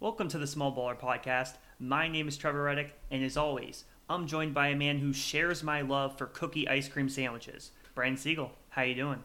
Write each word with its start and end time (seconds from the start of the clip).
Welcome 0.00 0.28
to 0.28 0.38
the 0.38 0.46
Small 0.46 0.74
Baller 0.74 0.98
Podcast. 0.98 1.56
My 1.78 2.08
name 2.08 2.26
is 2.26 2.38
Trevor 2.38 2.62
Reddick, 2.62 2.94
and 3.10 3.22
as 3.22 3.36
always, 3.36 3.84
I'm 4.08 4.26
joined 4.26 4.54
by 4.54 4.68
a 4.68 4.74
man 4.74 4.96
who 4.96 5.12
shares 5.12 5.62
my 5.62 5.82
love 5.82 6.16
for 6.16 6.24
cookie 6.24 6.66
ice 6.66 6.88
cream 6.88 7.10
sandwiches. 7.10 7.72
Brian 7.94 8.16
Siegel, 8.16 8.50
how 8.70 8.80
you 8.80 8.94
doing? 8.94 9.22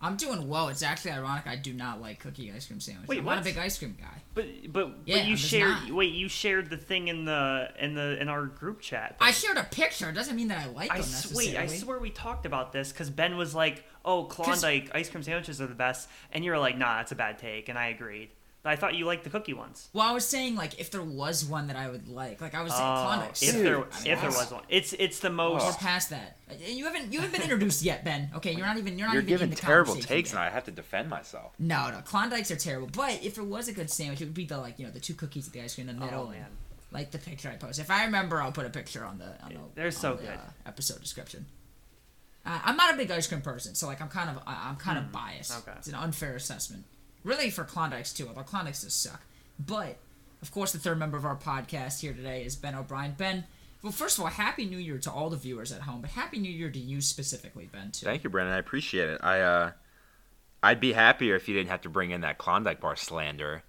I'm 0.00 0.16
doing 0.16 0.48
well. 0.48 0.66
It's 0.66 0.82
actually 0.82 1.12
ironic. 1.12 1.46
I 1.46 1.54
do 1.54 1.72
not 1.72 2.00
like 2.00 2.18
cookie 2.18 2.50
ice 2.50 2.66
cream 2.66 2.80
sandwiches. 2.80 3.10
Wait, 3.10 3.20
I'm 3.20 3.24
not 3.24 3.38
a 3.38 3.44
big 3.44 3.56
ice 3.58 3.78
cream 3.78 3.96
guy. 3.96 4.22
But 4.34 4.72
but 4.72 4.90
Yeah, 5.06 5.18
but 5.18 5.26
you 5.26 5.36
shared 5.36 5.90
wait 5.90 6.12
you 6.12 6.28
shared 6.28 6.68
the 6.68 6.76
thing 6.76 7.06
in 7.06 7.24
the 7.24 7.68
in 7.78 7.94
the 7.94 8.20
in 8.20 8.28
our 8.28 8.46
group 8.46 8.80
chat. 8.80 9.14
I 9.20 9.30
shared 9.30 9.56
a 9.56 9.62
picture. 9.62 10.08
It 10.08 10.14
doesn't 10.14 10.34
mean 10.34 10.48
that 10.48 10.66
I 10.66 10.70
like 10.70 10.90
I 10.90 10.94
them 10.94 11.08
necessarily. 11.08 11.46
wait, 11.52 11.56
I 11.56 11.66
swear 11.68 12.00
we 12.00 12.10
talked 12.10 12.44
about 12.44 12.72
this 12.72 12.90
because 12.90 13.08
Ben 13.08 13.36
was 13.36 13.54
like, 13.54 13.84
"Oh, 14.04 14.24
Klondike 14.24 14.90
ice 14.92 15.08
cream 15.08 15.22
sandwiches 15.22 15.60
are 15.60 15.68
the 15.68 15.76
best," 15.76 16.08
and 16.32 16.44
you 16.44 16.50
were 16.50 16.58
like, 16.58 16.76
"Nah, 16.76 16.96
that's 16.96 17.12
a 17.12 17.14
bad 17.14 17.38
take," 17.38 17.68
and 17.68 17.78
I 17.78 17.86
agreed. 17.86 18.30
But 18.64 18.70
I 18.70 18.76
thought 18.76 18.94
you 18.94 19.06
liked 19.06 19.24
the 19.24 19.30
cookie 19.30 19.54
ones. 19.54 19.88
Well, 19.92 20.06
I 20.08 20.12
was 20.12 20.24
saying 20.24 20.54
like 20.54 20.78
if 20.78 20.92
there 20.92 21.02
was 21.02 21.44
one 21.44 21.66
that 21.66 21.74
I 21.74 21.90
would 21.90 22.06
like, 22.06 22.40
like 22.40 22.54
I 22.54 22.62
was 22.62 22.72
saying, 22.72 22.88
Oh, 22.88 23.02
Klondike. 23.02 23.42
if 23.42 23.52
there 23.54 23.78
I 23.78 23.82
if 24.06 24.20
there 24.20 24.30
was 24.30 24.52
one, 24.52 24.62
it's 24.68 24.92
it's 24.92 25.18
the 25.18 25.30
most. 25.30 25.64
We're 25.66 25.72
past 25.72 26.10
that. 26.10 26.36
Uh, 26.48 26.54
You 26.64 26.84
haven't 26.84 27.12
you 27.12 27.18
haven't 27.20 27.32
been 27.32 27.42
introduced 27.42 27.82
yet, 27.82 28.04
Ben. 28.04 28.30
Okay, 28.36 28.52
you're 28.52 28.64
not 28.64 28.78
even 28.78 28.98
you're 28.98 29.08
not 29.08 29.14
You're 29.14 29.22
even 29.22 29.28
giving 29.34 29.48
in 29.48 29.54
the 29.54 29.60
terrible 29.60 29.96
takes, 29.96 30.30
yet. 30.30 30.38
and 30.38 30.48
I 30.48 30.50
have 30.50 30.64
to 30.66 30.70
defend 30.70 31.10
myself. 31.10 31.52
No, 31.58 31.90
no, 31.90 31.98
Klondikes 32.04 32.52
are 32.52 32.56
terrible. 32.56 32.88
But 32.94 33.24
if 33.24 33.34
there 33.34 33.42
was 33.42 33.66
a 33.66 33.72
good 33.72 33.90
sandwich, 33.90 34.20
it 34.20 34.26
would 34.26 34.34
be 34.34 34.44
the 34.44 34.58
like 34.58 34.78
you 34.78 34.86
know 34.86 34.92
the 34.92 35.00
two 35.00 35.14
cookies 35.14 35.46
with 35.46 35.54
the 35.54 35.60
ice 35.62 35.74
cream 35.74 35.88
in 35.88 35.98
the 35.98 36.04
middle. 36.04 36.26
Oh 36.28 36.30
man, 36.30 36.46
Like 36.92 37.10
the 37.10 37.18
picture 37.18 37.48
I 37.50 37.56
post. 37.56 37.80
If 37.80 37.90
I 37.90 38.04
remember, 38.04 38.40
I'll 38.40 38.52
put 38.52 38.66
a 38.66 38.70
picture 38.70 39.04
on 39.04 39.18
the 39.18 39.24
on 39.44 39.54
the, 39.54 39.58
They're 39.74 39.90
so 39.90 40.14
the, 40.14 40.22
good. 40.22 40.30
uh, 40.34 40.50
episode 40.66 41.00
description. 41.00 41.46
Uh, 42.46 42.60
I'm 42.64 42.76
not 42.76 42.94
a 42.94 42.96
big 42.96 43.10
ice 43.10 43.26
cream 43.26 43.40
person, 43.40 43.74
so 43.74 43.88
like 43.88 44.00
I'm 44.00 44.08
kind 44.08 44.30
of 44.30 44.38
I- 44.46 44.68
I'm 44.68 44.76
kind 44.76 44.98
of 44.98 45.10
biased. 45.10 45.52
Hmm, 45.52 45.68
okay. 45.68 45.78
It's 45.78 45.88
an 45.88 45.94
unfair 45.96 46.36
assessment, 46.36 46.84
really 47.24 47.50
for 47.50 47.64
Klondikes 47.64 48.12
too. 48.12 48.28
Although 48.28 48.42
Klondikes 48.42 48.82
just 48.82 49.02
suck. 49.02 49.22
But 49.58 49.96
of 50.42 50.50
course, 50.50 50.72
the 50.72 50.78
third 50.78 50.98
member 50.98 51.16
of 51.16 51.24
our 51.24 51.36
podcast 51.36 52.00
here 52.00 52.12
today 52.12 52.44
is 52.44 52.56
Ben 52.56 52.74
O'Brien. 52.74 53.14
Ben, 53.16 53.44
well, 53.82 53.92
first 53.92 54.18
of 54.18 54.24
all, 54.24 54.30
happy 54.30 54.64
New 54.64 54.78
Year 54.78 54.98
to 54.98 55.10
all 55.10 55.30
the 55.30 55.36
viewers 55.36 55.72
at 55.72 55.82
home, 55.82 56.00
but 56.00 56.10
happy 56.10 56.38
New 56.38 56.50
Year 56.50 56.70
to 56.70 56.78
you 56.78 57.00
specifically, 57.00 57.68
Ben. 57.72 57.90
Too. 57.90 58.06
Thank 58.06 58.24
you, 58.24 58.30
Brandon. 58.30 58.54
I 58.54 58.58
appreciate 58.58 59.08
it. 59.08 59.20
I 59.22 59.40
uh, 59.40 59.70
I'd 60.62 60.80
be 60.80 60.92
happier 60.92 61.34
if 61.36 61.48
you 61.48 61.54
didn't 61.54 61.70
have 61.70 61.82
to 61.82 61.88
bring 61.88 62.10
in 62.10 62.20
that 62.20 62.38
Klondike 62.38 62.80
bar 62.80 62.96
slander 62.96 63.62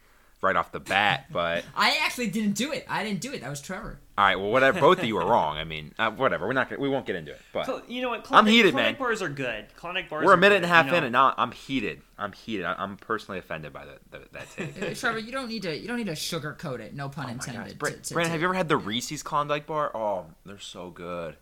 right 0.44 0.56
off 0.56 0.72
the 0.72 0.80
bat. 0.80 1.26
But 1.32 1.64
I 1.76 1.98
actually 2.04 2.28
didn't 2.28 2.54
do 2.54 2.72
it. 2.72 2.86
I 2.88 3.04
didn't 3.04 3.22
do 3.22 3.34
it. 3.34 3.42
That 3.42 3.50
was 3.50 3.62
Trevor. 3.62 4.00
all 4.18 4.26
right, 4.26 4.36
well, 4.36 4.52
whatever. 4.52 4.80
Both 4.88 5.00
of 5.00 5.06
you 5.06 5.18
are 5.18 5.26
wrong. 5.26 5.58
I 5.58 5.64
mean, 5.64 5.94
uh, 5.98 6.12
whatever. 6.12 6.46
We're 6.46 6.54
not. 6.54 6.70
Gonna, 6.70 6.82
we 6.82 6.90
won't 6.90 7.06
get 7.08 7.16
into 7.16 7.32
it. 7.32 7.42
But 7.52 7.66
Cl- 7.66 7.82
you 7.88 8.02
know 8.04 8.10
what? 8.10 8.20
I'm 8.20 8.24
Klondike, 8.26 8.52
heated, 8.54 8.72
Klondike 8.74 8.94
man. 9.00 9.00
bars 9.00 9.22
are 9.24 9.30
good. 9.30 9.66
Klondike 9.76 10.10
bars. 10.10 10.26
we're 10.26 10.34
a 10.34 10.38
minute 10.38 10.58
and 10.58 10.66
good, 10.66 10.72
a 10.72 10.74
half 10.76 10.86
you 10.86 10.92
know? 10.92 10.98
in, 11.00 11.04
and 11.06 11.14
now 11.14 11.34
I'm 11.38 11.52
heated. 11.52 12.02
I'm 12.20 12.34
heated. 12.34 12.66
I, 12.66 12.76
I'm 12.78 12.98
personally 12.98 13.40
offended 13.40 13.74
by 13.74 13.86
that 13.86 14.00
that, 14.12 14.34
that 14.34 14.52
take. 14.52 14.82
Uh, 14.92 14.94
Trevor, 14.94 15.20
you 15.20 15.32
don't 15.32 15.48
need 15.50 15.64
to. 15.64 15.76
You 15.76 15.88
don't 15.88 15.98
need 15.98 16.06
to 16.08 16.12
sugarcoat 16.14 16.80
it. 16.82 16.94
No 16.94 17.10
pun 17.10 17.26
Oh 17.28 17.30
intended. 17.32 17.80
Bra- 17.80 17.90
to- 17.90 17.96
to- 17.98 18.14
Brandon, 18.14 18.30
to- 18.30 18.32
have 18.34 18.42
you 18.42 18.48
ever 18.48 18.54
had 18.54 18.68
the 18.70 18.78
Reese's 18.78 19.24
Klondike 19.24 19.66
bar? 19.66 19.92
Oh, 19.96 20.26
they're 20.46 20.60
so 20.60 20.90
good. 20.92 21.38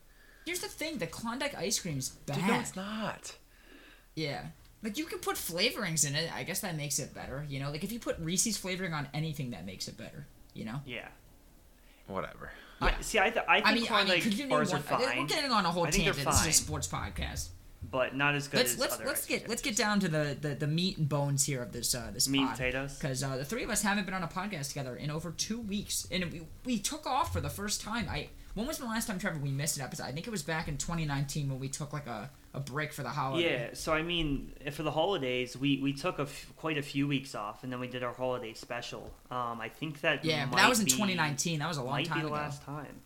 Here's 0.45 0.59
the 0.59 0.67
thing: 0.69 0.99
the 0.99 1.07
Klondike 1.07 1.55
ice 1.57 1.79
cream's 1.79 2.09
bad. 2.09 2.37
Dude, 2.37 2.47
no, 2.47 2.59
it's 2.59 2.75
not. 2.75 3.35
Yeah, 4.15 4.45
like 4.83 4.97
you 4.97 5.05
can 5.05 5.19
put 5.19 5.35
flavorings 5.35 6.07
in 6.07 6.15
it. 6.15 6.31
I 6.33 6.43
guess 6.43 6.59
that 6.61 6.75
makes 6.75 6.99
it 6.99 7.13
better. 7.13 7.45
You 7.49 7.59
know, 7.59 7.71
like 7.71 7.83
if 7.83 7.91
you 7.91 7.99
put 7.99 8.17
Reese's 8.19 8.57
flavoring 8.57 8.93
on 8.93 9.07
anything, 9.13 9.51
that 9.51 9.65
makes 9.65 9.87
it 9.87 9.97
better. 9.97 10.25
You 10.53 10.65
know. 10.65 10.81
Yeah. 10.85 11.07
Whatever. 12.07 12.51
Yeah, 12.81 12.99
see, 13.01 13.19
I, 13.19 13.29
th- 13.29 13.45
I 13.47 13.57
think 13.57 13.67
I 13.67 13.73
mean, 13.75 13.83
I 13.83 13.87
Klondike 13.87 14.13
mean, 14.15 14.23
could 14.23 14.33
you 14.33 14.39
name 14.39 14.49
bars 14.49 14.71
one? 14.71 14.79
are 14.79 14.83
fine, 14.83 15.19
We're 15.19 15.25
getting 15.27 15.51
on 15.51 15.65
a 15.65 15.71
whole 15.71 15.85
I 15.85 15.91
think 15.91 16.05
tangent. 16.05 16.25
This 16.25 16.41
is 16.41 16.47
a 16.47 16.51
sports 16.51 16.87
podcast. 16.87 17.49
but 17.91 18.15
not 18.15 18.33
as 18.33 18.47
good 18.47 18.57
Let's 18.57 18.73
as 18.73 18.79
let's 18.79 18.95
other 18.95 19.05
let's 19.05 19.25
get 19.27 19.47
let's 19.47 19.61
get 19.61 19.75
down 19.77 19.99
to 19.99 20.07
the, 20.09 20.35
the, 20.41 20.55
the 20.55 20.67
meat 20.67 20.97
and 20.97 21.07
bones 21.07 21.45
here 21.45 21.61
of 21.61 21.71
this 21.73 21.93
uh 21.93 22.09
this 22.11 22.27
meat 22.27 22.41
and 22.41 22.49
potatoes. 22.51 22.95
because 22.97 23.23
uh, 23.23 23.37
the 23.37 23.45
three 23.45 23.63
of 23.63 23.69
us 23.69 23.83
haven't 23.83 24.05
been 24.05 24.15
on 24.15 24.23
a 24.23 24.27
podcast 24.27 24.69
together 24.69 24.95
in 24.95 25.11
over 25.11 25.29
two 25.31 25.59
weeks, 25.61 26.07
and 26.11 26.25
we, 26.31 26.41
we 26.65 26.79
took 26.79 27.05
off 27.05 27.31
for 27.31 27.39
the 27.39 27.49
first 27.51 27.81
time. 27.81 28.07
I 28.09 28.29
when 28.53 28.67
was 28.67 28.77
the 28.77 28.85
last 28.85 29.07
time, 29.07 29.17
Trevor, 29.19 29.39
we 29.39 29.51
missed 29.51 29.77
an 29.77 29.83
episode? 29.83 30.03
I 30.03 30.11
think 30.11 30.27
it 30.27 30.29
was 30.31 30.43
back 30.43 30.67
in 30.67 30.77
2019 30.77 31.49
when 31.49 31.59
we 31.59 31.69
took 31.69 31.93
like 31.93 32.07
a, 32.07 32.29
a 32.53 32.59
break 32.59 32.91
for 32.93 33.03
the 33.03 33.09
holiday. 33.09 33.67
Yeah, 33.67 33.69
so 33.73 33.93
I 33.93 34.01
mean, 34.01 34.51
for 34.71 34.83
the 34.83 34.91
holidays, 34.91 35.55
we, 35.57 35.77
we 35.81 35.93
took 35.93 36.19
a 36.19 36.23
f- 36.23 36.51
quite 36.57 36.77
a 36.77 36.81
few 36.81 37.07
weeks 37.07 37.33
off, 37.35 37.63
and 37.63 37.71
then 37.71 37.79
we 37.79 37.87
did 37.87 38.03
our 38.03 38.13
holiday 38.13 38.53
special. 38.53 39.11
Um, 39.29 39.61
I 39.61 39.69
think 39.69 40.01
that 40.01 40.25
Yeah, 40.25 40.45
but 40.49 40.57
that 40.57 40.67
was 40.69 40.79
in 40.79 40.85
be- 40.85 40.91
2019. 40.91 41.59
That 41.59 41.67
was 41.67 41.77
a 41.77 41.83
long 41.83 41.93
Might 41.93 42.05
time 42.07 42.17
be 42.17 42.21
the 42.21 42.27
ago. 42.27 42.35
last 42.35 42.63
time. 42.63 43.01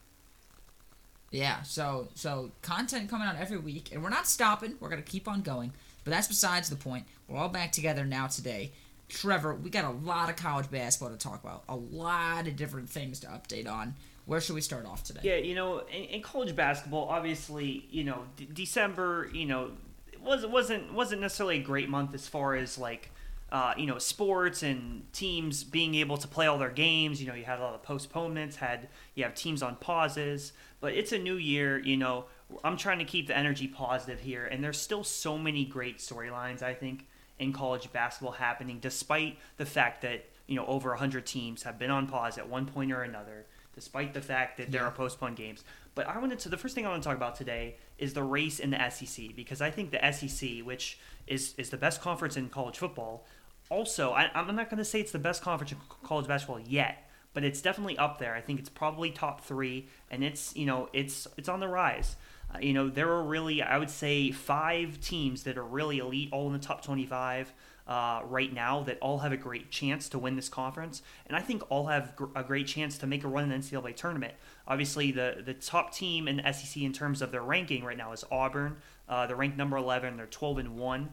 Yeah, 1.31 1.63
so 1.63 2.07
so 2.15 2.51
content 2.61 3.09
coming 3.09 3.27
out 3.27 3.35
every 3.37 3.57
week, 3.57 3.89
and 3.91 4.01
we're 4.03 4.09
not 4.09 4.27
stopping. 4.27 4.75
We're 4.79 4.89
gonna 4.89 5.01
keep 5.01 5.27
on 5.27 5.41
going. 5.41 5.73
But 6.03 6.11
that's 6.11 6.27
besides 6.27 6.69
the 6.69 6.75
point. 6.75 7.05
We're 7.27 7.37
all 7.37 7.49
back 7.49 7.71
together 7.71 8.05
now 8.05 8.27
today. 8.27 8.71
Trevor, 9.09 9.53
we 9.55 9.69
got 9.69 9.85
a 9.85 9.89
lot 9.89 10.29
of 10.29 10.35
college 10.35 10.69
basketball 10.71 11.09
to 11.09 11.17
talk 11.17 11.43
about. 11.43 11.63
A 11.67 11.75
lot 11.75 12.47
of 12.47 12.55
different 12.55 12.89
things 12.89 13.19
to 13.21 13.27
update 13.27 13.67
on. 13.69 13.95
Where 14.25 14.41
should 14.41 14.55
we 14.55 14.61
start 14.61 14.85
off 14.85 15.03
today? 15.03 15.19
Yeah, 15.23 15.35
you 15.35 15.53
know, 15.53 15.79
in, 15.79 16.03
in 16.05 16.21
college 16.21 16.55
basketball, 16.55 17.07
obviously, 17.09 17.85
you 17.91 18.03
know, 18.03 18.23
D- 18.35 18.49
December, 18.51 19.29
you 19.33 19.45
know, 19.45 19.71
was 20.19 20.45
wasn't 20.45 20.93
wasn't 20.93 21.21
necessarily 21.21 21.57
a 21.57 21.63
great 21.63 21.89
month 21.89 22.13
as 22.15 22.27
far 22.27 22.55
as 22.55 22.77
like, 22.77 23.11
uh, 23.51 23.73
you 23.77 23.85
know, 23.85 23.99
sports 23.99 24.63
and 24.63 25.11
teams 25.13 25.63
being 25.63 25.93
able 25.95 26.17
to 26.17 26.27
play 26.27 26.47
all 26.47 26.57
their 26.57 26.71
games. 26.71 27.21
You 27.21 27.27
know, 27.27 27.35
you 27.35 27.43
had 27.43 27.59
a 27.59 27.61
lot 27.61 27.75
of 27.75 27.83
postponements, 27.83 28.55
had 28.55 28.87
you 29.13 29.23
have 29.23 29.35
teams 29.35 29.61
on 29.61 29.75
pauses, 29.75 30.53
but 30.79 30.93
it's 30.93 31.11
a 31.11 31.19
new 31.19 31.35
year. 31.35 31.77
You 31.77 31.97
know, 31.97 32.25
I'm 32.63 32.77
trying 32.77 32.99
to 32.99 33.05
keep 33.05 33.27
the 33.27 33.37
energy 33.37 33.67
positive 33.67 34.21
here, 34.21 34.45
and 34.45 34.63
there's 34.63 34.81
still 34.81 35.03
so 35.03 35.37
many 35.37 35.65
great 35.65 35.99
storylines. 35.99 36.63
I 36.63 36.73
think 36.73 37.05
in 37.37 37.53
college 37.53 37.91
basketball 37.93 38.33
happening, 38.33 38.79
despite 38.79 39.37
the 39.57 39.65
fact 39.67 40.01
that 40.01 40.25
you 40.47 40.55
know 40.55 40.65
over 40.65 40.89
100 40.89 41.27
teams 41.27 41.61
have 41.61 41.77
been 41.77 41.91
on 41.91 42.07
pause 42.07 42.39
at 42.39 42.49
one 42.49 42.65
point 42.65 42.91
or 42.91 43.03
another 43.03 43.45
despite 43.75 44.13
the 44.13 44.21
fact 44.21 44.57
that 44.57 44.71
there 44.71 44.81
Yeah. 44.81 44.87
are 44.87 44.91
postponed 44.91 45.35
games. 45.35 45.63
But 45.93 46.07
I 46.07 46.17
wanted 46.17 46.39
to 46.39 46.49
the 46.49 46.57
first 46.57 46.73
thing 46.75 46.85
I 46.85 46.89
want 46.89 47.03
to 47.03 47.07
talk 47.07 47.17
about 47.17 47.35
today 47.35 47.75
is 47.97 48.13
the 48.13 48.23
race 48.23 48.59
in 48.59 48.71
the 48.71 48.89
SEC 48.89 49.35
because 49.35 49.61
I 49.61 49.69
think 49.71 49.91
the 49.91 50.03
SEC, 50.11 50.61
which 50.65 50.97
is 51.27 51.53
is 51.57 51.69
the 51.69 51.77
best 51.77 52.01
conference 52.01 52.35
in 52.37 52.49
college 52.49 52.77
football, 52.77 53.25
also 53.69 54.11
I, 54.13 54.29
I'm 54.33 54.55
not 54.55 54.69
going 54.69 54.77
to 54.77 54.85
say 54.85 54.99
it's 54.99 55.11
the 55.11 55.19
best 55.19 55.41
conference 55.41 55.71
in 55.71 55.77
college 56.03 56.27
basketball 56.27 56.59
yet, 56.59 57.09
but 57.33 57.43
it's 57.43 57.61
definitely 57.61 57.97
up 57.97 58.17
there. 58.19 58.33
I 58.35 58.41
think 58.41 58.59
it's 58.59 58.69
probably 58.69 59.11
top 59.11 59.41
three, 59.41 59.87
and 60.09 60.23
it's 60.23 60.55
you 60.55 60.65
know 60.65 60.89
it's 60.93 61.27
it's 61.37 61.49
on 61.49 61.59
the 61.59 61.67
rise. 61.67 62.15
Uh, 62.53 62.59
you 62.59 62.73
know 62.73 62.89
there 62.89 63.09
are 63.09 63.23
really 63.23 63.61
I 63.61 63.77
would 63.77 63.89
say 63.89 64.31
five 64.31 64.99
teams 65.01 65.43
that 65.43 65.57
are 65.57 65.63
really 65.65 65.99
elite, 65.99 66.29
all 66.31 66.47
in 66.47 66.53
the 66.53 66.59
top 66.59 66.83
25 66.83 67.53
uh, 67.87 68.21
right 68.25 68.51
now 68.51 68.81
that 68.83 68.97
all 68.99 69.19
have 69.19 69.31
a 69.31 69.37
great 69.37 69.69
chance 69.69 70.09
to 70.09 70.19
win 70.19 70.35
this 70.35 70.49
conference, 70.49 71.01
and 71.27 71.35
I 71.35 71.41
think 71.41 71.63
all 71.69 71.87
have 71.87 72.15
gr- 72.15 72.25
a 72.35 72.43
great 72.43 72.67
chance 72.67 72.97
to 72.99 73.07
make 73.07 73.23
a 73.23 73.27
run 73.27 73.43
in 73.43 73.49
the 73.49 73.55
NCAA 73.55 73.95
tournament. 73.95 74.33
Obviously, 74.67 75.11
the 75.11 75.43
the 75.45 75.53
top 75.53 75.93
team 75.93 76.27
in 76.27 76.37
the 76.37 76.51
SEC 76.51 76.81
in 76.81 76.93
terms 76.93 77.21
of 77.21 77.31
their 77.31 77.43
ranking 77.43 77.83
right 77.83 77.97
now 77.97 78.11
is 78.11 78.23
Auburn. 78.31 78.77
Uh, 79.07 79.27
they're 79.27 79.35
ranked 79.35 79.57
number 79.57 79.77
11. 79.77 80.17
They're 80.17 80.25
12 80.25 80.57
and 80.57 80.77
one. 80.77 81.09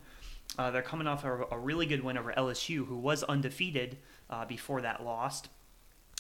Uh, 0.59 0.71
they're 0.71 0.83
coming 0.83 1.07
off 1.07 1.25
a, 1.25 1.45
a 1.51 1.59
really 1.59 1.87
good 1.87 2.03
win 2.03 2.17
over 2.17 2.33
LSU, 2.33 2.87
who 2.87 2.97
was 2.97 3.23
undefeated 3.25 3.99
uh, 4.31 4.45
before 4.45 4.81
that 4.81 5.05
loss. 5.05 5.43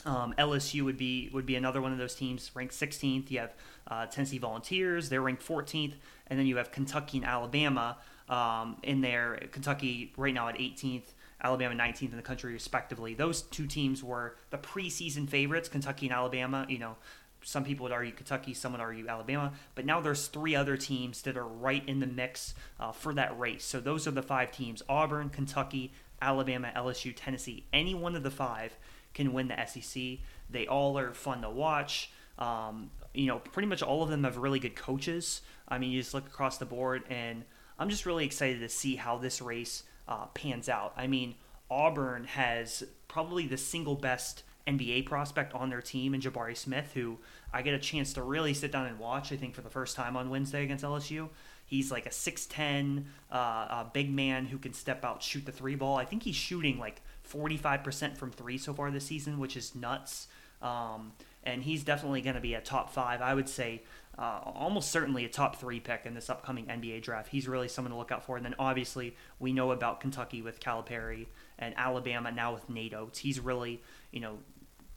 Um, 0.04 0.34
LSU 0.36 0.84
would 0.84 0.96
be 0.96 1.30
would 1.32 1.46
be 1.46 1.54
another 1.54 1.80
one 1.80 1.92
of 1.92 1.98
those 1.98 2.14
teams 2.14 2.50
ranked 2.54 2.74
16th. 2.74 3.30
You 3.30 3.41
have 3.41 3.54
uh, 3.86 4.06
Tennessee 4.06 4.38
Volunteers, 4.38 5.08
they're 5.08 5.22
ranked 5.22 5.46
14th, 5.46 5.94
and 6.26 6.38
then 6.38 6.46
you 6.46 6.56
have 6.56 6.72
Kentucky 6.72 7.18
and 7.18 7.26
Alabama 7.26 7.98
um, 8.28 8.77
in 8.83 9.00
there. 9.00 9.41
Kentucky 9.53 10.12
right 10.16 10.34
now 10.34 10.49
at 10.49 10.56
18th, 10.56 11.15
Alabama 11.43 11.75
19th 11.75 12.10
in 12.10 12.16
the 12.16 12.22
country 12.22 12.53
respectively. 12.53 13.15
Those 13.15 13.43
two 13.43 13.66
teams 13.66 14.03
were 14.03 14.37
the 14.50 14.59
preseason 14.59 15.28
favorites, 15.28 15.69
Kentucky 15.69 16.06
and 16.06 16.15
Alabama. 16.15 16.66
You 16.69 16.78
know, 16.78 16.97
some 17.43 17.65
people 17.65 17.84
would 17.84 17.93
argue 17.93 18.12
Kentucky, 18.12 18.55
some 18.55 18.72
would 18.72 18.81
argue 18.81 19.09
Alabama, 19.09 19.53
but 19.75 19.84
now 19.84 20.00
there's 20.00 20.28
three 20.28 20.55
other 20.55 20.77
teams 20.77 21.22
that 21.22 21.37
are 21.37 21.47
right 21.47 21.87
in 21.88 22.00
the 22.00 22.06
mix 22.06 22.55
uh, 22.78 22.93
for 22.93 23.12
that 23.15 23.38
race. 23.38 23.65
So 23.65 23.81
those 23.81 24.06
are 24.06 24.12
the 24.12 24.22
five 24.22 24.53
teams: 24.53 24.83
Auburn, 24.89 25.28
Kentucky, 25.31 25.93
Alabama, 26.21 26.72
LSU, 26.77 27.12
Tennessee. 27.15 27.65
Any 27.72 27.94
one 27.94 28.15
of 28.15 28.22
the 28.22 28.31
five 28.31 28.77
can 29.15 29.33
win 29.33 29.48
the 29.48 29.66
SEC. 29.66 30.18
They 30.48 30.66
all 30.66 30.98
are 30.98 31.13
fun 31.13 31.42
to 31.42 31.51
watch. 31.51 32.10
Um, 32.39 32.91
you 33.15 33.27
know, 33.27 33.39
pretty 33.39 33.68
much 33.68 33.83
all 33.83 34.03
of 34.03 34.09
them 34.09 34.25
have 34.25 34.39
really 34.39 34.59
good 34.59 34.77
coaches. 34.77 35.42
I 35.68 35.78
mean, 35.78 35.91
you 35.91 36.01
just 36.01 36.15
look 36.15 36.27
across 36.27 36.59
the 36.59 36.65
board, 36.65 37.03
and 37.10 37.45
I'm 37.82 37.88
just 37.88 38.06
really 38.06 38.24
excited 38.24 38.60
to 38.60 38.68
see 38.68 38.94
how 38.94 39.18
this 39.18 39.42
race 39.42 39.82
uh, 40.06 40.26
pans 40.26 40.68
out. 40.68 40.92
I 40.96 41.08
mean, 41.08 41.34
Auburn 41.68 42.24
has 42.26 42.84
probably 43.08 43.48
the 43.48 43.56
single 43.56 43.96
best 43.96 44.44
NBA 44.68 45.06
prospect 45.06 45.52
on 45.52 45.68
their 45.68 45.82
team 45.82 46.14
in 46.14 46.20
Jabari 46.20 46.56
Smith, 46.56 46.92
who 46.94 47.18
I 47.52 47.62
get 47.62 47.74
a 47.74 47.80
chance 47.80 48.12
to 48.12 48.22
really 48.22 48.54
sit 48.54 48.70
down 48.70 48.86
and 48.86 49.00
watch, 49.00 49.32
I 49.32 49.36
think, 49.36 49.56
for 49.56 49.62
the 49.62 49.68
first 49.68 49.96
time 49.96 50.16
on 50.16 50.30
Wednesday 50.30 50.62
against 50.62 50.84
LSU. 50.84 51.28
He's 51.66 51.90
like 51.90 52.06
a 52.06 52.10
6'10 52.10 53.04
uh, 53.32 53.34
uh, 53.34 53.84
big 53.92 54.14
man 54.14 54.46
who 54.46 54.58
can 54.58 54.74
step 54.74 55.04
out, 55.04 55.20
shoot 55.20 55.44
the 55.44 55.50
three 55.50 55.74
ball. 55.74 55.96
I 55.96 56.04
think 56.04 56.22
he's 56.22 56.36
shooting 56.36 56.78
like 56.78 57.02
45% 57.28 58.16
from 58.16 58.30
three 58.30 58.58
so 58.58 58.72
far 58.72 58.92
this 58.92 59.06
season, 59.06 59.40
which 59.40 59.56
is 59.56 59.74
nuts. 59.74 60.28
Um, 60.60 61.14
and 61.42 61.64
he's 61.64 61.82
definitely 61.82 62.20
going 62.20 62.36
to 62.36 62.40
be 62.40 62.54
a 62.54 62.60
top 62.60 62.92
five. 62.92 63.20
I 63.20 63.34
would 63.34 63.48
say 63.48 63.82
uh, 64.18 64.41
almost 64.44 64.91
certainly 64.91 65.24
a 65.24 65.28
top 65.28 65.56
three 65.56 65.80
pick 65.80 66.03
in 66.04 66.14
this 66.14 66.28
upcoming 66.28 66.66
NBA 66.66 67.03
draft. 67.03 67.28
He's 67.30 67.48
really 67.48 67.68
someone 67.68 67.92
to 67.92 67.97
look 67.97 68.12
out 68.12 68.24
for. 68.24 68.36
And 68.36 68.44
then 68.44 68.54
obviously 68.59 69.16
we 69.38 69.53
know 69.53 69.70
about 69.70 70.00
Kentucky 70.00 70.42
with 70.42 70.60
Calipari 70.60 71.26
and 71.59 71.74
Alabama 71.76 72.30
now 72.30 72.53
with 72.53 72.68
Nate 72.68 72.94
Oats. 72.94 73.18
He's 73.20 73.41
really, 73.41 73.82
you 74.10 74.20
know, 74.20 74.38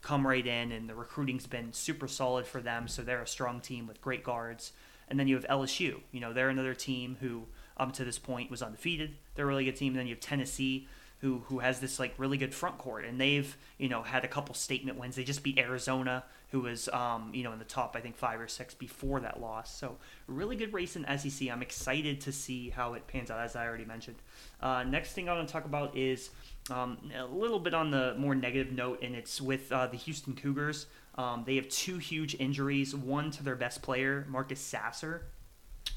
come 0.02 0.26
right 0.26 0.46
in, 0.46 0.70
and 0.70 0.88
the 0.88 0.94
recruiting's 0.94 1.46
been 1.46 1.72
super 1.72 2.06
solid 2.06 2.46
for 2.46 2.60
them. 2.60 2.88
So 2.88 3.02
they're 3.02 3.22
a 3.22 3.26
strong 3.26 3.60
team 3.60 3.86
with 3.86 4.00
great 4.00 4.22
guards. 4.22 4.72
And 5.08 5.18
then 5.18 5.28
you 5.28 5.36
have 5.36 5.46
LSU. 5.46 6.00
You 6.12 6.20
know, 6.20 6.32
they're 6.32 6.48
another 6.48 6.74
team 6.74 7.16
who, 7.20 7.46
up 7.76 7.92
to 7.94 8.04
this 8.04 8.18
point, 8.18 8.50
was 8.50 8.62
undefeated. 8.62 9.16
They're 9.34 9.46
a 9.46 9.48
really 9.48 9.64
good 9.64 9.76
team. 9.76 9.92
And 9.92 10.00
then 10.00 10.06
you 10.06 10.14
have 10.14 10.20
Tennessee, 10.20 10.88
who 11.20 11.42
who 11.46 11.60
has 11.60 11.80
this 11.80 11.98
like 11.98 12.14
really 12.18 12.36
good 12.36 12.54
front 12.54 12.78
court, 12.78 13.04
and 13.04 13.20
they've 13.20 13.56
you 13.78 13.88
know 13.88 14.02
had 14.02 14.24
a 14.24 14.28
couple 14.28 14.54
statement 14.54 14.98
wins. 14.98 15.16
They 15.16 15.24
just 15.24 15.42
beat 15.42 15.58
Arizona, 15.58 16.24
who 16.56 16.62
was 16.62 16.88
um, 16.88 17.30
you 17.34 17.44
know 17.44 17.52
in 17.52 17.58
the 17.58 17.66
top 17.66 17.94
I 17.96 18.00
think 18.00 18.16
five 18.16 18.40
or 18.40 18.48
six 18.48 18.72
before 18.72 19.20
that 19.20 19.40
loss. 19.42 19.78
So 19.78 19.98
really 20.26 20.56
good 20.56 20.72
race 20.72 20.96
in 20.96 21.04
SEC. 21.18 21.50
I'm 21.50 21.60
excited 21.60 22.22
to 22.22 22.32
see 22.32 22.70
how 22.70 22.94
it 22.94 23.06
pans 23.06 23.30
out, 23.30 23.40
as 23.40 23.54
I 23.54 23.66
already 23.66 23.84
mentioned. 23.84 24.16
Uh, 24.62 24.82
next 24.82 25.12
thing 25.12 25.28
I 25.28 25.34
want 25.34 25.46
to 25.46 25.52
talk 25.52 25.66
about 25.66 25.94
is 25.94 26.30
um, 26.70 26.96
a 27.14 27.26
little 27.26 27.58
bit 27.58 27.74
on 27.74 27.90
the 27.90 28.14
more 28.18 28.34
negative 28.34 28.72
note, 28.72 29.02
and 29.02 29.14
it's 29.14 29.38
with 29.38 29.70
uh, 29.70 29.86
the 29.86 29.98
Houston 29.98 30.34
Cougars. 30.34 30.86
Um, 31.16 31.44
they 31.46 31.56
have 31.56 31.68
two 31.68 31.98
huge 31.98 32.34
injuries. 32.38 32.94
One 32.94 33.30
to 33.32 33.42
their 33.42 33.56
best 33.56 33.82
player, 33.82 34.26
Marcus 34.30 34.60
Sasser, 34.60 35.26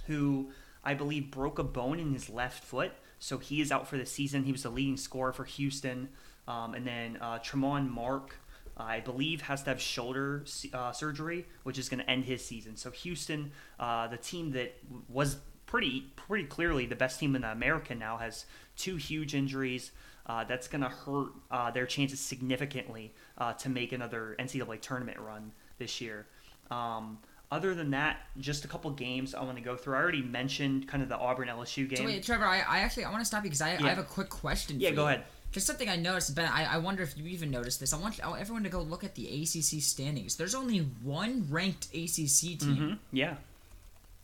who 0.08 0.52
I 0.84 0.94
believe 0.94 1.32
broke 1.32 1.58
a 1.58 1.64
bone 1.64 2.02
in 2.02 2.12
his 2.12 2.30
left 2.30 2.66
foot. 2.66 2.92
So 3.20 3.38
he 3.38 3.62
is 3.62 3.72
out 3.72 3.88
for 3.88 3.98
the 3.98 4.06
season. 4.06 4.44
He 4.44 4.52
was 4.52 4.64
the 4.64 4.70
leading 4.70 4.98
scorer 4.98 5.32
for 5.32 5.46
Houston. 5.46 6.10
Um, 6.50 6.74
and 6.74 6.86
then 6.86 7.18
uh, 7.22 7.40
Tramon 7.40 7.90
Mark, 7.90 8.36
I 8.80 9.02
believe, 9.02 9.42
has 9.42 9.64
to 9.64 9.72
have 9.72 9.81
shoulder 9.81 10.46
uh, 10.74 10.92
surgery, 10.92 11.46
which 11.64 11.78
is 11.78 11.90
going 11.90 12.00
to 12.00 12.10
end 12.10 12.26
his 12.26 12.44
season. 12.44 12.78
So 12.78 12.92
Houston, 12.92 13.52
uh, 13.80 14.08
the 14.08 14.18
team 14.18 14.52
that 14.52 14.78
was 15.10 15.38
pretty 15.66 16.08
pretty 16.16 16.46
clearly 16.46 16.86
the 16.86 16.96
best 16.96 17.20
team 17.20 17.36
in 17.36 17.42
the 17.42 17.52
American 17.52 18.00
now, 18.00 18.18
has 18.18 18.46
two 18.78 18.96
huge 18.96 19.36
injuries. 19.36 19.92
Uh, 20.26 20.44
that's 20.44 20.68
going 20.68 20.81
to 20.81 20.90
hurt 20.90 21.30
uh, 21.50 21.72
their 21.72 21.88
chances 21.88 22.20
significantly 22.20 23.12
uh, 23.40 23.52
to 23.54 23.68
make 23.68 23.92
another 23.92 24.36
NCAA 24.40 24.80
tournament 24.80 25.18
run 25.20 25.52
this 25.80 26.00
year. 26.00 26.28
Um, 26.70 27.18
other 27.52 27.74
than 27.74 27.90
that, 27.92 28.18
just 28.38 28.64
a 28.64 28.68
couple 28.68 28.92
games 28.92 29.34
I 29.34 29.42
want 29.42 29.58
to 29.58 29.64
go 29.64 29.75
through. 29.75 29.96
I 29.96 29.98
already 29.98 30.22
mentioned 30.22 30.88
kind 30.88 31.02
of 31.02 31.10
the 31.10 31.18
Auburn 31.18 31.48
LSU 31.48 31.90
game. 31.90 31.98
So 31.98 32.06
wait, 32.06 32.24
Trevor, 32.24 32.46
I, 32.46 32.60
I 32.60 32.80
actually 32.80 33.06
I 33.06 33.10
want 33.10 33.22
to 33.22 33.25
stop 33.25 33.44
you 33.44 33.50
because 33.50 33.62
I, 33.62 33.74
Yeah. 33.74 33.86
I 33.88 33.90
have 33.90 33.98
a 33.98 34.04
quick 34.04 34.30
question. 34.30 34.80
yeah, 34.80 34.92
go 34.92 35.02
you. 35.02 35.08
ahead. 35.08 35.24
Just 35.51 35.66
something 35.66 35.90
I 35.90 35.96
noticed, 35.96 36.36
Ben. 36.36 36.50
I, 36.51 36.75
I 36.75 36.78
wonder 36.78 37.01
if 37.01 37.18
you 37.18 37.25
even 37.28 37.50
noticed 37.50 37.80
this. 37.80 37.92
I 37.94 37.98
want, 37.98 38.19
everyone 38.19 38.63
to 38.63 38.69
go 38.69 38.81
look 38.81 39.04
at 39.04 39.16
the 39.16 39.25
ACC 39.28 39.81
standings. 39.81 40.36
There's 40.36 40.54
only 40.54 40.80
one 41.04 41.48
ranked 41.50 41.88
ACC 41.88 42.60
team. 42.60 42.75
hmm 42.75 42.94
Yeah. 43.12 43.36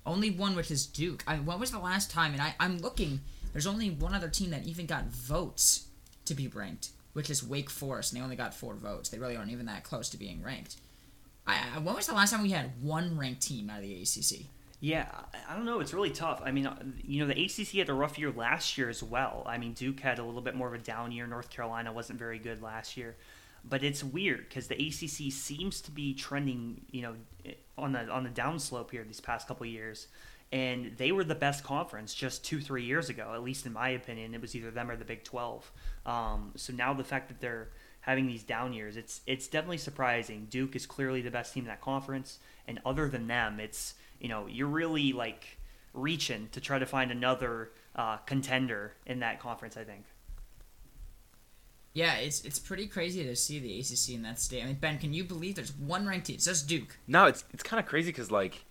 Only 0.06 0.30
one, 0.30 0.56
which 0.56 0.70
is 0.70 0.86
Duke. 0.86 1.24
I, 1.26 1.38
when 1.38 1.60
was 1.60 1.72
the 1.72 1.80
last 1.80 2.12
time? 2.12 2.34
And 2.34 2.42
I, 2.42 2.54
I'm 2.60 2.78
looking. 2.78 3.22
There's 3.54 3.66
only 3.66 3.90
one 3.90 4.14
other 4.14 4.30
team 4.30 4.52
that 4.52 4.66
even 4.66 4.86
got 4.86 5.06
votes 5.06 5.88
to 6.26 6.36
be 6.36 6.48
ranked, 6.48 6.90
which 7.14 7.32
is 7.32 7.44
Wake 7.48 7.72
Forest, 7.72 8.12
and 8.14 8.20
they 8.20 8.24
only 8.24 8.36
got 8.36 8.54
four 8.54 8.76
votes. 8.76 9.10
They 9.10 9.18
really 9.18 9.36
aren't 9.36 9.52
even 9.52 9.66
that 9.66 9.84
close 9.84 10.10
to 10.10 10.18
being 10.18 10.44
ranked. 10.44 10.76
I, 11.48 11.60
I, 11.76 11.80
when 11.80 11.96
was 11.96 12.06
the 12.06 12.14
last 12.14 12.32
time 12.34 12.44
we 12.44 12.52
had 12.52 12.72
one 12.82 13.18
ranked 13.18 13.42
team 13.42 13.70
out 13.72 13.78
of 13.78 13.84
the 13.84 13.96
ACC? 14.02 14.46
Yeah, 14.80 15.10
I- 15.50 15.56
don't 15.56 15.66
know. 15.66 15.80
It's 15.80 15.94
really 15.94 16.10
tough. 16.12 16.42
I 16.44 16.52
mean, 16.52 16.68
uh, 16.68 16.78
you 17.04 17.22
know, 17.26 17.34
the 17.34 17.46
ACC 17.46 17.80
had 17.80 17.90
a 17.90 17.94
rough 17.94 18.20
year 18.20 18.32
last 18.32 18.78
year 18.78 18.90
as 18.90 19.02
well. 19.02 19.44
I 19.46 19.58
mean, 19.58 19.74
Duke 19.74 20.00
had 20.02 20.20
a 20.20 20.24
little 20.24 20.42
bit 20.42 20.56
more 20.56 20.68
of 20.68 20.74
a 20.74 20.78
down 20.84 21.12
year. 21.12 21.26
North 21.28 21.50
Carolina 21.50 21.92
wasn't 21.94 22.20
very 22.20 22.40
good 22.40 22.62
last 22.62 22.98
year. 22.98 23.16
But 23.68 23.84
it's 23.84 24.04
weird 24.04 24.48
because 24.48 24.68
the 24.68 24.76
ACC 24.76 25.32
seems 25.32 25.82
to 25.82 25.92
be 25.92 26.14
trending, 26.14 26.82
you 26.92 27.02
know, 27.02 27.16
on 27.78 27.94
the 27.94 28.08
on 28.10 28.24
the 28.24 28.30
downslope 28.30 28.92
here 28.92 29.04
these 29.04 29.22
past 29.22 29.48
couple 29.48 29.66
years. 29.66 30.08
And 30.52 30.96
they 30.98 31.12
were 31.12 31.24
the 31.24 31.36
best 31.36 31.64
conference 31.64 32.14
just 32.14 32.46
two, 32.46 32.62
three 32.62 32.84
years 32.84 33.10
ago, 33.10 33.32
at 33.34 33.42
least 33.44 33.66
in 33.66 33.74
my 33.74 33.90
opinion. 33.90 34.36
It 34.36 34.42
was 34.42 34.56
either 34.56 34.70
them 34.70 34.92
or 34.92 34.96
the 34.96 35.04
Big 35.06 35.24
12. 35.24 35.72
Um, 36.06 36.52
so 36.56 36.72
now 36.74 36.94
the 36.94 37.04
fact 37.04 37.28
that 37.30 37.40
they're 37.42 37.70
having 38.02 38.28
these 38.28 38.44
down 38.44 38.72
years, 38.72 38.98
it's 38.98 39.22
it's 39.26 39.48
definitely 39.48 39.80
surprising. 39.80 40.46
Duke 40.50 40.76
is 40.76 40.86
clearly 40.86 41.22
the 41.22 41.32
best 41.32 41.54
team 41.54 41.64
in 41.64 41.68
that 41.70 41.82
conference, 41.82 42.38
and 42.68 42.80
other 42.86 43.10
than 43.10 43.26
them, 43.26 43.60
it's 43.60 43.96
you 44.26 44.30
know 44.30 44.48
you're 44.48 44.66
really 44.68 45.14
like 45.14 45.60
reaching 45.94 46.50
to 46.52 46.60
try 46.60 46.80
to 46.80 46.86
find 46.88 47.12
another 47.12 47.70
uh, 47.96 48.18
contender 48.26 48.96
in 49.06 49.20
that 49.20 49.40
conference. 49.40 49.78
I 49.78 49.84
think. 49.84 50.06
Yeah, 51.94 52.16
it's 52.16 52.44
it's 52.44 52.58
pretty 52.58 52.88
crazy 52.88 53.24
to 53.24 53.36
see 53.36 53.60
the 53.60 53.80
ACC 53.80 54.16
in 54.16 54.24
that 54.24 54.40
state. 54.40 54.64
I 54.64 54.66
mean, 54.66 54.78
Ben, 54.78 54.98
can 54.98 55.14
you 55.14 55.24
believe 55.24 55.54
there's 55.54 55.74
one 55.74 56.08
ranked 56.08 56.26
team? 56.26 56.38
It's 56.38 56.46
just 56.46 56.68
Duke. 56.68 56.98
No, 57.06 57.26
it's 57.26 57.44
it's 57.54 57.62
kind 57.62 57.80
of 57.80 57.86
crazy 57.86 58.10
because 58.10 58.32
like, 58.32 58.66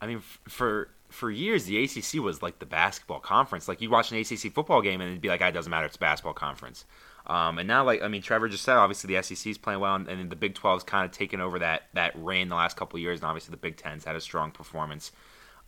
I 0.00 0.08
mean, 0.08 0.16
f- 0.16 0.40
for 0.48 0.88
for 1.08 1.30
years 1.30 1.66
the 1.66 1.84
ACC 1.84 2.20
was 2.20 2.42
like 2.42 2.58
the 2.58 2.66
basketball 2.66 3.20
conference. 3.20 3.68
Like 3.68 3.80
you'd 3.80 3.92
watch 3.92 4.10
an 4.10 4.18
ACC 4.18 4.52
football 4.52 4.82
game 4.82 5.00
and 5.00 5.08
it'd 5.08 5.22
be 5.22 5.28
like, 5.28 5.40
ah, 5.40 5.46
it 5.46 5.52
doesn't 5.52 5.70
matter, 5.70 5.86
it's 5.86 5.94
a 5.94 6.00
basketball 6.00 6.34
conference. 6.34 6.84
Um, 7.26 7.58
and 7.58 7.66
now, 7.66 7.84
like 7.84 8.02
I 8.02 8.08
mean, 8.08 8.22
Trevor 8.22 8.48
just 8.48 8.64
said, 8.64 8.76
obviously 8.76 9.14
the 9.14 9.22
SEC 9.22 9.46
is 9.46 9.58
playing 9.58 9.80
well, 9.80 9.96
and, 9.96 10.08
and 10.08 10.30
the 10.30 10.36
Big 10.36 10.54
Twelve 10.54 10.80
12's 10.80 10.84
kind 10.84 11.04
of 11.04 11.10
taken 11.10 11.40
over 11.40 11.58
that 11.58 11.88
that 11.94 12.12
reign 12.14 12.48
the 12.48 12.54
last 12.54 12.76
couple 12.76 12.98
years, 12.98 13.20
and 13.20 13.26
obviously 13.26 13.50
the 13.50 13.56
Big 13.56 13.76
10's 13.76 14.04
had 14.04 14.16
a 14.16 14.20
strong 14.20 14.52
performance. 14.52 15.12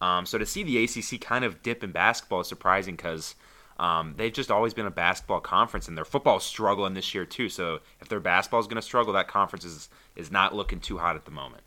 Um, 0.01 0.27
so 0.27 0.39
to 0.39 0.47
see 0.47 0.63
the 0.63 0.85
ACC 0.85 1.21
kind 1.21 1.45
of 1.45 1.63
dip 1.63 1.83
in 1.83 1.91
basketball 1.91 2.41
is 2.41 2.47
surprising 2.47 2.95
because 2.95 3.35
um, 3.81 4.15
they've 4.17 4.33
just 4.33 4.51
always 4.51 4.73
been 4.73 4.87
a 4.87 4.91
basketball 4.91 5.41
conference, 5.41 5.89
and 5.89 5.97
their 5.97 6.05
football's 6.05 6.47
struggling 6.47 6.95
this 6.95 7.13
year 7.15 7.25
too. 7.25 7.49
So 7.49 7.81
if 8.01 8.09
their 8.09 8.21
basketball's 8.21 8.69
going 8.69 8.77
to 8.77 8.83
struggle, 8.83 9.13
that 9.15 9.29
conference 9.29 9.65
is 9.65 9.89
is 10.15 10.31
not 10.31 10.55
looking 10.55 10.81
too 10.81 10.99
hot 10.99 11.17
at 11.17 11.25
the 11.25 11.31
moment. 11.33 11.63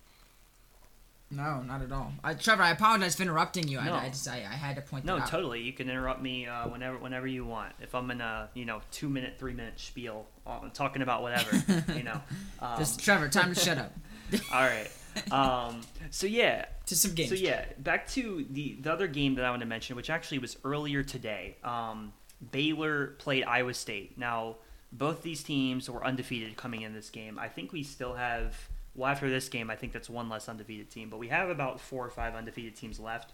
No, 1.32 1.62
not 1.62 1.82
at 1.82 1.92
all. 1.92 2.12
I, 2.24 2.34
Trevor, 2.34 2.64
I 2.64 2.72
apologize 2.72 3.16
for 3.16 3.24
interrupting 3.24 3.68
you. 3.68 3.82
No. 3.82 3.94
I, 3.94 4.06
I 4.06 4.10
just 4.10 4.28
I, 4.28 4.38
I 4.40 4.54
had 4.56 4.76
to 4.76 4.82
point 4.82 5.06
No, 5.06 5.16
that 5.16 5.24
out. 5.24 5.30
totally. 5.30 5.62
You 5.62 5.72
can 5.72 5.90
interrupt 5.90 6.22
me 6.22 6.46
uh, 6.46 6.68
whenever 6.68 6.98
whenever 6.98 7.26
you 7.26 7.46
want. 7.46 7.74
If 7.80 7.96
I'm 7.96 8.12
in 8.12 8.20
a 8.22 8.50
you 8.54 8.66
know 8.66 8.82
two 8.92 9.10
minute, 9.10 9.36
three 9.40 9.54
minute 9.54 9.80
spiel 9.80 10.26
uh, 10.46 10.60
talking 10.74 11.02
about 11.02 11.22
whatever, 11.22 11.64
you 11.96 12.04
know. 12.04 12.22
Um, 12.60 12.78
Just 12.78 13.00
Trevor, 13.00 13.30
time 13.30 13.54
to 13.54 13.60
shut 13.60 13.78
up. 13.78 13.94
all 14.54 14.62
right. 14.62 14.90
Um, 15.32 15.82
so 16.10 16.28
yeah, 16.28 16.66
To 16.88 16.96
some 16.96 17.14
games. 17.14 17.30
So 17.30 17.36
yeah, 17.36 17.66
back 17.80 18.08
to 18.10 18.46
the 18.50 18.78
the 18.82 18.92
other 18.92 19.08
game 19.08 19.36
that 19.36 19.46
I 19.46 19.50
want 19.50 19.62
to 19.62 19.66
mention, 19.68 19.96
which 19.96 20.10
actually 20.10 20.40
was 20.40 20.58
earlier 20.66 21.02
today. 21.04 21.58
Um, 21.64 22.14
Baylor 22.52 23.08
played 23.20 23.44
Iowa 23.46 23.74
State. 23.74 24.18
Now 24.18 24.58
both 24.92 25.22
these 25.22 25.44
teams 25.44 25.90
were 25.90 26.04
undefeated 26.06 26.58
coming 26.58 26.82
in 26.82 26.94
this 26.94 27.10
game. 27.10 27.40
I 27.40 27.48
think 27.48 27.72
we 27.72 27.84
still 27.84 28.16
have. 28.16 28.56
Well, 28.96 29.10
after 29.10 29.30
this 29.30 29.48
game, 29.48 29.70
I 29.70 29.76
think 29.76 29.94
that's 29.94 30.10
one 30.10 30.30
less 30.30 30.50
undefeated 30.50 30.90
team, 30.90 31.10
but 31.10 31.18
we 31.18 31.30
have 31.30 31.50
about 31.50 31.80
four 31.80 32.06
or 32.06 32.10
five 32.10 32.36
undefeated 32.36 32.76
teams 32.76 33.00
left. 33.00 33.32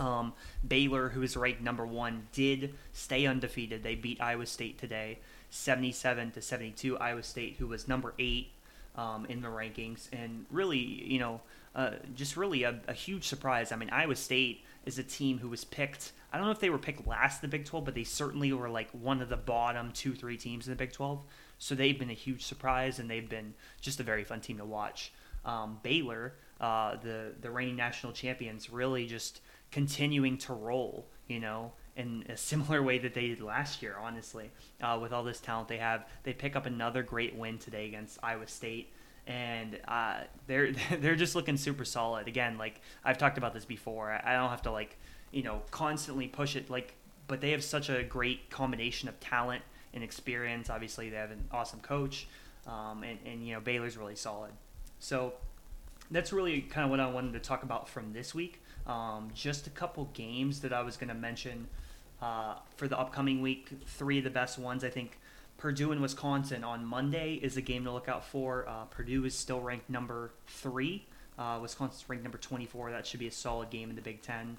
Um, 0.00 0.32
Baylor, 0.66 1.10
who 1.10 1.22
is 1.22 1.36
ranked 1.36 1.60
number 1.60 1.86
one, 1.86 2.26
did 2.32 2.74
stay 2.92 3.26
undefeated. 3.26 3.84
They 3.84 3.94
beat 3.94 4.20
Iowa 4.20 4.46
State 4.46 4.78
today, 4.78 5.20
seventy-seven 5.50 6.32
to 6.32 6.42
seventy-two. 6.42 6.98
Iowa 6.98 7.22
State, 7.22 7.56
who 7.58 7.68
was 7.68 7.86
number 7.86 8.14
eight 8.18 8.48
um, 8.96 9.26
in 9.26 9.40
the 9.40 9.48
rankings, 9.48 10.08
and 10.12 10.46
really, 10.50 10.78
you 10.78 11.20
know, 11.20 11.40
uh, 11.76 11.90
just 12.16 12.36
really 12.36 12.64
a, 12.64 12.80
a 12.88 12.92
huge 12.92 13.28
surprise. 13.28 13.70
I 13.70 13.76
mean, 13.76 13.90
Iowa 13.90 14.16
State 14.16 14.64
is 14.84 14.98
a 14.98 15.02
team 15.04 15.38
who 15.38 15.48
was 15.48 15.64
picked. 15.64 16.12
I 16.32 16.36
don't 16.36 16.46
know 16.46 16.52
if 16.52 16.60
they 16.60 16.70
were 16.70 16.78
picked 16.78 17.06
last 17.06 17.42
in 17.42 17.50
the 17.50 17.56
Big 17.56 17.64
12, 17.64 17.84
but 17.84 17.94
they 17.94 18.04
certainly 18.04 18.52
were 18.52 18.68
like 18.68 18.90
one 18.90 19.22
of 19.22 19.28
the 19.28 19.36
bottom 19.36 19.92
two, 19.92 20.14
three 20.14 20.36
teams 20.36 20.66
in 20.66 20.72
the 20.72 20.76
Big 20.76 20.92
12. 20.92 21.20
So 21.58 21.74
they've 21.74 21.98
been 21.98 22.10
a 22.10 22.14
huge 22.14 22.44
surprise, 22.44 22.98
and 22.98 23.10
they've 23.10 23.28
been 23.28 23.54
just 23.80 24.00
a 24.00 24.02
very 24.02 24.24
fun 24.24 24.40
team 24.40 24.58
to 24.58 24.64
watch. 24.64 25.12
Um, 25.44 25.78
Baylor, 25.82 26.34
uh, 26.60 26.96
the 26.96 27.32
the 27.40 27.50
reigning 27.50 27.76
national 27.76 28.12
champions, 28.12 28.70
really 28.70 29.06
just 29.06 29.40
continuing 29.70 30.38
to 30.38 30.52
roll. 30.52 31.06
You 31.28 31.40
know, 31.40 31.72
in 31.96 32.24
a 32.28 32.36
similar 32.36 32.82
way 32.82 32.98
that 32.98 33.14
they 33.14 33.28
did 33.28 33.40
last 33.40 33.82
year. 33.82 33.96
Honestly, 34.00 34.50
uh, 34.82 34.98
with 35.00 35.12
all 35.12 35.24
this 35.24 35.40
talent 35.40 35.68
they 35.68 35.78
have, 35.78 36.06
they 36.22 36.32
pick 36.32 36.56
up 36.56 36.66
another 36.66 37.02
great 37.02 37.34
win 37.34 37.58
today 37.58 37.86
against 37.86 38.18
Iowa 38.22 38.46
State 38.46 38.92
and 39.26 39.78
uh, 39.88 40.18
they're 40.46 40.72
they're 40.98 41.16
just 41.16 41.34
looking 41.34 41.56
super 41.56 41.84
solid. 41.84 42.28
Again, 42.28 42.58
like 42.58 42.80
I've 43.04 43.18
talked 43.18 43.38
about 43.38 43.54
this 43.54 43.64
before, 43.64 44.10
I 44.10 44.32
I 44.32 44.36
don't 44.36 44.50
have 44.50 44.62
to 44.62 44.70
like 44.70 44.98
you 45.32 45.42
know 45.42 45.62
constantly 45.70 46.28
push 46.28 46.56
it. 46.56 46.70
Like, 46.70 46.94
but 47.26 47.40
they 47.40 47.50
have 47.52 47.64
such 47.64 47.88
a 47.88 48.02
great 48.02 48.50
combination 48.50 49.08
of 49.08 49.18
talent 49.20 49.62
and 49.94 50.04
experience. 50.04 50.68
Obviously, 50.68 51.08
they 51.08 51.16
have 51.16 51.30
an 51.30 51.44
awesome 51.50 51.80
coach, 51.80 52.26
um, 52.66 53.02
and 53.02 53.18
and 53.24 53.46
you 53.46 53.54
know 53.54 53.60
Baylor's 53.60 53.96
really 53.96 54.16
solid. 54.16 54.52
So 54.98 55.34
that's 56.10 56.32
really 56.32 56.60
kind 56.60 56.84
of 56.84 56.90
what 56.90 57.00
I 57.00 57.06
wanted 57.06 57.32
to 57.32 57.40
talk 57.40 57.62
about 57.62 57.88
from 57.88 58.12
this 58.12 58.34
week. 58.34 58.60
Um, 58.86 59.30
just 59.34 59.66
a 59.66 59.70
couple 59.70 60.10
games 60.12 60.60
that 60.60 60.72
I 60.72 60.82
was 60.82 60.96
going 60.96 61.08
to 61.08 61.14
mention 61.14 61.68
uh, 62.20 62.56
for 62.76 62.88
the 62.88 62.98
upcoming 62.98 63.40
week. 63.40 63.70
Three 63.86 64.18
of 64.18 64.24
the 64.24 64.30
best 64.30 64.58
ones, 64.58 64.84
I 64.84 64.90
think. 64.90 65.18
Purdue 65.56 65.92
and 65.92 66.02
Wisconsin 66.02 66.64
on 66.64 66.84
Monday 66.84 67.34
is 67.34 67.56
a 67.56 67.62
game 67.62 67.84
to 67.84 67.92
look 67.92 68.08
out 68.08 68.24
for. 68.24 68.68
Uh, 68.68 68.84
Purdue 68.86 69.24
is 69.24 69.34
still 69.34 69.60
ranked 69.60 69.88
number 69.88 70.32
three. 70.46 71.06
Uh, 71.38 71.58
Wisconsin's 71.62 72.08
ranked 72.08 72.24
number 72.24 72.38
24. 72.38 72.90
That 72.90 73.06
should 73.06 73.20
be 73.20 73.28
a 73.28 73.32
solid 73.32 73.70
game 73.70 73.88
in 73.88 73.96
the 73.96 74.02
Big 74.02 74.20
Ten. 74.20 74.58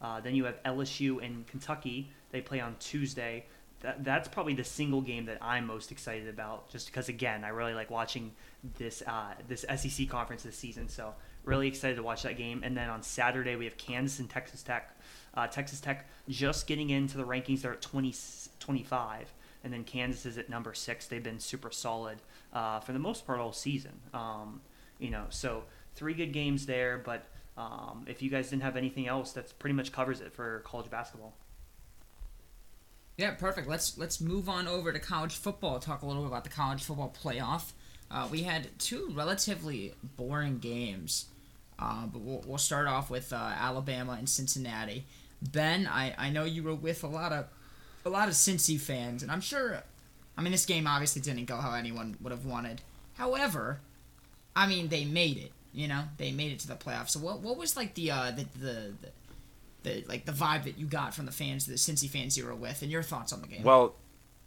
Uh, 0.00 0.20
then 0.20 0.34
you 0.34 0.44
have 0.44 0.62
LSU 0.64 1.24
and 1.24 1.46
Kentucky. 1.46 2.10
They 2.30 2.40
play 2.40 2.60
on 2.60 2.76
Tuesday. 2.78 3.46
That, 3.84 4.02
that's 4.02 4.28
probably 4.28 4.54
the 4.54 4.64
single 4.64 5.02
game 5.02 5.26
that 5.26 5.36
I'm 5.42 5.66
most 5.66 5.92
excited 5.92 6.26
about, 6.26 6.70
just 6.70 6.86
because 6.86 7.10
again 7.10 7.44
I 7.44 7.48
really 7.50 7.74
like 7.74 7.90
watching 7.90 8.32
this 8.78 9.02
uh, 9.06 9.34
this 9.46 9.66
SEC 9.76 10.08
conference 10.08 10.42
this 10.42 10.56
season. 10.56 10.88
So 10.88 11.14
really 11.44 11.68
excited 11.68 11.96
to 11.96 12.02
watch 12.02 12.22
that 12.22 12.38
game. 12.38 12.62
And 12.64 12.74
then 12.74 12.88
on 12.88 13.02
Saturday 13.02 13.56
we 13.56 13.66
have 13.66 13.76
Kansas 13.76 14.18
and 14.20 14.30
Texas 14.30 14.62
Tech. 14.62 14.98
Uh, 15.34 15.46
Texas 15.46 15.80
Tech 15.80 16.08
just 16.30 16.66
getting 16.66 16.88
into 16.88 17.18
the 17.18 17.24
rankings. 17.24 17.60
They're 17.60 17.74
at 17.74 17.82
20, 17.82 18.14
25. 18.58 19.34
and 19.62 19.72
then 19.72 19.84
Kansas 19.84 20.24
is 20.24 20.38
at 20.38 20.48
number 20.48 20.72
six. 20.72 21.06
They've 21.06 21.22
been 21.22 21.38
super 21.40 21.70
solid 21.70 22.18
uh, 22.54 22.80
for 22.80 22.92
the 22.92 22.98
most 22.98 23.26
part 23.26 23.38
all 23.38 23.52
season. 23.52 24.00
Um, 24.14 24.62
you 24.98 25.10
know, 25.10 25.26
so 25.28 25.64
three 25.94 26.14
good 26.14 26.32
games 26.32 26.64
there. 26.64 26.96
But 27.04 27.26
um, 27.58 28.06
if 28.06 28.22
you 28.22 28.30
guys 28.30 28.48
didn't 28.48 28.62
have 28.62 28.76
anything 28.76 29.06
else, 29.08 29.32
that's 29.32 29.52
pretty 29.52 29.74
much 29.74 29.92
covers 29.92 30.22
it 30.22 30.32
for 30.32 30.60
college 30.60 30.90
basketball. 30.90 31.34
Yeah, 33.16 33.32
perfect. 33.32 33.68
Let's 33.68 33.96
let's 33.96 34.20
move 34.20 34.48
on 34.48 34.66
over 34.66 34.92
to 34.92 34.98
college 34.98 35.34
football. 35.36 35.78
Talk 35.78 36.02
a 36.02 36.06
little 36.06 36.22
bit 36.22 36.28
about 36.28 36.44
the 36.44 36.50
college 36.50 36.82
football 36.82 37.14
playoff. 37.22 37.72
Uh, 38.10 38.28
we 38.30 38.42
had 38.42 38.68
two 38.78 39.10
relatively 39.14 39.94
boring 40.16 40.58
games, 40.58 41.26
uh, 41.78 42.06
but 42.06 42.20
we'll, 42.20 42.42
we'll 42.46 42.58
start 42.58 42.86
off 42.86 43.10
with 43.10 43.32
uh, 43.32 43.36
Alabama 43.36 44.12
and 44.18 44.28
Cincinnati. 44.28 45.06
Ben, 45.40 45.86
I, 45.86 46.14
I 46.18 46.30
know 46.30 46.44
you 46.44 46.62
were 46.62 46.74
with 46.74 47.02
a 47.04 47.06
lot 47.06 47.32
of 47.32 47.46
a 48.04 48.10
lot 48.10 48.28
of 48.28 48.34
Cincy 48.34 48.78
fans, 48.80 49.22
and 49.22 49.30
I'm 49.30 49.40
sure. 49.40 49.82
I 50.36 50.42
mean, 50.42 50.50
this 50.50 50.66
game 50.66 50.86
obviously 50.88 51.22
didn't 51.22 51.44
go 51.44 51.56
how 51.56 51.72
anyone 51.74 52.16
would 52.20 52.32
have 52.32 52.44
wanted. 52.44 52.80
However, 53.14 53.78
I 54.56 54.66
mean, 54.66 54.88
they 54.88 55.04
made 55.04 55.36
it. 55.38 55.52
You 55.72 55.86
know, 55.88 56.02
they 56.18 56.32
made 56.32 56.52
it 56.52 56.58
to 56.60 56.68
the 56.68 56.74
playoffs. 56.74 57.10
So 57.10 57.20
what 57.20 57.40
what 57.40 57.56
was 57.56 57.76
like 57.76 57.94
the 57.94 58.10
uh, 58.10 58.30
the, 58.32 58.46
the, 58.58 58.92
the 59.00 59.08
the 59.84 60.04
like 60.08 60.24
the 60.26 60.32
vibe 60.32 60.64
that 60.64 60.78
you 60.78 60.86
got 60.86 61.14
from 61.14 61.26
the 61.26 61.32
fans, 61.32 61.66
the 61.66 61.74
Cincy 61.74 62.08
fans 62.08 62.36
you 62.36 62.44
were 62.44 62.54
with, 62.54 62.82
and 62.82 62.90
your 62.90 63.02
thoughts 63.02 63.32
on 63.32 63.40
the 63.40 63.46
game. 63.46 63.62
Well, 63.62 63.94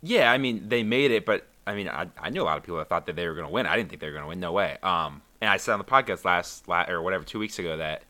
yeah, 0.01 0.31
I 0.31 0.37
mean 0.37 0.67
they 0.67 0.83
made 0.83 1.11
it, 1.11 1.25
but 1.25 1.47
I 1.65 1.75
mean 1.75 1.87
I, 1.87 2.07
I 2.19 2.29
knew 2.29 2.41
a 2.41 2.43
lot 2.43 2.57
of 2.57 2.63
people 2.63 2.77
that 2.79 2.89
thought 2.89 3.05
that 3.05 3.15
they 3.15 3.27
were 3.27 3.33
going 3.33 3.47
to 3.47 3.53
win. 3.53 3.65
I 3.65 3.77
didn't 3.77 3.89
think 3.89 4.01
they 4.01 4.07
were 4.07 4.13
going 4.13 4.23
to 4.23 4.29
win. 4.29 4.39
No 4.39 4.51
way. 4.51 4.77
Um, 4.83 5.21
and 5.39 5.49
I 5.49 5.57
said 5.57 5.73
on 5.73 5.79
the 5.79 5.85
podcast 5.85 6.25
last, 6.25 6.67
last 6.67 6.89
or 6.89 7.01
whatever 7.01 7.23
two 7.23 7.39
weeks 7.39 7.59
ago 7.59 7.77
that 7.77 8.03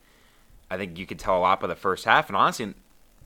I 0.72 0.77
think 0.77 0.98
you 0.98 1.05
could 1.05 1.19
tell 1.19 1.38
a 1.38 1.39
lot 1.39 1.60
by 1.60 1.67
the 1.67 1.75
first 1.75 2.05
half, 2.05 2.27
and 2.27 2.36
honestly, 2.36 2.74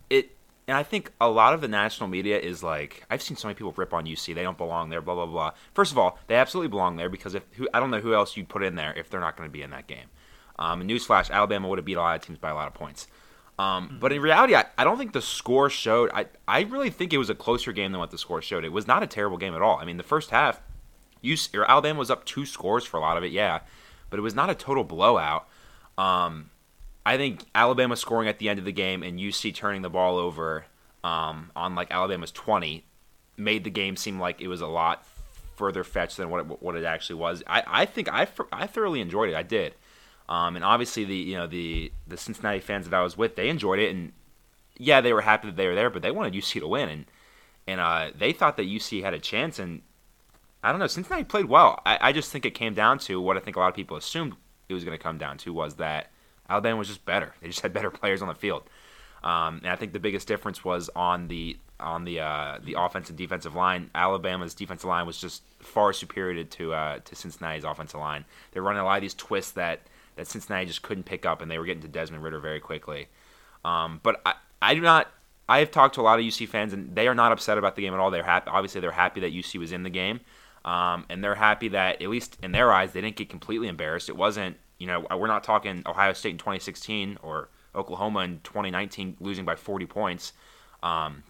it. 0.09 0.35
And 0.67 0.77
I 0.77 0.83
think 0.83 1.11
a 1.19 1.27
lot 1.27 1.53
of 1.53 1.59
the 1.59 1.67
national 1.67 2.07
media 2.07 2.39
is 2.39 2.63
like 2.63 3.03
I've 3.09 3.21
seen 3.21 3.35
so 3.35 3.47
many 3.47 3.55
people 3.55 3.73
rip 3.75 3.93
on 3.93 4.05
UC. 4.05 4.35
They 4.35 4.43
don't 4.43 4.57
belong 4.57 4.89
there. 4.89 5.01
Blah 5.01 5.15
blah 5.15 5.25
blah. 5.25 5.51
First 5.73 5.91
of 5.91 5.97
all, 5.97 6.17
they 6.27 6.35
absolutely 6.35 6.69
belong 6.69 6.95
there 6.95 7.09
because 7.09 7.35
if 7.35 7.43
who, 7.53 7.67
I 7.73 7.79
don't 7.79 7.91
know 7.91 7.99
who 7.99 8.13
else 8.13 8.37
you'd 8.37 8.47
put 8.47 8.63
in 8.63 8.75
there 8.75 8.93
if 8.93 9.09
they're 9.09 9.19
not 9.19 9.35
going 9.35 9.49
to 9.49 9.51
be 9.51 9.63
in 9.63 9.71
that 9.71 9.87
game. 9.87 10.07
Um, 10.59 10.83
newsflash: 10.83 11.31
Alabama 11.31 11.67
would 11.67 11.79
have 11.79 11.85
beat 11.85 11.97
a 11.97 11.99
lot 11.99 12.15
of 12.15 12.25
teams 12.25 12.37
by 12.37 12.51
a 12.51 12.55
lot 12.55 12.67
of 12.67 12.73
points. 12.73 13.07
Um, 13.59 13.87
mm-hmm. 13.87 13.99
But 13.99 14.13
in 14.13 14.21
reality, 14.21 14.55
I, 14.55 14.65
I, 14.77 14.83
don't 14.83 14.97
think 14.97 15.13
the 15.13 15.21
score 15.21 15.69
showed. 15.69 16.09
I, 16.13 16.25
I 16.47 16.61
really 16.61 16.89
think 16.89 17.13
it 17.13 17.17
was 17.17 17.29
a 17.29 17.35
closer 17.35 17.71
game 17.71 17.91
than 17.91 17.99
what 17.99 18.09
the 18.09 18.17
score 18.17 18.41
showed. 18.41 18.65
It 18.65 18.71
was 18.71 18.87
not 18.87 19.03
a 19.03 19.07
terrible 19.07 19.37
game 19.37 19.53
at 19.53 19.61
all. 19.61 19.77
I 19.77 19.85
mean, 19.85 19.97
the 19.97 20.03
first 20.03 20.31
half, 20.31 20.61
you, 21.21 21.37
or 21.53 21.69
Alabama 21.69 21.99
was 21.99 22.09
up 22.09 22.25
two 22.25 22.45
scores 22.45 22.85
for 22.85 22.97
a 22.97 23.01
lot 23.01 23.17
of 23.17 23.23
it, 23.23 23.31
yeah, 23.31 23.59
but 24.09 24.17
it 24.17 24.23
was 24.23 24.33
not 24.33 24.49
a 24.49 24.55
total 24.55 24.83
blowout. 24.83 25.47
Um, 25.97 26.49
I 27.05 27.17
think 27.17 27.45
Alabama 27.53 27.95
scoring 27.95 28.27
at 28.27 28.39
the 28.39 28.49
end 28.49 28.59
of 28.59 28.65
the 28.65 28.71
game 28.71 29.03
and 29.03 29.19
UC 29.19 29.53
turning 29.53 29.81
the 29.81 29.89
ball 29.89 30.17
over 30.17 30.65
um, 31.03 31.51
on 31.55 31.75
like 31.75 31.91
Alabama's 31.91 32.31
20 32.31 32.83
made 33.37 33.63
the 33.63 33.69
game 33.69 33.95
seem 33.95 34.19
like 34.19 34.41
it 34.41 34.47
was 34.47 34.61
a 34.61 34.67
lot 34.67 35.05
further 35.55 35.83
fetched 35.83 36.17
than 36.17 36.29
what 36.29 36.39
it, 36.41 36.61
what 36.61 36.75
it 36.75 36.85
actually 36.85 37.15
was. 37.15 37.43
I, 37.47 37.63
I 37.67 37.85
think 37.85 38.11
I, 38.11 38.27
I 38.51 38.67
thoroughly 38.67 39.01
enjoyed 39.01 39.29
it. 39.29 39.35
I 39.35 39.43
did. 39.43 39.75
Um, 40.31 40.55
and 40.55 40.63
obviously 40.63 41.03
the 41.03 41.15
you 41.15 41.35
know 41.35 41.45
the 41.45 41.91
the 42.07 42.15
Cincinnati 42.15 42.61
fans 42.61 42.87
that 42.87 42.97
I 42.97 43.03
was 43.03 43.17
with, 43.17 43.35
they 43.35 43.49
enjoyed 43.49 43.79
it, 43.79 43.93
and 43.93 44.13
yeah, 44.77 45.01
they 45.01 45.11
were 45.11 45.19
happy 45.19 45.47
that 45.47 45.57
they 45.57 45.67
were 45.67 45.75
there, 45.75 45.89
but 45.89 46.01
they 46.01 46.11
wanted 46.11 46.33
UC 46.33 46.61
to 46.61 46.67
win, 46.69 46.87
and 46.87 47.05
and 47.67 47.81
uh, 47.81 48.11
they 48.17 48.31
thought 48.31 48.55
that 48.55 48.65
UC 48.65 49.03
had 49.03 49.13
a 49.13 49.19
chance, 49.19 49.59
and 49.59 49.81
I 50.63 50.71
don't 50.71 50.79
know, 50.79 50.87
Cincinnati 50.87 51.25
played 51.25 51.45
well. 51.45 51.81
I, 51.85 51.97
I 51.99 52.11
just 52.13 52.31
think 52.31 52.45
it 52.45 52.51
came 52.51 52.73
down 52.73 52.97
to 52.99 53.19
what 53.19 53.35
I 53.35 53.41
think 53.41 53.57
a 53.57 53.59
lot 53.59 53.67
of 53.67 53.75
people 53.75 53.97
assumed 53.97 54.37
it 54.69 54.73
was 54.73 54.85
going 54.85 54.97
to 54.97 55.03
come 55.03 55.17
down 55.17 55.37
to 55.39 55.51
was 55.51 55.75
that 55.75 56.11
Alabama 56.49 56.77
was 56.77 56.87
just 56.87 57.03
better. 57.03 57.35
They 57.41 57.47
just 57.47 57.59
had 57.59 57.73
better 57.73 57.91
players 57.91 58.21
on 58.21 58.29
the 58.29 58.33
field, 58.33 58.63
um, 59.25 59.57
and 59.63 59.67
I 59.67 59.75
think 59.75 59.91
the 59.91 59.99
biggest 59.99 60.29
difference 60.29 60.63
was 60.63 60.89
on 60.95 61.27
the 61.27 61.57
on 61.77 62.05
the 62.05 62.21
uh, 62.21 62.59
the 62.63 62.75
offensive 62.79 63.17
defensive 63.17 63.55
line. 63.55 63.89
Alabama's 63.93 64.53
defensive 64.53 64.87
line 64.87 65.05
was 65.05 65.19
just 65.19 65.43
far 65.59 65.91
superior 65.91 66.45
to 66.45 66.73
uh, 66.73 66.99
to 66.99 67.15
Cincinnati's 67.17 67.65
offensive 67.65 67.99
line. 67.99 68.23
They're 68.53 68.63
running 68.63 68.81
a 68.81 68.85
lot 68.85 68.95
of 68.95 69.01
these 69.01 69.13
twists 69.13 69.51
that 69.51 69.81
that 70.21 70.27
Cincinnati 70.27 70.67
just 70.67 70.83
couldn't 70.83 71.03
pick 71.03 71.25
up, 71.25 71.41
and 71.41 71.49
they 71.49 71.57
were 71.57 71.65
getting 71.65 71.81
to 71.81 71.87
Desmond 71.87 72.23
Ridder 72.23 72.39
very 72.39 72.59
quickly. 72.59 73.07
Um, 73.65 73.99
but 74.03 74.21
I, 74.23 74.35
I 74.61 74.75
do 74.75 74.81
not. 74.81 75.11
I 75.49 75.59
have 75.59 75.71
talked 75.71 75.95
to 75.95 76.01
a 76.01 76.03
lot 76.03 76.19
of 76.19 76.23
UC 76.25 76.47
fans, 76.47 76.73
and 76.73 76.95
they 76.95 77.07
are 77.07 77.15
not 77.15 77.31
upset 77.31 77.57
about 77.57 77.75
the 77.75 77.81
game 77.81 77.93
at 77.93 77.99
all. 77.99 78.11
They're 78.11 78.23
happy. 78.23 78.49
Obviously, 78.49 78.81
they're 78.81 78.91
happy 78.91 79.21
that 79.21 79.33
UC 79.33 79.59
was 79.59 79.71
in 79.71 79.81
the 79.81 79.89
game, 79.89 80.21
um, 80.63 81.05
and 81.09 81.23
they're 81.23 81.35
happy 81.35 81.69
that 81.69 82.01
at 82.01 82.09
least 82.09 82.37
in 82.43 82.51
their 82.51 82.71
eyes, 82.71 82.93
they 82.93 83.01
didn't 83.01 83.15
get 83.15 83.29
completely 83.29 83.67
embarrassed. 83.67 84.09
It 84.09 84.15
wasn't, 84.15 84.57
you 84.77 84.85
know, 84.85 85.05
we're 85.09 85.27
not 85.27 85.43
talking 85.43 85.81
Ohio 85.87 86.13
State 86.13 86.31
in 86.31 86.37
2016 86.37 87.17
or 87.23 87.49
Oklahoma 87.73 88.19
in 88.19 88.41
2019 88.43 89.17
losing 89.19 89.43
by 89.43 89.55
40 89.55 89.87
points. 89.87 90.33
Um, 90.83 91.23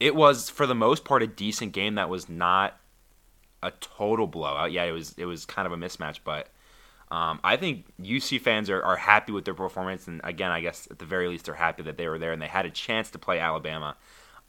it 0.00 0.14
was 0.14 0.48
for 0.48 0.66
the 0.66 0.74
most 0.74 1.04
part 1.04 1.22
a 1.22 1.26
decent 1.26 1.72
game 1.72 1.96
that 1.96 2.08
was 2.08 2.28
not 2.28 2.80
a 3.62 3.70
total 3.70 4.26
blowout. 4.26 4.72
Yeah, 4.72 4.84
it 4.84 4.92
was 4.92 5.14
it 5.18 5.26
was 5.26 5.44
kind 5.44 5.66
of 5.66 5.72
a 5.72 5.76
mismatch, 5.76 6.20
but 6.24 6.48
um, 7.14 7.38
I 7.44 7.56
think 7.56 7.84
UC 8.02 8.40
fans 8.40 8.68
are, 8.68 8.82
are 8.82 8.96
happy 8.96 9.30
with 9.30 9.44
their 9.44 9.54
performance, 9.54 10.08
and 10.08 10.20
again, 10.24 10.50
I 10.50 10.60
guess 10.60 10.88
at 10.90 10.98
the 10.98 11.04
very 11.04 11.28
least, 11.28 11.44
they're 11.44 11.54
happy 11.54 11.84
that 11.84 11.96
they 11.96 12.08
were 12.08 12.18
there 12.18 12.32
and 12.32 12.42
they 12.42 12.48
had 12.48 12.66
a 12.66 12.70
chance 12.70 13.08
to 13.10 13.20
play 13.20 13.38
Alabama, 13.38 13.96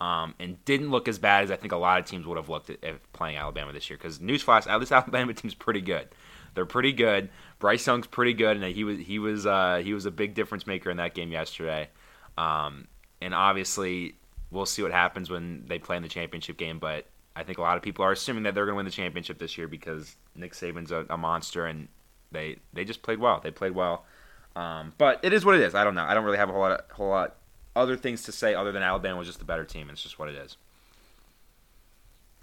um, 0.01 0.34
and 0.39 0.65
didn't 0.65 0.89
look 0.89 1.07
as 1.07 1.19
bad 1.19 1.43
as 1.43 1.51
I 1.51 1.57
think 1.57 1.74
a 1.74 1.77
lot 1.77 2.00
of 2.00 2.05
teams 2.05 2.25
would 2.25 2.38
have 2.38 2.50
looked 2.50 2.72
at, 2.72 2.84
at 2.84 3.13
playing 3.13 3.38
Alabama 3.38 3.72
this 3.72 3.88
year. 3.88 3.98
Because 3.98 4.17
newsflash, 4.17 4.65
at 4.67 4.79
least 4.79 4.91
Alabama 4.91 5.31
team's 5.36 5.53
pretty 5.53 5.81
good. 5.81 6.07
They're 6.55 6.65
pretty 6.65 6.91
good. 6.91 7.29
Bryce 7.60 7.86
Young's 7.86 8.07
pretty 8.07 8.34
good, 8.34 8.57
and 8.57 8.65
he 8.65 8.84
was 8.84 8.98
he 9.00 9.19
was 9.19 9.45
uh, 9.45 9.81
he 9.84 9.93
was 9.93 10.07
a 10.07 10.12
big 10.12 10.34
difference 10.34 10.65
maker 10.65 10.89
in 10.89 10.98
that 10.98 11.13
game 11.13 11.31
yesterday. 11.31 11.89
Um, 12.36 12.88
and 13.22 13.36
obviously, 13.36 14.15
we'll 14.50 14.65
see 14.65 14.81
what 14.81 14.91
happens 14.91 15.29
when 15.29 15.65
they 15.67 15.77
play 15.77 15.98
in 15.98 16.01
the 16.01 16.10
championship 16.10 16.57
game. 16.57 16.79
But 16.79 17.05
I 17.36 17.43
think 17.43 17.60
a 17.60 17.62
lot 17.62 17.77
of 17.77 17.84
people 17.84 18.03
are 18.05 18.12
assuming 18.12 18.41
that 18.43 18.55
they're 18.55 18.65
going 18.65 18.74
to 18.74 18.77
win 18.77 18.86
the 18.86 18.91
championship 18.91 19.38
this 19.38 19.55
year 19.55 19.67
because 19.67 20.15
Nick 20.36 20.53
Saban's 20.53 20.91
a, 20.91 21.05
a 21.12 21.17
monster 21.17 21.67
and 21.67 21.89
they 22.32 22.58
they 22.74 22.86
just 22.86 23.01
played 23.01 23.20
well. 23.20 23.39
They 23.44 23.51
played 23.51 23.74
well. 23.74 24.05
Um, 24.55 24.94
but 24.98 25.20
it 25.24 25.34
is 25.34 25.44
what 25.44 25.55
it 25.55 25.62
is. 25.62 25.75
I 25.75 25.84
don't 25.84 25.96
know. 25.96 26.03
I 26.03 26.13
don't 26.13 26.24
really 26.24 26.38
have 26.38 26.50
a 26.50 26.53
whole 26.53 26.62
lot, 26.62 26.72
of, 26.72 26.91
whole 26.91 27.10
lot 27.10 27.36
other 27.75 27.98
things 27.98 28.24
to 28.24 28.32
say 28.32 28.55
other 28.55 28.72
than 28.72 28.84
Alabama 28.84 29.17
was 29.17 29.27
just 29.27 29.39
the 29.39 29.46
better 29.46 29.65
team. 29.65 29.89
It's 29.89 30.01
just 30.01 30.17
what 30.17 30.29
it 30.29 30.36
is. 30.36 30.58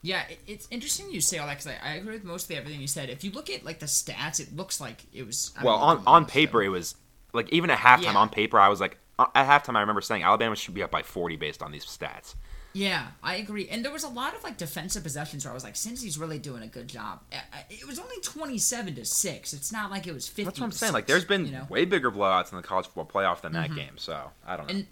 Yeah, 0.02 0.24
it's 0.48 0.66
interesting 0.70 1.10
you 1.10 1.20
say 1.20 1.38
all 1.38 1.46
that 1.46 1.58
because 1.58 1.68
I, 1.68 1.92
I, 1.92 1.94
agree 1.94 2.14
with 2.14 2.24
mostly 2.24 2.56
everything 2.56 2.80
you 2.80 2.88
said. 2.88 3.08
If 3.08 3.22
you 3.22 3.30
look 3.30 3.48
at 3.48 3.64
like 3.64 3.78
the 3.78 3.86
stats, 3.86 4.40
it 4.40 4.54
looks 4.54 4.80
like 4.80 5.04
it 5.12 5.24
was. 5.24 5.52
I 5.56 5.64
well, 5.64 5.76
on 5.76 6.02
on 6.06 6.26
paper, 6.26 6.58
so. 6.58 6.66
it 6.66 6.68
was 6.68 6.96
like 7.32 7.48
even 7.50 7.70
at 7.70 7.78
halftime 7.78 8.14
yeah. 8.14 8.18
on 8.18 8.28
paper, 8.28 8.58
I 8.58 8.68
was 8.68 8.80
like 8.80 8.98
uh, 9.18 9.26
at 9.34 9.46
halftime, 9.46 9.76
I 9.76 9.80
remember 9.80 10.00
saying 10.00 10.24
Alabama 10.24 10.56
should 10.56 10.74
be 10.74 10.82
up 10.82 10.90
by 10.90 11.02
forty 11.02 11.36
based 11.36 11.62
on 11.62 11.70
these 11.70 11.86
stats. 11.86 12.34
Yeah, 12.74 13.08
I 13.22 13.36
agree. 13.36 13.68
And 13.68 13.84
there 13.84 13.92
was 13.92 14.04
a 14.04 14.08
lot 14.08 14.34
of 14.34 14.42
like 14.42 14.56
defensive 14.56 15.02
possessions 15.02 15.44
where 15.44 15.52
I 15.52 15.54
was 15.54 15.64
like, 15.64 15.74
Cincy's 15.74 16.18
really 16.18 16.38
doing 16.38 16.62
a 16.62 16.66
good 16.66 16.88
job. 16.88 17.20
It 17.68 17.86
was 17.86 17.98
only 17.98 18.16
twenty-seven 18.22 18.94
to 18.94 19.04
six. 19.04 19.52
It's 19.52 19.72
not 19.72 19.90
like 19.90 20.06
it 20.06 20.14
was 20.14 20.26
fifty. 20.26 20.44
That's 20.44 20.60
what 20.60 20.66
I'm 20.66 20.72
saying. 20.72 20.92
Like, 20.92 21.06
there's 21.06 21.24
been 21.24 21.46
you 21.46 21.52
know? 21.52 21.66
way 21.68 21.84
bigger 21.84 22.10
blowouts 22.10 22.50
in 22.50 22.56
the 22.56 22.62
college 22.62 22.86
football 22.86 23.04
playoff 23.06 23.42
than 23.42 23.52
mm-hmm. 23.52 23.74
that 23.74 23.76
game. 23.76 23.98
So 23.98 24.30
I 24.46 24.56
don't 24.56 24.68
know. 24.68 24.74
And 24.74 24.86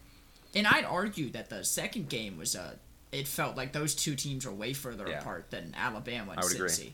and 0.53 0.67
I'd 0.67 0.85
argue 0.85 1.31
that 1.31 1.49
the 1.49 1.63
second 1.63 2.09
game 2.09 2.37
was 2.37 2.55
a. 2.55 2.61
Uh, 2.61 2.71
it 3.11 3.27
felt 3.27 3.57
like 3.57 3.73
those 3.73 3.93
two 3.93 4.15
teams 4.15 4.45
are 4.45 4.53
way 4.53 4.71
further 4.71 5.05
yeah. 5.05 5.19
apart 5.19 5.51
than 5.51 5.75
Alabama 5.77 6.31
and 6.31 6.39
I 6.39 6.43
would 6.43 6.53
Cincy. 6.53 6.79
Agree. 6.79 6.93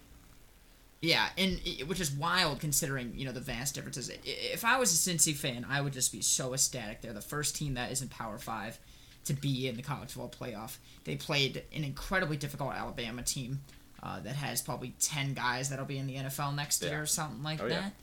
Yeah, 1.00 1.28
and 1.38 1.60
which 1.86 2.00
is 2.00 2.12
wild 2.12 2.60
considering 2.60 3.14
you 3.16 3.26
know 3.26 3.32
the 3.32 3.40
vast 3.42 3.76
differences. 3.76 4.10
If 4.24 4.66
I 4.66 4.80
was 4.80 4.92
a 4.92 5.12
Cincy 5.12 5.36
fan, 5.36 5.66
I 5.70 5.82
would 5.82 5.94
just 5.94 6.12
be 6.12 6.22
so 6.22 6.54
ecstatic. 6.54 7.02
They're 7.02 7.14
the 7.14 7.22
first 7.22 7.56
team 7.56 7.76
that 7.76 7.92
is 7.92 8.02
in 8.02 8.08
Power 8.08 8.40
Five 8.40 8.80
to 9.28 9.34
be 9.34 9.68
in 9.68 9.76
the 9.76 9.84
college 9.84 10.12
football 10.12 10.34
playoff. 10.48 10.78
They 11.04 11.16
played 11.16 11.64
an 11.74 11.84
incredibly 11.84 12.38
difficult 12.38 12.74
Alabama 12.74 13.24
team 13.24 13.62
uh, 14.04 14.20
that 14.22 14.36
has 14.36 14.62
probably 14.62 14.94
10 15.00 15.34
guys 15.34 15.70
that'll 15.70 15.86
be 15.86 15.98
in 15.98 16.08
the 16.08 16.16
NFL 16.16 16.56
next 16.56 16.84
yeah. 16.84 16.90
year 16.90 17.02
or 17.02 17.06
something 17.06 17.44
like 17.44 17.62
oh, 17.62 17.70
that. 17.70 17.94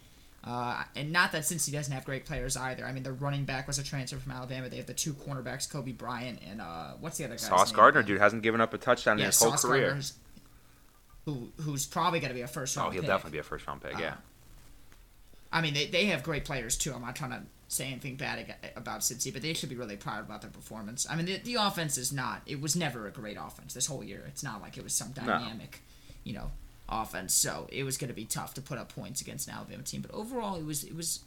Yeah. 0.46 0.50
Uh, 0.52 0.82
and 0.94 1.10
not 1.10 1.32
that 1.32 1.42
Cincy 1.42 1.72
doesn't 1.72 1.92
have 1.92 2.04
great 2.04 2.26
players 2.26 2.56
either. 2.56 2.84
I 2.84 2.92
mean, 2.92 3.02
their 3.02 3.14
running 3.14 3.44
back 3.44 3.66
was 3.66 3.78
a 3.78 3.82
transfer 3.82 4.18
from 4.18 4.32
Alabama. 4.32 4.68
They 4.68 4.76
have 4.76 4.86
the 4.86 4.92
two 4.92 5.14
cornerbacks, 5.14 5.70
Coby 5.70 5.96
Bryant 5.96 6.40
and 6.46 6.60
uh, 6.60 6.92
what's 7.00 7.16
the 7.16 7.24
other 7.24 7.34
guy? 7.34 7.38
Sauce 7.38 7.72
Gardner, 7.72 8.02
dude, 8.02 8.20
hasn't 8.20 8.42
given 8.42 8.60
up 8.60 8.74
a 8.74 8.78
touchdown 8.78 9.18
yeah, 9.18 9.24
in 9.24 9.26
his 9.28 9.36
Sauce 9.36 9.62
whole 9.62 9.70
career. 9.70 9.98
Who, 11.24 11.48
who's 11.62 11.86
probably 11.86 12.20
going 12.20 12.28
to 12.28 12.34
be 12.34 12.42
a 12.42 12.46
first 12.46 12.76
round 12.76 12.88
Oh, 12.88 12.90
he'll 12.90 13.00
pick. 13.00 13.08
definitely 13.08 13.36
be 13.36 13.40
a 13.40 13.44
first 13.44 13.66
round 13.66 13.82
pick, 13.82 13.98
yeah. 13.98 14.08
Uh, 14.08 14.14
I 15.50 15.62
mean, 15.62 15.72
they, 15.72 15.86
they 15.86 16.06
have 16.06 16.22
great 16.22 16.44
players 16.44 16.76
too. 16.76 16.92
I'm 16.92 17.00
not 17.00 17.16
trying 17.16 17.30
to 17.30 17.42
say 17.68 17.86
anything 17.86 18.16
bad 18.16 18.54
about 18.76 19.00
Cincy, 19.00 19.32
but 19.32 19.42
they 19.42 19.54
should 19.54 19.68
be 19.68 19.76
really 19.76 19.96
proud 19.96 20.20
about 20.20 20.42
their 20.42 20.50
performance. 20.50 21.06
I 21.08 21.16
mean, 21.16 21.26
the, 21.26 21.38
the 21.38 21.54
offense 21.54 21.98
is 21.98 22.12
not. 22.12 22.42
It 22.46 22.60
was 22.60 22.76
never 22.76 23.06
a 23.06 23.10
great 23.10 23.36
offense 23.40 23.74
this 23.74 23.86
whole 23.86 24.04
year. 24.04 24.24
It's 24.28 24.42
not 24.42 24.60
like 24.60 24.76
it 24.76 24.84
was 24.84 24.92
some 24.92 25.12
dynamic, 25.12 25.80
no. 25.82 26.30
you 26.30 26.32
know, 26.34 26.52
offense. 26.88 27.34
So 27.34 27.66
it 27.72 27.84
was 27.84 27.96
going 27.96 28.08
to 28.08 28.14
be 28.14 28.24
tough 28.24 28.54
to 28.54 28.60
put 28.60 28.78
up 28.78 28.94
points 28.94 29.20
against 29.20 29.48
an 29.48 29.54
Alabama 29.54 29.82
team. 29.82 30.02
But 30.02 30.12
overall, 30.12 30.56
it 30.56 30.64
was 30.64 30.84
it 30.84 30.94
was 30.94 31.20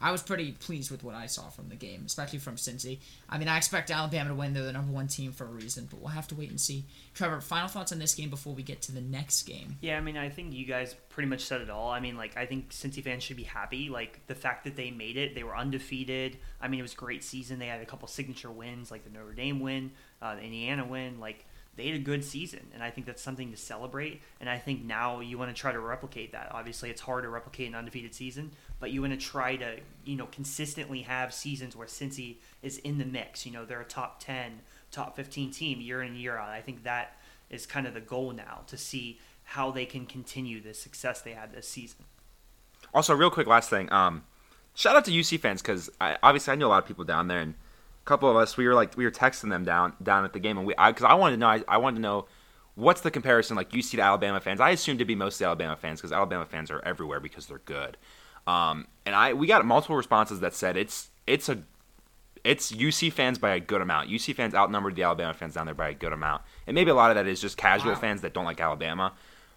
I 0.00 0.12
was 0.12 0.22
pretty 0.22 0.52
pleased 0.52 0.90
with 0.90 1.02
what 1.02 1.14
I 1.14 1.26
saw 1.26 1.48
from 1.48 1.68
the 1.68 1.74
game, 1.74 2.04
especially 2.06 2.38
from 2.38 2.56
Cincy. 2.56 2.98
I 3.28 3.38
mean, 3.38 3.48
I 3.48 3.56
expect 3.56 3.90
Alabama 3.90 4.30
to 4.30 4.34
win. 4.34 4.54
They're 4.54 4.62
the 4.62 4.72
number 4.72 4.92
one 4.92 5.08
team 5.08 5.32
for 5.32 5.44
a 5.44 5.50
reason, 5.50 5.88
but 5.90 6.00
we'll 6.00 6.10
have 6.10 6.28
to 6.28 6.34
wait 6.34 6.50
and 6.50 6.60
see. 6.60 6.84
Trevor, 7.14 7.40
final 7.40 7.68
thoughts 7.68 7.92
on 7.92 7.98
this 7.98 8.14
game 8.14 8.30
before 8.30 8.54
we 8.54 8.62
get 8.62 8.82
to 8.82 8.92
the 8.92 9.00
next 9.00 9.42
game? 9.42 9.76
Yeah, 9.80 9.98
I 9.98 10.00
mean, 10.00 10.16
I 10.16 10.28
think 10.28 10.52
you 10.52 10.66
guys 10.66 10.94
pretty 11.08 11.28
much 11.28 11.44
said 11.44 11.60
it 11.60 11.70
all. 11.70 11.90
I 11.90 12.00
mean, 12.00 12.16
like, 12.16 12.36
I 12.36 12.46
think 12.46 12.70
Cincy 12.70 13.02
fans 13.02 13.22
should 13.22 13.36
be 13.36 13.44
happy. 13.44 13.88
Like, 13.88 14.26
the 14.26 14.34
fact 14.34 14.64
that 14.64 14.76
they 14.76 14.90
made 14.90 15.16
it, 15.16 15.34
they 15.34 15.42
were 15.42 15.56
undefeated. 15.56 16.38
I 16.60 16.68
mean, 16.68 16.80
it 16.80 16.82
was 16.82 16.92
a 16.92 16.96
great 16.96 17.24
season. 17.24 17.58
They 17.58 17.66
had 17.66 17.80
a 17.80 17.86
couple 17.86 18.08
signature 18.08 18.50
wins, 18.50 18.90
like 18.90 19.04
the 19.04 19.10
Notre 19.10 19.32
Dame 19.32 19.60
win, 19.60 19.92
uh, 20.22 20.36
the 20.36 20.42
Indiana 20.42 20.86
win. 20.86 21.18
Like, 21.18 21.44
they 21.78 21.86
had 21.86 21.94
a 21.94 22.02
good 22.02 22.24
season, 22.24 22.66
and 22.74 22.82
I 22.82 22.90
think 22.90 23.06
that's 23.06 23.22
something 23.22 23.52
to 23.52 23.56
celebrate. 23.56 24.20
And 24.40 24.50
I 24.50 24.58
think 24.58 24.84
now 24.84 25.20
you 25.20 25.38
want 25.38 25.54
to 25.54 25.58
try 25.58 25.70
to 25.70 25.78
replicate 25.78 26.32
that. 26.32 26.50
Obviously, 26.50 26.90
it's 26.90 27.00
hard 27.00 27.22
to 27.22 27.28
replicate 27.28 27.68
an 27.68 27.76
undefeated 27.76 28.14
season, 28.14 28.50
but 28.80 28.90
you 28.90 29.00
want 29.00 29.12
to 29.12 29.18
try 29.18 29.54
to 29.56 29.78
you 30.04 30.16
know 30.16 30.26
consistently 30.26 31.02
have 31.02 31.32
seasons 31.32 31.76
where 31.76 31.86
Cincy 31.86 32.38
is 32.62 32.78
in 32.78 32.98
the 32.98 33.04
mix. 33.04 33.46
You 33.46 33.52
know, 33.52 33.64
they're 33.64 33.80
a 33.80 33.84
top 33.84 34.18
ten, 34.18 34.60
top 34.90 35.14
fifteen 35.14 35.52
team 35.52 35.80
year 35.80 36.02
in 36.02 36.08
and 36.08 36.16
year 36.18 36.36
out. 36.36 36.50
I 36.50 36.60
think 36.60 36.82
that 36.82 37.16
is 37.48 37.64
kind 37.64 37.86
of 37.86 37.94
the 37.94 38.00
goal 38.00 38.32
now 38.32 38.62
to 38.66 38.76
see 38.76 39.20
how 39.44 39.70
they 39.70 39.86
can 39.86 40.04
continue 40.04 40.60
the 40.60 40.74
success 40.74 41.22
they 41.22 41.32
had 41.32 41.52
this 41.52 41.66
season. 41.68 42.04
Also, 42.92 43.14
real 43.14 43.30
quick, 43.30 43.46
last 43.46 43.70
thing. 43.70 43.90
Um, 43.92 44.24
shout 44.74 44.96
out 44.96 45.04
to 45.04 45.12
UC 45.12 45.40
fans 45.40 45.62
because 45.62 45.88
obviously 46.00 46.52
I 46.52 46.56
know 46.56 46.66
a 46.66 46.70
lot 46.70 46.82
of 46.82 46.88
people 46.88 47.04
down 47.04 47.28
there, 47.28 47.40
and 47.40 47.54
couple 48.08 48.30
of 48.30 48.36
us 48.36 48.56
we 48.56 48.66
were 48.66 48.74
like 48.74 48.96
we 48.96 49.04
were 49.04 49.10
texting 49.10 49.50
them 49.50 49.64
down 49.64 49.92
down 50.02 50.24
at 50.24 50.32
the 50.32 50.40
game, 50.40 50.56
and 50.56 50.66
we 50.66 50.74
because 50.74 51.04
I, 51.04 51.10
I, 51.10 51.14
wanted 51.14 51.36
to 51.36 51.40
know 51.40 51.46
I, 51.46 51.62
I, 51.68 51.76
wanted 51.76 51.96
to 51.96 52.02
know 52.02 52.26
what's 52.74 53.02
the 53.02 53.10
comparison 53.10 53.54
like 53.54 53.70
UC 53.70 53.92
to 53.92 54.00
Alabama 54.00 54.40
fans. 54.40 54.60
I 54.60 54.70
assumed 54.70 54.98
to 55.00 55.04
be 55.04 55.14
mostly 55.14 55.44
Alabama 55.44 55.76
fans 55.76 56.00
because 56.00 56.10
Alabama 56.10 56.46
fans 56.46 56.70
are 56.70 56.80
everywhere 56.84 57.20
because 57.20 57.46
they're 57.46 57.58
good. 57.58 57.98
Um, 58.46 58.86
and 59.04 59.14
I 59.14 59.34
we 59.34 59.46
got 59.46 59.64
multiple 59.66 59.94
responses 59.94 60.40
that 60.40 60.54
said 60.54 60.76
it's 60.76 61.10
it's 61.26 61.50
a 61.50 61.58
it's 62.44 62.72
UC 62.72 63.12
fans 63.12 63.38
by 63.38 63.50
a 63.50 63.60
good 63.60 63.82
amount. 63.82 64.08
UC 64.08 64.34
fans 64.34 64.54
outnumbered 64.54 64.96
the 64.96 65.02
Alabama 65.02 65.34
fans 65.34 65.54
down 65.54 65.66
there 65.66 65.74
by 65.74 65.90
a 65.90 65.94
good 65.94 66.14
amount, 66.14 66.42
and 66.66 66.74
maybe 66.74 66.90
a 66.90 66.94
lot 66.94 67.10
of 67.10 67.16
that 67.16 67.26
is 67.26 67.40
just 67.40 67.58
casual 67.58 67.92
wow. 67.92 67.98
fans 67.98 68.22
that 68.22 68.32
don't 68.32 68.46
like 68.46 68.60
Alabama. 68.60 69.12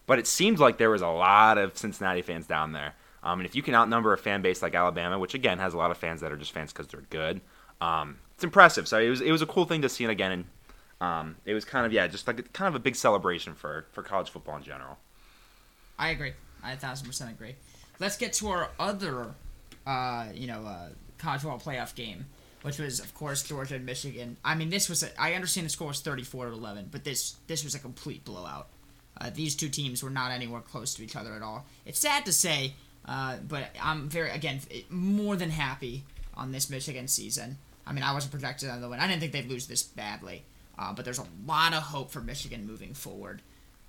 But 0.07 0.19
it 0.19 0.27
seems 0.27 0.59
like 0.59 0.77
there 0.77 0.89
was 0.89 1.01
a 1.01 1.07
lot 1.07 1.57
of 1.57 1.77
Cincinnati 1.77 2.21
fans 2.21 2.47
down 2.47 2.73
there. 2.73 2.95
Um, 3.23 3.39
and 3.39 3.47
if 3.47 3.55
you 3.55 3.61
can 3.61 3.75
outnumber 3.75 4.11
a 4.13 4.17
fan 4.17 4.41
base 4.41 4.61
like 4.61 4.75
Alabama, 4.75 5.19
which 5.19 5.35
again 5.35 5.59
has 5.59 5.73
a 5.73 5.77
lot 5.77 5.91
of 5.91 5.97
fans 5.97 6.21
that 6.21 6.31
are 6.31 6.37
just 6.37 6.51
fans 6.51 6.73
because 6.73 6.87
they're 6.87 7.01
good, 7.09 7.39
um, 7.79 8.17
it's 8.41 8.43
impressive. 8.43 8.87
So 8.87 8.97
it 8.97 9.09
was 9.09 9.21
it 9.21 9.31
was 9.31 9.43
a 9.43 9.45
cool 9.45 9.65
thing 9.65 9.83
to 9.83 9.89
see 9.89 10.03
it 10.03 10.09
again, 10.09 10.31
and 10.31 10.45
um, 10.99 11.35
it 11.45 11.53
was 11.53 11.63
kind 11.63 11.85
of 11.85 11.93
yeah, 11.93 12.07
just 12.07 12.25
like 12.25 12.39
a, 12.39 12.43
kind 12.43 12.67
of 12.67 12.73
a 12.73 12.79
big 12.79 12.95
celebration 12.95 13.53
for 13.53 13.85
for 13.91 14.01
college 14.01 14.31
football 14.31 14.57
in 14.57 14.63
general. 14.63 14.97
I 15.99 16.09
agree. 16.09 16.33
I 16.63 16.71
a 16.71 16.75
thousand 16.75 17.05
percent 17.05 17.29
agree. 17.29 17.55
Let's 17.99 18.17
get 18.17 18.33
to 18.33 18.49
our 18.49 18.69
other, 18.79 19.35
uh, 19.85 20.29
you 20.33 20.47
know, 20.47 20.63
uh, 20.65 20.89
college 21.19 21.41
football 21.41 21.59
playoff 21.59 21.93
game, 21.93 22.25
which 22.63 22.79
was 22.79 22.99
of 22.99 23.13
course 23.13 23.43
Georgia 23.43 23.75
and 23.75 23.85
Michigan. 23.85 24.37
I 24.43 24.55
mean, 24.55 24.71
this 24.71 24.89
was 24.89 25.03
a, 25.03 25.21
I 25.21 25.33
understand 25.35 25.65
the 25.65 25.69
score 25.69 25.89
was 25.89 26.01
thirty 26.01 26.23
four 26.23 26.47
to 26.47 26.51
eleven, 26.51 26.87
but 26.89 27.03
this 27.03 27.35
this 27.45 27.63
was 27.63 27.75
a 27.75 27.79
complete 27.79 28.25
blowout. 28.25 28.69
Uh, 29.19 29.29
these 29.29 29.55
two 29.55 29.69
teams 29.69 30.01
were 30.01 30.09
not 30.09 30.31
anywhere 30.31 30.61
close 30.61 30.95
to 30.95 31.03
each 31.03 31.15
other 31.15 31.35
at 31.35 31.43
all. 31.43 31.67
It's 31.85 31.99
sad 31.99 32.25
to 32.25 32.33
say, 32.33 32.73
uh, 33.05 33.37
but 33.47 33.69
I'm 33.79 34.09
very 34.09 34.31
again 34.31 34.61
more 34.89 35.35
than 35.35 35.51
happy 35.51 36.05
on 36.33 36.51
this 36.51 36.71
Michigan 36.71 37.07
season. 37.07 37.59
I 37.85 37.93
mean, 37.93 38.03
I 38.03 38.13
wasn't 38.13 38.31
projected 38.31 38.69
on 38.69 38.81
the 38.81 38.89
win. 38.89 38.99
I 38.99 39.07
didn't 39.07 39.21
think 39.21 39.31
they'd 39.31 39.49
lose 39.49 39.67
this 39.67 39.83
badly, 39.83 40.43
uh, 40.77 40.93
but 40.93 41.05
there's 41.05 41.19
a 41.19 41.27
lot 41.45 41.73
of 41.73 41.83
hope 41.83 42.11
for 42.11 42.21
Michigan 42.21 42.65
moving 42.65 42.93
forward. 42.93 43.41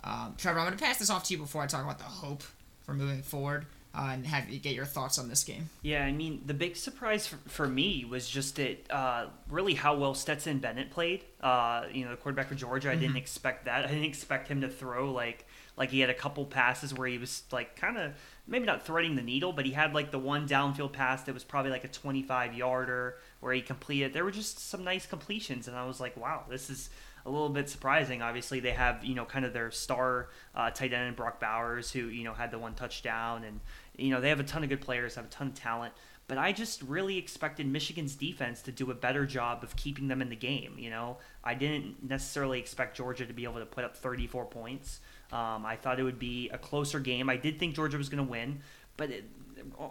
Um, 0.04 0.34
Trevor, 0.36 0.58
I'm 0.58 0.66
going 0.66 0.76
to 0.76 0.84
pass 0.84 0.98
this 0.98 1.10
off 1.10 1.24
to 1.24 1.34
you 1.34 1.38
before 1.38 1.62
I 1.62 1.66
talk 1.66 1.84
about 1.84 1.98
the 1.98 2.04
hope 2.04 2.42
for 2.82 2.94
moving 2.94 3.22
forward. 3.22 3.66
Uh, 3.94 4.08
and 4.12 4.26
have 4.26 4.48
you 4.48 4.58
get 4.58 4.74
your 4.74 4.86
thoughts 4.86 5.18
on 5.18 5.28
this 5.28 5.44
game. 5.44 5.68
Yeah, 5.82 6.02
I 6.02 6.12
mean, 6.12 6.42
the 6.46 6.54
big 6.54 6.76
surprise 6.76 7.26
for, 7.26 7.36
for 7.46 7.68
me 7.68 8.06
was 8.06 8.26
just 8.26 8.56
that 8.56 8.90
uh, 8.90 9.26
really 9.50 9.74
how 9.74 9.96
well 9.96 10.14
Stetson 10.14 10.60
Bennett 10.60 10.90
played. 10.90 11.24
Uh, 11.42 11.84
you 11.92 12.06
know, 12.06 12.12
the 12.12 12.16
quarterback 12.16 12.48
for 12.48 12.54
Georgia. 12.54 12.88
I 12.88 12.92
mm-hmm. 12.92 13.02
didn't 13.02 13.16
expect 13.18 13.66
that. 13.66 13.84
I 13.84 13.88
didn't 13.88 14.04
expect 14.04 14.48
him 14.48 14.62
to 14.62 14.68
throw 14.68 15.12
like 15.12 15.46
like 15.76 15.90
he 15.90 16.00
had 16.00 16.08
a 16.08 16.14
couple 16.14 16.46
passes 16.46 16.94
where 16.94 17.06
he 17.06 17.18
was 17.18 17.42
like 17.52 17.76
kind 17.76 17.98
of 17.98 18.12
maybe 18.46 18.64
not 18.64 18.86
threading 18.86 19.14
the 19.14 19.22
needle, 19.22 19.52
but 19.52 19.66
he 19.66 19.72
had 19.72 19.92
like 19.92 20.10
the 20.10 20.18
one 20.18 20.48
downfield 20.48 20.92
pass 20.92 21.22
that 21.24 21.34
was 21.34 21.44
probably 21.44 21.70
like 21.70 21.84
a 21.84 21.88
25 21.88 22.54
yarder 22.54 23.18
where 23.42 23.52
he 23.52 23.60
completed. 23.60 24.12
There 24.12 24.22
were 24.22 24.30
just 24.30 24.60
some 24.70 24.84
nice 24.84 25.04
completions, 25.04 25.66
and 25.66 25.76
I 25.76 25.84
was 25.84 25.98
like, 25.98 26.16
wow, 26.16 26.44
this 26.48 26.70
is 26.70 26.90
a 27.26 27.30
little 27.30 27.48
bit 27.48 27.68
surprising. 27.68 28.22
Obviously, 28.22 28.60
they 28.60 28.70
have 28.70 29.04
you 29.04 29.16
know 29.16 29.24
kind 29.24 29.44
of 29.44 29.52
their 29.52 29.72
star 29.72 30.28
uh, 30.54 30.70
tight 30.70 30.92
end 30.92 31.16
Brock 31.16 31.40
Bowers, 31.40 31.90
who 31.90 32.06
you 32.06 32.22
know 32.22 32.34
had 32.34 32.52
the 32.52 32.58
one 32.58 32.74
touchdown, 32.74 33.42
and 33.42 33.58
you 33.96 34.10
know 34.10 34.20
they 34.20 34.28
have 34.28 34.38
a 34.38 34.44
ton 34.44 34.62
of 34.62 34.68
good 34.68 34.80
players, 34.80 35.16
have 35.16 35.24
a 35.24 35.28
ton 35.28 35.48
of 35.48 35.54
talent. 35.54 35.92
But 36.28 36.38
I 36.38 36.52
just 36.52 36.82
really 36.82 37.18
expected 37.18 37.66
Michigan's 37.66 38.14
defense 38.14 38.62
to 38.62 38.72
do 38.72 38.92
a 38.92 38.94
better 38.94 39.26
job 39.26 39.64
of 39.64 39.74
keeping 39.74 40.06
them 40.06 40.22
in 40.22 40.28
the 40.28 40.36
game. 40.36 40.76
You 40.78 40.90
know, 40.90 41.18
I 41.42 41.54
didn't 41.54 42.08
necessarily 42.08 42.60
expect 42.60 42.96
Georgia 42.96 43.26
to 43.26 43.32
be 43.32 43.42
able 43.42 43.58
to 43.58 43.66
put 43.66 43.84
up 43.84 43.96
34 43.96 44.46
points. 44.46 45.00
Um, 45.32 45.66
I 45.66 45.76
thought 45.76 45.98
it 45.98 46.04
would 46.04 46.20
be 46.20 46.48
a 46.50 46.58
closer 46.58 47.00
game. 47.00 47.28
I 47.28 47.36
did 47.36 47.58
think 47.58 47.74
Georgia 47.74 47.98
was 47.98 48.08
going 48.08 48.24
to 48.24 48.30
win, 48.30 48.60
but 48.96 49.10
it, 49.10 49.24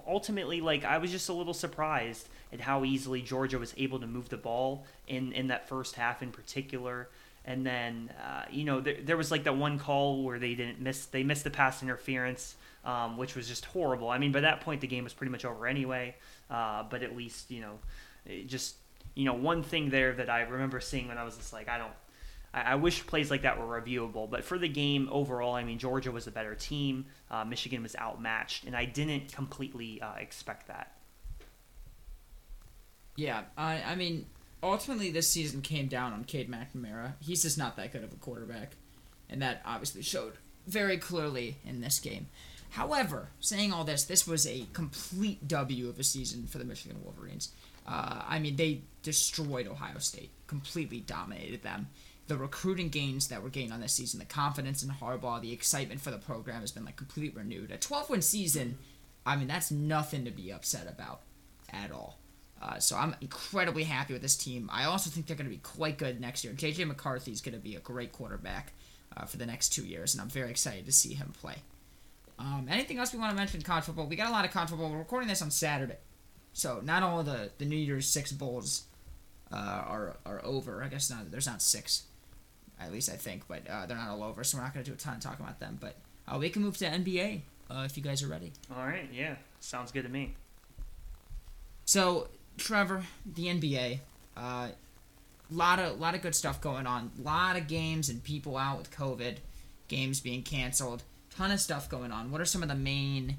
ultimately, 0.08 0.62
like 0.62 0.84
I 0.84 0.98
was 0.98 1.12
just 1.12 1.30
a 1.30 1.34
little 1.34 1.54
surprised 1.54 2.28
at 2.52 2.62
how 2.62 2.84
easily 2.84 3.22
Georgia 3.22 3.60
was 3.60 3.74
able 3.78 4.00
to 4.00 4.08
move 4.08 4.30
the 4.30 4.38
ball 4.38 4.86
in 5.08 5.32
in 5.34 5.48
that 5.48 5.68
first 5.68 5.96
half 5.96 6.22
in 6.22 6.32
particular. 6.32 7.10
And 7.44 7.66
then, 7.66 8.12
uh, 8.24 8.44
you 8.52 8.66
know, 8.66 8.82
there, 8.82 8.98
there 9.04 9.18
was 9.18 9.32
like 9.32 9.46
that 9.46 9.58
one 9.58 9.80
call 9.80 10.24
where 10.24 10.38
they 10.38 10.54
didn't 10.54 10.80
miss 10.80 11.06
they 11.06 11.24
missed 11.24 11.44
the 11.44 11.50
pass 11.50 11.82
interference, 11.82 12.56
um, 12.86 13.18
which 13.18 13.36
was 13.36 13.48
just 13.48 13.66
horrible. 13.66 14.10
I 14.10 14.18
mean, 14.18 14.32
by 14.32 14.42
that 14.42 14.62
point 14.62 14.82
the 14.82 14.88
game 14.88 15.04
was 15.04 15.14
pretty 15.14 15.32
much 15.32 15.46
over 15.46 15.68
anyway. 15.68 16.16
Uh, 16.50 16.84
but 16.84 17.02
at 17.02 17.16
least 17.16 17.50
you 17.50 17.62
know, 17.62 17.80
just 18.46 18.76
you 19.16 19.26
know, 19.26 19.34
one 19.34 19.64
thing 19.64 19.90
there 19.90 20.14
that 20.14 20.30
I 20.30 20.42
remember 20.42 20.80
seeing 20.80 21.08
when 21.08 21.18
I 21.18 21.24
was 21.24 21.38
just 21.38 21.54
like, 21.54 21.68
I 21.68 21.78
don't 21.78 21.92
I, 22.54 22.62
I, 22.62 22.76
wish 22.76 23.06
plays 23.06 23.32
like 23.32 23.44
that 23.44 23.60
were 23.60 23.82
reviewable. 23.82 24.30
But 24.30 24.44
for 24.44 24.58
the 24.58 24.68
game 24.68 25.10
overall, 25.12 25.54
I 25.54 25.64
mean, 25.64 25.80
Georgia 25.80 26.12
was 26.12 26.28
a 26.28 26.32
better 26.32 26.56
team. 26.56 27.06
Uh, 27.30 27.46
Michigan 27.46 27.84
was 27.84 27.96
outmatched, 27.96 28.66
and 28.66 28.76
I 28.76 28.86
didn't 28.86 29.34
completely 29.34 30.02
uh, 30.02 30.16
expect 30.16 30.68
that. 30.68 30.96
Yeah, 33.16 33.44
I, 33.58 33.82
I 33.86 33.96
mean, 33.96 34.26
ultimately, 34.64 35.12
this 35.12 35.30
season 35.30 35.62
came 35.62 35.88
down 35.88 36.14
on 36.14 36.24
Cade 36.24 36.50
McNamara. 36.50 37.14
He's 37.20 37.42
just 37.42 37.58
not 37.58 37.76
that 37.78 37.92
good 37.92 38.04
of 38.04 38.14
a 38.14 38.18
quarterback, 38.18 38.72
and 39.30 39.42
that 39.42 39.62
obviously 39.66 40.02
showed 40.02 40.34
very 40.68 40.98
clearly 40.98 41.58
in 41.66 41.82
this 41.82 42.00
game. 42.00 42.28
However, 42.72 43.28
saying 43.42 43.74
all 43.74 43.84
this, 43.84 44.06
this 44.06 44.26
was 44.26 44.48
a 44.48 44.66
complete 44.72 45.46
W 45.48 45.90
of 45.90 46.00
a 46.00 46.04
season 46.04 46.48
for 46.48 46.58
the 46.58 46.64
Michigan 46.64 47.04
Wolverines. 47.04 47.52
Uh, 47.86 48.22
I 48.28 48.40
mean, 48.40 48.56
they 48.56 48.84
destroyed 49.04 49.68
Ohio 49.68 49.98
State, 49.98 50.30
completely 50.48 51.02
dominated 51.02 51.64
them 51.64 51.88
the 52.32 52.38
recruiting 52.38 52.88
gains 52.88 53.28
that 53.28 53.44
were 53.44 53.50
gained 53.50 53.74
on 53.74 53.82
this 53.82 53.92
season, 53.92 54.18
the 54.18 54.26
confidence 54.26 54.84
in 54.84 54.90
Harbaugh, 54.90 55.42
the 55.42 55.52
excitement 55.52 56.00
for 56.00 56.12
the 56.12 56.18
program 56.18 56.62
has 56.62 56.72
been 56.72 56.86
like 56.86 56.96
completely 56.96 57.38
renewed. 57.38 57.72
A 57.72 57.78
12 57.78 58.10
win 58.10 58.22
season, 58.22 58.78
I 59.26 59.36
mean, 59.36 59.50
that's 59.50 59.70
nothing 59.70 60.24
to 60.24 60.32
be 60.32 60.50
upset 60.50 60.88
about 60.88 61.24
at 61.74 61.92
all. 61.92 62.20
Uh, 62.62 62.80
so 62.80 62.96
I'm 62.96 63.18
incredibly 63.20 63.84
happy 63.84 64.14
with 64.14 64.22
this 64.22 64.38
team. 64.38 64.70
I 64.72 64.86
also 64.86 65.10
think 65.10 65.28
they're 65.28 65.36
going 65.36 65.50
to 65.50 65.54
be 65.54 65.62
quite 65.62 65.98
good 65.98 66.22
next 66.22 66.46
year. 66.46 66.54
JJ 66.54 66.88
McCarthy 66.88 67.34
is 67.34 67.42
going 67.42 67.54
to 67.54 67.60
be 67.60 67.76
a 67.76 67.82
great 67.82 68.14
quarterback 68.14 68.72
uh, 69.18 69.26
for 69.26 69.36
the 69.36 69.46
next 69.46 69.74
two 69.74 69.84
years, 69.84 70.14
and 70.14 70.22
I'm 70.22 70.30
very 70.30 70.52
excited 70.52 70.86
to 70.86 70.94
see 70.94 71.14
him 71.14 71.34
play. 71.38 71.58
Um, 72.40 72.68
anything 72.70 72.98
else 72.98 73.12
we 73.12 73.20
want 73.20 73.32
to 73.32 73.36
mention 73.36 73.62
college 73.62 73.84
football? 73.84 74.08
We 74.08 74.16
got 74.16 74.30
a 74.30 74.32
lot 74.32 74.46
of 74.46 74.52
college 74.52 74.70
football. 74.70 74.90
We're 74.90 75.00
recording 75.00 75.28
this 75.28 75.42
on 75.42 75.52
Saturday, 75.52 75.98
so 76.54 76.80
not 76.82 77.04
all 77.04 77.24
the 77.24 77.52
the 77.58 77.66
New 77.66 77.76
Year's 77.76 78.08
six 78.08 78.32
bowls 78.32 78.84
uh, 79.52 79.58
are 79.58 80.16
are 80.26 80.40
over. 80.46 80.82
I 80.82 80.88
guess 80.88 81.10
not. 81.10 81.30
There's 81.30 81.46
not 81.46 81.62
six 81.62 82.04
at 82.86 82.92
least 82.92 83.10
I 83.10 83.16
think. 83.16 83.44
But 83.48 83.68
uh, 83.70 83.86
they're 83.86 83.98
not 83.98 84.10
all 84.10 84.24
over, 84.24 84.44
so 84.44 84.58
we're 84.58 84.64
not 84.64 84.74
going 84.74 84.84
to 84.84 84.92
do 84.92 84.96
a 84.96 84.98
ton 84.98 85.16
of 85.16 85.22
talking 85.22 85.46
about 85.46 85.60
them. 85.60 85.78
But 85.80 85.96
uh, 86.28 86.38
we 86.38 86.50
can 86.50 86.62
move 86.62 86.78
to 86.78 86.86
NBA 86.86 87.42
uh, 87.70 87.84
if 87.86 87.98
you 87.98 88.04
guys 88.04 88.24
are 88.24 88.28
ready. 88.28 88.52
All 88.76 88.86
right, 88.86 89.08
yeah, 89.14 89.36
sounds 89.60 89.92
good 89.92 90.04
to 90.04 90.10
me. 90.10 90.36
So 91.86 92.28
Trevor, 92.58 93.04
the 93.26 93.48
NBA, 93.48 94.00
uh, 94.38 94.70
lot 95.50 95.80
of 95.80 96.00
lot 96.00 96.16
of 96.16 96.22
good 96.22 96.36
stuff 96.36 96.62
going 96.62 96.88
on. 96.88 97.12
A 97.20 97.22
Lot 97.22 97.58
of 97.58 97.68
games 97.68 98.10
and 98.10 98.24
people 98.24 98.58
out 98.58 98.78
with 98.78 98.92
COVID, 98.92 99.38
games 99.88 100.20
being 100.20 100.44
canceled. 100.44 101.04
Ton 101.36 101.52
of 101.52 101.60
stuff 101.60 101.90
going 101.90 102.12
on. 102.12 102.32
What 102.32 102.42
are 102.42 102.46
some 102.46 102.62
of 102.62 102.70
the 102.70 102.76
main 102.76 103.38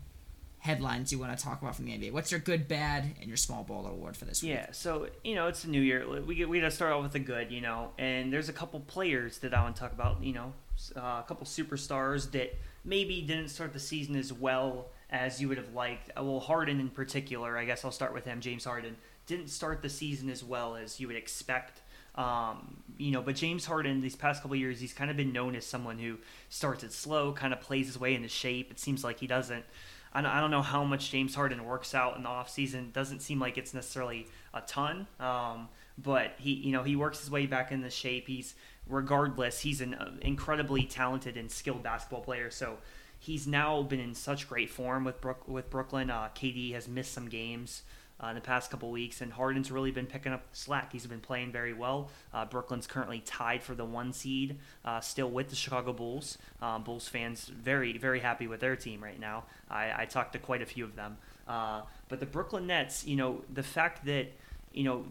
headlines 0.62 1.10
you 1.10 1.18
want 1.18 1.36
to 1.36 1.44
talk 1.44 1.60
about 1.60 1.74
from 1.74 1.86
the 1.86 1.90
NBA. 1.90 2.12
What's 2.12 2.30
your 2.30 2.38
good, 2.38 2.68
bad, 2.68 3.16
and 3.20 3.26
your 3.26 3.36
small 3.36 3.64
ball 3.64 3.84
award 3.84 4.16
for 4.16 4.26
this 4.26 4.44
week? 4.44 4.52
Yeah, 4.52 4.66
so 4.70 5.08
you 5.24 5.34
know 5.34 5.48
it's 5.48 5.64
a 5.64 5.68
new 5.68 5.80
year. 5.80 6.06
We 6.24 6.36
get, 6.36 6.48
we 6.48 6.60
got 6.60 6.66
to 6.66 6.70
start 6.70 6.92
off 6.92 7.02
with 7.02 7.12
the 7.12 7.18
good, 7.18 7.50
you 7.50 7.60
know. 7.60 7.90
And 7.98 8.32
there's 8.32 8.48
a 8.48 8.52
couple 8.52 8.78
players 8.78 9.38
that 9.38 9.52
I 9.52 9.62
want 9.62 9.74
to 9.74 9.82
talk 9.82 9.92
about. 9.92 10.22
You 10.22 10.32
know, 10.34 10.52
uh, 10.96 11.00
a 11.00 11.24
couple 11.26 11.46
superstars 11.46 12.30
that 12.30 12.56
maybe 12.84 13.22
didn't 13.22 13.48
start 13.48 13.72
the 13.72 13.80
season 13.80 14.14
as 14.14 14.32
well 14.32 14.86
as 15.10 15.40
you 15.40 15.48
would 15.48 15.58
have 15.58 15.74
liked. 15.74 16.10
Uh, 16.16 16.22
well, 16.22 16.38
Harden 16.38 16.78
in 16.78 16.90
particular, 16.90 17.58
I 17.58 17.64
guess 17.64 17.84
I'll 17.84 17.90
start 17.90 18.14
with 18.14 18.24
him. 18.24 18.40
James 18.40 18.64
Harden 18.64 18.96
didn't 19.26 19.48
start 19.48 19.82
the 19.82 19.90
season 19.90 20.30
as 20.30 20.44
well 20.44 20.76
as 20.76 21.00
you 21.00 21.08
would 21.08 21.16
expect. 21.16 21.80
Um, 22.14 22.76
you 22.98 23.10
know, 23.10 23.22
but 23.22 23.34
James 23.34 23.64
Harden 23.64 24.00
these 24.00 24.14
past 24.14 24.42
couple 24.42 24.56
years, 24.56 24.78
he's 24.78 24.92
kind 24.92 25.10
of 25.10 25.16
been 25.16 25.32
known 25.32 25.56
as 25.56 25.66
someone 25.66 25.98
who 25.98 26.18
starts 26.50 26.84
it 26.84 26.92
slow, 26.92 27.32
kind 27.32 27.52
of 27.52 27.60
plays 27.60 27.86
his 27.86 27.98
way 27.98 28.14
into 28.14 28.28
shape. 28.28 28.70
It 28.70 28.78
seems 28.78 29.02
like 29.02 29.18
he 29.18 29.26
doesn't 29.26 29.64
I 30.14 30.40
don't 30.40 30.50
know 30.50 30.62
how 30.62 30.84
much 30.84 31.10
James 31.10 31.34
Harden 31.34 31.64
works 31.64 31.94
out 31.94 32.16
in 32.16 32.22
the 32.22 32.28
offseason. 32.28 32.92
Doesn't 32.92 33.20
seem 33.20 33.40
like 33.40 33.56
it's 33.56 33.72
necessarily 33.72 34.26
a 34.52 34.60
ton, 34.60 35.06
um, 35.18 35.68
but 35.96 36.34
he, 36.38 36.52
you 36.52 36.72
know, 36.72 36.82
he 36.82 36.96
works 36.96 37.20
his 37.20 37.30
way 37.30 37.46
back 37.46 37.72
into 37.72 37.88
shape. 37.88 38.28
He's 38.28 38.54
regardless, 38.86 39.60
he's 39.60 39.80
an 39.80 39.94
uh, 39.94 40.12
incredibly 40.20 40.84
talented 40.84 41.36
and 41.36 41.50
skilled 41.50 41.82
basketball 41.82 42.20
player. 42.20 42.50
So 42.50 42.78
he's 43.18 43.46
now 43.46 43.82
been 43.82 44.00
in 44.00 44.14
such 44.14 44.48
great 44.48 44.68
form 44.68 45.04
with 45.04 45.20
Brook, 45.20 45.48
with 45.48 45.70
Brooklyn. 45.70 46.10
Uh, 46.10 46.28
KD 46.34 46.74
has 46.74 46.88
missed 46.88 47.12
some 47.12 47.28
games. 47.28 47.82
Uh, 48.22 48.28
in 48.28 48.34
the 48.36 48.40
past 48.40 48.70
couple 48.70 48.90
weeks, 48.90 49.20
and 49.20 49.32
Harden's 49.32 49.72
really 49.72 49.90
been 49.90 50.06
picking 50.06 50.32
up 50.32 50.44
slack. 50.52 50.92
He's 50.92 51.06
been 51.06 51.20
playing 51.20 51.50
very 51.50 51.72
well. 51.72 52.08
Uh, 52.32 52.44
Brooklyn's 52.44 52.86
currently 52.86 53.20
tied 53.20 53.62
for 53.62 53.74
the 53.74 53.84
one 53.84 54.12
seed, 54.12 54.58
uh, 54.84 55.00
still 55.00 55.28
with 55.28 55.48
the 55.48 55.56
Chicago 55.56 55.92
Bulls. 55.92 56.38
Um, 56.60 56.84
Bulls 56.84 57.08
fans 57.08 57.46
very 57.46 57.98
very 57.98 58.20
happy 58.20 58.46
with 58.46 58.60
their 58.60 58.76
team 58.76 59.02
right 59.02 59.18
now. 59.18 59.44
I, 59.68 60.02
I 60.02 60.04
talked 60.04 60.34
to 60.34 60.38
quite 60.38 60.62
a 60.62 60.66
few 60.66 60.84
of 60.84 60.94
them, 60.94 61.18
uh, 61.48 61.82
but 62.08 62.20
the 62.20 62.26
Brooklyn 62.26 62.68
Nets, 62.68 63.04
you 63.04 63.16
know, 63.16 63.42
the 63.52 63.62
fact 63.64 64.04
that 64.06 64.28
you 64.72 64.84
know 64.84 65.04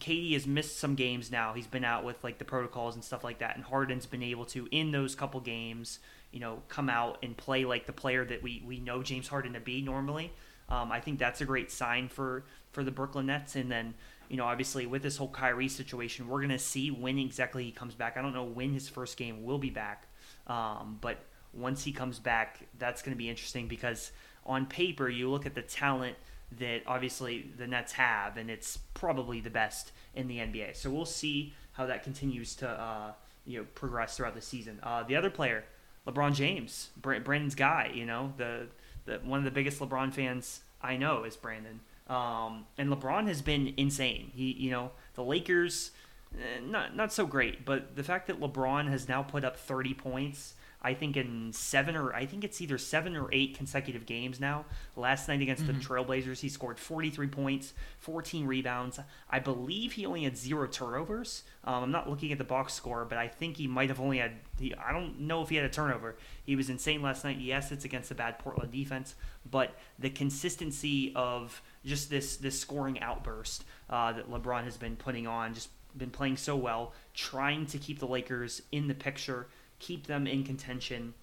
KD 0.00 0.32
has 0.32 0.46
missed 0.46 0.78
some 0.78 0.94
games 0.94 1.30
now. 1.30 1.52
He's 1.52 1.66
been 1.66 1.84
out 1.84 2.04
with 2.04 2.22
like 2.22 2.38
the 2.38 2.44
protocols 2.44 2.94
and 2.94 3.04
stuff 3.04 3.24
like 3.24 3.38
that, 3.38 3.56
and 3.56 3.64
Harden's 3.64 4.06
been 4.06 4.22
able 4.22 4.44
to 4.46 4.68
in 4.70 4.90
those 4.92 5.14
couple 5.14 5.40
games, 5.40 5.98
you 6.32 6.40
know, 6.40 6.62
come 6.68 6.88
out 6.88 7.18
and 7.22 7.36
play 7.36 7.64
like 7.64 7.86
the 7.86 7.92
player 7.92 8.24
that 8.24 8.42
we 8.42 8.62
we 8.66 8.78
know 8.78 9.02
James 9.02 9.28
Harden 9.28 9.54
to 9.54 9.60
be 9.60 9.80
normally. 9.82 10.32
Um, 10.68 10.92
I 10.92 11.00
think 11.00 11.18
that's 11.18 11.40
a 11.40 11.44
great 11.44 11.70
sign 11.70 12.08
for 12.08 12.44
for 12.72 12.84
the 12.84 12.90
Brooklyn 12.90 13.26
Nets. 13.26 13.56
And 13.56 13.70
then, 13.70 13.94
you 14.28 14.36
know, 14.36 14.44
obviously 14.44 14.86
with 14.86 15.02
this 15.02 15.16
whole 15.16 15.28
Kyrie 15.28 15.68
situation, 15.68 16.28
we're 16.28 16.40
gonna 16.40 16.58
see 16.58 16.90
when 16.90 17.18
exactly 17.18 17.64
he 17.64 17.70
comes 17.70 17.94
back. 17.94 18.16
I 18.16 18.22
don't 18.22 18.34
know 18.34 18.44
when 18.44 18.72
his 18.72 18.88
first 18.88 19.16
game 19.16 19.44
will 19.44 19.58
be 19.58 19.70
back, 19.70 20.06
um, 20.46 20.98
but 21.00 21.24
once 21.52 21.84
he 21.84 21.92
comes 21.92 22.18
back, 22.18 22.66
that's 22.78 23.02
gonna 23.02 23.16
be 23.16 23.28
interesting 23.28 23.68
because 23.68 24.12
on 24.44 24.66
paper 24.66 25.08
you 25.08 25.30
look 25.30 25.46
at 25.46 25.54
the 25.54 25.62
talent 25.62 26.16
that 26.58 26.82
obviously 26.86 27.50
the 27.56 27.66
Nets 27.66 27.92
have, 27.92 28.36
and 28.36 28.50
it's 28.50 28.78
probably 28.94 29.40
the 29.40 29.50
best 29.50 29.92
in 30.14 30.28
the 30.28 30.38
NBA. 30.38 30.76
So 30.76 30.90
we'll 30.90 31.04
see 31.04 31.52
how 31.72 31.86
that 31.86 32.02
continues 32.02 32.54
to 32.56 32.68
uh, 32.68 33.12
you 33.46 33.58
know 33.58 33.66
progress 33.74 34.16
throughout 34.16 34.34
the 34.34 34.40
season. 34.40 34.80
Uh, 34.82 35.02
the 35.02 35.16
other 35.16 35.30
player, 35.30 35.64
LeBron 36.06 36.34
James, 36.34 36.90
Brandon's 37.00 37.54
guy. 37.54 37.90
You 37.94 38.06
know 38.06 38.32
the, 38.36 38.66
one 39.24 39.38
of 39.38 39.44
the 39.44 39.50
biggest 39.50 39.80
LeBron 39.80 40.12
fans 40.12 40.60
I 40.82 40.96
know 40.96 41.24
is 41.24 41.36
Brandon. 41.36 41.80
Um, 42.08 42.66
and 42.78 42.90
LeBron 42.90 43.26
has 43.26 43.42
been 43.42 43.74
insane. 43.76 44.30
He 44.34 44.52
you 44.52 44.70
know 44.70 44.92
the 45.14 45.24
Lakers. 45.24 45.90
Eh, 46.34 46.60
not 46.62 46.96
not 46.96 47.12
so 47.12 47.26
great, 47.26 47.64
but 47.64 47.96
the 47.96 48.04
fact 48.04 48.26
that 48.26 48.40
LeBron 48.40 48.88
has 48.88 49.08
now 49.08 49.22
put 49.22 49.44
up 49.44 49.56
30 49.56 49.94
points 49.94 50.54
I 50.80 50.94
think 50.94 51.16
in 51.16 51.52
seven 51.52 51.96
or 51.96 52.14
I 52.14 52.26
think 52.26 52.44
it's 52.44 52.60
either 52.60 52.78
seven 52.78 53.16
or 53.16 53.28
eight 53.32 53.56
consecutive 53.56 54.06
games 54.06 54.38
now. 54.38 54.64
Last 54.94 55.26
night 55.26 55.42
against 55.42 55.64
mm-hmm. 55.64 55.78
the 55.78 55.84
Trailblazers, 55.84 56.40
he 56.40 56.48
scored 56.48 56.78
43 56.78 57.26
points, 57.26 57.72
14 57.98 58.46
rebounds. 58.46 59.00
I 59.28 59.40
believe 59.40 59.92
he 59.92 60.06
only 60.06 60.22
had 60.22 60.36
zero 60.36 60.68
turnovers. 60.68 61.42
Um, 61.64 61.84
I'm 61.84 61.90
not 61.90 62.08
looking 62.08 62.30
at 62.30 62.38
the 62.38 62.44
box 62.44 62.74
score, 62.74 63.04
but 63.04 63.18
I 63.18 63.26
think 63.26 63.56
he 63.56 63.66
might 63.66 63.88
have 63.88 64.00
only 64.00 64.18
had. 64.18 64.32
He, 64.58 64.72
I 64.74 64.92
don't 64.92 65.20
know 65.20 65.42
if 65.42 65.48
he 65.48 65.56
had 65.56 65.64
a 65.64 65.70
turnover. 65.70 66.16
He 66.44 66.54
was 66.54 66.70
insane 66.70 67.02
last 67.02 67.24
night. 67.24 67.38
Yes, 67.38 67.72
it's 67.72 67.84
against 67.84 68.12
a 68.12 68.14
bad 68.14 68.38
Portland 68.38 68.70
defense, 68.70 69.16
but 69.50 69.74
the 69.98 70.10
consistency 70.10 71.12
of 71.16 71.60
just 71.84 72.08
this 72.08 72.36
this 72.36 72.58
scoring 72.58 73.00
outburst 73.00 73.64
uh, 73.90 74.12
that 74.12 74.30
LeBron 74.30 74.62
has 74.62 74.76
been 74.76 74.94
putting 74.94 75.26
on, 75.26 75.54
just 75.54 75.70
been 75.96 76.10
playing 76.10 76.36
so 76.36 76.54
well, 76.54 76.92
trying 77.14 77.66
to 77.66 77.78
keep 77.78 77.98
the 77.98 78.06
Lakers 78.06 78.62
in 78.70 78.86
the 78.86 78.94
picture 78.94 79.48
keep 79.78 80.06
them 80.06 80.26
in 80.26 80.44
contention. 80.44 81.14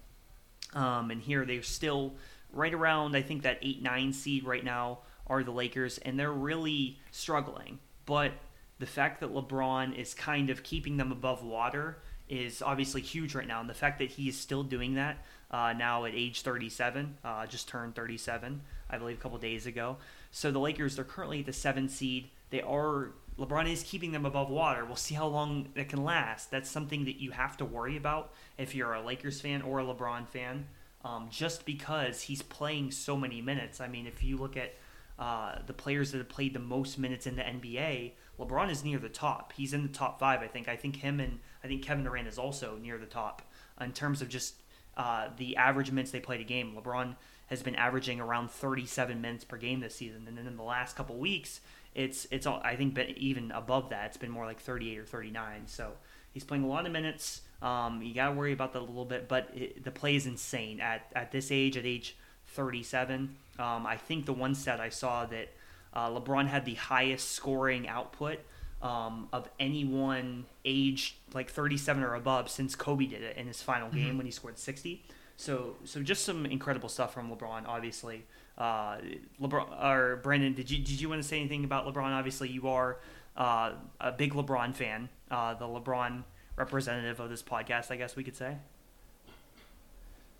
Um, 0.74 1.10
and 1.10 1.22
here 1.22 1.44
they're 1.44 1.62
still 1.62 2.14
right 2.52 2.74
around, 2.74 3.16
I 3.16 3.22
think, 3.22 3.42
that 3.42 3.58
8 3.62 3.82
9 3.82 4.12
seed 4.12 4.44
right 4.44 4.64
now 4.64 5.00
are 5.26 5.42
the 5.42 5.50
Lakers, 5.50 5.98
and 5.98 6.18
they're 6.18 6.32
really 6.32 6.98
struggling. 7.10 7.78
But 8.04 8.32
the 8.78 8.86
fact 8.86 9.20
that 9.20 9.32
LeBron 9.32 9.96
is 9.96 10.14
kind 10.14 10.50
of 10.50 10.62
keeping 10.62 10.96
them 10.96 11.10
above 11.10 11.42
water 11.42 11.98
is 12.28 12.62
obviously 12.62 13.00
huge 13.00 13.34
right 13.34 13.46
now. 13.46 13.60
And 13.60 13.70
the 13.70 13.74
fact 13.74 13.98
that 13.98 14.10
he 14.10 14.28
is 14.28 14.38
still 14.38 14.62
doing 14.62 14.94
that 14.94 15.24
uh, 15.50 15.72
now 15.76 16.04
at 16.04 16.14
age 16.14 16.42
37, 16.42 17.18
uh, 17.24 17.46
just 17.46 17.68
turned 17.68 17.94
37, 17.94 18.60
I 18.90 18.98
believe, 18.98 19.18
a 19.18 19.20
couple 19.20 19.38
days 19.38 19.66
ago. 19.66 19.96
So 20.30 20.50
the 20.50 20.58
Lakers, 20.58 20.96
they're 20.96 21.04
currently 21.04 21.40
at 21.40 21.46
the 21.46 21.52
7 21.52 21.88
seed. 21.88 22.28
They 22.50 22.62
are 22.62 23.12
LeBron 23.38 23.70
is 23.70 23.82
keeping 23.82 24.12
them 24.12 24.24
above 24.24 24.48
water. 24.48 24.84
We'll 24.84 24.96
see 24.96 25.14
how 25.14 25.26
long 25.26 25.68
it 25.74 25.88
can 25.88 26.02
last. 26.02 26.50
That's 26.50 26.70
something 26.70 27.04
that 27.04 27.20
you 27.20 27.32
have 27.32 27.56
to 27.58 27.64
worry 27.64 27.96
about 27.96 28.32
if 28.56 28.74
you're 28.74 28.94
a 28.94 29.04
Lakers 29.04 29.40
fan 29.40 29.62
or 29.62 29.80
a 29.80 29.84
LeBron 29.84 30.26
fan, 30.26 30.66
um, 31.04 31.28
just 31.30 31.66
because 31.66 32.22
he's 32.22 32.40
playing 32.40 32.90
so 32.90 33.16
many 33.16 33.42
minutes. 33.42 33.80
I 33.80 33.88
mean, 33.88 34.06
if 34.06 34.24
you 34.24 34.38
look 34.38 34.56
at 34.56 34.74
uh, 35.18 35.56
the 35.66 35.74
players 35.74 36.12
that 36.12 36.18
have 36.18 36.28
played 36.28 36.54
the 36.54 36.60
most 36.60 36.98
minutes 36.98 37.26
in 37.26 37.36
the 37.36 37.42
NBA, 37.42 38.12
LeBron 38.38 38.70
is 38.70 38.84
near 38.84 38.98
the 38.98 39.08
top. 39.08 39.52
He's 39.54 39.74
in 39.74 39.82
the 39.82 39.88
top 39.88 40.18
five, 40.18 40.40
I 40.40 40.46
think. 40.46 40.68
I 40.68 40.76
think 40.76 40.96
him 40.96 41.20
and 41.20 41.40
I 41.62 41.68
think 41.68 41.82
Kevin 41.82 42.04
Durant 42.04 42.28
is 42.28 42.38
also 42.38 42.78
near 42.80 42.96
the 42.96 43.06
top 43.06 43.42
in 43.80 43.92
terms 43.92 44.22
of 44.22 44.28
just 44.28 44.54
uh, 44.96 45.28
the 45.36 45.56
average 45.56 45.90
minutes 45.90 46.10
they 46.10 46.20
played 46.20 46.40
a 46.40 46.44
game. 46.44 46.74
LeBron 46.74 47.16
has 47.48 47.62
been 47.62 47.76
averaging 47.76 48.20
around 48.20 48.50
37 48.50 49.20
minutes 49.20 49.44
per 49.44 49.56
game 49.56 49.80
this 49.80 49.94
season, 49.94 50.24
and 50.26 50.36
then 50.36 50.46
in 50.46 50.56
the 50.56 50.62
last 50.62 50.96
couple 50.96 51.16
weeks 51.16 51.60
it's 51.96 52.28
it's 52.30 52.46
all, 52.46 52.60
I 52.62 52.76
think 52.76 52.94
been 52.94 53.10
even 53.16 53.50
above 53.50 53.90
that. 53.90 54.06
It's 54.06 54.16
been 54.18 54.30
more 54.30 54.44
like 54.44 54.60
38 54.60 54.98
or 54.98 55.04
39. 55.04 55.62
So 55.66 55.92
he's 56.32 56.44
playing 56.44 56.62
a 56.62 56.68
lot 56.68 56.86
of 56.86 56.92
minutes. 56.92 57.40
Um, 57.62 58.02
you 58.02 58.14
got 58.14 58.28
to 58.28 58.34
worry 58.34 58.52
about 58.52 58.74
that 58.74 58.80
a 58.80 58.84
little 58.84 59.06
bit, 59.06 59.28
but 59.28 59.48
it, 59.54 59.82
the 59.82 59.90
play 59.90 60.14
is 60.14 60.26
insane 60.26 60.80
at 60.80 61.10
at 61.16 61.32
this 61.32 61.50
age, 61.50 61.76
at 61.76 61.86
age 61.86 62.16
37. 62.48 63.34
Um, 63.58 63.86
I 63.86 63.96
think 63.96 64.26
the 64.26 64.34
one 64.34 64.54
set 64.54 64.78
I 64.78 64.90
saw 64.90 65.24
that 65.24 65.48
uh, 65.94 66.10
LeBron 66.10 66.46
had 66.46 66.66
the 66.66 66.74
highest 66.74 67.32
scoring 67.32 67.88
output 67.88 68.40
um, 68.82 69.28
of 69.32 69.48
anyone 69.58 70.44
aged 70.66 71.14
like 71.32 71.50
37 71.50 72.02
or 72.02 72.14
above 72.14 72.50
since 72.50 72.76
Kobe 72.76 73.06
did 73.06 73.22
it 73.22 73.38
in 73.38 73.46
his 73.46 73.62
final 73.62 73.88
game 73.88 74.08
mm-hmm. 74.08 74.18
when 74.18 74.26
he 74.26 74.32
scored 74.32 74.58
60. 74.58 75.02
So 75.38 75.76
so 75.84 76.02
just 76.02 76.24
some 76.26 76.44
incredible 76.44 76.90
stuff 76.90 77.14
from 77.14 77.34
LeBron, 77.34 77.66
obviously. 77.66 78.26
Uh, 78.58 78.98
LeBron 79.40 79.84
or 79.84 80.16
Brandon, 80.16 80.54
did 80.54 80.70
you 80.70 80.78
did 80.78 81.00
you 81.00 81.08
want 81.08 81.22
to 81.22 81.28
say 81.28 81.38
anything 81.38 81.64
about 81.64 81.86
LeBron? 81.86 82.10
Obviously, 82.12 82.48
you 82.48 82.68
are 82.68 82.98
uh, 83.36 83.72
a 84.00 84.12
big 84.12 84.32
LeBron 84.32 84.74
fan, 84.74 85.08
uh, 85.30 85.54
the 85.54 85.66
LeBron 85.66 86.24
representative 86.56 87.20
of 87.20 87.28
this 87.28 87.42
podcast, 87.42 87.90
I 87.90 87.96
guess 87.96 88.16
we 88.16 88.24
could 88.24 88.36
say. 88.36 88.56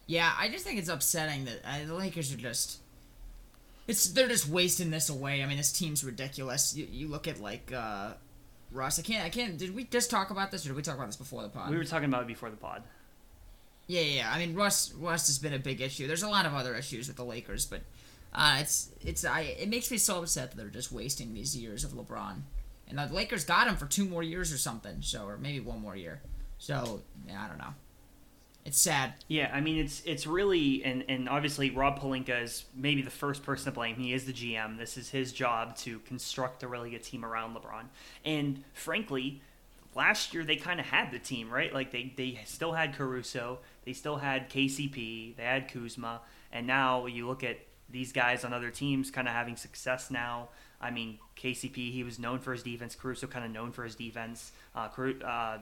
Yeah, 0.07 0.33
I 0.39 0.49
just 0.49 0.65
think 0.65 0.79
it's 0.79 0.89
upsetting 0.89 1.45
that 1.47 1.61
uh, 1.65 1.87
the 1.87 1.95
Lakers 1.95 2.33
are 2.33 2.37
just. 2.37 2.79
It's 3.89 4.09
they're 4.09 4.29
just 4.29 4.49
wasting 4.49 4.91
this 4.91 5.09
away. 5.09 5.43
I 5.43 5.47
mean, 5.47 5.59
this 5.59 5.73
team's 5.73 6.03
ridiculous. 6.03 6.75
You, 6.77 6.89
you 6.91 7.09
look 7.09 7.29
at 7.29 7.41
like 7.41 7.73
uh, 7.73 8.13
Russ. 8.73 8.99
I 8.99 9.03
can't. 9.03 9.25
I 9.25 9.29
can't. 9.29 9.59
Did 9.59 9.75
we 9.75 9.85
just 9.85 10.11
talk 10.11 10.31
about 10.31 10.51
this, 10.51 10.65
or 10.65 10.71
did 10.71 10.77
we 10.77 10.83
talk 10.83 10.97
about 10.97 11.07
this 11.07 11.17
before 11.17 11.43
the 11.43 11.49
pod? 11.49 11.71
We 11.71 11.77
were 11.77 11.85
talking 11.85 12.09
about 12.09 12.23
it 12.23 12.29
before 12.29 12.51
the 12.51 12.57
pod. 12.57 12.83
Yeah, 13.89 14.01
yeah. 14.01 14.33
I 14.33 14.39
mean, 14.39 14.55
Russ. 14.55 14.93
Russ 14.95 15.27
has 15.27 15.39
been 15.39 15.53
a 15.53 15.59
big 15.59 15.81
issue. 15.81 16.07
There's 16.07 16.23
a 16.23 16.29
lot 16.29 16.47
of 16.47 16.55
other 16.55 16.75
issues 16.75 17.09
with 17.09 17.17
the 17.17 17.25
Lakers, 17.25 17.67
but 17.67 17.83
uh, 18.37 18.59
it's 18.61 18.91
it's 19.01 19.25
I 19.25 19.41
it 19.41 19.69
makes 19.71 19.91
me 19.91 19.97
so 19.97 20.19
upset 20.19 20.51
that 20.51 20.57
they're 20.59 20.69
just 20.69 20.93
wasting 20.93 21.33
these 21.33 21.57
years 21.57 21.85
of 21.85 21.93
LeBron, 21.93 22.43
and 22.87 22.99
the 22.99 23.07
Lakers 23.07 23.45
got 23.45 23.67
him 23.67 23.77
for 23.77 23.87
two 23.87 24.05
more 24.05 24.23
years 24.23 24.53
or 24.53 24.59
something. 24.59 25.01
So 25.01 25.25
or 25.27 25.39
maybe 25.39 25.61
one 25.61 25.81
more 25.81 25.97
year. 25.97 26.21
So 26.59 27.03
yeah, 27.27 27.43
I 27.43 27.49
don't 27.49 27.59
know. 27.59 27.75
It's 28.67 28.79
sad. 28.79 29.15
Yeah, 29.29 29.51
I 29.55 29.63
mean 29.63 29.79
it's 29.79 30.03
it's 30.05 30.27
really 30.27 30.85
and 30.85 31.05
and 31.09 31.31
obviously 31.31 31.71
Rob 31.71 31.99
Pelinka 31.99 32.43
is 32.43 32.67
maybe 32.75 33.01
the 33.01 33.11
first 33.11 33.43
person 33.43 33.67
to 33.67 33.71
blame. 33.71 33.97
He 33.97 34.13
is 34.13 34.27
the 34.27 34.35
GM. 34.35 34.77
This 34.77 34.99
is 34.99 35.09
his 35.09 35.33
job 35.33 35.75
to 35.79 36.01
construct 36.01 36.63
a 36.63 36.69
really 36.69 36.91
good 36.91 37.05
team 37.05 37.25
around 37.25 37.57
LeBron. 37.57 37.85
And 38.23 38.65
frankly, 38.75 39.41
last 39.95 40.35
year 40.35 40.45
they 40.45 40.57
kind 40.57 40.79
of 40.79 40.87
had 40.87 41.11
the 41.11 41.19
team 41.19 41.49
right. 41.49 41.73
Like 41.73 41.91
they 41.91 42.13
they 42.17 42.41
still 42.45 42.73
had 42.73 42.95
Caruso, 42.95 43.61
they 43.87 43.95
still 43.95 44.17
had 44.17 44.51
KCP, 44.51 45.37
they 45.37 45.43
had 45.43 45.73
Kuzma, 45.73 46.21
and 46.53 46.67
now 46.67 47.07
you 47.07 47.27
look 47.27 47.43
at 47.43 47.61
these 47.91 48.13
guys 48.13 48.45
on 48.45 48.53
other 48.53 48.71
teams 48.71 49.11
kind 49.11 49.29
of 49.29 49.35
having 49.35 49.57
success 49.57 50.11
now. 50.11 50.49
I 50.81 50.91
mean, 50.91 51.19
KCP, 51.37 51.93
he 51.93 52.03
was 52.03 52.19
known 52.19 52.39
for 52.39 52.53
his 52.53 52.63
defense. 52.63 52.95
Caruso 52.95 53.27
kind 53.27 53.45
of 53.45 53.51
known 53.51 53.73
for 53.73 53.85
his 53.85 53.95
defense. 53.95 54.53
Uh, 54.75 54.89
uh, 55.25 55.59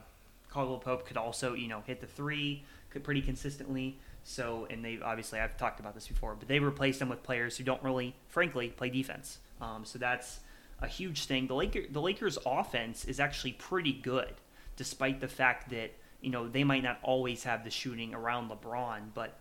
Caldwell 0.49 0.79
Pope 0.79 1.07
could 1.07 1.17
also, 1.17 1.55
you 1.55 1.69
know, 1.69 1.83
hit 1.87 2.01
the 2.01 2.07
three 2.07 2.65
pretty 3.03 3.23
consistently. 3.23 3.99
So, 4.25 4.67
and 4.71 4.85
they 4.85 4.99
obviously, 5.03 5.39
I've 5.39 5.57
talked 5.57 5.81
about 5.81 5.95
this 5.95 6.09
before, 6.09 6.35
but 6.39 6.49
they 6.49 6.59
replaced 6.59 6.99
them 6.99 7.09
with 7.09 7.23
players 7.23 7.57
who 7.57 7.65
don't 7.65 7.83
really, 7.83 8.15
frankly, 8.29 8.69
play 8.69 8.89
defense. 8.89 9.39
Um, 9.61 9.85
so 9.85 9.99
that's 9.99 10.41
a 10.81 10.87
huge 10.87 11.27
thing. 11.27 11.47
The 11.47 11.55
Lakers, 11.55 11.87
the 11.91 12.01
Lakers' 12.01 12.39
offense 12.47 13.05
is 13.05 13.21
actually 13.21 13.53
pretty 13.53 13.93
good, 13.93 14.33
despite 14.77 15.21
the 15.21 15.29
fact 15.29 15.71
that 15.71 15.93
you 16.21 16.31
know 16.31 16.49
they 16.49 16.65
might 16.65 16.83
not 16.83 16.99
always 17.03 17.45
have 17.45 17.65
the 17.65 17.71
shooting 17.71 18.15
around 18.15 18.51
LeBron, 18.51 19.01
but 19.15 19.39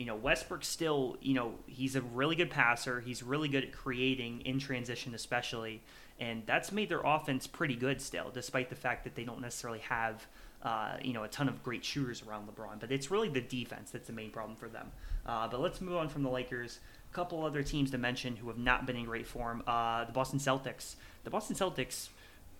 you 0.00 0.06
know, 0.06 0.16
Westbrook 0.16 0.64
still, 0.64 1.18
you 1.20 1.34
know, 1.34 1.52
he's 1.66 1.94
a 1.94 2.00
really 2.00 2.34
good 2.34 2.48
passer. 2.48 3.00
He's 3.00 3.22
really 3.22 3.50
good 3.50 3.64
at 3.64 3.72
creating 3.72 4.40
in 4.46 4.58
transition, 4.58 5.14
especially. 5.14 5.82
And 6.18 6.42
that's 6.46 6.72
made 6.72 6.88
their 6.88 7.02
offense 7.04 7.46
pretty 7.46 7.76
good 7.76 8.00
still, 8.00 8.30
despite 8.32 8.70
the 8.70 8.76
fact 8.76 9.04
that 9.04 9.14
they 9.14 9.24
don't 9.24 9.42
necessarily 9.42 9.80
have, 9.80 10.26
uh, 10.62 10.94
you 11.02 11.12
know, 11.12 11.24
a 11.24 11.28
ton 11.28 11.50
of 11.50 11.62
great 11.62 11.84
shooters 11.84 12.22
around 12.26 12.48
LeBron. 12.48 12.80
But 12.80 12.90
it's 12.90 13.10
really 13.10 13.28
the 13.28 13.42
defense 13.42 13.90
that's 13.90 14.06
the 14.06 14.14
main 14.14 14.30
problem 14.30 14.56
for 14.56 14.70
them. 14.70 14.90
Uh, 15.26 15.48
but 15.48 15.60
let's 15.60 15.82
move 15.82 15.96
on 15.96 16.08
from 16.08 16.22
the 16.22 16.30
Lakers. 16.30 16.78
A 17.10 17.14
couple 17.14 17.44
other 17.44 17.62
teams 17.62 17.90
to 17.90 17.98
mention 17.98 18.36
who 18.36 18.48
have 18.48 18.56
not 18.56 18.86
been 18.86 18.96
in 18.96 19.04
great 19.04 19.26
form. 19.26 19.62
Uh, 19.66 20.06
the 20.06 20.12
Boston 20.12 20.38
Celtics. 20.38 20.94
The 21.24 21.30
Boston 21.30 21.56
Celtics, 21.56 22.08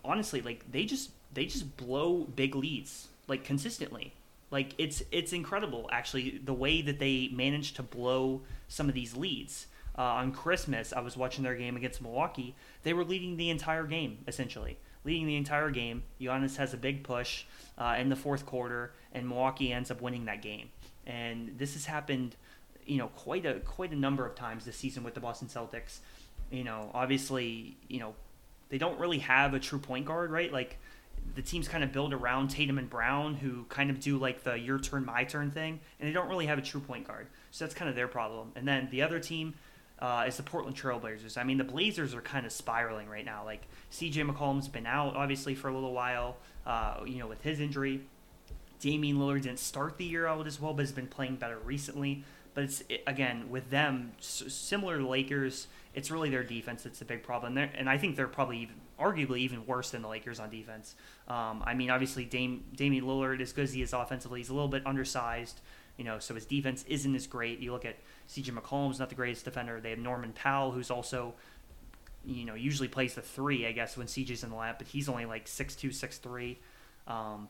honestly, 0.04 0.42
like 0.42 0.70
they 0.70 0.84
just 0.84 1.08
they 1.32 1.46
just 1.46 1.78
blow 1.78 2.24
big 2.36 2.54
leads 2.54 3.08
like 3.28 3.44
consistently. 3.44 4.12
Like 4.50 4.74
it's 4.78 5.02
it's 5.12 5.32
incredible 5.32 5.88
actually 5.92 6.40
the 6.44 6.54
way 6.54 6.82
that 6.82 6.98
they 6.98 7.30
managed 7.32 7.76
to 7.76 7.82
blow 7.82 8.42
some 8.68 8.88
of 8.88 8.94
these 8.94 9.16
leads. 9.16 9.66
uh, 9.98 10.02
on 10.02 10.32
Christmas, 10.32 10.92
I 10.92 11.00
was 11.00 11.16
watching 11.16 11.44
their 11.44 11.54
game 11.54 11.76
against 11.76 12.00
Milwaukee. 12.00 12.54
They 12.84 12.92
were 12.92 13.04
leading 13.04 13.36
the 13.36 13.50
entire 13.50 13.84
game, 13.86 14.18
essentially. 14.26 14.78
Leading 15.04 15.26
the 15.26 15.36
entire 15.36 15.70
game. 15.70 16.02
Giannis 16.20 16.56
has 16.56 16.72
a 16.74 16.76
big 16.76 17.02
push 17.04 17.44
uh, 17.78 17.96
in 17.98 18.08
the 18.08 18.16
fourth 18.16 18.46
quarter, 18.46 18.92
and 19.12 19.28
Milwaukee 19.28 19.72
ends 19.72 19.90
up 19.90 20.00
winning 20.00 20.26
that 20.26 20.42
game. 20.42 20.70
And 21.06 21.58
this 21.58 21.72
has 21.74 21.86
happened, 21.86 22.36
you 22.86 22.98
know, 22.98 23.08
quite 23.08 23.46
a 23.46 23.60
quite 23.60 23.92
a 23.92 23.96
number 23.96 24.26
of 24.26 24.34
times 24.34 24.64
this 24.64 24.76
season 24.76 25.02
with 25.02 25.14
the 25.14 25.20
Boston 25.20 25.48
Celtics. 25.48 25.98
You 26.50 26.64
know, 26.64 26.90
obviously, 26.94 27.76
you 27.88 28.00
know, 28.00 28.14
they 28.68 28.78
don't 28.78 28.98
really 28.98 29.18
have 29.18 29.54
a 29.54 29.58
true 29.60 29.78
point 29.78 30.06
guard, 30.06 30.30
right? 30.30 30.52
Like 30.52 30.78
the 31.34 31.42
teams 31.42 31.68
kind 31.68 31.84
of 31.84 31.92
build 31.92 32.12
around 32.12 32.48
Tatum 32.48 32.78
and 32.78 32.90
Brown, 32.90 33.34
who 33.34 33.64
kind 33.68 33.90
of 33.90 34.00
do 34.00 34.18
like 34.18 34.42
the 34.42 34.54
your 34.54 34.78
turn, 34.78 35.04
my 35.04 35.24
turn 35.24 35.50
thing, 35.50 35.80
and 35.98 36.08
they 36.08 36.12
don't 36.12 36.28
really 36.28 36.46
have 36.46 36.58
a 36.58 36.62
true 36.62 36.80
point 36.80 37.06
guard. 37.06 37.28
So 37.50 37.64
that's 37.64 37.74
kind 37.74 37.88
of 37.88 37.94
their 37.94 38.08
problem. 38.08 38.52
And 38.56 38.66
then 38.66 38.88
the 38.90 39.02
other 39.02 39.20
team 39.20 39.54
uh, 40.00 40.24
is 40.26 40.36
the 40.36 40.42
Portland 40.42 40.76
Trailblazers. 40.76 41.36
I 41.36 41.44
mean, 41.44 41.58
the 41.58 41.64
Blazers 41.64 42.14
are 42.14 42.22
kind 42.22 42.46
of 42.46 42.52
spiraling 42.52 43.08
right 43.08 43.24
now. 43.24 43.44
Like 43.44 43.62
C.J. 43.90 44.22
McCollum's 44.22 44.68
been 44.68 44.86
out 44.86 45.14
obviously 45.16 45.54
for 45.54 45.68
a 45.68 45.74
little 45.74 45.92
while, 45.92 46.36
uh, 46.66 47.00
you 47.06 47.18
know, 47.18 47.26
with 47.26 47.42
his 47.42 47.60
injury. 47.60 48.00
Damian 48.80 49.18
Lillard 49.18 49.42
didn't 49.42 49.58
start 49.58 49.98
the 49.98 50.06
year 50.06 50.26
out 50.26 50.46
as 50.46 50.58
well, 50.60 50.72
but 50.72 50.82
has 50.82 50.92
been 50.92 51.06
playing 51.06 51.36
better 51.36 51.58
recently. 51.58 52.24
But 52.54 52.64
it's 52.64 52.82
again 53.06 53.50
with 53.50 53.70
them 53.70 54.12
similar 54.18 54.98
to 54.98 55.06
Lakers. 55.06 55.68
It's 55.94 56.10
really 56.10 56.30
their 56.30 56.44
defense 56.44 56.82
that's 56.84 56.98
the 56.98 57.04
big 57.04 57.22
problem, 57.22 57.54
they're, 57.54 57.70
and 57.74 57.90
I 57.90 57.98
think 57.98 58.16
they're 58.16 58.28
probably 58.28 58.58
even, 58.58 58.76
arguably 59.00 59.38
even 59.38 59.66
worse 59.66 59.90
than 59.90 60.02
the 60.02 60.08
Lakers 60.08 60.38
on 60.38 60.50
defense. 60.50 60.94
Um, 61.28 61.62
I 61.66 61.74
mean, 61.74 61.90
obviously 61.90 62.24
Dame, 62.24 62.64
Damian 62.74 63.04
Lillard, 63.04 63.40
as 63.40 63.52
good 63.52 63.64
as 63.64 63.72
he 63.72 63.82
is 63.82 63.92
offensively, 63.92 64.40
he's 64.40 64.50
a 64.50 64.54
little 64.54 64.68
bit 64.68 64.86
undersized. 64.86 65.60
You 65.96 66.04
know, 66.04 66.18
so 66.18 66.34
his 66.34 66.46
defense 66.46 66.84
isn't 66.88 67.14
as 67.14 67.26
great. 67.26 67.58
You 67.58 67.72
look 67.72 67.84
at 67.84 67.96
C.J. 68.26 68.52
McCollum's 68.52 68.98
not 68.98 69.10
the 69.10 69.14
greatest 69.14 69.44
defender. 69.44 69.80
They 69.80 69.90
have 69.90 69.98
Norman 69.98 70.32
Powell, 70.32 70.70
who's 70.70 70.90
also, 70.90 71.34
you 72.24 72.46
know, 72.46 72.54
usually 72.54 72.88
plays 72.88 73.14
the 73.14 73.20
three, 73.20 73.66
I 73.66 73.72
guess, 73.72 73.98
when 73.98 74.06
CJ's 74.06 74.42
in 74.42 74.50
the 74.50 74.56
lap, 74.56 74.76
but 74.78 74.86
he's 74.86 75.10
only 75.10 75.26
like 75.26 75.46
six 75.46 75.76
two, 75.76 75.90
six 75.92 76.16
three. 76.16 76.58
Um, 77.06 77.48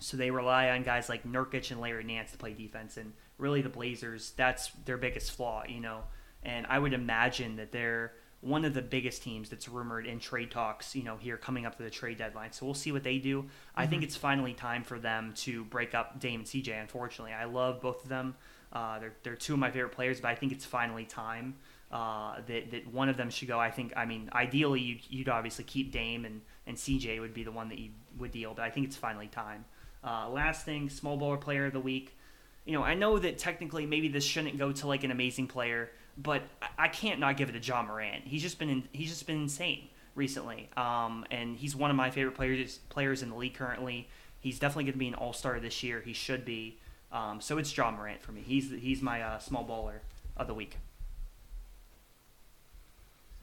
so 0.00 0.16
they 0.16 0.30
rely 0.30 0.70
on 0.70 0.82
guys 0.82 1.08
like 1.08 1.24
Nurkic 1.24 1.70
and 1.70 1.80
Larry 1.80 2.04
Nance 2.04 2.32
to 2.32 2.38
play 2.38 2.54
defense, 2.54 2.96
and 2.96 3.12
really 3.36 3.62
the 3.62 3.68
Blazers, 3.68 4.32
that's 4.36 4.70
their 4.84 4.96
biggest 4.96 5.32
flaw, 5.32 5.64
you 5.68 5.80
know. 5.80 6.02
And 6.42 6.66
I 6.68 6.78
would 6.78 6.92
imagine 6.92 7.56
that 7.56 7.72
they're 7.72 8.12
one 8.40 8.64
of 8.64 8.72
the 8.72 8.82
biggest 8.82 9.22
teams 9.22 9.50
that's 9.50 9.68
rumored 9.68 10.06
in 10.06 10.20
trade 10.20 10.50
talks, 10.50 10.94
you 10.94 11.02
know, 11.02 11.16
here 11.16 11.36
coming 11.36 11.66
up 11.66 11.76
to 11.76 11.82
the 11.82 11.90
trade 11.90 12.18
deadline. 12.18 12.52
So 12.52 12.66
we'll 12.66 12.74
see 12.74 12.92
what 12.92 13.02
they 13.02 13.18
do. 13.18 13.42
Mm-hmm. 13.42 13.48
I 13.74 13.86
think 13.86 14.02
mm-hmm. 14.02 14.08
it's 14.08 14.16
finally 14.16 14.54
time 14.54 14.84
for 14.84 14.98
them 14.98 15.32
to 15.38 15.64
break 15.64 15.94
up 15.94 16.20
Dame 16.20 16.40
and 16.40 16.48
CJ, 16.48 16.80
unfortunately. 16.80 17.32
I 17.32 17.44
love 17.44 17.80
both 17.80 18.04
of 18.04 18.08
them. 18.08 18.36
Uh, 18.72 18.98
they're, 19.00 19.14
they're 19.22 19.34
two 19.34 19.54
of 19.54 19.58
my 19.58 19.70
favorite 19.70 19.92
players, 19.92 20.20
but 20.20 20.28
I 20.28 20.34
think 20.34 20.52
it's 20.52 20.64
finally 20.64 21.04
time 21.04 21.56
uh, 21.90 22.36
that, 22.46 22.70
that 22.70 22.92
one 22.92 23.08
of 23.08 23.16
them 23.16 23.30
should 23.30 23.48
go. 23.48 23.58
I 23.58 23.70
think, 23.70 23.92
I 23.96 24.04
mean, 24.04 24.28
ideally, 24.32 24.80
you'd, 24.80 25.00
you'd 25.08 25.28
obviously 25.28 25.64
keep 25.64 25.90
Dame 25.90 26.24
and, 26.24 26.40
and 26.66 26.76
CJ 26.76 27.20
would 27.20 27.34
be 27.34 27.42
the 27.42 27.52
one 27.52 27.68
that 27.70 27.78
you 27.78 27.90
would 28.18 28.30
deal, 28.30 28.54
but 28.54 28.62
I 28.62 28.70
think 28.70 28.86
it's 28.86 28.96
finally 28.96 29.28
time. 29.28 29.64
Uh, 30.04 30.28
last 30.30 30.64
thing, 30.64 30.88
small 30.90 31.18
baller 31.18 31.40
player 31.40 31.66
of 31.66 31.72
the 31.72 31.80
week. 31.80 32.16
You 32.64 32.74
know, 32.74 32.82
I 32.82 32.94
know 32.94 33.18
that 33.18 33.38
technically 33.38 33.86
maybe 33.86 34.08
this 34.08 34.24
shouldn't 34.24 34.58
go 34.58 34.70
to 34.70 34.86
like 34.86 35.02
an 35.02 35.10
amazing 35.10 35.48
player, 35.48 35.90
but 36.20 36.42
I 36.76 36.88
can't 36.88 37.20
not 37.20 37.36
give 37.36 37.48
it 37.48 37.52
to 37.52 37.60
Ja 37.60 37.82
Morant. 37.82 38.24
He's 38.24 38.42
just 38.42 38.58
been 38.58 38.68
in, 38.68 38.88
he's 38.92 39.08
just 39.08 39.26
been 39.26 39.42
insane 39.42 39.88
recently, 40.14 40.68
um, 40.76 41.24
and 41.30 41.56
he's 41.56 41.76
one 41.76 41.90
of 41.90 41.96
my 41.96 42.10
favorite 42.10 42.34
players 42.34 42.78
players 42.88 43.22
in 43.22 43.30
the 43.30 43.36
league 43.36 43.54
currently. 43.54 44.08
He's 44.40 44.58
definitely 44.58 44.84
going 44.84 44.94
to 44.94 44.98
be 44.98 45.08
an 45.08 45.14
All 45.14 45.32
Star 45.32 45.60
this 45.60 45.82
year. 45.82 46.02
He 46.04 46.12
should 46.12 46.44
be. 46.44 46.78
Um, 47.10 47.40
so 47.40 47.56
it's 47.56 47.74
Ja 47.74 47.90
Morant 47.90 48.20
for 48.20 48.32
me. 48.32 48.42
He's 48.42 48.70
he's 48.70 49.00
my 49.00 49.22
uh, 49.22 49.38
small 49.38 49.64
baller 49.64 50.00
of 50.36 50.46
the 50.46 50.54
week. 50.54 50.76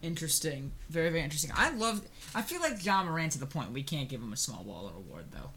Interesting, 0.02 0.74
very 0.90 1.10
very 1.10 1.24
interesting. 1.24 1.52
I 1.56 1.72
love. 1.72 2.02
I 2.36 2.42
feel 2.42 2.60
like 2.62 2.86
Ja 2.86 3.04
Morant 3.04 3.32
to 3.32 3.40
the 3.40 3.46
point 3.46 3.72
we 3.72 3.82
can't 3.82 4.10
give 4.10 4.22
him 4.22 4.34
a 4.34 4.38
small 4.38 4.64
baller 4.64 4.96
award 4.96 5.26
though. 5.32 5.52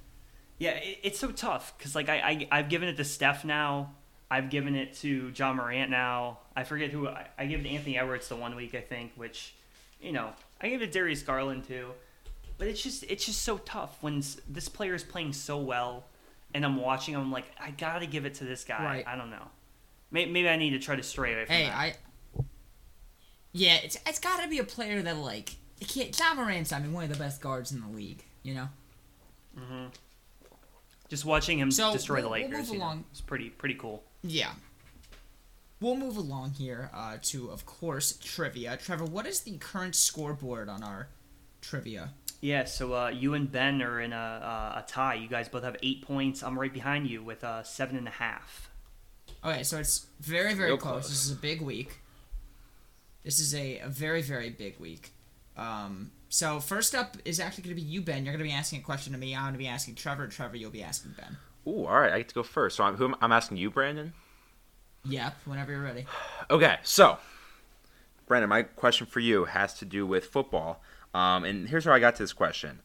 Yeah, 0.58 0.70
it, 0.70 0.98
it's 1.02 1.18
so 1.18 1.30
tough 1.32 1.74
because 1.76 1.94
like 1.94 2.08
I, 2.08 2.16
I 2.16 2.48
I've 2.58 2.68
given 2.68 2.88
it 2.88 2.96
to 2.96 3.04
Steph 3.04 3.44
now. 3.44 3.90
I've 4.30 4.50
given 4.50 4.74
it 4.74 4.94
to 4.96 5.32
Ja 5.34 5.52
Morant 5.52 5.90
now. 5.90 6.38
I 6.54 6.64
forget 6.64 6.90
who 6.90 7.08
I, 7.08 7.28
I 7.38 7.46
give 7.46 7.60
it 7.60 7.62
to 7.64 7.70
Anthony 7.70 7.98
Edwards 7.98 8.28
the 8.28 8.36
one 8.36 8.54
week 8.56 8.74
I 8.74 8.80
think, 8.80 9.12
which, 9.16 9.54
you 10.00 10.12
know, 10.12 10.30
I 10.60 10.68
gave 10.68 10.82
it 10.82 10.86
to 10.86 10.92
Darius 10.92 11.22
Garland 11.22 11.66
too. 11.66 11.88
But 12.58 12.66
it's 12.66 12.82
just 12.82 13.04
it's 13.04 13.24
just 13.24 13.42
so 13.42 13.58
tough 13.58 13.96
when 14.02 14.22
this 14.48 14.68
player 14.68 14.94
is 14.94 15.04
playing 15.04 15.32
so 15.32 15.58
well, 15.58 16.04
and 16.52 16.64
I'm 16.64 16.76
watching 16.76 17.14
him. 17.14 17.20
I'm 17.20 17.32
like, 17.32 17.46
I 17.60 17.70
gotta 17.70 18.06
give 18.06 18.24
it 18.26 18.34
to 18.34 18.44
this 18.44 18.64
guy. 18.64 18.84
Right. 18.84 19.06
I 19.06 19.16
don't 19.16 19.30
know. 19.30 19.46
Maybe, 20.10 20.30
maybe 20.32 20.48
I 20.48 20.56
need 20.56 20.70
to 20.70 20.80
try 20.80 20.96
to 20.96 21.02
stray 21.02 21.34
away 21.34 21.44
from 21.44 21.54
hey, 21.54 21.64
that. 21.66 21.76
I. 21.76 21.94
Yeah, 23.52 23.76
it's 23.82 23.96
it's 24.06 24.18
got 24.18 24.42
to 24.42 24.48
be 24.48 24.58
a 24.58 24.64
player 24.64 25.02
that 25.02 25.16
like 25.18 25.54
it 25.80 25.88
can't. 25.88 26.18
Ja 26.18 26.34
Morant's 26.34 26.72
I 26.72 26.80
mean 26.80 26.92
one 26.92 27.04
of 27.04 27.10
the 27.10 27.16
best 27.16 27.40
guards 27.40 27.70
in 27.70 27.80
the 27.80 27.88
league. 27.88 28.24
You 28.42 28.54
know. 28.54 28.68
Mm-hmm. 29.56 29.86
Just 31.08 31.24
watching 31.24 31.58
him 31.58 31.70
so 31.70 31.92
destroy 31.92 32.16
we'll, 32.16 32.24
the 32.24 32.30
Lakers, 32.30 32.70
we'll 32.70 32.80
know, 32.80 33.04
it's 33.12 33.20
pretty 33.20 33.50
pretty 33.50 33.74
cool. 33.74 34.02
Yeah. 34.28 34.52
We'll 35.80 35.96
move 35.96 36.16
along 36.16 36.52
here 36.52 36.90
uh, 36.92 37.18
to, 37.22 37.50
of 37.50 37.64
course, 37.64 38.18
trivia. 38.22 38.76
Trevor, 38.76 39.04
what 39.04 39.26
is 39.26 39.40
the 39.40 39.56
current 39.58 39.94
scoreboard 39.94 40.68
on 40.68 40.82
our 40.82 41.08
trivia? 41.60 42.10
Yeah, 42.40 42.64
so 42.64 42.94
uh, 42.94 43.08
you 43.08 43.34
and 43.34 43.50
Ben 43.50 43.80
are 43.82 44.00
in 44.00 44.12
a, 44.12 44.16
uh, 44.16 44.82
a 44.84 44.84
tie. 44.86 45.14
You 45.14 45.28
guys 45.28 45.48
both 45.48 45.64
have 45.64 45.76
eight 45.82 46.02
points. 46.02 46.42
I'm 46.42 46.58
right 46.58 46.72
behind 46.72 47.08
you 47.08 47.22
with 47.22 47.42
uh, 47.42 47.62
seven 47.62 47.96
and 47.96 48.06
a 48.06 48.12
half. 48.12 48.70
Okay, 49.44 49.62
so 49.62 49.78
it's 49.78 50.06
very, 50.20 50.54
very 50.54 50.76
close. 50.76 50.82
close. 50.82 51.08
This 51.08 51.24
is 51.24 51.32
a 51.32 51.36
big 51.36 51.60
week. 51.60 51.98
This 53.24 53.40
is 53.40 53.54
a, 53.54 53.78
a 53.78 53.88
very, 53.88 54.22
very 54.22 54.50
big 54.50 54.78
week. 54.78 55.12
Um, 55.56 56.10
so 56.28 56.60
first 56.60 56.94
up 56.94 57.16
is 57.24 57.40
actually 57.40 57.64
going 57.64 57.76
to 57.76 57.82
be 57.82 57.88
you, 57.88 58.02
Ben. 58.02 58.24
You're 58.24 58.32
going 58.34 58.44
to 58.44 58.50
be 58.50 58.56
asking 58.56 58.80
a 58.80 58.82
question 58.82 59.12
to 59.12 59.18
me. 59.18 59.34
I'm 59.34 59.42
going 59.42 59.52
to 59.54 59.58
be 59.58 59.68
asking 59.68 59.94
Trevor. 59.96 60.26
Trevor, 60.28 60.56
you'll 60.56 60.70
be 60.70 60.82
asking 60.82 61.14
Ben. 61.16 61.36
Ooh, 61.66 61.84
all 61.84 62.00
right. 62.00 62.12
I 62.12 62.18
get 62.18 62.28
to 62.28 62.34
go 62.34 62.42
first. 62.42 62.76
So 62.76 62.84
I'm, 62.84 62.96
who 62.96 63.06
am, 63.06 63.16
I'm 63.20 63.32
asking 63.32 63.58
you, 63.58 63.70
Brandon. 63.70 64.12
Yep. 65.04 65.36
Whenever 65.44 65.72
you're 65.72 65.82
ready. 65.82 66.06
Okay. 66.50 66.76
So, 66.82 67.18
Brandon, 68.26 68.48
my 68.48 68.62
question 68.62 69.06
for 69.06 69.20
you 69.20 69.44
has 69.44 69.74
to 69.74 69.84
do 69.84 70.06
with 70.06 70.26
football. 70.26 70.82
Um, 71.14 71.44
and 71.44 71.68
here's 71.68 71.84
how 71.84 71.92
I 71.92 71.98
got 71.98 72.16
to 72.16 72.22
this 72.22 72.32
question. 72.32 72.80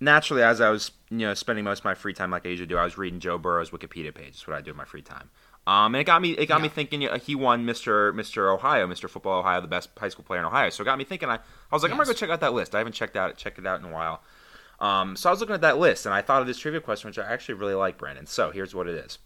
Naturally, 0.00 0.42
as 0.42 0.60
I 0.60 0.70
was, 0.70 0.92
you 1.10 1.18
know, 1.18 1.34
spending 1.34 1.64
most 1.64 1.80
of 1.80 1.84
my 1.84 1.94
free 1.94 2.14
time 2.14 2.30
like 2.30 2.46
I 2.46 2.50
usually 2.50 2.66
do, 2.66 2.76
I 2.78 2.84
was 2.84 2.96
reading 2.96 3.20
Joe 3.20 3.36
Burrow's 3.36 3.70
Wikipedia 3.70 4.14
page. 4.14 4.32
That's 4.32 4.46
what 4.46 4.56
I 4.56 4.60
do 4.60 4.70
in 4.70 4.76
my 4.76 4.84
free 4.84 5.02
time. 5.02 5.30
Um, 5.66 5.94
and 5.94 6.00
it 6.00 6.04
got 6.04 6.22
me, 6.22 6.30
it 6.30 6.46
got 6.46 6.56
yeah. 6.56 6.62
me 6.62 6.68
thinking. 6.68 7.02
You 7.02 7.10
know, 7.10 7.16
he 7.16 7.34
won 7.34 7.66
Mr. 7.66 8.12
Mr. 8.12 8.52
Ohio, 8.52 8.86
Mr. 8.86 9.10
Football 9.10 9.40
Ohio, 9.40 9.60
the 9.60 9.68
best 9.68 9.90
high 9.98 10.08
school 10.08 10.24
player 10.24 10.40
in 10.40 10.46
Ohio. 10.46 10.70
So 10.70 10.82
it 10.82 10.86
got 10.86 10.96
me 10.98 11.04
thinking. 11.04 11.28
I, 11.28 11.34
I 11.34 11.38
was 11.70 11.82
like, 11.82 11.90
yes. 11.90 11.92
I'm 11.92 11.98
gonna 11.98 12.06
go 12.06 12.12
check 12.14 12.30
out 12.30 12.40
that 12.40 12.54
list. 12.54 12.74
I 12.74 12.78
haven't 12.78 12.94
checked 12.94 13.16
out 13.16 13.36
checked 13.36 13.58
it 13.58 13.66
out 13.66 13.78
in 13.78 13.86
a 13.86 13.92
while. 13.92 14.22
Um, 14.80 15.14
so 15.14 15.28
I 15.28 15.32
was 15.32 15.40
looking 15.40 15.54
at 15.54 15.60
that 15.60 15.78
list 15.78 16.06
and 16.06 16.14
I 16.14 16.22
thought 16.22 16.40
of 16.40 16.46
this 16.46 16.58
trivia 16.58 16.80
question, 16.80 17.08
which 17.08 17.18
I 17.18 17.30
actually 17.30 17.54
really 17.54 17.74
like, 17.74 17.98
Brandon. 17.98 18.26
So 18.26 18.50
here's 18.50 18.74
what 18.74 18.88
it 18.88 18.94
is. 18.94 19.18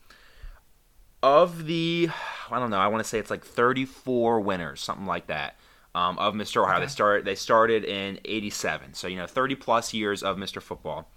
Of 1.22 1.66
the, 1.66 2.10
I 2.50 2.58
don't 2.58 2.70
know, 2.70 2.78
I 2.78 2.88
want 2.88 3.02
to 3.02 3.08
say 3.08 3.18
it's 3.18 3.30
like 3.30 3.44
34 3.44 4.40
winners, 4.40 4.80
something 4.80 5.06
like 5.06 5.28
that, 5.28 5.56
um, 5.94 6.18
of 6.18 6.34
Mr. 6.34 6.62
Ohio. 6.62 6.76
Okay. 6.76 6.84
They 6.84 6.90
started. 6.90 7.24
They 7.24 7.34
started 7.34 7.84
in 7.84 8.18
'87, 8.24 8.94
so 8.94 9.06
you 9.06 9.16
know, 9.16 9.26
30 9.26 9.54
plus 9.54 9.94
years 9.94 10.22
of 10.22 10.36
Mr. 10.36 10.60
Football. 10.60 11.08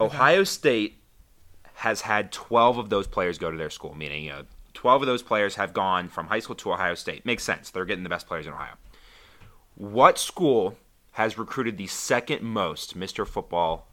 Okay. 0.00 0.16
Ohio 0.16 0.44
State 0.44 0.98
has 1.74 2.02
had 2.02 2.32
12 2.32 2.78
of 2.78 2.90
those 2.90 3.06
players 3.06 3.38
go 3.38 3.50
to 3.50 3.56
their 3.56 3.70
school, 3.70 3.94
meaning 3.94 4.24
you 4.24 4.30
know, 4.30 4.42
12 4.74 5.02
of 5.02 5.06
those 5.06 5.22
players 5.22 5.54
have 5.54 5.72
gone 5.72 6.08
from 6.08 6.26
high 6.26 6.40
school 6.40 6.56
to 6.56 6.72
Ohio 6.72 6.94
State. 6.94 7.24
Makes 7.24 7.44
sense. 7.44 7.70
They're 7.70 7.84
getting 7.84 8.04
the 8.04 8.10
best 8.10 8.26
players 8.26 8.46
in 8.46 8.52
Ohio. 8.52 8.74
What 9.76 10.18
school 10.18 10.76
has 11.12 11.38
recruited 11.38 11.76
the 11.76 11.86
second 11.86 12.42
most 12.42 12.98
Mr. 12.98 13.26
Football 13.26 13.86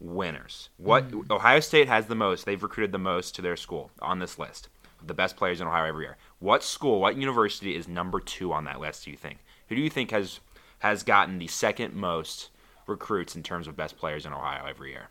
winners. 0.00 0.68
What 0.76 1.10
mm. 1.10 1.30
Ohio 1.30 1.60
State 1.60 1.88
has 1.88 2.06
the 2.06 2.14
most, 2.14 2.46
they've 2.46 2.62
recruited 2.62 2.92
the 2.92 2.98
most 2.98 3.34
to 3.34 3.42
their 3.42 3.56
school 3.56 3.90
on 4.00 4.18
this 4.18 4.38
list. 4.38 4.68
The 5.06 5.14
best 5.14 5.36
players 5.36 5.60
in 5.60 5.66
Ohio 5.66 5.86
every 5.86 6.04
year. 6.04 6.16
What 6.38 6.64
school, 6.64 7.00
what 7.00 7.16
university 7.16 7.76
is 7.76 7.86
number 7.86 8.18
2 8.20 8.52
on 8.52 8.64
that 8.64 8.80
list 8.80 9.04
do 9.04 9.10
you 9.10 9.16
think? 9.16 9.38
Who 9.68 9.76
do 9.76 9.82
you 9.82 9.90
think 9.90 10.10
has 10.10 10.40
has 10.80 11.02
gotten 11.02 11.38
the 11.38 11.46
second 11.46 11.94
most 11.94 12.50
recruits 12.86 13.34
in 13.34 13.42
terms 13.42 13.66
of 13.66 13.76
best 13.76 13.96
players 13.96 14.26
in 14.26 14.32
Ohio 14.32 14.66
every 14.66 14.90
year? 14.90 15.08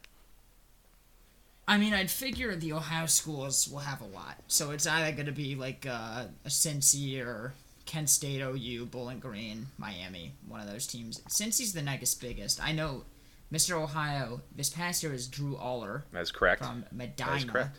I 1.68 1.78
mean, 1.78 1.94
I'd 1.94 2.12
figure 2.12 2.56
the 2.56 2.74
Ohio 2.74 3.08
schools 3.08 3.68
will 3.68 3.80
have 3.80 4.02
a 4.02 4.06
lot. 4.06 4.38
So 4.48 4.72
it's 4.72 4.86
either 4.86 5.12
going 5.16 5.26
to 5.26 5.32
be 5.32 5.56
like 5.56 5.86
uh, 5.90 6.26
a 6.46 6.50
Cincy 6.50 7.20
or 7.20 7.54
Kent 7.86 8.10
State, 8.10 8.42
OU, 8.42 8.88
Bowling 8.88 9.20
Green, 9.20 9.68
Miami, 9.78 10.34
one 10.48 10.60
of 10.60 10.68
those 10.68 10.88
teams. 10.88 11.22
Cincy's 11.30 11.74
the 11.74 11.82
next 11.82 12.16
biggest, 12.16 12.64
I 12.64 12.72
know 12.72 13.04
Mr. 13.52 13.82
Ohio 13.82 14.42
this 14.56 14.70
past 14.70 15.04
year 15.04 15.14
is 15.14 15.28
Drew 15.28 15.56
Allar. 15.56 16.04
That's 16.12 16.32
correct. 16.32 16.64
From 16.64 16.86
Medina. 16.92 17.30
That 17.30 17.38
is 17.38 17.46
correct. 17.46 17.78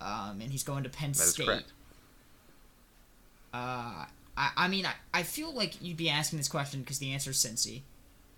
Um, 0.00 0.40
and 0.40 0.50
he's 0.50 0.64
going 0.64 0.82
to 0.82 0.90
Penn 0.90 1.12
that 1.12 1.18
State. 1.18 1.42
Is 1.42 1.48
correct. 1.48 1.72
Uh, 3.54 4.04
I, 4.36 4.50
I 4.56 4.68
mean, 4.68 4.84
I, 4.84 4.94
I 5.14 5.22
feel 5.22 5.52
like 5.52 5.82
you'd 5.82 5.96
be 5.96 6.10
asking 6.10 6.38
this 6.38 6.48
question 6.48 6.80
because 6.80 6.98
the 6.98 7.12
answer 7.12 7.30
is 7.30 7.36
Cincy. 7.36 7.82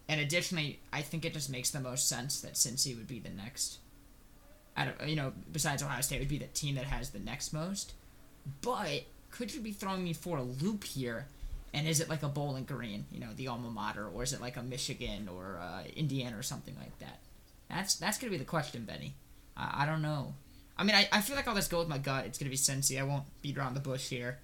And 0.08 0.20
additionally, 0.20 0.78
I 0.92 1.02
think 1.02 1.24
it 1.24 1.34
just 1.34 1.50
makes 1.50 1.70
the 1.70 1.80
most 1.80 2.08
sense 2.08 2.40
that 2.40 2.54
Cincy 2.54 2.96
would 2.96 3.08
be 3.08 3.18
the 3.18 3.30
next. 3.30 3.78
Out 4.76 4.88
of, 4.88 5.08
you 5.08 5.16
know, 5.16 5.32
besides 5.52 5.82
Ohio 5.82 6.00
State, 6.00 6.20
would 6.20 6.28
be 6.28 6.38
the 6.38 6.46
team 6.46 6.76
that 6.76 6.84
has 6.84 7.10
the 7.10 7.18
next 7.18 7.52
most. 7.52 7.94
But 8.62 9.04
could 9.30 9.54
you 9.54 9.60
be 9.60 9.72
throwing 9.72 10.04
me 10.04 10.12
for 10.12 10.38
a 10.38 10.42
loop 10.42 10.84
here? 10.84 11.26
And 11.74 11.86
is 11.86 12.00
it 12.00 12.08
like 12.08 12.22
a 12.22 12.28
Bowling 12.28 12.64
Green, 12.64 13.04
you 13.12 13.20
know, 13.20 13.28
the 13.36 13.48
alma 13.48 13.70
mater, 13.70 14.08
or 14.08 14.22
is 14.22 14.32
it 14.32 14.40
like 14.40 14.56
a 14.56 14.62
Michigan 14.62 15.28
or 15.28 15.58
uh, 15.60 15.82
Indiana 15.94 16.38
or 16.38 16.42
something 16.42 16.74
like 16.78 16.98
that? 17.00 17.18
That's 17.68 17.96
that's 17.96 18.18
gonna 18.18 18.30
be 18.30 18.38
the 18.38 18.44
question, 18.44 18.84
Benny. 18.84 19.14
I, 19.56 19.82
I 19.82 19.86
don't 19.86 20.02
know. 20.02 20.34
I 20.78 20.84
mean, 20.84 20.94
I, 20.96 21.08
I 21.12 21.20
feel 21.20 21.36
like 21.36 21.46
I'll 21.46 21.54
just 21.54 21.70
go 21.70 21.80
with 21.80 21.88
my 21.88 21.98
gut. 21.98 22.24
It's 22.24 22.38
gonna 22.38 22.50
be 22.50 22.56
Cincy. 22.56 22.98
I 22.98 23.02
won't 23.02 23.24
beat 23.42 23.58
around 23.58 23.74
the 23.74 23.80
bush 23.80 24.08
here. 24.08 24.38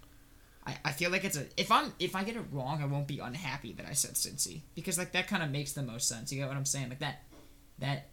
I, 0.66 0.76
I 0.84 0.92
feel 0.92 1.10
like 1.10 1.24
it's 1.24 1.36
a 1.36 1.46
if 1.56 1.70
I'm 1.70 1.92
if 1.98 2.14
I 2.14 2.24
get 2.24 2.36
it 2.36 2.44
wrong, 2.52 2.82
I 2.82 2.86
won't 2.86 3.06
be 3.06 3.18
unhappy 3.18 3.72
that 3.74 3.86
I 3.86 3.92
said 3.92 4.12
Cincy 4.12 4.60
because 4.74 4.98
like 4.98 5.12
that 5.12 5.26
kind 5.26 5.42
of 5.42 5.50
makes 5.50 5.72
the 5.72 5.82
most 5.82 6.08
sense. 6.08 6.32
You 6.32 6.40
get 6.40 6.48
what 6.48 6.56
I'm 6.56 6.64
saying? 6.64 6.90
Like 6.90 7.00
that 7.00 7.22
that 7.78 8.08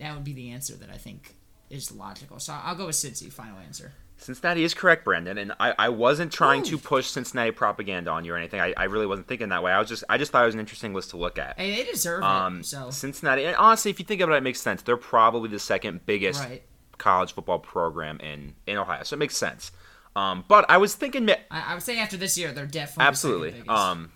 that 0.00 0.14
would 0.14 0.24
be 0.24 0.32
the 0.32 0.50
answer 0.50 0.74
that 0.74 0.90
I 0.90 0.96
think 0.96 1.34
is 1.70 1.92
logical. 1.92 2.38
So 2.38 2.52
I'll 2.52 2.74
go 2.74 2.86
with 2.86 2.96
Cincy. 2.96 3.32
Final 3.32 3.58
answer. 3.58 3.92
Cincinnati 4.18 4.64
is 4.64 4.72
correct, 4.72 5.04
Brendan, 5.04 5.36
and 5.36 5.52
I, 5.60 5.74
I 5.78 5.88
wasn't 5.90 6.32
trying 6.32 6.62
to 6.64 6.78
push 6.78 7.06
Cincinnati 7.06 7.50
propaganda 7.50 8.10
on 8.10 8.24
you 8.24 8.32
or 8.32 8.36
anything. 8.36 8.60
I, 8.60 8.72
I 8.76 8.84
really 8.84 9.06
wasn't 9.06 9.28
thinking 9.28 9.50
that 9.50 9.62
way. 9.62 9.72
I 9.72 9.78
was 9.78 9.88
just 9.88 10.04
I 10.08 10.16
just 10.16 10.32
thought 10.32 10.42
it 10.42 10.46
was 10.46 10.54
an 10.54 10.60
interesting 10.60 10.94
list 10.94 11.10
to 11.10 11.18
look 11.18 11.38
at. 11.38 11.58
Hey, 11.58 11.76
they 11.76 11.90
deserve 11.90 12.22
Um, 12.22 12.60
it. 12.60 12.66
So 12.66 12.90
Cincinnati, 12.90 13.44
and 13.44 13.54
honestly, 13.56 13.90
if 13.90 13.98
you 13.98 14.06
think 14.06 14.20
about 14.22 14.34
it, 14.34 14.38
it 14.38 14.42
makes 14.42 14.60
sense. 14.60 14.82
They're 14.82 14.96
probably 14.96 15.50
the 15.50 15.58
second 15.58 16.06
biggest 16.06 16.40
right. 16.42 16.62
college 16.98 17.34
football 17.34 17.58
program 17.58 18.18
in 18.20 18.54
in 18.66 18.78
Ohio, 18.78 19.02
so 19.02 19.14
it 19.14 19.18
makes 19.18 19.36
sense. 19.36 19.70
Um, 20.16 20.44
but 20.48 20.64
I 20.70 20.78
was 20.78 20.94
thinking, 20.94 21.28
I, 21.30 21.36
I 21.50 21.74
would 21.74 21.82
say 21.82 21.98
after 21.98 22.16
this 22.16 22.38
year, 22.38 22.52
they're 22.52 22.64
definitely 22.66 23.06
absolutely. 23.08 23.68
Um, 23.68 24.12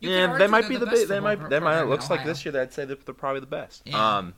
yeah, 0.00 0.38
they 0.38 0.46
might 0.46 0.66
be 0.66 0.76
the 0.78 0.86
the 0.86 0.90
big. 0.90 1.08
They 1.08 1.20
might. 1.20 1.50
They 1.50 1.60
might. 1.60 1.82
It 1.82 1.88
looks 1.88 2.08
like 2.10 2.24
this 2.24 2.44
year 2.44 2.58
I'd 2.60 2.72
say 2.72 2.86
that 2.86 3.04
they're 3.04 3.14
probably 3.14 3.40
the 3.40 3.46
best. 3.46 3.82
Yeah. 3.84 4.16
Um, 4.16 4.34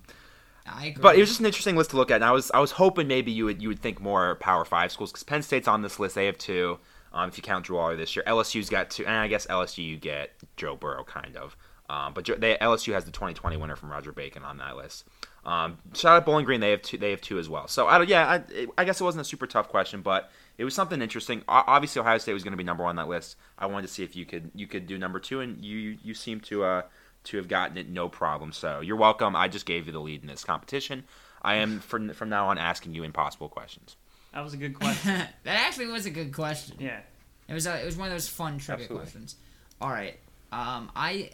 I 0.66 0.86
agree. 0.86 1.02
But 1.02 1.16
it 1.16 1.20
was 1.20 1.28
just 1.28 1.40
an 1.40 1.46
interesting 1.46 1.76
list 1.76 1.90
to 1.90 1.96
look 1.96 2.10
at, 2.10 2.16
and 2.16 2.24
I 2.24 2.32
was 2.32 2.50
I 2.52 2.60
was 2.60 2.72
hoping 2.72 3.06
maybe 3.06 3.30
you 3.30 3.44
would 3.44 3.60
you 3.60 3.68
would 3.68 3.80
think 3.80 4.00
more 4.00 4.36
Power 4.36 4.64
Five 4.64 4.92
schools 4.92 5.12
because 5.12 5.22
Penn 5.22 5.42
State's 5.42 5.68
on 5.68 5.82
this 5.82 5.98
list. 5.98 6.14
They 6.14 6.26
have 6.26 6.38
two. 6.38 6.78
Um, 7.12 7.28
if 7.28 7.36
you 7.36 7.42
count 7.42 7.66
Drew 7.66 7.76
Allar 7.76 7.96
this 7.96 8.16
year, 8.16 8.24
LSU's 8.26 8.68
got 8.68 8.90
two, 8.90 9.06
and 9.06 9.14
I 9.14 9.28
guess 9.28 9.46
LSU 9.46 9.86
you 9.86 9.96
get 9.96 10.32
Joe 10.56 10.74
Burrow 10.74 11.04
kind 11.04 11.36
of. 11.36 11.56
Um, 11.88 12.14
but 12.14 12.24
they, 12.40 12.56
LSU 12.56 12.94
has 12.94 13.04
the 13.04 13.10
2020 13.10 13.56
winner 13.56 13.76
from 13.76 13.90
Roger 13.90 14.10
Bacon 14.10 14.42
on 14.42 14.56
that 14.56 14.76
list. 14.76 15.04
Um, 15.44 15.78
shout 15.92 16.16
out 16.16 16.24
Bowling 16.24 16.46
Green, 16.46 16.60
they 16.60 16.70
have 16.70 16.80
two. 16.80 16.96
They 16.96 17.10
have 17.10 17.20
two 17.20 17.38
as 17.38 17.48
well. 17.48 17.68
So 17.68 17.86
I 17.86 17.98
don't. 17.98 18.08
Yeah, 18.08 18.26
I, 18.26 18.66
I 18.78 18.84
guess 18.84 19.00
it 19.00 19.04
wasn't 19.04 19.22
a 19.22 19.24
super 19.24 19.46
tough 19.46 19.68
question, 19.68 20.00
but 20.00 20.30
it 20.56 20.64
was 20.64 20.74
something 20.74 21.02
interesting. 21.02 21.42
Obviously, 21.46 22.00
Ohio 22.00 22.18
State 22.18 22.32
was 22.32 22.42
going 22.42 22.52
to 22.52 22.56
be 22.56 22.64
number 22.64 22.82
one 22.82 22.90
on 22.90 22.96
that 22.96 23.08
list. 23.08 23.36
I 23.58 23.66
wanted 23.66 23.86
to 23.86 23.92
see 23.92 24.02
if 24.02 24.16
you 24.16 24.24
could 24.24 24.50
you 24.54 24.66
could 24.66 24.86
do 24.86 24.96
number 24.96 25.20
two, 25.20 25.40
and 25.40 25.62
you 25.62 25.98
you 26.02 26.14
seem 26.14 26.40
to 26.40 26.64
uh 26.64 26.82
to 27.24 27.36
have 27.38 27.48
gotten 27.48 27.76
it 27.76 27.88
no 27.88 28.08
problem. 28.08 28.52
So 28.52 28.80
you're 28.80 28.96
welcome. 28.96 29.34
I 29.36 29.48
just 29.48 29.66
gave 29.66 29.86
you 29.86 29.92
the 29.92 30.00
lead 30.00 30.22
in 30.22 30.28
this 30.28 30.44
competition. 30.44 31.04
I 31.42 31.56
am 31.56 31.80
from 31.80 32.12
from 32.14 32.28
now 32.28 32.48
on 32.48 32.58
asking 32.58 32.94
you 32.94 33.02
impossible 33.02 33.48
questions. 33.48 33.96
That 34.32 34.42
was 34.42 34.54
a 34.54 34.56
good 34.56 34.74
question. 34.74 35.10
that 35.44 35.66
actually 35.66 35.86
was 35.86 36.06
a 36.06 36.10
good 36.10 36.32
question. 36.32 36.76
yeah. 36.80 37.00
It 37.46 37.52
was 37.52 37.66
a, 37.66 37.80
it 37.82 37.84
was 37.84 37.96
one 37.96 38.08
of 38.08 38.14
those 38.14 38.28
fun 38.28 38.58
trivia 38.58 38.84
Absolutely. 38.84 38.96
questions. 39.04 39.36
All 39.80 39.90
right. 39.90 40.18
Um, 40.50 40.90
I 40.96 41.30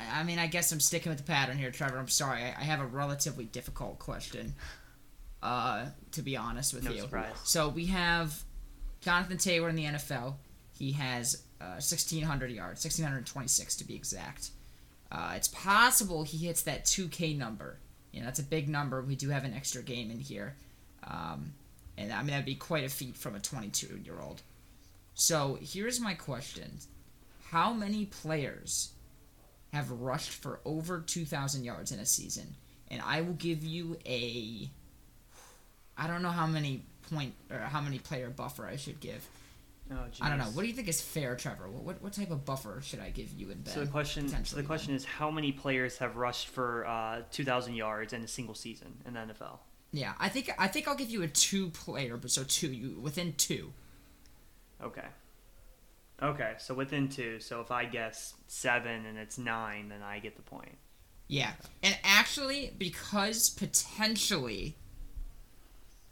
I 0.00 0.22
mean, 0.22 0.38
I 0.38 0.46
guess 0.46 0.70
I'm 0.72 0.80
sticking 0.80 1.10
with 1.10 1.18
the 1.18 1.24
pattern 1.24 1.58
here, 1.58 1.70
Trevor. 1.70 1.98
I'm 1.98 2.08
sorry. 2.08 2.42
I, 2.42 2.48
I 2.58 2.64
have 2.64 2.80
a 2.80 2.86
relatively 2.86 3.44
difficult 3.44 3.98
question. 3.98 4.54
Uh, 5.42 5.86
to 6.12 6.22
be 6.22 6.36
honest 6.36 6.72
with 6.72 6.84
No 6.84 6.92
you. 6.92 7.00
surprise. 7.00 7.34
So 7.42 7.68
we 7.68 7.86
have 7.86 8.44
Jonathan 9.00 9.36
Taylor 9.38 9.68
in 9.68 9.74
the 9.74 9.84
NFL. 9.84 10.34
He 10.78 10.92
has 10.92 11.42
uh, 11.60 11.82
1,600 11.82 12.50
yards, 12.52 12.84
1,626 12.84 13.76
to 13.76 13.84
be 13.84 13.96
exact. 13.96 14.50
Uh, 15.12 15.34
it's 15.36 15.48
possible 15.48 16.22
he 16.22 16.46
hits 16.46 16.62
that 16.62 16.86
2K 16.86 17.36
number. 17.36 17.78
You 18.12 18.20
know, 18.20 18.26
that's 18.26 18.38
a 18.38 18.44
big 18.44 18.68
number. 18.68 19.02
We 19.02 19.14
do 19.14 19.28
have 19.28 19.44
an 19.44 19.52
extra 19.52 19.82
game 19.82 20.10
in 20.10 20.18
here. 20.18 20.56
Um, 21.06 21.52
and 21.98 22.10
I 22.12 22.18
mean, 22.18 22.28
that'd 22.28 22.46
be 22.46 22.54
quite 22.54 22.84
a 22.84 22.88
feat 22.88 23.16
from 23.16 23.34
a 23.34 23.40
22 23.40 24.00
year 24.04 24.18
old. 24.20 24.40
So 25.14 25.58
here's 25.60 26.00
my 26.00 26.14
question 26.14 26.78
How 27.50 27.74
many 27.74 28.06
players 28.06 28.92
have 29.72 29.90
rushed 29.90 30.30
for 30.30 30.60
over 30.64 31.00
2,000 31.00 31.62
yards 31.62 31.92
in 31.92 31.98
a 31.98 32.06
season? 32.06 32.54
And 32.88 33.02
I 33.02 33.20
will 33.20 33.34
give 33.34 33.62
you 33.62 33.98
a. 34.06 34.70
I 35.96 36.06
don't 36.06 36.22
know 36.22 36.30
how 36.30 36.46
many 36.46 36.84
point 37.10 37.34
or 37.50 37.58
how 37.58 37.82
many 37.82 37.98
player 37.98 38.30
buffer 38.30 38.66
I 38.66 38.76
should 38.76 39.00
give. 39.00 39.28
Oh, 39.92 40.04
I 40.20 40.28
don't 40.28 40.38
know. 40.38 40.44
What 40.44 40.62
do 40.62 40.68
you 40.68 40.74
think 40.74 40.88
is 40.88 41.00
fair, 41.00 41.36
Trevor? 41.36 41.68
What 41.68 41.82
what, 41.82 42.02
what 42.02 42.12
type 42.12 42.30
of 42.30 42.44
buffer 42.44 42.80
should 42.82 43.00
I 43.00 43.10
give 43.10 43.32
you 43.32 43.50
and 43.50 43.62
Ben? 43.62 43.74
So 43.74 43.80
the 43.80 43.90
question, 43.90 44.28
so 44.44 44.56
the 44.56 44.62
question 44.62 44.94
is, 44.94 45.04
how 45.04 45.30
many 45.30 45.52
players 45.52 45.98
have 45.98 46.16
rushed 46.16 46.48
for 46.48 46.86
uh, 46.86 47.22
2,000 47.30 47.74
yards 47.74 48.12
in 48.12 48.22
a 48.22 48.28
single 48.28 48.54
season 48.54 48.94
in 49.06 49.14
the 49.14 49.20
NFL? 49.20 49.58
Yeah, 49.92 50.14
I 50.18 50.28
think 50.28 50.50
I 50.58 50.68
think 50.68 50.88
I'll 50.88 50.96
give 50.96 51.10
you 51.10 51.22
a 51.22 51.28
two 51.28 51.68
player, 51.68 52.16
but 52.16 52.30
so 52.30 52.44
two 52.44 52.72
you 52.72 52.98
within 53.00 53.34
two. 53.34 53.72
Okay. 54.82 55.06
Okay, 56.22 56.54
so 56.58 56.72
within 56.72 57.08
two. 57.08 57.40
So 57.40 57.60
if 57.60 57.70
I 57.70 57.84
guess 57.84 58.34
seven 58.46 59.06
and 59.06 59.18
it's 59.18 59.38
nine, 59.38 59.88
then 59.88 60.02
I 60.02 60.18
get 60.18 60.36
the 60.36 60.42
point. 60.42 60.78
Yeah, 61.28 61.50
and 61.82 61.96
actually, 62.04 62.74
because 62.78 63.50
potentially 63.50 64.76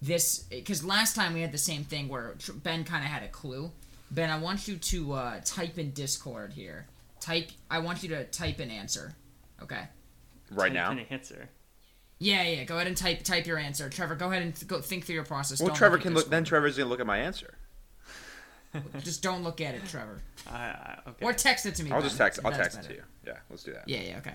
this, 0.02 0.40
because 0.50 0.84
last 0.84 1.14
time 1.14 1.34
we 1.34 1.40
had 1.42 1.52
the 1.52 1.58
same 1.58 1.84
thing 1.84 2.08
where 2.08 2.34
Ben 2.62 2.84
kind 2.84 3.04
of 3.04 3.10
had 3.10 3.22
a 3.22 3.28
clue. 3.28 3.70
Ben, 4.10 4.30
I 4.30 4.38
want 4.38 4.66
you 4.66 4.76
to 4.76 5.12
uh, 5.12 5.40
type 5.44 5.78
in 5.78 5.90
Discord 5.92 6.52
here. 6.52 6.86
Type. 7.20 7.50
I 7.70 7.78
want 7.80 8.02
you 8.02 8.08
to 8.10 8.24
type 8.24 8.58
an 8.60 8.70
answer. 8.70 9.14
Okay. 9.62 9.82
Right 10.50 10.68
Type 10.68 10.72
now. 10.72 10.90
in 10.90 10.98
answer. 11.10 11.48
Yeah, 12.18 12.42
yeah. 12.42 12.64
Go 12.64 12.76
ahead 12.76 12.86
and 12.86 12.96
type 12.96 13.22
type 13.22 13.46
your 13.46 13.56
answer. 13.58 13.88
Trevor, 13.88 14.14
go 14.14 14.30
ahead 14.30 14.42
and 14.42 14.54
th- 14.54 14.66
go 14.66 14.80
think 14.80 15.04
through 15.04 15.14
your 15.14 15.24
process. 15.24 15.60
Well, 15.60 15.68
Don't 15.68 15.76
Trevor 15.76 15.96
at 15.96 16.02
can 16.02 16.14
look. 16.14 16.28
Then 16.28 16.44
Trevor's 16.44 16.76
gonna 16.76 16.88
look 16.90 17.00
at 17.00 17.06
my 17.06 17.18
answer. 17.18 17.54
Just 19.00 19.22
don't 19.22 19.42
look 19.42 19.60
at 19.60 19.74
it, 19.74 19.82
Trevor. 19.86 20.20
I, 20.48 20.56
I, 20.56 20.98
okay. 21.08 21.24
Or 21.24 21.32
text 21.32 21.66
it 21.66 21.74
to 21.76 21.84
me. 21.84 21.90
I'll 21.90 22.00
Ben. 22.00 22.08
just 22.08 22.18
text. 22.18 22.40
I'll 22.44 22.50
That's 22.52 22.74
text 22.74 22.78
it 22.78 22.92
to 22.92 22.94
you. 22.94 23.02
Yeah, 23.26 23.36
let's 23.48 23.64
do 23.64 23.72
that. 23.72 23.88
Yeah, 23.88 24.00
yeah. 24.00 24.18
Okay. 24.18 24.34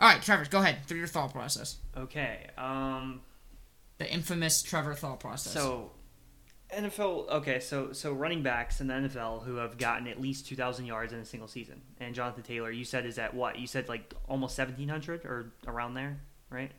All 0.00 0.08
right, 0.08 0.22
Trevor. 0.22 0.44
Go 0.48 0.60
ahead 0.60 0.78
through 0.86 0.98
your 0.98 1.06
thought 1.06 1.32
process. 1.32 1.76
okay. 1.96 2.46
Um. 2.56 3.20
The 3.98 4.10
infamous 4.12 4.62
Trevor 4.62 4.94
thought 4.94 5.20
process. 5.20 5.52
So, 5.52 5.90
NFL. 6.74 7.28
Okay, 7.30 7.60
so 7.60 7.92
so 7.92 8.12
running 8.12 8.42
backs 8.42 8.80
in 8.80 8.86
the 8.86 8.94
NFL 8.94 9.44
who 9.44 9.56
have 9.56 9.78
gotten 9.78 10.06
at 10.06 10.20
least 10.20 10.46
2,000 10.46 10.86
yards 10.86 11.12
in 11.12 11.18
a 11.18 11.24
single 11.24 11.48
season, 11.48 11.80
and 11.98 12.14
Jonathan 12.14 12.42
Taylor, 12.42 12.70
you 12.70 12.84
said 12.84 13.06
is 13.06 13.18
at 13.18 13.34
what? 13.34 13.58
You 13.58 13.66
said 13.66 13.88
like 13.88 14.14
almost 14.28 14.56
1,700 14.58 15.24
or 15.24 15.52
around 15.66 15.94
there, 15.94 16.20
right? 16.50 16.70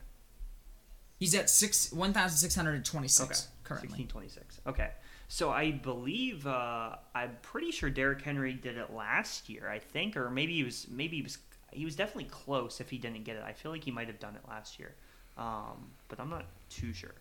He's 1.18 1.36
at 1.36 1.50
six 1.50 1.92
one 1.92 2.14
thousand 2.14 2.38
six 2.38 2.56
hundred 2.56 2.76
and 2.76 2.86
twenty 2.86 3.10
six 3.10 3.30
Okay. 3.30 3.50
currently. 3.66 3.90
1626. 4.06 4.62
Okay. 4.68 4.92
So 5.28 5.50
I 5.52 5.72
believe 5.72 6.48
uh, 6.48 6.96
I'm 7.14 7.38
pretty 7.42 7.72
sure 7.72 7.90
Derrick 7.90 8.22
Henry 8.22 8.54
did 8.54 8.78
it 8.78 8.94
last 8.94 9.50
year, 9.50 9.70
I 9.70 9.80
think, 9.80 10.16
or 10.16 10.30
maybe 10.30 10.54
he 10.56 10.64
was 10.64 10.88
maybe 10.90 11.18
he 11.18 11.22
was 11.22 11.38
he 11.74 11.84
was 11.84 11.96
definitely 11.98 12.30
close 12.32 12.80
if 12.80 12.90
he 12.90 12.98
didn't 12.98 13.26
get 13.26 13.36
it. 13.36 13.44
I 13.46 13.52
feel 13.54 13.72
like 13.72 13.84
he 13.84 13.92
might 13.92 14.08
have 14.08 14.20
done 14.20 14.36
it 14.36 14.42
last 14.48 14.80
year, 14.80 14.96
um, 15.38 15.92
but 16.08 16.20
I'm 16.20 16.30
not 16.30 16.46
too 16.70 16.94
sure. 16.94 17.16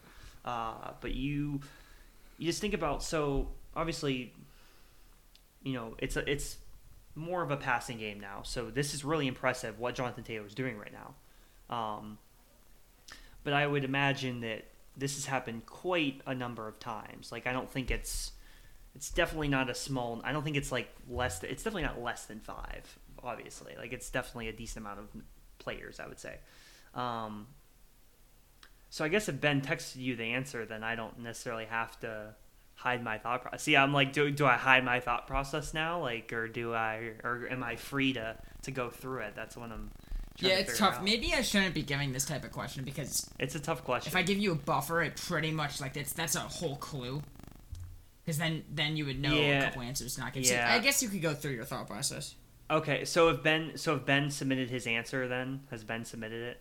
Uh, 0.44 0.92
but 1.00 1.14
you 1.14 1.60
you 2.38 2.46
just 2.46 2.60
think 2.60 2.74
about 2.74 3.02
so 3.02 3.48
obviously, 3.74 4.32
you 5.62 5.74
know, 5.74 5.94
it's 5.98 6.16
a, 6.16 6.30
it's 6.30 6.58
more 7.14 7.42
of 7.42 7.50
a 7.50 7.56
passing 7.56 7.98
game 7.98 8.20
now. 8.20 8.42
So 8.42 8.70
this 8.70 8.94
is 8.94 9.04
really 9.04 9.26
impressive 9.26 9.78
what 9.78 9.94
Jonathan 9.94 10.24
Taylor 10.24 10.46
is 10.46 10.54
doing 10.54 10.78
right 10.78 10.92
now. 10.92 11.14
Um, 11.74 12.18
but 13.44 13.52
I 13.52 13.66
would 13.66 13.84
imagine 13.84 14.40
that 14.40 14.64
this 14.96 15.14
has 15.14 15.26
happened 15.26 15.66
quite 15.66 16.20
a 16.26 16.34
number 16.34 16.66
of 16.66 16.78
times. 16.78 17.30
Like 17.30 17.46
I 17.46 17.52
don't 17.52 17.70
think 17.70 17.90
it's 17.90 18.32
it's 18.94 19.10
definitely 19.10 19.48
not 19.48 19.70
a 19.70 19.74
small. 19.74 20.20
I 20.24 20.32
don't 20.32 20.42
think 20.42 20.56
it's 20.56 20.72
like 20.72 20.88
less. 21.08 21.42
It's 21.44 21.62
definitely 21.62 21.82
not 21.82 22.00
less 22.00 22.26
than 22.26 22.40
five. 22.40 22.98
Obviously, 23.22 23.74
like 23.76 23.92
it's 23.92 24.10
definitely 24.10 24.48
a 24.48 24.52
decent 24.52 24.84
amount 24.84 25.00
of 25.00 25.08
players. 25.58 26.00
I 26.00 26.06
would 26.06 26.18
say. 26.18 26.36
Um, 26.94 27.46
so 28.90 29.04
I 29.04 29.08
guess 29.08 29.28
if 29.28 29.40
Ben 29.40 29.60
texted 29.60 29.96
you 29.96 30.16
the 30.16 30.24
answer, 30.32 30.64
then 30.66 30.82
I 30.82 30.94
don't 30.94 31.18
necessarily 31.20 31.66
have 31.66 31.98
to 32.00 32.34
hide 32.74 33.02
my 33.02 33.18
thought 33.18 33.42
process. 33.42 33.62
See, 33.64 33.76
I'm 33.76 33.92
like, 33.92 34.12
do, 34.12 34.30
do 34.30 34.46
I 34.46 34.54
hide 34.54 34.84
my 34.84 35.00
thought 35.00 35.26
process 35.26 35.74
now, 35.74 36.00
like, 36.00 36.32
or 36.32 36.46
do 36.48 36.74
I, 36.74 37.12
or 37.24 37.48
am 37.50 37.62
I 37.62 37.76
free 37.76 38.12
to 38.14 38.36
to 38.62 38.70
go 38.70 38.88
through 38.90 39.20
it? 39.22 39.34
That's 39.34 39.56
what 39.56 39.70
I'm. 39.72 39.90
trying 40.38 40.50
Yeah, 40.50 40.56
to 40.56 40.62
it's 40.62 40.78
tough. 40.78 40.94
out. 40.96 41.04
Maybe 41.04 41.34
I 41.34 41.42
shouldn't 41.42 41.74
be 41.74 41.82
giving 41.82 42.12
this 42.12 42.24
type 42.24 42.44
of 42.44 42.52
question 42.52 42.84
because 42.84 43.28
It's 43.38 43.54
a 43.56 43.60
tough 43.60 43.82
question. 43.84 44.10
if 44.10 44.16
I 44.16 44.22
give 44.22 44.38
you 44.38 44.52
a 44.52 44.54
buffer, 44.56 45.02
it 45.02 45.16
pretty 45.16 45.50
much 45.50 45.80
like 45.80 45.94
that's 45.94 46.12
that's 46.12 46.36
a 46.36 46.40
whole 46.40 46.76
clue. 46.76 47.22
Because 48.24 48.38
then 48.38 48.62
then 48.72 48.96
you 48.96 49.06
would 49.06 49.20
know 49.20 49.34
Yeah. 49.34 49.60
a 49.60 49.64
couple 49.64 49.82
answers. 49.82 50.16
Not. 50.18 50.34
So 50.34 50.40
Yeah. 50.40 50.72
I 50.72 50.78
guess 50.78 51.02
you 51.02 51.08
could 51.08 51.22
go 51.22 51.34
through 51.34 51.52
your 51.52 51.64
thought 51.64 51.86
process. 51.88 52.34
Okay, 52.70 53.06
so 53.06 53.30
if 53.30 53.42
Ben, 53.42 53.72
so 53.78 53.96
if 53.96 54.04
Ben 54.04 54.30
submitted 54.30 54.68
his 54.68 54.86
answer, 54.86 55.26
then 55.26 55.62
has 55.70 55.82
Ben 55.84 56.04
submitted 56.04 56.42
it? 56.42 56.60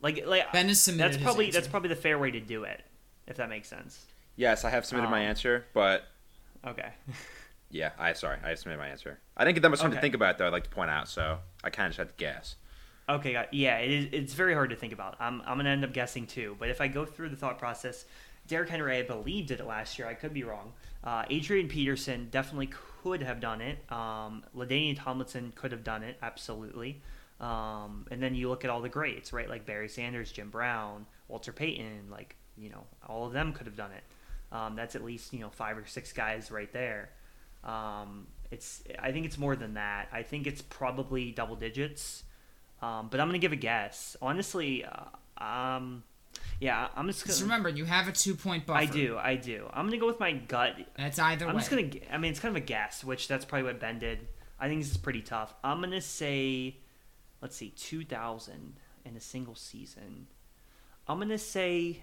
Like, 0.00 0.26
like 0.26 0.52
Ben 0.52 0.68
has 0.68 0.80
submitted. 0.80 1.14
that's 1.14 1.22
probably 1.22 1.46
answer. 1.46 1.58
that's 1.60 1.68
probably 1.68 1.88
the 1.88 1.96
fair 1.96 2.18
way 2.18 2.30
to 2.30 2.40
do 2.40 2.64
it, 2.64 2.82
if 3.26 3.36
that 3.36 3.48
makes 3.48 3.68
sense. 3.68 4.06
Yes, 4.36 4.64
I 4.64 4.70
have 4.70 4.86
submitted 4.86 5.10
my 5.10 5.22
Um, 5.24 5.28
answer, 5.30 5.66
but 5.74 6.04
Okay. 6.66 6.90
yeah, 7.70 7.90
I 7.98 8.12
sorry, 8.12 8.38
I 8.44 8.50
have 8.50 8.58
submitted 8.58 8.78
my 8.78 8.88
answer. 8.88 9.18
I 9.36 9.44
didn't 9.44 9.54
get 9.56 9.62
that 9.62 9.70
much 9.70 9.80
time 9.80 9.90
to 9.92 10.00
think 10.00 10.14
about 10.14 10.34
it 10.34 10.38
though. 10.38 10.46
I'd 10.46 10.52
like 10.52 10.64
to 10.64 10.70
point 10.70 10.90
out, 10.90 11.08
so 11.08 11.38
I 11.64 11.70
kind 11.70 11.86
of 11.86 11.90
just 11.90 11.98
had 11.98 12.08
to 12.08 12.14
guess. 12.16 12.56
Okay, 13.08 13.32
got 13.32 13.52
yeah, 13.54 13.78
it 13.78 13.90
is, 13.90 14.08
it's 14.12 14.34
very 14.34 14.54
hard 14.54 14.70
to 14.70 14.76
think 14.76 14.92
about. 14.92 15.16
I'm 15.18 15.40
I'm 15.46 15.56
gonna 15.56 15.70
end 15.70 15.84
up 15.84 15.92
guessing 15.92 16.26
too, 16.26 16.56
but 16.58 16.68
if 16.68 16.80
I 16.80 16.88
go 16.88 17.04
through 17.04 17.30
the 17.30 17.36
thought 17.36 17.58
process, 17.58 18.04
Derrick 18.46 18.68
Henry, 18.68 18.96
I 18.98 19.02
believe, 19.02 19.46
did 19.46 19.60
it 19.60 19.66
last 19.66 19.98
year. 19.98 20.06
I 20.06 20.14
could 20.14 20.32
be 20.34 20.44
wrong. 20.44 20.72
Uh, 21.02 21.24
Adrian 21.30 21.68
Peterson 21.68 22.28
definitely 22.30 22.70
could 23.02 23.22
have 23.22 23.40
done 23.40 23.60
it. 23.60 23.78
Um, 23.90 24.44
LaDainian 24.56 24.96
Tomlinson 24.98 25.52
could 25.54 25.72
have 25.72 25.84
done 25.84 26.02
it, 26.02 26.18
absolutely. 26.22 27.00
Um, 27.40 28.06
and 28.10 28.22
then 28.22 28.34
you 28.34 28.48
look 28.48 28.64
at 28.64 28.70
all 28.70 28.80
the 28.80 28.88
greats, 28.88 29.32
right? 29.32 29.48
Like 29.48 29.64
Barry 29.64 29.88
Sanders, 29.88 30.32
Jim 30.32 30.50
Brown, 30.50 31.06
Walter 31.28 31.52
Payton, 31.52 32.08
like, 32.10 32.36
you 32.56 32.70
know, 32.70 32.84
all 33.06 33.26
of 33.26 33.32
them 33.32 33.52
could 33.52 33.66
have 33.66 33.76
done 33.76 33.92
it. 33.92 34.02
Um, 34.50 34.74
that's 34.76 34.96
at 34.96 35.04
least, 35.04 35.32
you 35.32 35.40
know, 35.40 35.50
five 35.50 35.78
or 35.78 35.86
six 35.86 36.12
guys 36.12 36.50
right 36.50 36.72
there. 36.72 37.10
Um, 37.62 38.26
it's, 38.50 38.82
I 38.98 39.12
think 39.12 39.26
it's 39.26 39.38
more 39.38 39.54
than 39.54 39.74
that. 39.74 40.08
I 40.12 40.22
think 40.22 40.46
it's 40.46 40.62
probably 40.62 41.30
double 41.30 41.54
digits. 41.54 42.24
Um, 42.80 43.08
but 43.10 43.20
I'm 43.20 43.28
going 43.28 43.40
to 43.40 43.44
give 43.44 43.52
a 43.52 43.56
guess. 43.56 44.16
Honestly, 44.22 44.84
uh, 44.84 45.44
um, 45.44 46.02
yeah, 46.60 46.88
I'm 46.96 47.06
just 47.06 47.24
Just 47.24 47.40
gonna. 47.40 47.52
remember, 47.52 47.68
you 47.68 47.84
have 47.84 48.08
a 48.08 48.12
two 48.12 48.34
point 48.34 48.66
buffer. 48.66 48.80
I 48.80 48.86
do, 48.86 49.16
I 49.16 49.36
do. 49.36 49.68
I'm 49.72 49.86
gonna 49.86 49.98
go 49.98 50.06
with 50.06 50.18
my 50.20 50.32
gut. 50.32 50.74
That's 50.96 51.18
either 51.18 51.46
I'm 51.46 51.54
way. 51.54 51.60
just 51.60 51.70
gonna. 51.70 51.88
I 52.12 52.18
mean, 52.18 52.32
it's 52.32 52.40
kind 52.40 52.56
of 52.56 52.60
a 52.62 52.64
guess, 52.64 53.04
which 53.04 53.28
that's 53.28 53.44
probably 53.44 53.64
what 53.64 53.80
Ben 53.80 53.98
did. 53.98 54.26
I 54.58 54.68
think 54.68 54.82
this 54.82 54.90
is 54.90 54.96
pretty 54.96 55.22
tough. 55.22 55.54
I'm 55.62 55.80
gonna 55.80 56.00
say, 56.00 56.76
let's 57.40 57.56
see, 57.56 57.70
2,000 57.70 58.74
in 59.04 59.16
a 59.16 59.20
single 59.20 59.54
season. 59.54 60.26
I'm 61.06 61.18
gonna 61.18 61.38
say, 61.38 62.02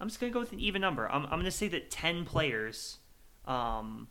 I'm 0.00 0.08
just 0.08 0.20
gonna 0.20 0.32
go 0.32 0.40
with 0.40 0.52
an 0.52 0.60
even 0.60 0.80
number. 0.80 1.10
I'm, 1.10 1.24
I'm 1.24 1.38
gonna 1.38 1.50
say 1.50 1.68
that 1.68 1.90
10 1.90 2.24
players. 2.24 2.98
Um, 3.46 4.08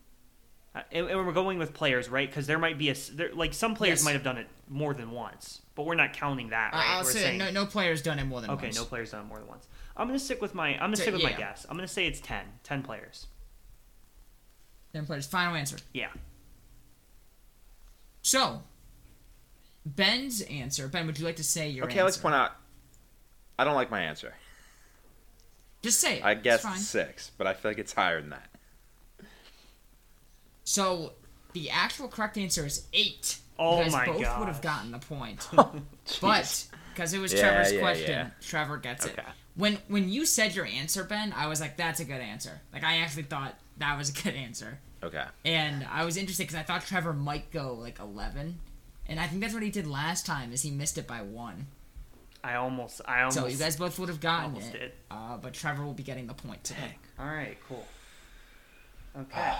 uh, 0.75 0.81
and, 0.91 1.07
and 1.07 1.25
we're 1.25 1.33
going 1.33 1.57
with 1.57 1.73
players, 1.73 2.09
right? 2.09 2.29
Because 2.29 2.45
there 2.45 2.59
might 2.59 2.77
be 2.77 2.89
a, 2.89 2.95
there, 3.13 3.33
like 3.33 3.53
some 3.53 3.73
players 3.73 3.99
Yes. 3.99 4.05
might 4.05 4.13
have 4.13 4.23
done 4.23 4.37
it 4.37 4.47
more 4.67 4.93
than 4.93 5.09
once, 5.11 5.61
but 5.75 5.85
we're 5.85 5.95
not 5.95 6.13
counting 6.13 6.49
that. 6.49 6.73
Right? 6.73 6.85
I'll 6.87 7.03
we're 7.03 7.11
say 7.11 7.19
saying, 7.21 7.37
no, 7.39 7.49
no 7.49 7.65
player's 7.65 8.01
done 8.03 8.19
it 8.19 8.25
more 8.25 8.41
than 8.41 8.51
Okay, 8.51 8.67
once. 8.67 8.75
no 8.75 8.83
players 8.85 9.11
done 9.11 9.21
it 9.21 9.27
more 9.27 9.39
than 9.39 9.47
once. 9.47 9.67
I'm 9.95 10.05
gonna 10.07 10.19
stick 10.19 10.41
with 10.41 10.53
my. 10.53 10.73
I'm 10.75 10.79
gonna 10.81 10.97
So, 10.97 11.03
stick 11.03 11.13
with 11.15 11.23
my 11.23 11.31
guess. 11.31 11.65
I'm 11.69 11.75
gonna 11.77 11.87
say 11.87 12.05
it's 12.05 12.19
10. 12.21 12.43
10 12.63 12.83
players. 12.83 13.25
Ten 14.93 15.05
players. 15.05 15.25
Final 15.25 15.55
answer. 15.55 15.77
Yeah. 15.93 16.09
So, 18.21 18.61
Ben's 19.95 20.41
answer. 20.41 20.87
Ben, 20.87 21.05
would 21.07 21.17
you 21.19 21.25
like 21.25 21.35
to 21.37 21.43
say 21.43 21.69
your 21.69 21.85
answer? 21.85 21.91
Okay, 21.91 21.99
answer? 21.99 22.05
let's 22.05 22.17
point 22.17 22.35
out. 22.35 22.51
I 23.59 23.63
don't 23.63 23.75
like 23.75 23.89
my 23.91 24.01
answer. 24.01 24.33
Just 25.81 25.99
say 26.01 26.17
it. 26.17 26.25
I 26.25 26.31
It's 26.31 26.41
guess 26.43 26.61
fine. 26.63 26.77
six, 26.77 27.31
but 27.37 27.47
I 27.47 27.53
feel 27.53 27.71
like 27.71 27.77
it's 27.79 27.93
higher 27.93 28.19
than 28.21 28.31
that. 28.31 28.49
So, 30.63 31.13
the 31.53 31.69
actual 31.69 32.07
correct 32.07 32.37
answer 32.37 32.65
is 32.65 32.87
eight. 32.93 33.37
Oh 33.59 33.77
you 33.79 33.83
guys 33.85 33.93
my 33.93 34.05
both 34.05 34.17
would 34.39 34.47
have 34.47 34.61
gotten 34.61 34.91
the 34.91 34.99
point. 34.99 35.47
Oh, 35.57 35.71
but 36.21 36.65
because 36.93 37.13
it 37.13 37.19
was 37.19 37.33
Yeah, 37.33 37.39
Trevor's 37.41 37.73
yeah, 37.73 37.79
question, 37.79 38.09
yeah. 38.09 38.29
Trevor 38.41 38.77
gets 38.77 39.05
it. 39.05 39.17
When 39.55 39.77
when 39.87 40.09
you 40.09 40.25
said 40.25 40.53
your 40.55 40.65
answer, 40.65 41.03
Ben, 41.03 41.33
I 41.35 41.47
was 41.47 41.59
like, 41.59 41.77
"That's 41.77 41.99
a 41.99 42.05
good 42.05 42.21
answer." 42.21 42.61
Like 42.71 42.83
I 42.83 42.97
actually 42.97 43.23
thought 43.23 43.55
that 43.77 43.97
was 43.97 44.09
a 44.09 44.13
good 44.23 44.35
answer, 44.35 44.77
Okay. 45.03 45.23
and 45.45 45.85
I 45.91 46.05
was 46.05 46.17
interested 46.17 46.43
because 46.43 46.55
I 46.59 46.63
thought 46.63 46.85
Trevor 46.85 47.13
might 47.13 47.49
go 47.51 47.73
like 47.73 47.99
eleven, 47.99 48.59
and 49.07 49.19
I 49.19 49.27
think 49.27 49.41
that's 49.41 49.53
what 49.53 49.63
he 49.63 49.69
did 49.69 49.87
last 49.87 50.25
time. 50.25 50.51
Is 50.53 50.61
he 50.61 50.71
missed 50.71 50.97
it 50.97 51.07
by 51.07 51.21
one. 51.21 51.67
I 52.43 52.55
almost. 52.55 53.01
I 53.05 53.19
almost. 53.19 53.37
So 53.37 53.47
you 53.47 53.57
guys 53.57 53.75
both 53.75 53.97
would 53.99 54.09
have 54.09 54.21
gotten 54.21 54.55
almost 54.55 54.73
it, 54.73 54.79
did. 54.79 54.91
uh, 55.11 55.37
but 55.37 55.53
Trevor 55.53 55.85
will 55.85 55.93
be 55.93 56.03
getting 56.03 56.27
the 56.27 56.33
point 56.33 56.63
today. 56.63 56.97
All 57.19 57.25
right. 57.25 57.57
Cool. 57.67 57.85
Okay. 59.19 59.53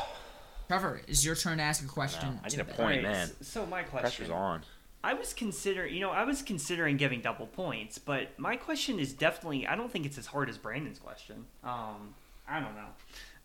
Trevor, 0.68 1.02
it's 1.08 1.26
your 1.26 1.36
turn 1.36 1.58
to 1.58 1.64
ask 1.64 1.84
a 1.84 1.88
question. 1.88 2.30
Wow, 2.30 2.40
I 2.44 2.50
need 2.50 2.60
a 2.60 2.66
point. 2.66 2.80
Alright, 2.80 3.02
man. 3.04 3.30
So 3.42 3.66
my 3.66 3.84
question. 3.84 4.02
Pressure's 4.02 4.30
on. 4.30 4.62
I 5.04 5.14
was 5.14 5.34
considering, 5.34 5.94
you 5.94 6.02
know, 6.02 6.10
I 6.10 6.26
was 6.26 6.42
considering 6.42 6.98
giving 6.98 7.22
double 7.22 7.48
points, 7.48 7.98
but 7.98 8.38
my 8.38 8.58
question 8.58 9.00
is 9.00 9.14
definitely. 9.14 9.66
I 9.66 9.76
don't 9.76 9.92
think 9.92 10.06
it's 10.06 10.18
as 10.18 10.28
hard 10.28 10.50
as 10.50 10.58
Brandon's 10.58 11.00
question. 11.00 11.46
Um, 11.64 12.14
I 12.48 12.60
don't 12.60 12.76
know, 12.76 12.90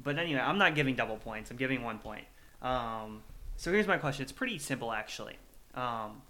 but 0.02 0.18
anyway, 0.18 0.40
I'm 0.40 0.58
not 0.58 0.74
giving 0.74 0.96
double 0.96 1.16
points. 1.16 1.50
I'm 1.50 1.56
giving 1.56 1.82
one 1.82 1.98
point. 1.98 2.24
Um, 2.60 3.22
so 3.56 3.70
here's 3.72 3.86
my 3.86 3.98
question. 3.98 4.22
It's 4.22 4.32
pretty 4.32 4.58
simple, 4.58 4.92
actually. 4.92 5.36
Um, 5.74 6.22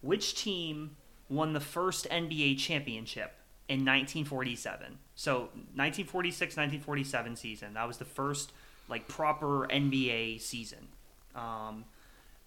which 0.00 0.34
team 0.34 0.96
won 1.28 1.52
the 1.52 1.60
first 1.60 2.08
NBA 2.10 2.58
championship 2.58 3.32
in 3.68 3.80
1947? 3.80 4.98
So 5.14 5.38
1946, 5.74 6.56
1947 6.56 7.36
season. 7.36 7.74
That 7.74 7.86
was 7.86 7.96
the 7.96 8.04
first 8.04 8.52
like 8.88 9.08
proper 9.08 9.66
NBA 9.68 10.40
season. 10.40 10.88
Um, 11.34 11.84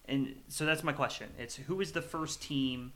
and 0.08 0.36
so 0.48 0.66
that's 0.66 0.84
my 0.84 0.94
question. 0.94 1.30
It's 1.38 1.56
who 1.56 1.82
is 1.82 1.92
the 1.92 2.02
first 2.02 2.42
team? 2.42 2.94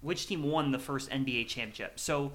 Which 0.00 0.26
team 0.26 0.42
won 0.42 0.70
the 0.70 0.78
first 0.78 1.10
NBA 1.10 1.48
championship? 1.48 1.98
So 1.98 2.32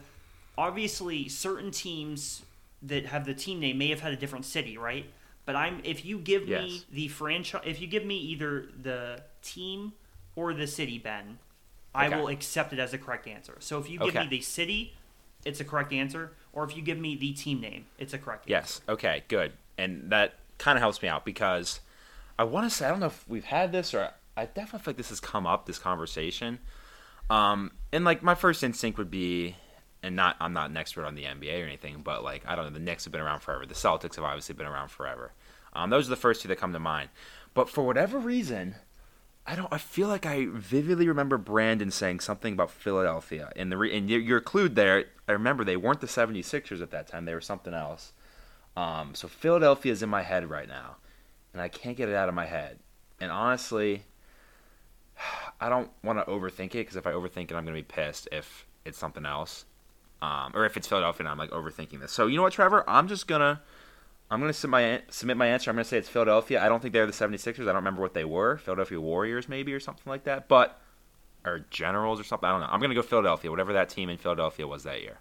obviously, 0.57 1.29
certain 1.29 1.71
teams 1.71 2.43
that 2.81 3.05
have 3.07 3.25
the 3.25 3.33
team 3.33 3.59
name 3.59 3.77
may 3.77 3.89
have 3.89 3.99
had 3.99 4.13
a 4.13 4.15
different 4.15 4.45
city, 4.45 4.77
right? 4.77 5.05
But 5.45 5.55
I'm 5.55 5.81
if 5.83 6.05
you 6.05 6.19
give 6.19 6.47
me 6.47 6.83
the 6.91 7.07
franchise, 7.07 7.63
if 7.65 7.81
you 7.81 7.87
give 7.87 8.05
me 8.05 8.17
either 8.17 8.65
the 8.81 9.21
team 9.41 9.93
or 10.39 10.53
the 10.53 10.67
city, 10.67 10.97
Ben, 10.97 11.39
I 11.93 12.07
Okay. 12.07 12.15
will 12.15 12.27
accept 12.29 12.71
it 12.71 12.79
as 12.79 12.93
a 12.93 12.97
correct 12.97 13.27
answer. 13.27 13.57
So 13.59 13.77
if 13.79 13.89
you 13.89 13.99
give 13.99 14.09
Okay. 14.15 14.21
me 14.23 14.27
the 14.27 14.41
city, 14.41 14.95
it's 15.43 15.59
a 15.59 15.65
correct 15.65 15.91
answer, 15.91 16.33
or 16.53 16.63
if 16.63 16.75
you 16.75 16.81
give 16.81 16.97
me 16.97 17.15
the 17.15 17.33
team 17.33 17.59
name, 17.59 17.87
it's 17.97 18.13
a 18.13 18.17
correct 18.17 18.49
answer. 18.49 18.51
Yes. 18.51 18.81
Okay. 18.87 19.23
Good. 19.27 19.53
And 19.77 20.09
that 20.11 20.35
kind 20.57 20.77
of 20.77 20.81
helps 20.81 21.01
me 21.01 21.07
out 21.09 21.25
because 21.25 21.79
I 22.37 22.43
want 22.43 22.69
to 22.69 22.75
say 22.75 22.85
I 22.85 22.89
don't 22.89 22.99
know 22.99 23.07
if 23.07 23.27
we've 23.27 23.45
had 23.45 23.71
this 23.71 23.93
or 23.93 24.11
I 24.37 24.45
definitely 24.45 24.79
feel 24.79 24.91
like 24.91 24.97
this 24.97 25.09
has 25.09 25.19
come 25.19 25.45
up 25.45 25.65
this 25.65 25.79
conversation. 25.79 26.59
Um, 27.29 27.71
and 27.91 28.05
like 28.05 28.23
my 28.23 28.35
first 28.35 28.63
instinct 28.63 28.97
would 28.97 29.11
be, 29.11 29.55
and 30.01 30.15
not 30.15 30.37
I'm 30.39 30.53
not 30.53 30.69
an 30.69 30.77
expert 30.77 31.05
on 31.05 31.15
the 31.15 31.23
NBA 31.23 31.61
or 31.61 31.65
anything, 31.65 32.01
but 32.01 32.23
like 32.23 32.43
I 32.47 32.55
don't 32.55 32.65
know, 32.65 32.71
the 32.71 32.79
Knicks 32.79 33.03
have 33.03 33.11
been 33.11 33.21
around 33.21 33.41
forever. 33.41 33.65
The 33.65 33.73
Celtics 33.73 34.15
have 34.15 34.23
obviously 34.23 34.55
been 34.55 34.65
around 34.67 34.89
forever. 34.89 35.33
Um, 35.73 35.89
those 35.89 36.07
are 36.07 36.09
the 36.11 36.15
first 36.15 36.41
two 36.41 36.47
that 36.47 36.57
come 36.57 36.73
to 36.73 36.79
mind. 36.79 37.09
But 37.53 37.69
for 37.69 37.85
whatever 37.85 38.17
reason, 38.19 38.75
I 39.49 39.55
don't. 39.55 39.73
I 39.73 39.79
feel 39.79 40.07
like 40.07 40.27
I 40.27 40.45
vividly 40.47 41.07
remember 41.07 41.39
Brandon 41.39 41.89
saying 41.89 42.19
something 42.19 42.53
about 42.53 42.69
Philadelphia, 42.69 43.51
and 43.55 43.71
the 43.71 43.77
re, 43.77 43.97
and 43.97 44.07
your, 44.07 44.19
your 44.19 44.41
clue 44.41 44.69
there. 44.69 45.05
I 45.27 45.31
remember 45.31 45.63
they 45.63 45.75
weren't 45.75 46.01
the 46.01 46.07
76ers 46.07 46.83
at 46.83 46.91
that 46.91 47.07
time; 47.07 47.25
they 47.25 47.33
were 47.33 47.41
something 47.41 47.73
else. 47.73 48.13
Um, 48.77 49.15
so 49.15 49.27
Philadelphia 49.27 49.91
is 49.91 50.03
in 50.03 50.09
my 50.09 50.21
head 50.21 50.47
right 50.51 50.67
now, 50.67 50.97
and 51.51 51.63
I 51.63 51.67
can't 51.67 51.97
get 51.97 52.09
it 52.09 52.15
out 52.15 52.29
of 52.29 52.35
my 52.35 52.45
head. 52.45 52.77
And 53.19 53.31
honestly, 53.31 54.03
I 55.59 55.67
don't 55.67 55.89
want 56.03 56.19
to 56.19 56.25
overthink 56.25 56.75
it 56.75 56.85
because 56.85 56.95
if 56.95 57.07
I 57.07 57.13
overthink 57.13 57.49
it, 57.49 57.55
I'm 57.55 57.65
gonna 57.65 57.73
be 57.73 57.81
pissed 57.81 58.27
if 58.31 58.67
it's 58.85 58.99
something 58.99 59.25
else, 59.25 59.65
um, 60.21 60.51
or 60.53 60.67
if 60.67 60.77
it's 60.77 60.87
Philadelphia 60.87 61.21
and 61.21 61.29
I'm 61.29 61.39
like 61.39 61.49
overthinking 61.49 62.01
this. 62.01 62.11
So 62.11 62.27
you 62.27 62.37
know 62.37 62.43
what, 62.43 62.53
Trevor? 62.53 62.87
I'm 62.87 63.07
just 63.07 63.25
gonna 63.25 63.63
I'm 64.31 64.39
going 64.39 64.49
to 64.51 64.57
submit 64.57 65.01
my, 65.07 65.11
submit 65.11 65.37
my 65.37 65.47
answer. 65.47 65.69
I'm 65.71 65.75
going 65.75 65.83
to 65.83 65.89
say 65.89 65.97
it's 65.97 66.09
Philadelphia. 66.09 66.63
I 66.63 66.69
don't 66.69 66.81
think 66.81 66.93
they're 66.93 67.05
the 67.07 67.11
76ers. 67.11 67.61
I 67.61 67.65
don't 67.65 67.75
remember 67.75 68.01
what 68.01 68.13
they 68.13 68.25
were. 68.25 68.57
Philadelphia 68.57 69.01
Warriors, 69.01 69.49
maybe, 69.49 69.73
or 69.73 69.79
something 69.79 70.03
like 70.09 70.23
that. 70.25 70.47
But, 70.47 70.79
or 71.45 71.65
Generals 71.71 72.19
or 72.19 72.23
something. 72.23 72.47
I 72.47 72.51
don't 72.51 72.61
know. 72.61 72.67
I'm 72.69 72.79
going 72.79 72.91
to 72.91 72.95
go 72.95 73.01
Philadelphia, 73.01 73.49
whatever 73.49 73.73
that 73.73 73.89
team 73.89 74.07
in 74.09 74.17
Philadelphia 74.17 74.67
was 74.67 74.83
that 74.83 75.01
year. 75.01 75.17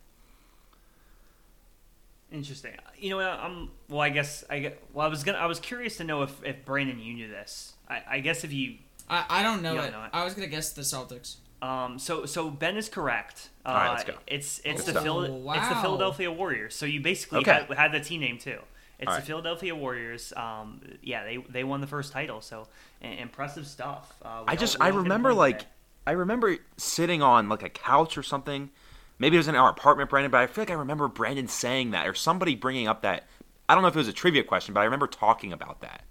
Interesting. 2.31 2.73
You 2.99 3.11
know, 3.11 3.17
what, 3.17 3.27
I'm 3.27 3.71
well. 3.89 4.01
I 4.03 4.11
guess 4.11 4.45
I 4.51 4.59
get. 4.59 4.83
Well, 4.93 5.07
I 5.07 5.09
was 5.09 5.25
gonna. 5.25 5.39
I 5.39 5.47
was 5.47 5.59
curious 5.61 5.97
to 5.97 6.05
know 6.05 6.21
if 6.23 6.45
if 6.45 6.63
Brandon 6.67 6.99
you 6.99 7.15
knew 7.15 7.29
this. 7.29 7.73
I, 7.89 8.03
I 8.07 8.21
guess 8.21 8.45
if 8.45 8.53
you. 8.53 8.75
I, 9.09 9.25
I 9.31 9.43
don't 9.43 9.63
know 9.63 9.73
it. 9.79 9.83
don't 9.85 9.93
know 9.93 10.05
it. 10.05 10.11
I 10.13 10.25
was 10.25 10.35
gonna 10.35 10.47
guess 10.47 10.75
the 10.75 10.83
Celtics. 10.83 11.37
Um. 11.63 11.99
So 11.99 12.27
so 12.27 12.51
Ben 12.51 12.77
is 12.77 12.91
correct. 12.91 13.49
Uh, 13.65 13.71
right, 13.73 13.91
let's 13.93 14.05
go. 14.05 14.13
It's 14.27 14.61
it's 14.63 14.85
Good 14.85 14.97
the. 14.97 15.01
Phil, 15.01 15.17
Oh, 15.21 15.53
It's 15.53 15.69
the. 15.71 15.77
Philadelphia 15.77 16.31
Warriors. 16.31 16.75
So 16.77 16.85
you 16.85 17.01
basically 17.01 17.39
Okay. 17.39 17.65
had, 17.67 17.79
had 17.79 17.93
the 17.93 18.01
team 18.01 18.21
name 18.21 18.37
too. 18.37 18.59
It's 18.99 19.09
All 19.09 19.17
the. 19.17 19.23
Philadelphia 19.23 19.75
Warriors. 19.75 20.33
Um. 20.37 20.81
Yeah. 21.03 21.25
They 21.25 21.37
they 21.37 21.65
won 21.65 21.81
the 21.81 21.87
first 21.87 22.13
title. 22.13 22.41
So 22.41 22.69
impressive 23.01 23.67
stuff. 23.67 24.17
Uh, 24.23 24.45
I 24.47 24.57
just, 24.57 24.77
I 24.81 24.87
all 24.87 24.93
get 24.93 24.99
a 24.99 25.03
remember, 25.03 25.33
like, 25.35 25.61
today. 25.61 25.71
I 26.07 26.13
remember 26.13 26.57
sitting 26.77 27.23
on, 27.23 27.49
like, 27.49 27.63
a 27.63 27.69
couch 27.69 28.19
or 28.19 28.23
something. 28.23 28.71
Maybe 29.19 29.37
it 29.37 29.39
was 29.39 29.49
in 29.49 29.55
our 29.57 29.71
apartment, 29.71 30.11
Brandon, 30.11 30.31
but 30.31 30.41
I 30.41 30.47
feel 30.47 30.63
like 30.63 30.71
I 30.71 30.75
remember 30.75 31.09
Brandon 31.09 31.49
saying 31.49 31.91
that 31.91 32.07
or 32.07 32.15
somebody 32.15 32.55
bringing 32.55 32.89
up 32.89 33.03
that. 33.03 33.27
I 33.69 33.75
don't 33.75 33.83
know 33.83 33.89
if 33.89 33.95
it 33.95 33.99
was 33.99 34.09
a 34.09 34.13
trivia 34.13 34.43
question, 34.45 34.75
but 34.75 34.81
I 34.81 34.85
remember 34.85 35.07
talking 35.07 35.53
about 35.53 35.81
that. 35.83 36.05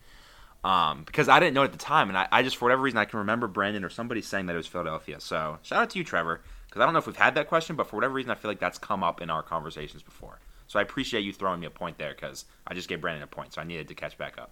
Um, 0.63 1.03
because 1.03 1.29
I 1.29 1.39
didn't 1.39 1.53
know 1.53 1.61
it 1.61 1.67
at 1.67 1.71
the 1.71 1.77
time, 1.77 2.09
and 2.09 2.17
I, 2.17 2.27
I 2.31 2.43
just, 2.43 2.57
for 2.57 2.65
whatever 2.65 2.81
reason, 2.81 2.97
I 2.97 3.05
can 3.05 3.19
remember 3.19 3.47
Brandon 3.47 3.83
or 3.83 3.89
somebody 3.89 4.21
saying 4.21 4.47
that 4.47 4.53
it 4.53 4.57
was 4.57 4.67
Philadelphia. 4.67 5.19
So, 5.19 5.59
shout 5.61 5.81
out 5.81 5.89
to 5.91 5.97
you, 5.97 6.03
Trevor, 6.03 6.41
because 6.65 6.81
I 6.81 6.85
don't 6.85 6.93
know 6.93 6.99
if 6.99 7.07
we've 7.07 7.15
had 7.15 7.35
that 7.35 7.47
question, 7.47 7.75
but 7.75 7.87
for 7.87 7.95
whatever 7.95 8.13
reason, 8.13 8.31
I 8.31 8.35
feel 8.35 8.51
like 8.51 8.59
that's 8.59 8.77
come 8.77 9.03
up 9.03 9.21
in 9.21 9.29
our 9.29 9.43
conversations 9.43 10.03
before. 10.03 10.39
So, 10.67 10.79
I 10.79 10.81
appreciate 10.81 11.21
you 11.21 11.31
throwing 11.33 11.59
me 11.59 11.67
a 11.67 11.71
point 11.71 11.97
there, 11.97 12.13
because 12.13 12.45
I 12.67 12.73
just 12.73 12.87
gave 12.89 13.01
Brandon 13.01 13.23
a 13.23 13.27
point, 13.27 13.53
so 13.53 13.61
I 13.61 13.63
needed 13.63 13.87
to 13.87 13.95
catch 13.95 14.17
back 14.17 14.37
up. 14.37 14.51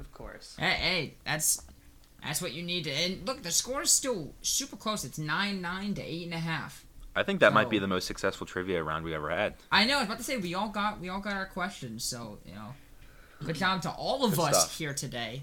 of 0.00 0.12
course. 0.12 0.56
Hey, 0.58 0.70
hey, 0.70 1.14
that's 1.24 1.62
that's 2.22 2.42
what 2.42 2.52
you 2.52 2.62
need 2.62 2.84
to. 2.84 2.90
And 2.90 3.26
look, 3.26 3.42
the 3.42 3.50
score 3.50 3.82
is 3.82 3.90
still 3.90 4.34
super 4.42 4.76
close. 4.76 5.04
It's 5.04 5.18
nine 5.18 5.60
nine 5.62 5.94
to 5.94 6.02
eight 6.02 6.24
and 6.24 6.34
a 6.34 6.38
half. 6.38 6.84
I 7.16 7.22
think 7.24 7.40
that 7.40 7.52
might 7.52 7.68
be 7.70 7.78
the 7.78 7.88
most 7.88 8.06
successful 8.06 8.46
trivia 8.46 8.82
round 8.84 9.04
we've 9.04 9.14
ever 9.14 9.30
had. 9.30 9.54
I 9.72 9.84
know. 9.84 9.96
I 9.96 10.00
was 10.00 10.06
about 10.06 10.18
to 10.18 10.24
say 10.24 10.36
we 10.36 10.54
all 10.54 10.68
got 10.68 11.00
we 11.00 11.08
all 11.08 11.20
got 11.20 11.32
our 11.34 11.46
questions. 11.46 12.04
So 12.04 12.38
you 12.46 12.54
know, 12.54 12.74
good 13.44 13.56
job 13.56 13.82
to 13.82 13.90
all 13.90 14.24
of 14.24 14.32
Good 14.36 14.40
us 14.40 14.58
stuff. 14.60 14.78
here 14.78 14.94
today. 14.94 15.42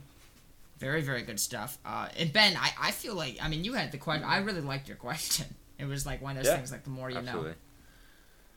Very 0.79 1.01
very 1.01 1.23
good 1.23 1.39
stuff. 1.39 1.77
Uh, 1.85 2.07
and 2.17 2.31
Ben, 2.31 2.55
I, 2.55 2.71
I 2.79 2.91
feel 2.91 3.15
like 3.15 3.37
I 3.41 3.47
mean 3.49 3.63
you 3.63 3.73
had 3.73 3.91
the 3.91 3.97
question. 3.97 4.23
I 4.25 4.37
really 4.37 4.61
liked 4.61 4.87
your 4.87 4.97
question. 4.97 5.47
It 5.79 5.85
was 5.85 6.05
like 6.05 6.21
one 6.21 6.37
of 6.37 6.43
those 6.43 6.51
Yeah, 6.51 6.57
things 6.57 6.71
like 6.71 6.83
the 6.83 6.89
more 6.89 7.09
you 7.09 7.17
Absolutely. 7.17 7.49
know. 7.51 7.55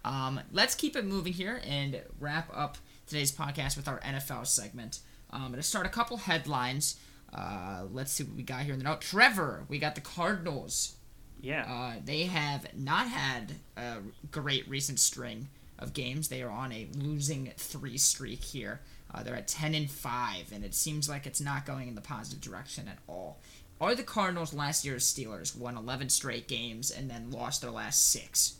Um, 0.05 0.41
let's 0.53 0.75
keep 0.75 0.97
it 0.97 1.05
moving 1.05 1.33
here 1.33 1.61
and 1.67 2.01
wrap 2.19 2.51
up 2.55 2.79
today's 3.07 3.33
podcast 3.33 3.77
with 3.77 3.89
our 3.89 4.01
NFL 4.01 4.47
segment. 4.47 5.01
Um, 5.31 5.43
I'm 5.43 5.51
going 5.51 5.61
to 5.61 5.67
start 5.67 5.87
a 5.87 5.91
couple 5.91 6.17
headlines. 6.17 6.99
Uh, 7.33 7.85
let's 7.93 8.13
see 8.13 8.25
what 8.25 8.37
we 8.37 8.43
got 8.43 8.63
here 8.63 8.73
in 8.73 8.79
the 8.79 8.85
note. 8.85 9.01
Trevor, 9.01 9.65
we 9.69 9.79
got 9.79 9.95
the 9.95 10.01
Cardinals. 10.01 10.97
Yeah. 11.41 11.65
Uh, 11.69 12.01
they 12.05 12.25
have 12.25 12.67
not 12.77 13.09
had 13.09 13.55
a 13.77 13.99
great 14.31 14.69
recent 14.69 14.99
string 14.99 15.49
of 15.79 15.93
games. 15.93 16.29
They 16.29 16.43
are 16.43 16.51
on 16.51 16.73
a 16.73 16.89
losing 16.95 17.53
three 17.57 17.99
streak 17.99 18.43
here. 18.43 18.81
Uh, 19.13 19.23
they're 19.23 19.37
at 19.37 19.49
10 19.49 19.75
and 19.75 19.91
5, 19.91 20.53
and 20.53 20.65
it 20.65 20.75
seems 20.75 21.09
like 21.09 21.27
it's 21.27 21.41
not 21.41 21.67
going 21.67 21.89
in 21.89 21.95
the 21.95 22.01
positive 22.01 22.41
direction 22.41 22.89
at 22.89 22.99
all. 23.09 23.41
Are 23.81 23.95
the 23.95 24.03
Cardinals 24.03 24.53
last 24.53 24.85
year's 24.85 25.13
Steelers 25.13 25.57
won 25.57 25.77
11 25.77 26.11
straight 26.11 26.47
games 26.47 26.91
and 26.91 27.11
then 27.11 27.31
lost 27.31 27.63
their 27.63 27.71
last 27.71 28.11
six? 28.11 28.57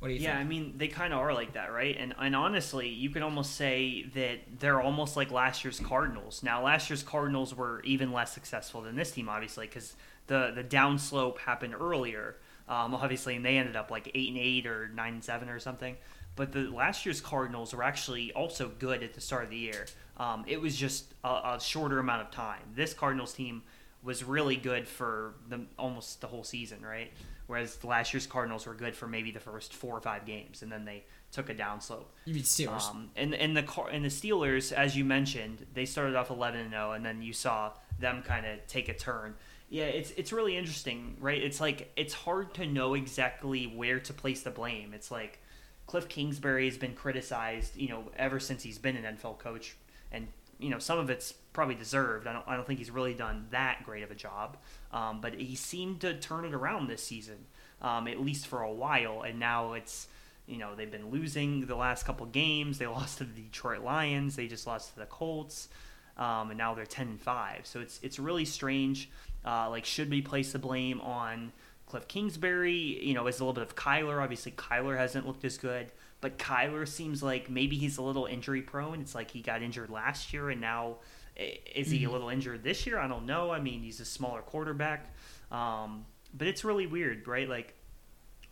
What 0.00 0.08
do 0.08 0.14
you 0.14 0.20
yeah, 0.20 0.36
think? 0.36 0.40
I 0.40 0.44
mean, 0.48 0.74
they 0.78 0.88
kind 0.88 1.12
of 1.12 1.20
are 1.20 1.34
like 1.34 1.52
that, 1.52 1.72
right? 1.72 1.94
And 1.98 2.14
and 2.18 2.34
honestly, 2.34 2.88
you 2.88 3.10
could 3.10 3.20
almost 3.22 3.54
say 3.54 4.04
that 4.14 4.58
they're 4.58 4.80
almost 4.80 5.14
like 5.14 5.30
last 5.30 5.62
year's 5.62 5.78
Cardinals. 5.78 6.42
Now, 6.42 6.64
last 6.64 6.88
year's 6.88 7.02
Cardinals 7.02 7.54
were 7.54 7.82
even 7.84 8.10
less 8.10 8.32
successful 8.32 8.80
than 8.80 8.96
this 8.96 9.12
team, 9.12 9.28
obviously, 9.28 9.66
because 9.66 9.94
the 10.26 10.52
the 10.54 10.64
downslope 10.64 11.38
happened 11.38 11.74
earlier, 11.78 12.36
um, 12.66 12.94
obviously, 12.94 13.36
and 13.36 13.44
they 13.44 13.58
ended 13.58 13.76
up 13.76 13.90
like 13.90 14.10
eight 14.14 14.30
and 14.30 14.38
eight 14.38 14.66
or 14.66 14.88
nine 14.88 15.14
and 15.14 15.24
seven 15.24 15.50
or 15.50 15.58
something. 15.58 15.96
But 16.34 16.52
the 16.52 16.60
last 16.60 17.04
year's 17.04 17.20
Cardinals 17.20 17.74
were 17.74 17.82
actually 17.82 18.32
also 18.32 18.70
good 18.78 19.02
at 19.02 19.12
the 19.12 19.20
start 19.20 19.44
of 19.44 19.50
the 19.50 19.58
year. 19.58 19.84
Um, 20.16 20.44
it 20.46 20.58
was 20.58 20.76
just 20.76 21.12
a, 21.24 21.28
a 21.28 21.58
shorter 21.60 21.98
amount 21.98 22.22
of 22.22 22.30
time. 22.30 22.62
This 22.74 22.94
Cardinals 22.94 23.34
team 23.34 23.62
was 24.02 24.24
really 24.24 24.56
good 24.56 24.88
for 24.88 25.34
the 25.50 25.66
almost 25.78 26.22
the 26.22 26.26
whole 26.26 26.44
season, 26.44 26.80
right? 26.82 27.12
Whereas 27.50 27.82
last 27.82 28.14
year's 28.14 28.28
Cardinals 28.28 28.64
were 28.64 28.74
good 28.74 28.94
for 28.94 29.08
maybe 29.08 29.32
the 29.32 29.40
first 29.40 29.74
four 29.74 29.96
or 29.96 30.00
five 30.00 30.24
games, 30.24 30.62
and 30.62 30.70
then 30.70 30.84
they 30.84 31.02
took 31.32 31.50
a 31.50 31.54
downslope. 31.54 32.04
You 32.24 32.34
mean 32.34 32.44
Steelers? 32.44 32.88
Um, 32.88 33.10
and 33.16 33.34
and 33.34 33.56
the 33.56 33.64
Car- 33.64 33.88
and 33.88 34.04
the 34.04 34.08
Steelers, 34.08 34.70
as 34.70 34.96
you 34.96 35.04
mentioned, 35.04 35.66
they 35.74 35.84
started 35.84 36.14
off 36.14 36.30
eleven 36.30 36.60
and 36.60 36.70
zero, 36.70 36.92
and 36.92 37.04
then 37.04 37.22
you 37.22 37.32
saw 37.32 37.72
them 37.98 38.22
kind 38.22 38.46
of 38.46 38.64
take 38.68 38.88
a 38.88 38.94
turn. 38.94 39.34
Yeah, 39.68 39.86
it's 39.86 40.12
it's 40.12 40.32
really 40.32 40.56
interesting, 40.56 41.16
right? 41.18 41.42
It's 41.42 41.60
like 41.60 41.90
it's 41.96 42.14
hard 42.14 42.54
to 42.54 42.66
know 42.66 42.94
exactly 42.94 43.64
where 43.66 43.98
to 43.98 44.12
place 44.12 44.42
the 44.42 44.52
blame. 44.52 44.94
It's 44.94 45.10
like 45.10 45.40
Cliff 45.88 46.08
Kingsbury 46.08 46.66
has 46.66 46.78
been 46.78 46.94
criticized, 46.94 47.76
you 47.76 47.88
know, 47.88 48.04
ever 48.16 48.38
since 48.38 48.62
he's 48.62 48.78
been 48.78 48.94
an 48.94 49.16
NFL 49.16 49.40
coach, 49.40 49.74
and 50.12 50.28
you 50.60 50.70
know 50.70 50.78
some 50.78 51.00
of 51.00 51.10
it's 51.10 51.34
probably 51.52 51.74
deserved. 51.74 52.26
I 52.26 52.32
don't 52.32 52.46
I 52.46 52.56
don't 52.56 52.66
think 52.66 52.78
he's 52.78 52.90
really 52.90 53.14
done 53.14 53.46
that 53.50 53.82
great 53.84 54.02
of 54.02 54.10
a 54.10 54.14
job, 54.14 54.56
um, 54.92 55.20
but 55.20 55.34
he 55.34 55.54
seemed 55.54 56.00
to 56.00 56.14
turn 56.14 56.44
it 56.44 56.54
around 56.54 56.88
this 56.88 57.02
season, 57.02 57.46
um, 57.82 58.06
at 58.08 58.20
least 58.20 58.46
for 58.46 58.62
a 58.62 58.72
while, 58.72 59.22
and 59.22 59.38
now 59.38 59.72
it's 59.74 60.08
you 60.46 60.58
know 60.58 60.74
they've 60.74 60.90
been 60.90 61.10
losing 61.10 61.66
the 61.66 61.76
last 61.76 62.04
couple 62.04 62.26
games. 62.26 62.78
They 62.78 62.86
lost 62.88 63.18
to 63.18 63.24
the 63.24 63.40
Detroit 63.42 63.82
Lions. 63.82 64.36
They 64.36 64.46
just 64.46 64.66
lost 64.66 64.94
to 64.94 65.00
the 65.00 65.06
Colts, 65.06 65.68
um, 66.16 66.50
and 66.50 66.58
now 66.58 66.74
they're 66.74 66.86
ten 66.86 67.08
and 67.08 67.20
five. 67.20 67.66
So 67.66 67.80
it's 67.80 68.00
it's 68.02 68.18
really 68.18 68.44
strange. 68.44 69.10
Uh, 69.44 69.70
like, 69.70 69.84
should 69.84 70.10
we 70.10 70.20
place 70.20 70.52
the 70.52 70.58
blame 70.58 71.00
on 71.00 71.52
Cliff 71.86 72.06
Kingsbury? 72.06 73.04
You 73.04 73.14
know, 73.14 73.26
is 73.26 73.40
a 73.40 73.44
little 73.44 73.54
bit 73.54 73.62
of 73.62 73.74
Kyler. 73.74 74.22
Obviously, 74.22 74.52
Kyler 74.52 74.96
hasn't 74.96 75.26
looked 75.26 75.44
as 75.44 75.58
good, 75.58 75.90
but 76.20 76.38
Kyler 76.38 76.86
seems 76.86 77.22
like 77.22 77.50
maybe 77.50 77.76
he's 77.76 77.98
a 77.98 78.02
little 78.02 78.26
injury 78.26 78.62
prone. 78.62 79.00
It's 79.00 79.14
like 79.14 79.30
he 79.30 79.40
got 79.40 79.62
injured 79.62 79.90
last 79.90 80.32
year, 80.32 80.50
and 80.50 80.60
now 80.60 80.96
is 81.40 81.90
he 81.90 82.04
a 82.04 82.10
little 82.10 82.28
injured 82.28 82.62
this 82.62 82.86
year? 82.86 82.98
I 82.98 83.08
don't 83.08 83.26
know. 83.26 83.50
I 83.50 83.60
mean, 83.60 83.82
he's 83.82 84.00
a 84.00 84.04
smaller 84.04 84.42
quarterback, 84.42 85.14
um, 85.50 86.04
but 86.36 86.46
it's 86.46 86.64
really 86.64 86.86
weird, 86.86 87.26
right? 87.26 87.48
Like 87.48 87.74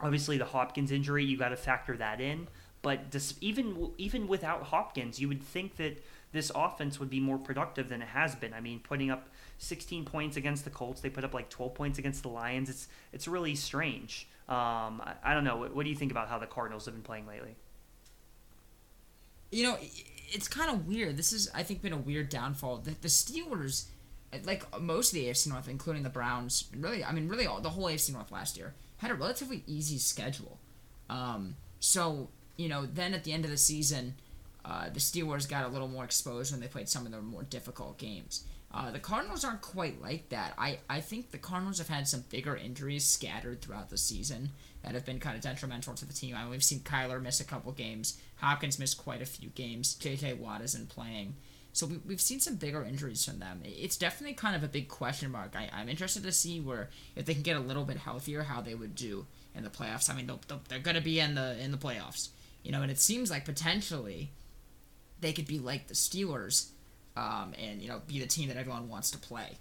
obviously 0.00 0.38
the 0.38 0.44
Hopkins 0.44 0.90
injury, 0.90 1.24
you 1.24 1.36
got 1.36 1.50
to 1.50 1.56
factor 1.56 1.96
that 1.96 2.20
in. 2.20 2.48
But 2.80 3.10
dis- 3.10 3.34
even 3.40 3.92
even 3.98 4.28
without 4.28 4.64
Hopkins, 4.64 5.20
you 5.20 5.28
would 5.28 5.42
think 5.42 5.76
that 5.76 6.02
this 6.30 6.52
offense 6.54 7.00
would 7.00 7.10
be 7.10 7.20
more 7.20 7.38
productive 7.38 7.88
than 7.88 8.02
it 8.02 8.08
has 8.08 8.34
been. 8.34 8.54
I 8.54 8.60
mean, 8.60 8.80
putting 8.80 9.10
up 9.10 9.28
16 9.58 10.04
points 10.04 10.36
against 10.36 10.64
the 10.64 10.70
Colts, 10.70 11.00
they 11.00 11.10
put 11.10 11.24
up 11.24 11.34
like 11.34 11.48
12 11.50 11.74
points 11.74 11.98
against 11.98 12.22
the 12.22 12.28
Lions. 12.28 12.70
It's 12.70 12.88
it's 13.12 13.26
really 13.26 13.56
strange. 13.56 14.28
Um, 14.48 15.02
I, 15.04 15.14
I 15.24 15.34
don't 15.34 15.44
know. 15.44 15.56
What, 15.56 15.74
what 15.74 15.84
do 15.84 15.90
you 15.90 15.96
think 15.96 16.12
about 16.12 16.28
how 16.28 16.38
the 16.38 16.46
Cardinals 16.46 16.84
have 16.84 16.94
been 16.94 17.02
playing 17.02 17.26
lately? 17.26 17.56
you 19.50 19.62
know, 19.62 19.78
it's 20.28 20.48
kind 20.48 20.70
of 20.70 20.86
weird. 20.86 21.16
This 21.16 21.32
is, 21.32 21.50
I 21.54 21.62
think, 21.62 21.82
been 21.82 21.92
a 21.92 21.98
weird 21.98 22.28
downfall. 22.28 22.78
The, 22.78 22.94
the 23.00 23.08
Steelers, 23.08 23.86
like 24.44 24.64
most 24.80 25.12
of 25.12 25.14
the 25.14 25.26
AFC 25.26 25.48
North, 25.48 25.68
including 25.68 26.02
the 26.02 26.10
Browns, 26.10 26.64
really, 26.76 27.04
I 27.04 27.12
mean, 27.12 27.28
really, 27.28 27.46
all, 27.46 27.60
the 27.60 27.70
whole 27.70 27.84
AFC 27.84 28.12
North 28.12 28.30
last 28.30 28.56
year 28.56 28.74
had 28.98 29.10
a 29.10 29.14
relatively 29.14 29.62
easy 29.66 29.98
schedule. 29.98 30.58
Um, 31.08 31.56
so, 31.80 32.28
you 32.56 32.68
know, 32.68 32.86
then 32.86 33.14
at 33.14 33.24
the 33.24 33.32
end 33.32 33.44
of 33.44 33.50
the 33.50 33.56
season, 33.56 34.14
uh, 34.64 34.90
the 34.90 35.00
Steelers 35.00 35.48
got 35.48 35.64
a 35.64 35.68
little 35.68 35.88
more 35.88 36.04
exposed 36.04 36.52
when 36.52 36.60
they 36.60 36.66
played 36.66 36.88
some 36.88 37.06
of 37.06 37.12
their 37.12 37.22
more 37.22 37.44
difficult 37.44 37.96
games. 37.96 38.44
Uh, 38.72 38.90
the 38.90 38.98
Cardinals 38.98 39.44
aren't 39.44 39.62
quite 39.62 40.00
like 40.02 40.28
that. 40.28 40.54
I, 40.58 40.78
I 40.90 41.00
think 41.00 41.30
the 41.30 41.38
Cardinals 41.38 41.78
have 41.78 41.88
had 41.88 42.06
some 42.06 42.24
bigger 42.28 42.54
injuries 42.54 43.04
scattered 43.04 43.62
throughout 43.62 43.88
the 43.88 43.96
season 43.96 44.50
that 44.82 44.92
have 44.92 45.06
been 45.06 45.18
kind 45.18 45.36
of 45.36 45.42
detrimental 45.42 45.94
to 45.94 46.04
the 46.04 46.12
team. 46.12 46.36
I 46.36 46.42
mean, 46.42 46.50
we've 46.50 46.62
seen 46.62 46.80
Kyler 46.80 47.20
miss 47.22 47.40
a 47.40 47.44
couple 47.44 47.72
games. 47.72 48.20
Hopkins 48.36 48.78
missed 48.78 48.98
quite 48.98 49.22
a 49.22 49.26
few 49.26 49.48
games. 49.50 49.94
J.J. 49.94 50.34
Watt 50.34 50.60
isn't 50.60 50.90
playing. 50.90 51.34
So 51.72 51.86
we, 51.86 51.98
we've 52.06 52.20
seen 52.20 52.40
some 52.40 52.56
bigger 52.56 52.84
injuries 52.84 53.24
from 53.24 53.38
them. 53.38 53.62
It's 53.64 53.96
definitely 53.96 54.34
kind 54.34 54.54
of 54.54 54.62
a 54.62 54.68
big 54.68 54.88
question 54.88 55.30
mark. 55.30 55.54
I, 55.56 55.70
I'm 55.72 55.88
interested 55.88 56.22
to 56.24 56.32
see 56.32 56.60
where 56.60 56.90
if 57.16 57.24
they 57.24 57.34
can 57.34 57.42
get 57.42 57.56
a 57.56 57.60
little 57.60 57.84
bit 57.84 57.96
healthier, 57.96 58.42
how 58.42 58.60
they 58.60 58.74
would 58.74 58.94
do 58.94 59.26
in 59.54 59.64
the 59.64 59.70
playoffs. 59.70 60.10
I 60.10 60.14
mean, 60.14 60.26
they'll, 60.26 60.40
they'll, 60.46 60.60
they're 60.68 60.78
going 60.78 60.96
to 60.96 61.02
be 61.02 61.20
in 61.20 61.34
the 61.34 61.58
in 61.58 61.72
the 61.72 61.78
playoffs, 61.78 62.28
you 62.62 62.72
know. 62.72 62.82
And 62.82 62.90
it 62.90 62.98
seems 62.98 63.30
like 63.30 63.44
potentially 63.44 64.30
they 65.20 65.32
could 65.32 65.46
be 65.46 65.58
like 65.58 65.88
the 65.88 65.94
Steelers, 65.94 66.70
um, 67.18 67.52
and 67.58 67.82
you 67.82 67.88
know, 67.88 68.00
be 68.06 68.20
the 68.20 68.26
team 68.26 68.48
that 68.48 68.56
everyone 68.56 68.88
wants 68.88 69.10
to 69.10 69.18
play. 69.18 69.58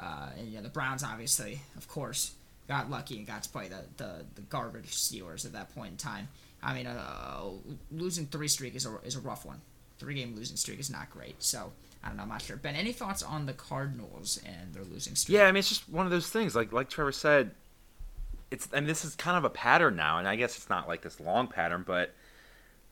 Uh, 0.00 0.30
and 0.38 0.48
you 0.48 0.56
know, 0.56 0.62
the 0.62 0.68
Browns 0.68 1.04
obviously, 1.04 1.60
of 1.76 1.86
course, 1.86 2.32
got 2.66 2.90
lucky 2.90 3.18
and 3.18 3.26
got 3.26 3.42
to 3.42 3.50
play 3.50 3.68
the, 3.68 3.84
the, 3.96 4.24
the 4.34 4.40
garbage 4.42 4.90
Steelers 4.90 5.44
at 5.44 5.52
that 5.52 5.74
point 5.74 5.90
in 5.92 5.96
time. 5.96 6.28
I 6.62 6.74
mean, 6.74 6.86
uh, 6.86 7.40
losing 7.92 8.26
three 8.26 8.48
streak 8.48 8.74
is 8.74 8.86
a, 8.86 8.96
is 9.04 9.16
a 9.16 9.20
rough 9.20 9.44
one. 9.44 9.60
Three 9.98 10.14
game 10.14 10.34
losing 10.34 10.56
streak 10.56 10.80
is 10.80 10.90
not 10.90 11.10
great. 11.10 11.40
So 11.42 11.72
I 12.02 12.08
don't 12.08 12.16
know. 12.16 12.22
I'm 12.22 12.28
not 12.30 12.42
sure. 12.42 12.56
Ben, 12.56 12.74
any 12.74 12.92
thoughts 12.92 13.22
on 13.22 13.46
the 13.46 13.52
Cardinals 13.52 14.40
and 14.46 14.74
their 14.74 14.84
losing 14.84 15.14
streak? 15.14 15.36
Yeah, 15.36 15.44
I 15.44 15.52
mean 15.52 15.58
it's 15.58 15.68
just 15.68 15.88
one 15.88 16.06
of 16.06 16.10
those 16.10 16.28
things. 16.30 16.56
Like 16.56 16.72
like 16.72 16.88
Trevor 16.88 17.12
said, 17.12 17.52
it's 18.50 18.68
and 18.72 18.88
this 18.88 19.04
is 19.04 19.14
kind 19.14 19.36
of 19.36 19.44
a 19.44 19.50
pattern 19.50 19.94
now, 19.94 20.18
and 20.18 20.26
I 20.26 20.36
guess 20.36 20.56
it's 20.56 20.70
not 20.70 20.88
like 20.88 21.02
this 21.02 21.20
long 21.20 21.46
pattern, 21.48 21.84
but 21.86 22.14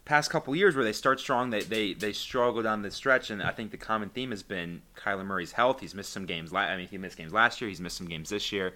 past 0.05 0.31
couple 0.31 0.55
years 0.57 0.75
where 0.75 0.85
they 0.85 0.93
start 0.93 1.21
strong, 1.21 1.51
they 1.51 1.63
they 1.63 1.95
they 1.95 2.13
struggle 2.13 2.63
down 2.63 2.83
the 2.83 2.91
stretch, 2.91 3.31
and 3.31 3.43
I 3.43 3.51
think 3.51 3.71
the 3.71 3.77
common 3.77 4.09
theme 4.09 4.31
has 4.31 4.43
been 4.43 4.83
Kyler 4.97 5.25
Murray's 5.25 5.53
health. 5.53 5.81
He's 5.81 5.95
missed 5.95 6.13
some 6.13 6.27
games. 6.27 6.53
la- 6.53 6.61
I 6.61 6.77
mean, 6.77 6.89
he 6.89 6.99
missed 6.99 7.17
games 7.17 7.33
last 7.33 7.61
year. 7.61 7.69
He's 7.69 7.81
missed 7.81 7.97
some 7.97 8.09
games 8.09 8.31
this 8.31 8.53
year. 8.53 8.75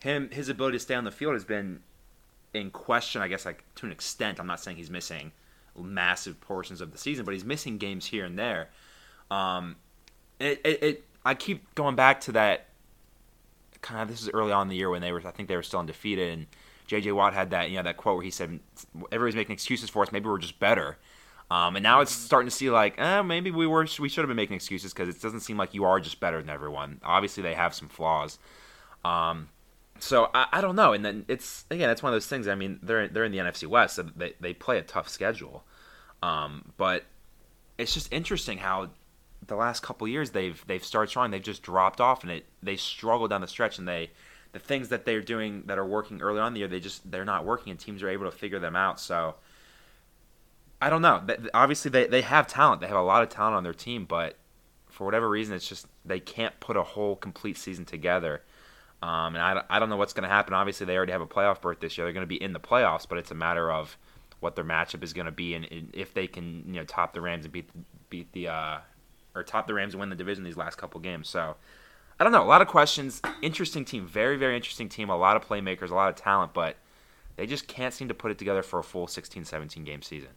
Him 0.00 0.30
his 0.30 0.48
ability 0.48 0.76
to 0.76 0.82
stay 0.82 0.94
on 0.94 1.04
the 1.04 1.10
field 1.10 1.34
has 1.34 1.44
been 1.44 1.80
in 2.54 2.70
question. 2.70 3.22
I 3.22 3.28
guess 3.28 3.44
like 3.44 3.64
to 3.76 3.86
an 3.86 3.92
extent. 3.92 4.40
I'm 4.40 4.46
not 4.46 4.60
saying 4.60 4.76
he's 4.76 4.90
missing 4.90 5.32
massive 5.78 6.40
portions 6.40 6.80
of 6.80 6.92
the 6.92 6.98
season, 6.98 7.24
but 7.24 7.32
he's 7.32 7.44
missing 7.44 7.78
games 7.78 8.06
here 8.06 8.24
and 8.24 8.38
there. 8.38 8.68
Um, 9.30 9.76
it, 10.38 10.60
it, 10.64 10.82
it 10.82 11.04
I 11.24 11.34
keep 11.34 11.74
going 11.74 11.96
back 11.96 12.20
to 12.22 12.32
that 12.32 12.66
kind 13.80 14.02
of 14.02 14.08
this 14.08 14.22
is 14.22 14.30
early 14.30 14.52
on 14.52 14.62
in 14.62 14.68
the 14.68 14.76
year 14.76 14.90
when 14.90 15.00
they 15.00 15.12
were 15.12 15.22
I 15.26 15.30
think 15.30 15.48
they 15.48 15.56
were 15.56 15.62
still 15.62 15.80
undefeated 15.80 16.32
and 16.32 16.46
JJ 16.92 17.14
Watt 17.14 17.32
had 17.32 17.50
that 17.50 17.70
you 17.70 17.76
know 17.76 17.82
that 17.84 17.96
quote 17.96 18.16
where 18.16 18.24
he 18.24 18.30
said 18.30 18.60
everybody's 19.10 19.36
making 19.36 19.54
excuses 19.54 19.88
for 19.88 20.02
us. 20.02 20.12
Maybe 20.12 20.28
we're 20.28 20.38
just 20.38 20.58
better. 20.58 20.98
Um, 21.50 21.76
and 21.76 21.82
now 21.82 22.00
it's 22.00 22.12
starting 22.12 22.48
to 22.48 22.54
see 22.54 22.70
like 22.70 22.98
eh, 22.98 23.22
maybe 23.22 23.50
we 23.50 23.66
were 23.66 23.86
we 23.98 24.08
should 24.08 24.22
have 24.22 24.28
been 24.28 24.36
making 24.36 24.56
excuses 24.56 24.92
because 24.92 25.08
it 25.08 25.20
doesn't 25.20 25.40
seem 25.40 25.56
like 25.56 25.74
you 25.74 25.84
are 25.84 26.00
just 26.00 26.20
better 26.20 26.40
than 26.40 26.50
everyone. 26.50 27.00
Obviously 27.04 27.42
they 27.42 27.54
have 27.54 27.74
some 27.74 27.88
flaws. 27.88 28.38
Um, 29.04 29.48
so 29.98 30.30
I, 30.34 30.46
I 30.52 30.60
don't 30.60 30.76
know. 30.76 30.92
And 30.92 31.04
then 31.04 31.24
it's 31.28 31.64
again 31.70 31.90
it's 31.90 32.02
one 32.02 32.12
of 32.12 32.14
those 32.14 32.26
things 32.26 32.46
I 32.46 32.54
mean 32.54 32.78
they're 32.82 33.08
they're 33.08 33.24
in 33.24 33.32
the 33.32 33.38
NFC 33.38 33.66
West 33.66 33.96
so 33.96 34.02
they, 34.02 34.34
they 34.40 34.54
play 34.54 34.78
a 34.78 34.82
tough 34.82 35.08
schedule. 35.08 35.64
Um, 36.22 36.72
but 36.76 37.04
it's 37.78 37.94
just 37.94 38.12
interesting 38.12 38.58
how 38.58 38.90
the 39.46 39.56
last 39.56 39.82
couple 39.82 40.06
years 40.06 40.30
they've 40.30 40.62
they've 40.66 40.84
started 40.84 41.08
strong. 41.08 41.30
They've 41.30 41.42
just 41.42 41.62
dropped 41.62 42.00
off 42.00 42.22
and 42.22 42.32
it 42.32 42.46
they 42.62 42.76
struggle 42.76 43.28
down 43.28 43.40
the 43.40 43.48
stretch 43.48 43.78
and 43.78 43.88
they 43.88 44.10
the 44.52 44.58
things 44.58 44.90
that 44.90 45.04
they're 45.04 45.22
doing 45.22 45.64
that 45.66 45.78
are 45.78 45.86
working 45.86 46.20
early 46.20 46.38
on 46.38 46.52
the 46.52 46.60
year 46.60 46.68
they 46.68 46.80
just 46.80 47.10
they're 47.10 47.24
not 47.24 47.44
working 47.44 47.70
and 47.70 47.80
teams 47.80 48.02
are 48.02 48.08
able 48.08 48.26
to 48.26 48.36
figure 48.36 48.58
them 48.58 48.76
out. 48.76 49.00
So 49.00 49.34
I 50.80 50.90
don't 50.90 51.02
know. 51.02 51.22
Obviously 51.54 51.90
they, 51.90 52.06
they 52.06 52.22
have 52.22 52.46
talent. 52.46 52.80
They 52.80 52.88
have 52.88 52.96
a 52.96 53.02
lot 53.02 53.22
of 53.22 53.28
talent 53.28 53.56
on 53.56 53.64
their 53.64 53.74
team 53.74 54.04
but 54.04 54.36
for 54.90 55.04
whatever 55.04 55.28
reason 55.28 55.54
it's 55.54 55.68
just 55.68 55.86
they 56.04 56.20
can't 56.20 56.58
put 56.60 56.76
a 56.76 56.82
whole 56.82 57.16
complete 57.16 57.56
season 57.56 57.84
together. 57.84 58.42
Um, 59.02 59.34
and 59.34 59.38
I, 59.38 59.62
I 59.68 59.78
don't 59.80 59.88
know 59.88 59.96
what's 59.96 60.12
going 60.12 60.28
to 60.28 60.28
happen. 60.28 60.54
Obviously 60.54 60.86
they 60.86 60.96
already 60.96 61.12
have 61.12 61.22
a 61.22 61.26
playoff 61.26 61.60
berth 61.60 61.80
this 61.80 61.96
year. 61.96 62.06
They're 62.06 62.12
going 62.12 62.22
to 62.22 62.28
be 62.28 62.42
in 62.42 62.52
the 62.52 62.60
playoffs 62.60 63.08
but 63.08 63.18
it's 63.18 63.30
a 63.30 63.34
matter 63.34 63.72
of 63.72 63.96
what 64.40 64.54
their 64.54 64.64
matchup 64.64 65.02
is 65.02 65.12
going 65.12 65.26
to 65.26 65.32
be 65.32 65.54
and, 65.54 65.66
and 65.70 65.90
if 65.94 66.12
they 66.12 66.26
can 66.26 66.64
you 66.66 66.74
know 66.74 66.84
top 66.84 67.14
the 67.14 67.20
Rams 67.20 67.44
and 67.46 67.52
beat 67.52 67.70
beat 68.10 68.30
the 68.32 68.48
uh, 68.48 68.78
or 69.34 69.42
top 69.42 69.66
the 69.66 69.74
Rams 69.74 69.94
and 69.94 70.00
win 70.00 70.10
the 70.10 70.16
division 70.16 70.44
these 70.44 70.56
last 70.56 70.76
couple 70.76 71.00
games. 71.00 71.28
So 71.28 71.56
I 72.22 72.24
don't 72.24 72.30
know. 72.32 72.44
A 72.44 72.46
lot 72.46 72.62
of 72.62 72.68
questions. 72.68 73.20
Interesting 73.42 73.84
team. 73.84 74.06
Very 74.06 74.36
very 74.36 74.54
interesting 74.54 74.88
team. 74.88 75.10
A 75.10 75.16
lot 75.16 75.34
of 75.36 75.44
playmakers. 75.44 75.90
A 75.90 75.94
lot 75.96 76.08
of 76.08 76.14
talent. 76.14 76.54
But 76.54 76.76
they 77.34 77.46
just 77.46 77.66
can't 77.66 77.92
seem 77.92 78.06
to 78.06 78.14
put 78.14 78.30
it 78.30 78.38
together 78.38 78.62
for 78.62 78.78
a 78.78 78.84
full 78.84 79.08
16, 79.08 79.44
17 79.44 79.82
game 79.82 80.02
season. 80.02 80.28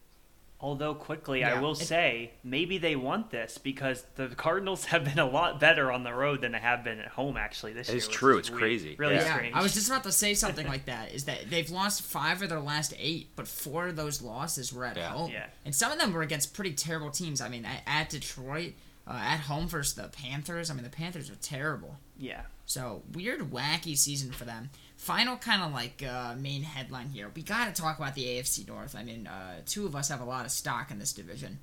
Although 0.60 0.96
quickly, 0.96 1.42
Yeah, 1.42 1.54
I 1.54 1.62
will 1.62 1.76
say 1.76 2.32
maybe 2.44 2.80
they 2.80 2.96
want 2.96 3.30
this 3.30 3.60
because 3.60 4.04
the 4.16 4.30
Cardinals 4.30 4.86
have 4.94 5.04
been 5.04 5.20
a 5.20 5.30
lot 5.30 5.60
better 5.60 5.92
on 5.92 6.02
the 6.04 6.12
road 6.12 6.42
than 6.42 6.54
they 6.54 6.58
have 6.60 6.84
been 6.84 6.98
at 7.00 7.10
home. 7.10 7.38
Actually, 7.38 7.74
this 7.74 7.88
year. 7.90 7.98
It's 7.98 8.08
true, 8.08 8.40
it's 8.40 8.50
weird. 8.50 8.62
crazy. 8.62 8.96
Really 8.98 9.14
Yeah. 9.14 9.26
Yeah, 9.26 9.34
strange. 9.36 9.56
I 9.56 9.62
was 9.62 9.76
just 9.76 9.88
about 9.90 10.04
to 10.06 10.12
say 10.12 10.34
something 10.34 10.66
like 10.66 10.86
that. 10.86 11.12
Is 11.14 11.26
that 11.26 11.52
they've 11.52 11.70
lost 11.70 12.02
five 12.02 12.42
of 12.42 12.50
their 12.50 12.62
last 12.62 12.96
eight, 12.98 13.28
but 13.36 13.48
four 13.48 13.90
of 13.90 13.96
those 13.96 14.24
losses 14.24 14.74
were 14.74 14.86
at 14.86 14.98
Yeah. 14.98 15.10
home, 15.10 15.30
Yeah. 15.30 15.46
and 15.66 15.76
some 15.76 15.92
of 15.92 16.00
them 16.00 16.14
were 16.14 16.24
against 16.24 16.56
pretty 16.56 16.74
terrible 16.74 17.12
teams. 17.12 17.42
I 17.42 17.50
mean, 17.50 17.64
at, 17.66 17.84
at 17.86 18.10
Detroit, 18.10 18.74
uh, 19.08 19.14
at 19.14 19.42
home 19.42 19.68
versus 19.68 19.94
the 19.96 20.08
Panthers. 20.10 20.70
I 20.70 20.74
mean, 20.74 20.84
the 20.84 20.90
Panthers 20.90 21.30
are 21.30 21.36
terrible. 21.36 21.98
yeah. 22.18 22.42
So 22.68 23.04
weird, 23.14 23.42
wacky 23.52 23.96
season 23.96 24.32
for 24.32 24.44
them. 24.44 24.72
Final 24.98 25.38
kind 25.38 25.62
of 25.62 25.72
like 25.72 26.02
uh, 26.04 26.34
main 26.36 26.64
headline 26.64 27.10
here. 27.10 27.30
We 27.36 27.44
got 27.44 27.74
to 27.74 27.80
talk 27.80 28.00
about 28.00 28.16
the 28.16 28.26
AFC 28.26 28.68
North. 28.68 28.96
I 28.96 29.04
mean, 29.04 29.28
uh, 29.28 29.58
two 29.68 29.86
of 29.86 29.96
us 29.96 30.10
have 30.10 30.20
a 30.20 30.26
lot 30.26 30.46
of 30.46 30.52
stock 30.52 30.90
in 30.90 30.98
this 30.98 31.14
division. 31.14 31.60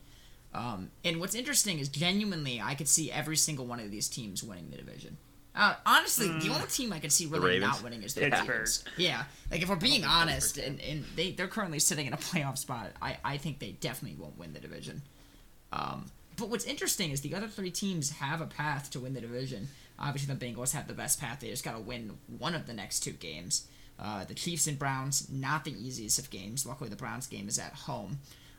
Um, 0.54 0.92
and 1.04 1.18
what's 1.18 1.34
interesting 1.34 1.80
is 1.80 1.88
genuinely, 1.88 2.60
I 2.60 2.76
could 2.76 2.86
see 2.86 3.10
every 3.10 3.36
single 3.36 3.66
one 3.66 3.80
of 3.80 3.90
these 3.90 4.06
teams 4.08 4.44
winning 4.44 4.70
the 4.70 4.76
division. 4.76 5.16
Uh, 5.56 5.74
honestly, 5.84 6.28
the 6.28 6.50
only 6.54 6.66
team 6.68 6.92
I 6.92 6.98
could 7.00 7.12
see 7.12 7.26
really 7.26 7.58
not 7.58 7.82
winning 7.82 8.02
is 8.04 8.14
the 8.14 8.22
Pittsburgh. 8.22 8.48
Ravens. 8.48 8.84
Yeah, 8.96 9.24
like 9.50 9.60
if 9.60 9.68
we're 9.68 9.76
being 9.76 10.04
honest, 10.04 10.56
and, 10.56 10.80
and 10.80 11.04
they 11.16 11.32
they're 11.32 11.48
currently 11.48 11.78
sitting 11.78 12.06
in 12.06 12.12
a 12.12 12.16
playoff 12.16 12.56
spot. 12.58 12.92
I 13.02 13.18
I 13.24 13.36
think 13.38 13.58
they 13.58 13.72
definitely 13.72 14.16
won't 14.22 14.38
win 14.38 14.52
the 14.54 14.60
division. 14.60 15.02
Um, 15.72 16.06
but 16.36 16.48
what's 16.48 16.64
interesting 16.64 17.10
is 17.10 17.20
the 17.20 17.34
other 17.34 17.48
three 17.48 17.70
teams 17.70 18.10
have 18.10 18.40
a 18.40 18.46
path 18.46 18.90
to 18.90 19.00
win 19.00 19.14
the 19.14 19.20
division. 19.20 19.68
Obviously, 19.98 20.34
the 20.34 20.44
Bengals 20.44 20.72
have 20.72 20.88
the 20.88 20.94
best 20.94 21.20
path. 21.20 21.40
They 21.40 21.48
just 21.48 21.64
got 21.64 21.74
to 21.76 21.80
win 21.80 22.18
one 22.38 22.54
of 22.54 22.66
the 22.66 22.72
next 22.72 23.00
two 23.00 23.12
games. 23.12 23.66
Uh, 23.98 24.24
the 24.24 24.34
Chiefs 24.34 24.66
and 24.66 24.78
Browns, 24.78 25.28
not 25.30 25.64
the 25.64 25.72
easiest 25.72 26.18
of 26.18 26.30
games. 26.30 26.66
Luckily, 26.66 26.90
the 26.90 26.96
Browns 26.96 27.26
game 27.26 27.46
is 27.46 27.58
at 27.58 27.72
home. 27.72 28.18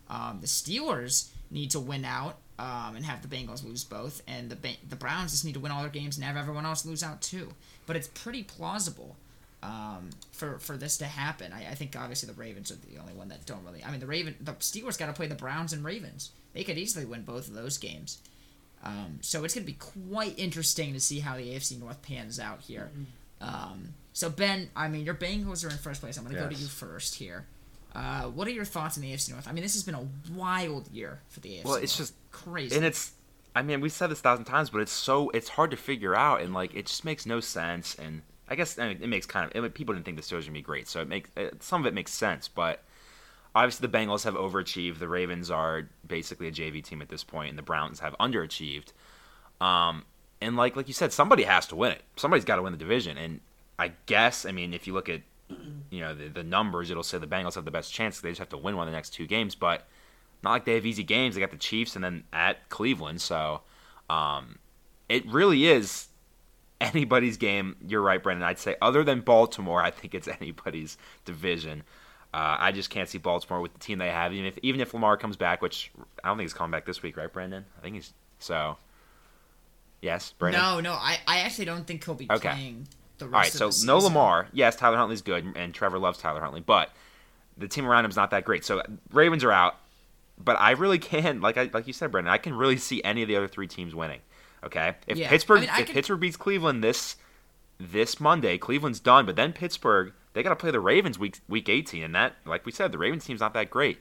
Um, 0.09 0.39
the 0.41 0.47
Steelers 0.47 1.29
need 1.49 1.71
to 1.71 1.79
win 1.79 2.05
out 2.05 2.37
um, 2.59 2.95
and 2.95 3.05
have 3.05 3.21
the 3.21 3.35
Bengals 3.35 3.65
lose 3.65 3.83
both, 3.83 4.21
and 4.27 4.49
the 4.49 4.55
ba- 4.55 4.77
the 4.87 4.95
Browns 4.95 5.31
just 5.31 5.43
need 5.43 5.53
to 5.53 5.59
win 5.59 5.71
all 5.71 5.81
their 5.81 5.89
games 5.89 6.17
and 6.17 6.25
have 6.25 6.37
everyone 6.37 6.65
else 6.65 6.85
lose 6.85 7.03
out 7.03 7.21
too. 7.21 7.49
But 7.85 7.95
it's 7.95 8.07
pretty 8.07 8.43
plausible 8.43 9.17
um, 9.63 10.09
for 10.31 10.59
for 10.59 10.77
this 10.77 10.97
to 10.97 11.05
happen. 11.05 11.53
I, 11.53 11.71
I 11.71 11.75
think 11.75 11.95
obviously 11.97 12.27
the 12.27 12.39
Ravens 12.39 12.71
are 12.71 12.75
the 12.75 12.99
only 12.99 13.13
one 13.13 13.29
that 13.29 13.45
don't 13.45 13.63
really. 13.65 13.83
I 13.83 13.89
mean, 13.89 13.99
the 13.99 14.05
Raven, 14.05 14.35
the 14.41 14.53
Steelers 14.53 14.97
got 14.99 15.07
to 15.07 15.13
play 15.13 15.27
the 15.27 15.35
Browns 15.35 15.73
and 15.73 15.83
Ravens. 15.83 16.31
They 16.53 16.63
could 16.63 16.77
easily 16.77 17.05
win 17.05 17.23
both 17.23 17.47
of 17.47 17.53
those 17.53 17.77
games. 17.77 18.19
Um, 18.83 19.19
so 19.21 19.43
it's 19.45 19.53
going 19.55 19.65
to 19.65 19.71
be 19.71 19.77
quite 19.79 20.37
interesting 20.37 20.91
to 20.93 20.99
see 20.99 21.21
how 21.21 21.37
the 21.37 21.47
AFC 21.53 21.79
North 21.79 22.01
pans 22.01 22.37
out 22.37 22.59
here. 22.59 22.91
Um, 23.39 23.93
so 24.11 24.29
Ben, 24.29 24.69
I 24.75 24.89
mean, 24.89 25.05
your 25.05 25.15
Bengals 25.15 25.65
are 25.65 25.69
in 25.69 25.77
first 25.77 26.01
place. 26.01 26.17
I'm 26.17 26.25
going 26.25 26.35
to 26.35 26.41
go 26.41 26.49
to 26.49 26.55
you 26.55 26.67
first 26.67 27.15
here. 27.15 27.45
Uh, 27.95 28.23
what 28.23 28.45
are 28.47 28.51
your 28.51 28.65
thoughts 28.65 28.97
on 28.97 29.03
the 29.03 29.13
AFC 29.13 29.31
North? 29.31 29.47
I 29.47 29.53
mean, 29.53 29.63
this 29.63 29.73
has 29.75 29.83
been 29.83 29.95
a 29.95 30.05
wild 30.35 30.91
year 30.91 31.21
for 31.29 31.39
the 31.39 31.49
AFC. 31.49 31.63
Well, 31.63 31.75
it's 31.75 31.97
North. 31.97 32.09
just 32.09 32.13
crazy. 32.31 32.75
and 32.75 32.83
it's 32.83 33.13
i 33.55 33.61
mean 33.61 33.79
we've 33.79 33.91
said 33.91 34.07
this 34.09 34.19
a 34.19 34.23
thousand 34.23 34.45
times 34.45 34.71
but 34.71 34.81
it's 34.81 34.91
so 34.91 35.29
it's 35.29 35.49
hard 35.49 35.69
to 35.69 35.77
figure 35.77 36.15
out 36.15 36.41
and 36.41 36.51
like 36.53 36.73
it 36.73 36.87
just 36.87 37.05
makes 37.05 37.27
no 37.27 37.39
sense 37.39 37.93
and 37.95 38.23
i 38.47 38.55
guess 38.55 38.77
I 38.77 38.89
mean, 38.89 38.99
it 39.01 39.07
makes 39.07 39.25
kind 39.25 39.51
of 39.51 39.65
it, 39.65 39.73
people 39.73 39.93
didn't 39.93 40.05
think 40.05 40.17
the 40.17 40.23
steelers 40.23 40.45
would 40.45 40.53
be 40.53 40.61
great 40.61 40.87
so 40.87 41.01
it 41.01 41.07
makes 41.07 41.29
it, 41.35 41.63
some 41.63 41.81
of 41.81 41.87
it 41.87 41.93
makes 41.93 42.11
sense 42.11 42.47
but 42.47 42.83
obviously 43.55 43.87
the 43.87 43.97
bengals 43.97 44.23
have 44.23 44.35
overachieved 44.35 44.99
the 44.99 45.07
ravens 45.07 45.49
are 45.51 45.89
basically 46.07 46.47
a 46.47 46.51
jv 46.51 46.83
team 46.83 47.01
at 47.01 47.09
this 47.09 47.23
point 47.23 47.49
and 47.49 47.57
the 47.57 47.63
browns 47.63 47.99
have 47.99 48.15
underachieved 48.19 48.91
um 49.61 50.03
and 50.41 50.55
like 50.55 50.75
like 50.75 50.87
you 50.87 50.93
said 50.93 51.11
somebody 51.13 51.43
has 51.43 51.65
to 51.67 51.75
win 51.75 51.91
it 51.91 52.01
somebody's 52.15 52.45
got 52.45 52.57
to 52.57 52.61
win 52.61 52.73
the 52.73 52.79
division 52.79 53.17
and 53.17 53.39
i 53.79 53.91
guess 54.05 54.45
i 54.45 54.51
mean 54.51 54.73
if 54.73 54.87
you 54.87 54.93
look 54.93 55.09
at 55.09 55.21
you 55.89 55.99
know 55.99 56.15
the, 56.15 56.27
the 56.29 56.43
numbers 56.43 56.89
it'll 56.89 57.03
say 57.03 57.17
the 57.17 57.27
bengals 57.27 57.55
have 57.55 57.65
the 57.65 57.71
best 57.71 57.93
chance 57.93 58.19
they 58.19 58.29
just 58.29 58.39
have 58.39 58.49
to 58.49 58.57
win 58.57 58.75
one 58.75 58.87
of 58.87 58.91
the 58.91 58.95
next 58.95 59.11
two 59.11 59.27
games 59.27 59.55
but 59.55 59.87
not 60.43 60.51
like 60.51 60.65
they 60.65 60.75
have 60.75 60.85
easy 60.85 61.03
games. 61.03 61.35
They 61.35 61.41
got 61.41 61.51
the 61.51 61.57
Chiefs 61.57 61.95
and 61.95 62.03
then 62.03 62.25
at 62.33 62.69
Cleveland. 62.69 63.21
So 63.21 63.61
um, 64.09 64.59
it 65.07 65.25
really 65.25 65.67
is 65.67 66.07
anybody's 66.83 67.37
game. 67.37 67.75
You're 67.87 68.01
right, 68.01 68.21
Brendan. 68.21 68.43
I'd 68.47 68.59
say 68.59 68.75
other 68.81 69.03
than 69.03 69.21
Baltimore, 69.21 69.81
I 69.81 69.91
think 69.91 70.13
it's 70.15 70.27
anybody's 70.41 70.97
division. 71.25 71.83
Uh, 72.33 72.57
I 72.59 72.71
just 72.71 72.89
can't 72.89 73.07
see 73.07 73.19
Baltimore 73.19 73.61
with 73.61 73.73
the 73.73 73.79
team 73.79 73.99
they 73.99 74.09
have. 74.09 74.33
Even 74.33 74.45
if 74.47 74.57
even 74.63 74.81
if 74.81 74.93
Lamar 74.93 75.17
comes 75.17 75.37
back, 75.37 75.61
which 75.61 75.91
I 76.23 76.29
don't 76.29 76.37
think 76.37 76.45
he's 76.45 76.53
coming 76.53 76.71
back 76.71 76.85
this 76.85 77.03
week, 77.03 77.15
right, 77.17 77.31
Brendan? 77.31 77.65
I 77.77 77.81
think 77.81 77.95
he's 77.95 78.13
so. 78.39 78.77
Yes, 80.01 80.33
Brendan. 80.37 80.61
no, 80.61 80.79
no, 80.81 80.91
I, 80.93 81.17
I 81.27 81.39
actually 81.39 81.65
don't 81.65 81.87
think 81.87 82.03
he'll 82.03 82.15
be 82.15 82.27
Okay. 82.29 82.49
playing 82.49 82.87
the 83.19 83.25
All 83.25 83.31
right, 83.31 83.53
rest 83.55 83.83
so 83.83 83.85
no. 83.85 83.99
Lamar. 83.99 84.47
Yes, 84.51 84.75
Tyler 84.75 84.97
Huntley's 84.97 85.21
good, 85.21 85.45
and 85.55 85.73
Trevor 85.73 85.97
loves 85.99 86.17
Tyler 86.19 86.41
Huntley, 86.41 86.59
but 86.61 86.89
the 87.57 87.67
team 87.67 87.85
around 87.85 88.03
him's 88.03 88.15
not 88.17 88.31
that 88.31 88.43
great. 88.43 88.65
So 88.65 88.81
Ravens 89.11 89.43
are 89.45 89.51
out, 89.51 89.75
but 90.43 90.59
I 90.59 90.71
really 90.71 90.99
can, 90.99 91.39
like 91.39 91.57
I 91.57 91.69
like 91.71 91.87
you 91.87 91.93
said, 91.93 92.11
Brendan, 92.11 92.33
I 92.33 92.37
can 92.37 92.53
really 92.53 92.77
see 92.77 93.01
any 93.03 93.21
of 93.21 93.27
the 93.29 93.35
other 93.37 93.47
three 93.47 93.67
teams 93.67 93.95
winning. 93.95 94.19
Okay, 94.63 94.95
if 95.07 95.17
Yeah, 95.17 95.29
Pittsburgh 95.29 95.57
I 95.59 95.61
mean, 95.61 95.69
I 95.71 95.79
if 95.81 95.91
Pittsburgh 95.91 96.19
beats 96.19 96.37
Cleveland 96.37 96.83
this 96.83 97.15
this 97.79 98.19
Monday, 98.19 98.57
Cleveland's 98.57 98.99
done, 98.99 99.25
but 99.25 99.35
then 99.35 99.53
Pittsburgh 99.53 100.13
they 100.33 100.41
got 100.43 100.49
to 100.49 100.55
play 100.55 100.71
the 100.71 100.79
Ravens 100.79 101.19
week 101.19 101.39
week 101.47 101.69
18, 101.69 102.03
and 102.03 102.15
that, 102.15 102.35
like 102.45 102.65
we 102.65 102.71
said, 102.71 102.91
the 102.91 102.97
Ravens 102.97 103.25
team's 103.25 103.39
not 103.39 103.53
that 103.53 103.69
great. 103.69 103.99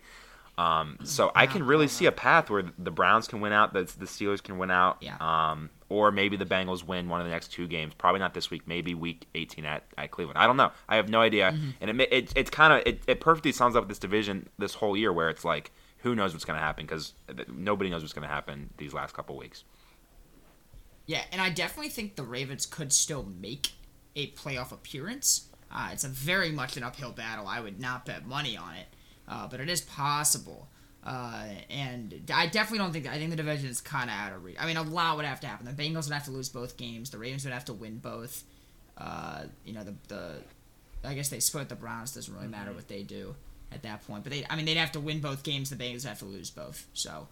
Um, 0.59 0.99
so 1.03 1.33
I 1.35 1.47
can 1.47 1.65
really 1.65 1.89
see 1.89 2.05
a 2.07 2.13
path 2.13 2.51
where 2.51 2.63
the 2.79 2.91
Browns 2.91 3.27
can 3.27 3.41
win 3.41 3.53
out, 3.55 3.73
the, 3.73 3.85
the 3.85 4.05
Steelers 4.05 4.43
can 4.43 4.59
win 4.59 4.71
out, 4.71 4.99
Yeah. 5.01 5.17
um, 5.19 5.71
or 5.89 6.13
maybe 6.13 6.37
the 6.37 6.45
Bengals 6.45 6.85
win 6.85 7.09
one 7.09 7.21
of 7.21 7.27
the 7.27 7.33
next 7.33 7.49
two 7.53 7.67
games. 7.67 7.95
Probably 7.95 8.19
not 8.19 8.35
this 8.35 8.51
week. 8.51 8.63
Maybe 8.67 8.95
week 8.95 9.27
18 9.35 9.65
at, 9.65 9.85
at 9.97 10.11
Cleveland. 10.11 10.39
I 10.39 10.47
don't 10.47 10.59
know. 10.59 10.71
I 10.89 10.97
have 10.97 11.09
no 11.09 11.23
idea. 11.23 11.53
Mm-hmm. 11.53 11.71
And 11.81 12.01
it 12.01 12.13
it 12.13 12.33
it's 12.37 12.51
kind 12.51 12.73
of 12.75 12.83
it, 12.87 13.03
it 13.07 13.21
perfectly 13.21 13.51
sums 13.53 13.75
up 13.77 13.89
this 13.89 13.99
division 13.99 14.49
this 14.59 14.75
whole 14.75 14.97
year 14.97 15.13
where 15.13 15.31
it's 15.31 15.45
like 15.45 15.71
who 15.99 16.15
knows 16.15 16.33
what's 16.35 16.45
going 16.45 16.59
to 16.59 16.65
happen 16.65 16.85
because 16.85 17.15
nobody 17.49 17.89
knows 17.89 18.03
what's 18.03 18.13
going 18.13 18.27
to 18.27 18.33
happen 18.33 18.71
these 18.77 18.93
last 18.93 19.15
couple 19.15 19.37
weeks. 19.37 19.65
Yeah, 21.07 21.23
and 21.33 21.41
I 21.41 21.51
definitely 21.51 21.91
think 21.91 22.17
the 22.17 22.23
Ravens 22.23 22.67
could 22.67 22.93
still 22.93 23.25
make 23.25 23.73
a 24.15 24.29
playoff 24.33 24.73
appearance. 24.73 25.49
Uh, 25.71 25.91
it's 25.93 26.05
a 26.05 26.09
very 26.09 26.53
much 26.53 26.77
an 26.77 26.83
uphill 26.83 27.13
battle. 27.13 27.47
I 27.47 27.61
would 27.61 27.81
not 27.81 28.05
bet 28.07 28.27
money 28.27 28.57
on 28.57 28.75
it, 28.75 28.87
uh, 29.27 29.49
but 29.49 29.61
it 29.61 29.69
is 29.69 29.81
possible. 29.81 30.69
Uh, 31.05 31.47
and 31.69 32.31
I 32.33 32.47
definitely 32.47 32.79
don't 32.79 32.93
think 32.93 33.09
I 33.09 33.19
think 33.19 33.31
the 33.31 33.37
division 33.37 33.69
is 33.69 33.81
kind 33.81 34.09
of 34.09 34.15
out 34.17 34.33
of 34.33 34.45
reach. 34.45 34.57
I 34.61 34.67
mean, 34.67 34.77
a 34.77 34.83
lot 34.83 35.17
would 35.17 35.25
have 35.25 35.41
to 35.41 35.47
happen. 35.49 35.67
The 35.67 35.73
Bengals 35.73 36.05
would 36.05 36.15
have 36.15 36.27
to 36.27 36.31
lose 36.31 36.49
both 36.49 36.77
games. 36.77 37.11
The 37.11 37.19
Ravens 37.19 37.45
would 37.45 37.55
have 37.55 37.65
to 37.67 37.73
win 37.73 37.99
both. 37.99 38.45
Uh, 38.97 39.45
you 39.65 39.73
know, 39.73 39.83
the 39.83 39.95
the 40.09 40.35
I 41.05 41.15
guess 41.15 41.29
they 41.29 41.41
split 41.41 41.69
the 41.69 41.75
Browns. 41.75 42.15
Doesn't 42.15 42.33
really 42.33 42.47
matter 42.47 42.73
what 42.73 42.87
they 42.87 43.03
do 43.03 43.35
at 43.73 43.83
that 43.83 44.07
point. 44.07 44.23
But 44.23 44.33
they, 44.33 44.47
I 44.49 44.55
mean, 44.55 44.65
they'd 44.65 44.77
have 44.77 44.93
to 44.93 45.01
win 45.01 45.21
both 45.21 45.43
games. 45.43 45.71
The 45.71 45.77
Bengals 45.77 46.07
have 46.07 46.21
to 46.21 46.25
lose 46.25 46.51
both. 46.51 46.87
So 46.95 47.27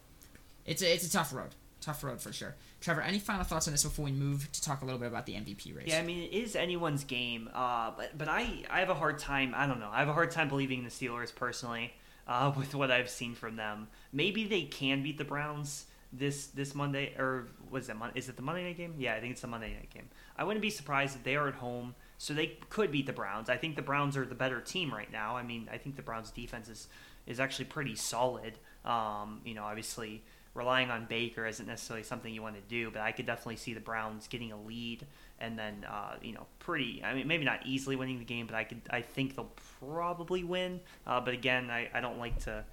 it's 0.66 0.82
a 0.82 0.92
it's 0.92 1.06
a 1.06 1.10
tough 1.10 1.32
road. 1.32 1.50
Tough 1.80 2.04
road 2.04 2.20
for 2.20 2.32
sure. 2.32 2.56
Trevor, 2.80 3.00
any 3.00 3.18
final 3.18 3.44
thoughts 3.44 3.66
on 3.66 3.72
this 3.72 3.82
before 3.82 4.04
we 4.04 4.12
move 4.12 4.50
to 4.52 4.62
talk 4.62 4.82
a 4.82 4.84
little 4.84 5.00
bit 5.00 5.08
about 5.08 5.26
the 5.26 5.32
MVP 5.32 5.74
race? 5.76 5.86
Yeah, 5.86 5.98
I 5.98 6.02
mean 6.02 6.24
it 6.24 6.34
is 6.34 6.54
anyone's 6.54 7.04
game, 7.04 7.48
uh, 7.54 7.92
but 7.96 8.16
but 8.18 8.28
I 8.28 8.64
I 8.68 8.80
have 8.80 8.90
a 8.90 8.94
hard 8.94 9.18
time. 9.18 9.54
I 9.56 9.66
don't 9.66 9.80
know. 9.80 9.90
I 9.90 10.00
have 10.00 10.08
a 10.08 10.12
hard 10.12 10.30
time 10.30 10.48
believing 10.48 10.84
the 10.84 10.90
Steelers 10.90 11.34
personally 11.34 11.94
uh, 12.28 12.52
with 12.56 12.74
what 12.74 12.90
I've 12.90 13.10
seen 13.10 13.34
from 13.34 13.56
them. 13.56 13.88
Maybe 14.12 14.44
they 14.44 14.62
can 14.62 15.02
beat 15.02 15.18
the 15.18 15.24
Browns 15.24 15.86
this 16.12 16.48
this 16.48 16.74
Monday 16.74 17.14
or 17.18 17.48
was 17.70 17.88
it 17.88 17.96
Mon- 17.96 18.12
is 18.14 18.28
it 18.28 18.36
the 18.36 18.42
Monday 18.42 18.64
night 18.64 18.76
game? 18.76 18.94
Yeah, 18.98 19.14
I 19.14 19.20
think 19.20 19.32
it's 19.32 19.40
the 19.40 19.46
Monday 19.46 19.72
night 19.72 19.90
game. 19.90 20.08
I 20.36 20.44
wouldn't 20.44 20.62
be 20.62 20.70
surprised 20.70 21.16
if 21.16 21.22
they 21.22 21.36
are 21.36 21.48
at 21.48 21.54
home, 21.54 21.94
so 22.18 22.34
they 22.34 22.58
could 22.68 22.90
beat 22.90 23.06
the 23.06 23.12
Browns. 23.12 23.48
I 23.48 23.56
think 23.56 23.76
the 23.76 23.82
Browns 23.82 24.16
are 24.16 24.24
the 24.24 24.34
better 24.34 24.60
team 24.60 24.92
right 24.92 25.10
now. 25.10 25.36
I 25.36 25.42
mean, 25.42 25.68
I 25.72 25.78
think 25.78 25.96
the 25.96 26.02
Browns 26.02 26.30
defense 26.30 26.68
is 26.68 26.88
is 27.26 27.40
actually 27.40 27.66
pretty 27.66 27.94
solid. 27.94 28.54
Um, 28.84 29.40
you 29.44 29.54
know, 29.54 29.64
obviously 29.64 30.22
relying 30.54 30.90
on 30.90 31.06
Baker 31.06 31.46
isn't 31.46 31.66
necessarily 31.66 32.02
something 32.02 32.32
you 32.32 32.42
want 32.42 32.56
to 32.56 32.62
do, 32.68 32.90
but 32.90 33.02
I 33.02 33.12
could 33.12 33.26
definitely 33.26 33.56
see 33.56 33.74
the 33.74 33.80
Browns 33.80 34.26
getting 34.26 34.52
a 34.52 34.60
lead 34.60 35.06
and 35.40 35.58
then 35.58 35.86
uh, 35.88 36.14
you 36.22 36.32
know 36.32 36.46
pretty. 36.58 37.02
I 37.04 37.14
mean, 37.14 37.26
maybe 37.26 37.44
not 37.44 37.60
easily 37.64 37.96
winning 37.96 38.18
the 38.18 38.24
game, 38.24 38.46
but 38.46 38.54
I 38.54 38.64
could. 38.64 38.80
I 38.90 39.00
think 39.00 39.36
they'll 39.36 39.52
probably 39.80 40.44
win. 40.44 40.80
Uh, 41.06 41.20
but 41.20 41.34
again, 41.34 41.70
I, 41.70 41.88
I 41.94 42.00
don't 42.00 42.18
like 42.18 42.38
to 42.44 42.64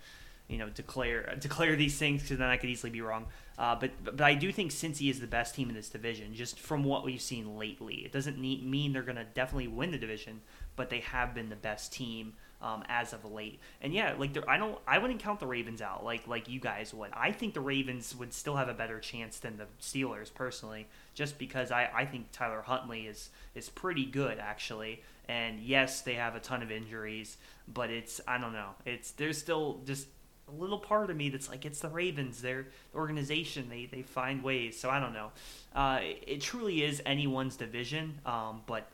you 0.47 0.57
know 0.57 0.69
declare 0.69 1.36
declare 1.39 1.75
these 1.75 1.97
things 1.97 2.23
because 2.23 2.38
then 2.38 2.49
I 2.49 2.57
could 2.57 2.69
easily 2.69 2.91
be 2.91 3.01
wrong. 3.01 3.25
Uh, 3.57 3.75
but 3.75 3.91
but 4.03 4.21
I 4.21 4.36
do 4.36 4.51
think 4.51 4.71
Cincy 4.71 5.09
is 5.09 5.19
the 5.19 5.28
best 5.28 5.55
team 5.55 5.69
in 5.69 5.75
this 5.75 5.89
division, 5.89 6.34
just 6.34 6.59
from 6.59 6.84
what 6.84 7.05
we've 7.05 7.21
seen 7.21 7.57
lately. 7.57 7.95
It 7.95 8.11
doesn't 8.11 8.38
need, 8.38 8.65
mean 8.65 8.93
they're 8.93 9.01
going 9.01 9.15
to 9.15 9.25
definitely 9.25 9.67
win 9.67 9.91
the 9.91 9.97
division, 9.97 10.41
but 10.75 10.89
they 10.89 10.99
have 10.99 11.34
been 11.34 11.49
the 11.49 11.55
best 11.55 11.91
team 11.91 12.34
um, 12.62 12.84
as 12.89 13.14
of 13.14 13.24
late. 13.26 13.60
And 13.82 13.93
yeah, 13.93 14.16
like 14.18 14.34
they're- 14.34 14.47
I 14.49 14.58
don't, 14.58 14.78
I 14.88 14.97
wouldn't 14.97 15.20
count 15.22 15.39
the 15.39 15.47
Ravens 15.47 15.82
out 15.82 16.03
like 16.03 16.28
like 16.28 16.49
you 16.49 16.60
guys 16.60 16.93
would. 16.93 17.12
I 17.14 17.32
think 17.32 17.53
the 17.53 17.62
Ravens 17.62 18.16
would 18.16 18.34
still 18.34 18.55
have 18.55 18.70
a 18.70 18.74
better 18.74 18.99
chance 18.99 19.39
than 19.39 19.58
the 19.58 19.66
Steelers 19.82 20.34
personally, 20.34 20.88
just 21.14 21.38
because 21.38 21.72
I, 21.72 21.89
I 21.93 22.05
think 22.05 22.32
Tyler 22.32 22.62
Huntley 22.62 23.08
is 23.08 23.30
is 23.55 23.70
pretty 23.70 24.05
good 24.05 24.39
actually. 24.39 25.03
And 25.30 25.60
yes, 25.60 26.01
they 26.01 26.14
have 26.16 26.36
a 26.36 26.39
ton 26.39 26.64
of 26.64 26.72
injuries, 26.72 27.38
but 27.68 27.89
it's 27.89 28.22
I 28.28 28.38
don't 28.38 28.53
know. 28.53 28.70
It's 28.86 29.12
there's 29.12 29.38
still 29.38 29.82
just 29.86 30.08
a 30.47 30.51
little 30.51 30.80
part 30.80 31.10
of 31.10 31.18
me 31.18 31.30
that's 31.30 31.49
like 31.49 31.66
it's 31.66 31.82
the 31.82 31.89
Ravens. 31.89 32.41
They're 32.41 32.68
organization. 32.95 33.68
They 33.70 33.86
they 33.86 34.01
find 34.01 34.41
ways. 34.41 34.80
So 34.80 34.89
I 34.89 34.99
don't 34.99 35.14
know. 35.14 35.32
Uh, 35.76 35.99
it, 36.01 36.24
it 36.28 36.41
truly 36.41 36.84
is 36.84 37.01
anyone's 37.05 37.55
division. 37.58 38.20
Um, 38.26 38.62
but 38.66 38.89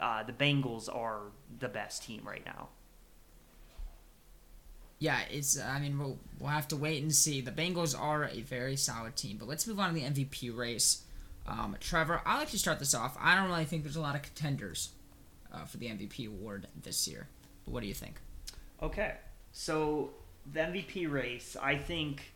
uh, 0.00 0.22
the 0.24 0.32
Bengals 0.32 0.88
are 0.94 1.20
the 1.60 1.68
best 1.68 2.02
team 2.02 2.22
right 2.24 2.44
now. 2.44 2.68
Yeah, 5.04 5.20
it's. 5.30 5.60
I 5.60 5.78
mean, 5.80 5.98
we'll 5.98 6.18
we'll 6.40 6.48
have 6.48 6.66
to 6.68 6.76
wait 6.76 7.02
and 7.02 7.14
see. 7.14 7.42
The 7.42 7.50
Bengals 7.50 7.94
are 7.94 8.24
a 8.24 8.40
very 8.40 8.74
solid 8.74 9.16
team, 9.16 9.36
but 9.36 9.46
let's 9.46 9.66
move 9.66 9.78
on 9.78 9.92
to 9.92 9.94
the 9.94 10.00
MVP 10.00 10.56
race. 10.56 11.02
Um, 11.46 11.76
Trevor, 11.78 12.22
I'll 12.24 12.38
let 12.38 12.54
you 12.54 12.58
start 12.58 12.78
this 12.78 12.94
off. 12.94 13.14
I 13.20 13.36
don't 13.36 13.50
really 13.50 13.66
think 13.66 13.82
there's 13.82 13.96
a 13.96 14.00
lot 14.00 14.14
of 14.14 14.22
contenders 14.22 14.92
uh, 15.52 15.66
for 15.66 15.76
the 15.76 15.88
MVP 15.88 16.26
award 16.26 16.68
this 16.74 17.06
year. 17.06 17.28
But 17.66 17.74
what 17.74 17.82
do 17.82 17.86
you 17.86 17.92
think? 17.92 18.18
Okay, 18.82 19.16
so 19.52 20.08
the 20.50 20.60
MVP 20.60 21.12
race, 21.12 21.54
I 21.60 21.76
think. 21.76 22.32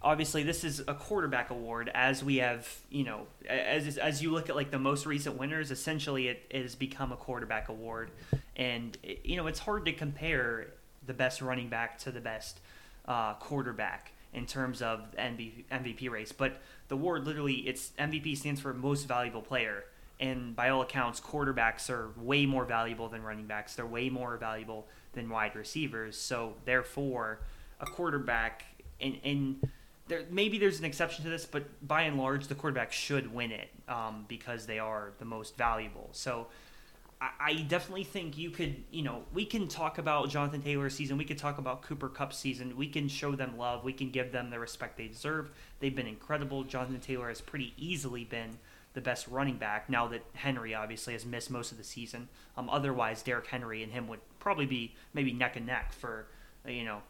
Obviously, 0.00 0.42
this 0.42 0.64
is 0.64 0.80
a 0.88 0.94
quarterback 0.94 1.50
award, 1.50 1.90
as 1.92 2.24
we 2.24 2.36
have, 2.36 2.66
you 2.88 3.04
know, 3.04 3.26
as 3.46 3.98
as 3.98 4.22
you 4.22 4.30
look 4.30 4.48
at 4.48 4.56
like 4.56 4.70
the 4.70 4.78
most 4.78 5.04
recent 5.04 5.36
winners. 5.36 5.70
Essentially, 5.70 6.28
it, 6.28 6.46
it 6.48 6.62
has 6.62 6.74
become 6.74 7.12
a 7.12 7.16
quarterback 7.16 7.68
award, 7.68 8.10
and 8.56 8.96
you 9.22 9.36
know 9.36 9.46
it's 9.48 9.58
hard 9.58 9.84
to 9.84 9.92
compare 9.92 10.68
the 11.06 11.14
best 11.14 11.42
running 11.42 11.68
back 11.68 11.98
to 11.98 12.10
the 12.10 12.20
best 12.20 12.60
uh, 13.06 13.34
quarterback 13.34 14.12
in 14.32 14.46
terms 14.46 14.82
of 14.82 15.02
MVP, 15.18 16.10
race. 16.10 16.32
But 16.32 16.60
the 16.88 16.94
award 16.94 17.24
literally, 17.24 17.54
it's 17.54 17.92
MVP 17.98 18.36
stands 18.36 18.60
for 18.60 18.74
most 18.74 19.08
valuable 19.08 19.42
player, 19.42 19.84
and 20.20 20.54
by 20.54 20.68
all 20.68 20.82
accounts, 20.82 21.20
quarterbacks 21.20 21.90
are 21.90 22.10
way 22.16 22.46
more 22.46 22.64
valuable 22.64 23.08
than 23.08 23.22
running 23.22 23.46
backs. 23.46 23.74
They're 23.74 23.86
way 23.86 24.10
more 24.10 24.36
valuable 24.36 24.86
than 25.12 25.28
wide 25.28 25.56
receivers. 25.56 26.16
So 26.16 26.54
therefore, 26.64 27.40
a 27.80 27.86
quarterback 27.86 28.64
and 29.00 29.18
and 29.24 29.68
there 30.08 30.22
maybe 30.30 30.58
there's 30.58 30.78
an 30.78 30.84
exception 30.84 31.24
to 31.24 31.30
this, 31.30 31.44
but 31.44 31.64
by 31.86 32.02
and 32.02 32.18
large, 32.18 32.46
the 32.46 32.54
quarterback 32.54 32.92
should 32.92 33.32
win 33.32 33.52
it 33.52 33.68
um, 33.88 34.24
because 34.28 34.66
they 34.66 34.78
are 34.78 35.12
the 35.18 35.24
most 35.24 35.56
valuable. 35.56 36.10
So. 36.12 36.46
I, 37.18 37.54
definitely 37.66 38.04
think 38.04 38.36
you 38.36 38.50
could, 38.50 38.76
you 38.90 39.02
know, 39.02 39.22
we 39.32 39.46
can 39.46 39.68
talk 39.68 39.96
about 39.96 40.28
Jonathan 40.28 40.60
Taylor's 40.60 40.94
season. 40.94 41.16
We 41.16 41.24
could 41.24 41.38
talk 41.38 41.56
about 41.56 41.80
Cooper 41.82 42.10
Kupp's 42.10 42.36
season. 42.36 42.76
We 42.76 42.88
can 42.88 43.08
show 43.08 43.34
them 43.34 43.56
love. 43.56 43.84
We 43.84 43.94
can 43.94 44.10
give 44.10 44.32
them 44.32 44.50
the 44.50 44.58
respect 44.58 44.98
they 44.98 45.08
deserve. 45.08 45.50
They've 45.80 45.94
been 45.94 46.06
incredible. 46.06 46.64
Jonathan 46.64 47.00
Taylor 47.00 47.28
has 47.28 47.40
pretty 47.40 47.72
easily 47.78 48.24
been 48.24 48.58
the 48.92 49.00
best 49.00 49.28
running 49.28 49.56
back 49.56 49.88
now 49.88 50.06
that 50.08 50.24
Henry 50.34 50.74
obviously 50.74 51.14
has 51.14 51.24
missed 51.24 51.50
most 51.50 51.72
of 51.72 51.78
the 51.78 51.84
season. 51.84 52.28
Um, 52.56 52.68
otherwise, 52.68 53.22
Derrick 53.22 53.46
Henry 53.46 53.82
and 53.82 53.92
him 53.92 54.08
would 54.08 54.20
probably 54.38 54.66
be 54.66 54.94
maybe 55.14 55.32
neck 55.32 55.56
and 55.56 55.66
neck 55.66 55.92
for, 55.92 56.26
you 56.66 56.84
know, 56.84 57.00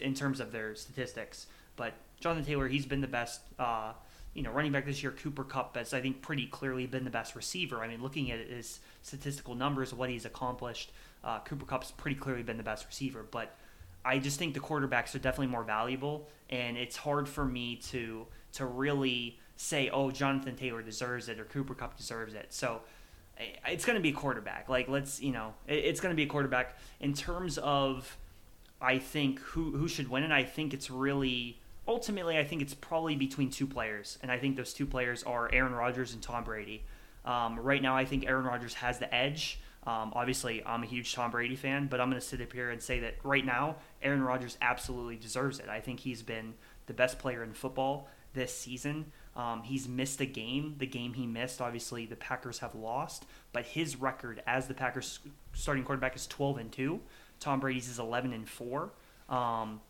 in 0.00 0.14
terms 0.14 0.40
of 0.40 0.52
their 0.52 0.74
statistics. 0.74 1.46
But 1.74 1.94
Jonathan 2.20 2.44
Taylor, 2.44 2.68
he's 2.68 2.86
been 2.86 3.00
the 3.00 3.06
best, 3.06 3.40
uh, 3.58 3.92
you 4.36 4.42
know, 4.42 4.50
running 4.50 4.70
back 4.70 4.84
this 4.84 5.02
year. 5.02 5.12
Cooper 5.12 5.44
Kupp 5.44 5.76
has, 5.76 5.94
I 5.94 6.02
think, 6.02 6.20
pretty 6.20 6.46
clearly 6.46 6.86
been 6.86 7.04
the 7.04 7.10
best 7.10 7.34
receiver. 7.34 7.82
I 7.82 7.88
mean, 7.88 8.02
looking 8.02 8.30
at 8.30 8.38
his 8.38 8.80
statistical 9.02 9.54
numbers, 9.54 9.94
what 9.94 10.10
he's 10.10 10.26
accomplished, 10.26 10.92
uh, 11.24 11.38
Cooper 11.40 11.64
Kupp's 11.64 11.90
pretty 11.90 12.20
clearly 12.20 12.42
been 12.42 12.58
the 12.58 12.62
best 12.62 12.86
receiver. 12.86 13.24
But 13.28 13.56
I 14.04 14.18
just 14.18 14.38
think 14.38 14.52
the 14.52 14.60
quarterbacks 14.60 15.14
are 15.14 15.20
definitely 15.20 15.46
more 15.46 15.64
valuable, 15.64 16.28
and 16.50 16.76
it's 16.76 16.96
hard 16.98 17.30
for 17.30 17.46
me 17.46 17.76
to 17.88 18.26
to 18.52 18.66
really 18.66 19.38
say, 19.56 19.88
oh, 19.88 20.10
Jonathan 20.10 20.54
Taylor 20.54 20.82
deserves 20.82 21.30
it 21.30 21.40
or 21.40 21.44
Cooper 21.44 21.74
Kupp 21.74 21.96
deserves 21.96 22.34
it. 22.34 22.52
So 22.52 22.82
it's 23.66 23.86
going 23.86 23.96
to 23.96 24.02
be 24.02 24.10
a 24.10 24.12
quarterback. 24.12 24.68
Like 24.68 24.86
let's 24.86 25.22
you 25.22 25.32
know, 25.32 25.54
it's 25.66 26.00
going 26.00 26.12
to 26.12 26.16
be 26.16 26.24
a 26.24 26.28
quarterback 26.28 26.76
in 27.00 27.14
terms 27.14 27.58
of. 27.58 28.18
I 28.78 28.98
think 28.98 29.40
who 29.40 29.74
who 29.74 29.88
should 29.88 30.10
win 30.10 30.22
and 30.22 30.34
I 30.34 30.44
think 30.44 30.74
it's 30.74 30.90
really 30.90 31.58
ultimately, 31.86 32.38
I 32.38 32.44
think 32.44 32.62
it's 32.62 32.74
probably 32.74 33.16
between 33.16 33.50
two 33.50 33.66
players, 33.66 34.18
and 34.22 34.30
I 34.30 34.38
think 34.38 34.56
those 34.56 34.72
two 34.72 34.86
players 34.86 35.22
are 35.22 35.50
Aaron 35.52 35.72
Rodgers 35.72 36.12
and 36.12 36.22
Tom 36.22 36.44
Brady. 36.44 36.84
Um, 37.24 37.58
right 37.58 37.82
now, 37.82 37.96
I 37.96 38.04
think 38.04 38.26
Aaron 38.26 38.44
Rodgers 38.44 38.74
has 38.74 38.98
the 38.98 39.12
edge. 39.12 39.60
Um, 39.86 40.12
obviously, 40.16 40.64
I'm 40.64 40.82
a 40.82 40.86
huge 40.86 41.14
Tom 41.14 41.30
Brady 41.30 41.56
fan, 41.56 41.86
but 41.86 42.00
I'm 42.00 42.10
going 42.10 42.20
to 42.20 42.26
sit 42.26 42.40
up 42.40 42.52
here 42.52 42.70
and 42.70 42.82
say 42.82 43.00
that 43.00 43.14
right 43.22 43.44
now, 43.44 43.76
Aaron 44.02 44.22
Rodgers 44.22 44.58
absolutely 44.60 45.16
deserves 45.16 45.60
it. 45.60 45.68
I 45.68 45.80
think 45.80 46.00
he's 46.00 46.22
been 46.22 46.54
the 46.86 46.94
best 46.94 47.18
player 47.18 47.44
in 47.44 47.52
football 47.52 48.08
this 48.34 48.54
season. 48.54 49.12
Um, 49.36 49.62
he's 49.62 49.86
missed 49.86 50.20
a 50.20 50.26
game. 50.26 50.74
The 50.78 50.86
game 50.86 51.14
he 51.14 51.26
missed, 51.26 51.60
obviously, 51.60 52.06
the 52.06 52.16
Packers 52.16 52.60
have 52.60 52.74
lost, 52.74 53.26
but 53.52 53.64
his 53.64 53.96
record 53.96 54.42
as 54.46 54.66
the 54.66 54.74
Packers 54.74 55.20
starting 55.52 55.84
quarterback 55.84 56.16
is 56.16 56.26
12 56.26 56.58
and 56.58 56.72
2. 56.72 57.00
Tom 57.38 57.60
Brady's 57.60 57.88
is 57.88 57.98
11 57.98 58.32
and 58.32 58.48
4. 58.48 58.92
Um, 59.28 59.80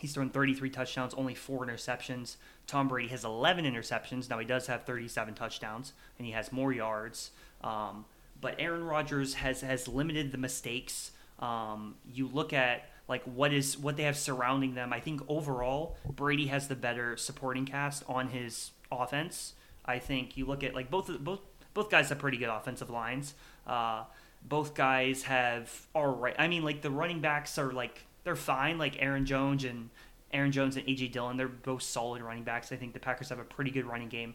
He's 0.00 0.14
thrown 0.14 0.30
33 0.30 0.70
touchdowns, 0.70 1.12
only 1.12 1.34
four 1.34 1.66
interceptions. 1.66 2.36
Tom 2.66 2.88
Brady 2.88 3.08
has 3.08 3.22
11 3.22 3.66
interceptions. 3.66 4.30
Now 4.30 4.38
he 4.38 4.46
does 4.46 4.66
have 4.66 4.84
37 4.84 5.34
touchdowns, 5.34 5.92
and 6.18 6.26
he 6.26 6.32
has 6.32 6.50
more 6.50 6.72
yards. 6.72 7.32
Um, 7.62 8.06
but 8.40 8.54
Aaron 8.58 8.84
Rodgers 8.84 9.34
has 9.34 9.60
has 9.60 9.86
limited 9.86 10.32
the 10.32 10.38
mistakes. 10.38 11.10
Um, 11.38 11.96
you 12.10 12.28
look 12.28 12.54
at 12.54 12.88
like 13.08 13.22
what 13.24 13.52
is 13.52 13.76
what 13.76 13.98
they 13.98 14.04
have 14.04 14.16
surrounding 14.16 14.74
them. 14.74 14.90
I 14.90 15.00
think 15.00 15.20
overall 15.28 15.98
Brady 16.08 16.46
has 16.46 16.68
the 16.68 16.76
better 16.76 17.18
supporting 17.18 17.66
cast 17.66 18.02
on 18.08 18.30
his 18.30 18.70
offense. 18.90 19.52
I 19.84 19.98
think 19.98 20.38
you 20.38 20.46
look 20.46 20.64
at 20.64 20.74
like 20.74 20.90
both 20.90 21.10
both 21.20 21.40
both 21.74 21.90
guys 21.90 22.08
have 22.08 22.18
pretty 22.18 22.38
good 22.38 22.48
offensive 22.48 22.88
lines. 22.88 23.34
Uh, 23.66 24.04
both 24.42 24.74
guys 24.74 25.24
have 25.24 25.86
all 25.94 26.08
right. 26.08 26.34
I 26.38 26.48
mean, 26.48 26.62
like 26.62 26.80
the 26.80 26.90
running 26.90 27.20
backs 27.20 27.58
are 27.58 27.72
like 27.72 28.06
they're 28.24 28.36
fine. 28.36 28.78
Like 28.78 28.96
Aaron 29.00 29.26
Jones 29.26 29.64
and 29.64 29.90
Aaron 30.32 30.52
Jones 30.52 30.76
and 30.76 30.86
AJ 30.86 31.12
Dillon, 31.12 31.36
they're 31.36 31.48
both 31.48 31.82
solid 31.82 32.22
running 32.22 32.44
backs. 32.44 32.72
I 32.72 32.76
think 32.76 32.92
the 32.92 33.00
Packers 33.00 33.28
have 33.30 33.38
a 33.38 33.44
pretty 33.44 33.70
good 33.70 33.86
running 33.86 34.08
game, 34.08 34.34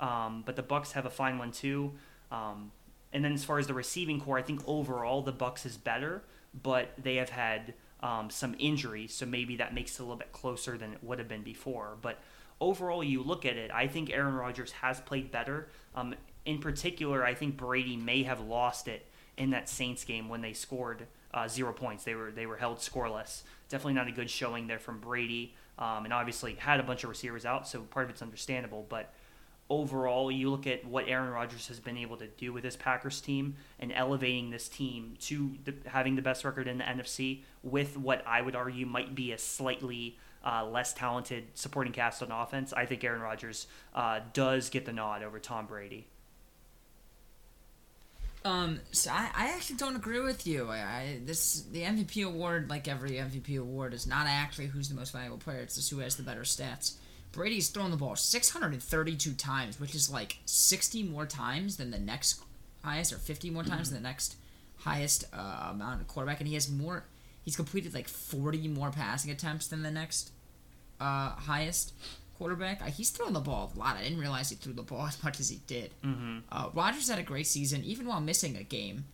um, 0.00 0.42
but 0.44 0.56
the 0.56 0.62
Bucks 0.62 0.92
have 0.92 1.06
a 1.06 1.10
fine 1.10 1.38
one 1.38 1.52
too. 1.52 1.92
Um, 2.30 2.72
and 3.12 3.24
then 3.24 3.32
as 3.32 3.44
far 3.44 3.58
as 3.58 3.66
the 3.66 3.74
receiving 3.74 4.20
corps, 4.20 4.38
I 4.38 4.42
think 4.42 4.62
overall 4.66 5.22
the 5.22 5.32
Bucks 5.32 5.64
is 5.64 5.76
better, 5.76 6.22
but 6.62 6.90
they 6.98 7.16
have 7.16 7.30
had 7.30 7.74
um, 8.00 8.30
some 8.30 8.54
injuries, 8.58 9.14
so 9.14 9.24
maybe 9.24 9.56
that 9.56 9.72
makes 9.72 9.92
it 9.92 10.00
a 10.00 10.02
little 10.02 10.16
bit 10.16 10.32
closer 10.32 10.76
than 10.76 10.92
it 10.92 10.98
would 11.02 11.18
have 11.18 11.28
been 11.28 11.42
before. 11.42 11.96
But 12.00 12.18
overall, 12.60 13.02
you 13.02 13.22
look 13.22 13.44
at 13.44 13.56
it, 13.56 13.70
I 13.70 13.86
think 13.86 14.10
Aaron 14.10 14.34
Rodgers 14.34 14.72
has 14.72 15.00
played 15.00 15.30
better. 15.30 15.68
Um, 15.94 16.14
in 16.44 16.58
particular, 16.58 17.24
I 17.24 17.34
think 17.34 17.56
Brady 17.56 17.96
may 17.96 18.24
have 18.24 18.40
lost 18.40 18.88
it 18.88 19.06
in 19.36 19.50
that 19.50 19.68
Saints 19.68 20.04
game 20.04 20.28
when 20.28 20.40
they 20.40 20.52
scored 20.52 21.06
uh, 21.36 21.46
zero 21.46 21.72
points. 21.72 22.02
They 22.02 22.14
were 22.14 22.32
they 22.32 22.46
were 22.46 22.56
held 22.56 22.78
scoreless. 22.78 23.42
Definitely 23.68 23.94
not 23.94 24.08
a 24.08 24.12
good 24.12 24.30
showing 24.30 24.66
there 24.66 24.78
from 24.78 24.98
Brady, 24.98 25.54
um, 25.78 26.04
and 26.04 26.12
obviously 26.12 26.54
had 26.54 26.80
a 26.80 26.82
bunch 26.82 27.04
of 27.04 27.10
receivers 27.10 27.44
out, 27.44 27.68
so 27.68 27.82
part 27.82 28.06
of 28.06 28.10
it's 28.10 28.22
understandable. 28.22 28.86
But 28.88 29.12
overall, 29.68 30.30
you 30.30 30.50
look 30.50 30.66
at 30.66 30.84
what 30.86 31.08
Aaron 31.08 31.30
Rodgers 31.30 31.68
has 31.68 31.78
been 31.78 31.98
able 31.98 32.16
to 32.16 32.26
do 32.26 32.52
with 32.52 32.62
this 32.62 32.74
Packers 32.74 33.20
team 33.20 33.56
and 33.78 33.92
elevating 33.92 34.50
this 34.50 34.68
team 34.68 35.16
to 35.20 35.52
the, 35.64 35.74
having 35.86 36.16
the 36.16 36.22
best 36.22 36.44
record 36.44 36.68
in 36.68 36.78
the 36.78 36.84
NFC 36.84 37.42
with 37.62 37.98
what 37.98 38.26
I 38.26 38.40
would 38.40 38.56
argue 38.56 38.86
might 38.86 39.14
be 39.14 39.32
a 39.32 39.38
slightly 39.38 40.18
uh, 40.42 40.64
less 40.64 40.94
talented 40.94 41.44
supporting 41.54 41.92
cast 41.92 42.22
on 42.22 42.30
offense. 42.30 42.72
I 42.72 42.86
think 42.86 43.04
Aaron 43.04 43.20
Rodgers 43.20 43.66
uh, 43.94 44.20
does 44.32 44.70
get 44.70 44.86
the 44.86 44.92
nod 44.92 45.22
over 45.22 45.38
Tom 45.38 45.66
Brady. 45.66 46.06
Um, 48.46 48.78
so 48.92 49.10
I, 49.10 49.28
I 49.34 49.48
actually 49.48 49.74
don't 49.74 49.96
agree 49.96 50.20
with 50.20 50.46
you. 50.46 50.68
I, 50.68 50.76
I, 50.76 51.20
this 51.24 51.62
the 51.72 51.82
MVP 51.82 52.24
award, 52.24 52.70
like 52.70 52.86
every 52.86 53.10
MVP 53.12 53.58
award, 53.58 53.92
is 53.92 54.06
not 54.06 54.28
actually 54.28 54.66
who's 54.66 54.88
the 54.88 54.94
most 54.94 55.12
valuable 55.12 55.38
player. 55.38 55.58
It's 55.58 55.74
just 55.74 55.90
who 55.90 55.98
has 55.98 56.14
the 56.14 56.22
better 56.22 56.42
stats. 56.42 56.94
Brady's 57.32 57.70
thrown 57.70 57.90
the 57.90 57.96
ball 57.96 58.14
632 58.14 59.32
times, 59.32 59.80
which 59.80 59.96
is 59.96 60.08
like 60.08 60.38
60 60.44 61.02
more 61.02 61.26
times 61.26 61.76
than 61.76 61.90
the 61.90 61.98
next 61.98 62.40
highest, 62.84 63.12
or 63.12 63.16
50 63.16 63.50
more 63.50 63.64
times 63.64 63.90
than 63.90 64.00
the 64.00 64.08
next 64.08 64.36
highest 64.78 65.24
uh, 65.32 65.70
amount 65.72 66.00
of 66.00 66.06
quarterback, 66.06 66.38
and 66.38 66.46
he 66.46 66.54
has 66.54 66.70
more. 66.70 67.04
He's 67.44 67.56
completed 67.56 67.94
like 67.94 68.06
40 68.06 68.68
more 68.68 68.92
passing 68.92 69.32
attempts 69.32 69.66
than 69.66 69.82
the 69.82 69.90
next 69.90 70.30
uh, 71.00 71.30
highest 71.30 71.94
quarterback. 72.38 72.82
Uh, 72.82 72.86
he's 72.86 73.10
thrown 73.10 73.32
the 73.32 73.40
ball 73.40 73.72
a 73.74 73.78
lot. 73.78 73.96
I 73.96 74.02
didn't 74.02 74.18
realize 74.18 74.50
he 74.50 74.56
threw 74.56 74.72
the 74.72 74.82
ball 74.82 75.06
as 75.08 75.22
much 75.22 75.40
as 75.40 75.48
he 75.48 75.60
did. 75.66 75.92
Mm-hmm. 76.04 76.38
Uh, 76.50 76.68
Rodgers 76.74 77.08
had 77.08 77.18
a 77.18 77.22
great 77.22 77.46
season, 77.46 77.82
even 77.84 78.06
while 78.06 78.20
missing 78.20 78.56
a 78.56 78.62
game. 78.62 79.04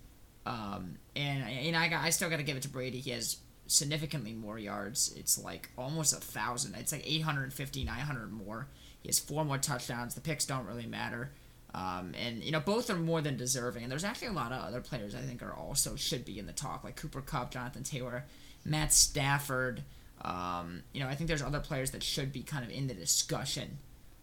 Um, 0.44 0.96
and 1.14 1.44
and 1.48 1.76
I 1.76 1.88
got, 1.88 2.02
I 2.02 2.10
still 2.10 2.28
got 2.28 2.38
to 2.38 2.42
give 2.42 2.56
it 2.56 2.62
to 2.64 2.68
Brady. 2.68 2.98
He 2.98 3.10
has 3.10 3.36
significantly 3.66 4.32
more 4.32 4.58
yards. 4.58 5.14
It's 5.16 5.42
like 5.42 5.70
almost 5.78 6.12
a 6.12 6.16
thousand. 6.16 6.74
It's 6.74 6.92
like 6.92 7.06
850, 7.06 7.84
900 7.84 8.32
more. 8.32 8.68
He 9.00 9.08
has 9.08 9.18
four 9.18 9.44
more 9.44 9.58
touchdowns. 9.58 10.14
The 10.14 10.20
picks 10.20 10.44
don't 10.44 10.66
really 10.66 10.86
matter. 10.86 11.30
Um, 11.74 12.12
and 12.20 12.42
you 12.42 12.52
know 12.52 12.60
both 12.60 12.90
are 12.90 12.96
more 12.96 13.20
than 13.20 13.36
deserving. 13.36 13.82
And 13.82 13.90
there's 13.90 14.04
actually 14.04 14.28
a 14.28 14.32
lot 14.32 14.52
of 14.52 14.62
other 14.62 14.80
players 14.80 15.14
I 15.14 15.20
think 15.20 15.42
are 15.42 15.54
also 15.54 15.96
should 15.96 16.24
be 16.24 16.38
in 16.38 16.46
the 16.46 16.52
talk, 16.52 16.84
like 16.84 16.96
Cooper 16.96 17.22
Kupp, 17.22 17.50
Jonathan 17.50 17.82
Taylor, 17.82 18.24
Matt 18.64 18.92
Stafford. 18.92 19.82
Um, 20.22 20.82
you 20.92 21.00
know, 21.00 21.08
I 21.08 21.14
think 21.14 21.28
there's 21.28 21.42
other 21.42 21.60
players 21.60 21.90
that 21.90 22.02
should 22.02 22.32
be 22.32 22.42
kind 22.42 22.64
of 22.64 22.70
in 22.70 22.86
the 22.86 22.94
discussion 22.94 23.78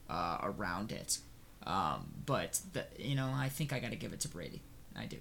uh, 0.10 0.38
around 0.42 0.92
it. 0.92 1.20
Um, 1.66 2.14
but 2.26 2.62
the, 2.74 2.86
you 2.98 3.16
know, 3.16 3.30
I 3.34 3.50
think 3.50 3.74
I 3.74 3.80
got 3.80 3.92
to 3.92 3.98
give 3.98 4.14
it 4.14 4.22
to 4.22 4.28
Brady. 4.28 4.62
I 4.96 5.06
do. 5.06 5.18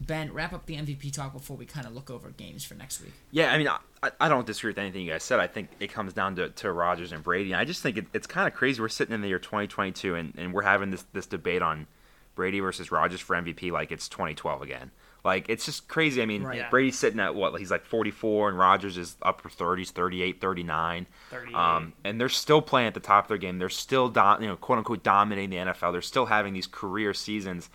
Ben, 0.00 0.32
wrap 0.32 0.52
up 0.52 0.66
the 0.66 0.76
MVP 0.76 1.12
talk 1.12 1.32
before 1.32 1.56
we 1.56 1.66
kind 1.66 1.86
of 1.86 1.94
look 1.94 2.10
over 2.10 2.30
games 2.30 2.64
for 2.64 2.74
next 2.74 3.00
week. 3.00 3.12
Yeah, 3.30 3.52
I 3.52 3.58
mean, 3.58 3.68
I, 3.68 4.10
I 4.20 4.28
don't 4.28 4.46
disagree 4.46 4.70
with 4.70 4.78
anything 4.78 5.02
you 5.02 5.10
guys 5.10 5.22
said. 5.22 5.40
I 5.40 5.46
think 5.46 5.68
it 5.78 5.92
comes 5.92 6.12
down 6.12 6.36
to, 6.36 6.48
to 6.50 6.72
Rodgers 6.72 7.12
and 7.12 7.22
Brady. 7.22 7.52
And 7.52 7.60
I 7.60 7.64
just 7.64 7.82
think 7.82 7.96
it, 7.96 8.06
it's 8.12 8.26
kind 8.26 8.48
of 8.48 8.54
crazy. 8.54 8.80
We're 8.80 8.88
sitting 8.88 9.14
in 9.14 9.20
the 9.20 9.28
year 9.28 9.38
2022 9.38 10.14
and, 10.14 10.34
and 10.36 10.52
we're 10.52 10.62
having 10.62 10.90
this, 10.90 11.04
this 11.12 11.26
debate 11.26 11.62
on 11.62 11.86
Brady 12.34 12.60
versus 12.60 12.90
Rodgers 12.90 13.20
for 13.20 13.36
MVP 13.36 13.70
like 13.70 13.92
it's 13.92 14.08
2012 14.08 14.62
again. 14.62 14.90
Like 15.24 15.48
it's 15.48 15.64
just 15.64 15.88
crazy. 15.88 16.20
I 16.20 16.26
mean, 16.26 16.42
Right. 16.42 16.58
Yeah. 16.58 16.68
Brady's 16.70 16.98
sitting 16.98 17.18
at 17.18 17.34
what? 17.34 17.58
He's 17.58 17.70
like 17.70 17.84
44, 17.84 18.50
and 18.50 18.58
Rodgers 18.58 18.98
is 18.98 19.16
upper 19.22 19.48
30s, 19.48 19.88
38, 19.88 20.40
39. 20.40 21.06
38. 21.30 21.54
Um, 21.54 21.92
and 22.04 22.20
they're 22.20 22.28
still 22.28 22.60
playing 22.60 22.88
at 22.88 22.94
the 22.94 23.00
top 23.00 23.24
of 23.24 23.28
their 23.28 23.38
game. 23.38 23.58
They're 23.58 23.70
still, 23.70 24.08
dom- 24.10 24.42
you 24.42 24.48
know, 24.48 24.56
quote 24.56 24.78
unquote, 24.78 25.02
dominating 25.02 25.50
the 25.50 25.56
NFL. 25.56 25.92
They're 25.92 26.02
still 26.02 26.26
having 26.26 26.52
these 26.52 26.66
career 26.66 27.14
seasons. 27.14 27.70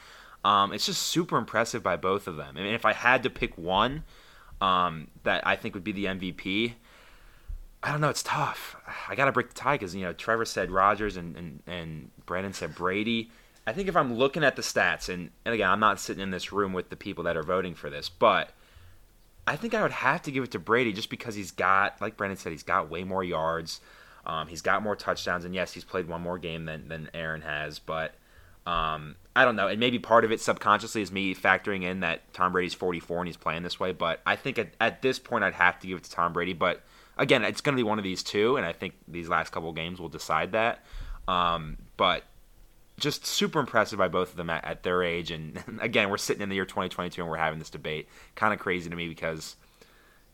Um, 0.46 0.72
it's 0.72 0.86
just 0.86 1.02
super 1.02 1.38
impressive 1.38 1.82
by 1.84 1.96
both 1.98 2.28
of 2.28 2.38
them. 2.38 2.56
I 2.56 2.62
mean, 2.62 2.74
if 2.74 2.86
I 2.86 2.94
had 2.94 3.24
to 3.24 3.30
pick 3.30 3.58
one 3.58 4.04
um, 4.62 5.08
that 5.24 5.46
I 5.46 5.56
think 5.56 5.74
would 5.74 5.84
be 5.84 5.92
the 5.92 6.06
MVP, 6.06 6.74
I 7.82 7.92
don't 7.92 8.02
know. 8.02 8.10
It's 8.10 8.24
tough. 8.24 8.76
I 9.08 9.16
got 9.16 9.26
to 9.26 9.32
break 9.32 9.50
the 9.50 9.56
tie 9.56 9.76
because 9.76 9.96
you 9.96 10.02
know 10.04 10.14
Trevor 10.14 10.46
said 10.46 10.70
Rodgers 10.70 11.18
and, 11.18 11.36
and 11.36 11.64
and 11.66 12.12
Brandon 12.26 12.54
said 12.54 12.76
Brady. 12.76 13.32
I 13.68 13.74
think 13.74 13.88
if 13.88 13.96
I'm 13.96 14.16
looking 14.16 14.44
at 14.44 14.56
the 14.56 14.62
stats, 14.62 15.10
and, 15.10 15.30
and 15.46 15.54
again, 15.54 15.70
I'm 15.70 15.80
not 15.80 16.00
sitting 16.00 16.24
in 16.24 16.32
this 16.32 16.52
room 16.52 16.74
with 16.74 16.90
the 16.90 16.96
people 16.96 17.24
that 17.26 17.38
are 17.38 17.44
voting 17.44 17.76
for 17.76 17.90
this, 17.90 18.10
but 18.10 18.52
I 19.46 19.56
think 19.56 19.74
I 19.74 19.82
would 19.82 19.92
have 19.92 20.22
to 20.24 20.32
give 20.32 20.44
it 20.44 20.52
to 20.52 20.60
Brady 20.60 20.94
just 20.94 21.10
because 21.10 21.36
he's 21.36 21.52
got, 21.52 22.00
like 22.02 22.18
Brandon 22.18 22.38
said, 22.38 22.52
he's 22.52 22.64
got 22.64 22.90
way 22.90 23.04
more 23.04 23.24
yards. 23.24 23.82
Um, 24.26 24.48
he's 24.48 24.62
got 24.62 24.84
more 24.84 24.96
touchdowns, 24.96 25.46
and 25.46 25.56
yes, 25.56 25.74
he's 25.74 25.84
played 25.84 26.08
one 26.08 26.22
more 26.22 26.38
game 26.38 26.66
than, 26.66 26.88
than 26.88 27.10
Aaron 27.14 27.42
has, 27.42 27.80
but 27.80 28.14
um, 28.68 29.16
I 29.36 29.46
don't 29.46 29.56
know. 29.56 29.68
And 29.68 29.80
maybe 29.80 29.98
part 29.98 30.26
of 30.26 30.32
it 30.32 30.42
subconsciously 30.42 31.02
is 31.02 31.12
me 31.12 31.34
factoring 31.34 31.84
in 31.84 32.02
that 32.02 32.32
Tom 32.34 32.52
Brady's 32.52 32.74
44 32.74 33.20
and 33.20 33.28
he's 33.28 33.38
playing 33.38 33.64
this 33.64 33.80
way, 33.80 33.92
but 33.92 34.22
I 34.26 34.36
think 34.36 34.60
at, 34.60 34.74
at 34.80 35.02
this 35.02 35.18
point 35.18 35.44
I'd 35.44 35.54
have 35.54 35.80
to 35.80 35.88
give 35.88 35.98
it 35.98 36.04
to 36.04 36.12
Tom 36.12 36.34
Brady. 36.34 36.54
But 36.54 36.84
again, 37.18 37.44
it's 37.44 37.62
going 37.62 37.76
to 37.76 37.80
be 37.80 37.88
one 37.88 37.98
of 37.98 38.04
these 38.04 38.22
two, 38.22 38.58
and 38.58 38.66
I 38.66 38.74
think 38.74 38.94
these 39.08 39.30
last 39.30 39.52
couple 39.52 39.72
games 39.74 40.00
will 40.00 40.10
decide 40.10 40.52
that. 40.52 40.84
Um, 41.28 41.78
but 41.98 42.24
just 43.00 43.26
super 43.26 43.60
impressive 43.60 43.98
by 43.98 44.08
both 44.08 44.32
of 44.32 44.36
them 44.36 44.50
at, 44.50 44.64
at 44.66 44.84
their 44.84 45.04
age. 45.04 45.32
And 45.32 45.64
again, 45.82 46.10
we're 46.10 46.18
sitting 46.18 46.42
in 46.42 46.50
the 46.50 46.56
year 46.56 46.66
2022 46.66 47.22
and 47.22 47.30
we're 47.30 47.38
having 47.38 47.60
this 47.60 47.70
debate. 47.70 48.08
Kind 48.36 48.54
of 48.54 48.60
crazy 48.60 48.90
to 48.90 48.96
me 48.96 49.08
because 49.08 49.56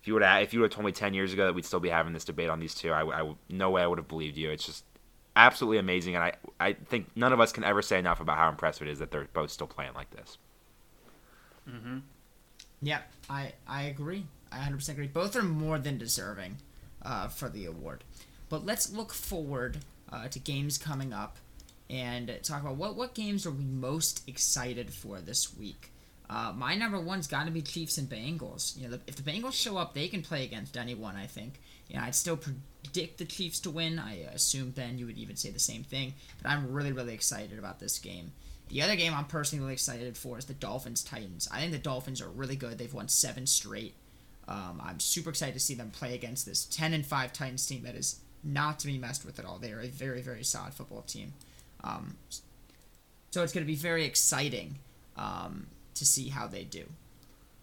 if 0.01 0.07
you 0.07 0.13
would 0.13 0.23
if 0.23 0.53
you 0.53 0.59
would 0.59 0.71
have 0.71 0.75
told 0.75 0.85
me 0.85 0.91
10 0.91 1.13
years 1.13 1.33
ago 1.33 1.45
that 1.45 1.53
we'd 1.53 1.65
still 1.65 1.79
be 1.79 1.89
having 1.89 2.13
this 2.13 2.25
debate 2.25 2.49
on 2.49 2.59
these 2.59 2.75
two, 2.75 2.91
I, 2.91 3.21
I 3.21 3.33
no 3.49 3.71
way 3.71 3.81
I 3.81 3.87
would 3.87 3.97
have 3.97 4.07
believed 4.07 4.37
you. 4.37 4.51
It's 4.51 4.65
just 4.65 4.83
absolutely 5.35 5.79
amazing, 5.79 6.15
and 6.15 6.23
I 6.23 6.33
I 6.59 6.73
think 6.73 7.07
none 7.15 7.33
of 7.33 7.39
us 7.39 7.51
can 7.51 7.63
ever 7.63 7.81
say 7.81 7.97
enough 7.97 8.19
about 8.19 8.37
how 8.37 8.49
impressive 8.49 8.87
it 8.87 8.91
is 8.91 8.99
that 8.99 9.09
they're 9.11 9.27
both 9.33 9.49
still 9.49 9.67
playing 9.67 9.93
like 9.95 10.11
this. 10.11 10.37
Mm-hmm. 11.67 11.97
Yeah, 12.81 12.99
I 13.29 13.53
I 13.67 13.83
agree. 13.83 14.25
I 14.51 14.59
100% 14.59 14.89
agree. 14.89 15.07
Both 15.07 15.35
are 15.35 15.43
more 15.43 15.79
than 15.79 15.97
deserving 15.97 16.57
uh, 17.01 17.27
for 17.27 17.49
the 17.49 17.65
award. 17.65 18.03
But 18.47 18.65
let's 18.65 18.91
look 18.91 19.11
forward 19.11 19.79
uh, 20.11 20.27
to 20.27 20.39
games 20.39 20.77
coming 20.77 21.11
up 21.11 21.37
and 21.89 22.39
talk 22.43 22.61
about 22.61 22.75
what 22.75 22.95
what 22.95 23.13
games 23.13 23.45
are 23.45 23.51
we 23.51 23.63
most 23.63 24.27
excited 24.27 24.93
for 24.93 25.19
this 25.19 25.55
week. 25.55 25.91
Uh, 26.29 26.51
my 26.55 26.75
number 26.75 26.99
one's 26.99 27.27
got 27.27 27.45
to 27.45 27.51
be 27.51 27.61
Chiefs 27.61 27.99
and 27.99 28.09
Bengals. 28.09 28.75
You 28.77 28.85
know, 28.87 28.97
the, 28.97 29.01
if 29.05 29.15
the 29.15 29.21
Bengals 29.21 29.53
show 29.53 29.77
up, 29.77 29.93
they 29.93 30.07
can 30.07 30.23
play 30.23 30.43
against 30.43 30.77
anyone. 30.77 31.15
I 31.15 31.27
think. 31.27 31.59
You 31.87 31.97
know, 31.97 32.03
I'd 32.03 32.15
still 32.15 32.37
predict 32.37 33.19
the 33.19 33.25
Chiefs 33.25 33.59
to 33.61 33.69
win. 33.69 33.99
I 33.99 34.15
assume 34.33 34.71
Ben, 34.71 34.97
you 34.97 35.05
would 35.05 35.17
even 35.17 35.35
say 35.35 35.51
the 35.51 35.59
same 35.59 35.83
thing. 35.83 36.13
But 36.41 36.49
I'm 36.49 36.73
really, 36.73 36.91
really 36.91 37.13
excited 37.13 37.59
about 37.59 37.79
this 37.79 37.99
game. 37.99 38.31
The 38.69 38.81
other 38.81 38.95
game 38.95 39.13
I'm 39.13 39.25
personally 39.25 39.61
really 39.61 39.73
excited 39.73 40.17
for 40.17 40.39
is 40.39 40.45
the 40.45 40.53
Dolphins 40.55 41.03
Titans. 41.03 41.47
I 41.51 41.59
think 41.59 41.71
the 41.71 41.77
Dolphins 41.77 42.21
are 42.21 42.29
really 42.29 42.55
good. 42.55 42.77
They've 42.77 42.91
won 42.91 43.07
seven 43.07 43.45
straight. 43.45 43.93
Um, 44.47 44.81
I'm 44.83 44.99
super 44.99 45.29
excited 45.29 45.53
to 45.53 45.59
see 45.59 45.75
them 45.75 45.91
play 45.91 46.13
against 46.13 46.45
this 46.45 46.65
10 46.65 46.93
and 46.93 47.05
5 47.05 47.33
Titans 47.33 47.65
team 47.65 47.83
that 47.83 47.95
is 47.95 48.19
not 48.43 48.79
to 48.79 48.87
be 48.87 48.97
messed 48.97 49.25
with 49.25 49.39
at 49.39 49.45
all. 49.45 49.57
They 49.57 49.71
are 49.71 49.81
a 49.81 49.87
very, 49.87 50.21
very 50.21 50.43
solid 50.43 50.73
football 50.73 51.01
team. 51.01 51.33
Um, 51.85 52.17
so 53.31 53.43
it's 53.43 53.53
going 53.53 53.65
to 53.65 53.71
be 53.71 53.75
very 53.75 54.05
exciting 54.05 54.79
um, 55.15 55.67
to 55.93 56.05
see 56.05 56.29
how 56.29 56.47
they 56.47 56.63
do. 56.63 56.85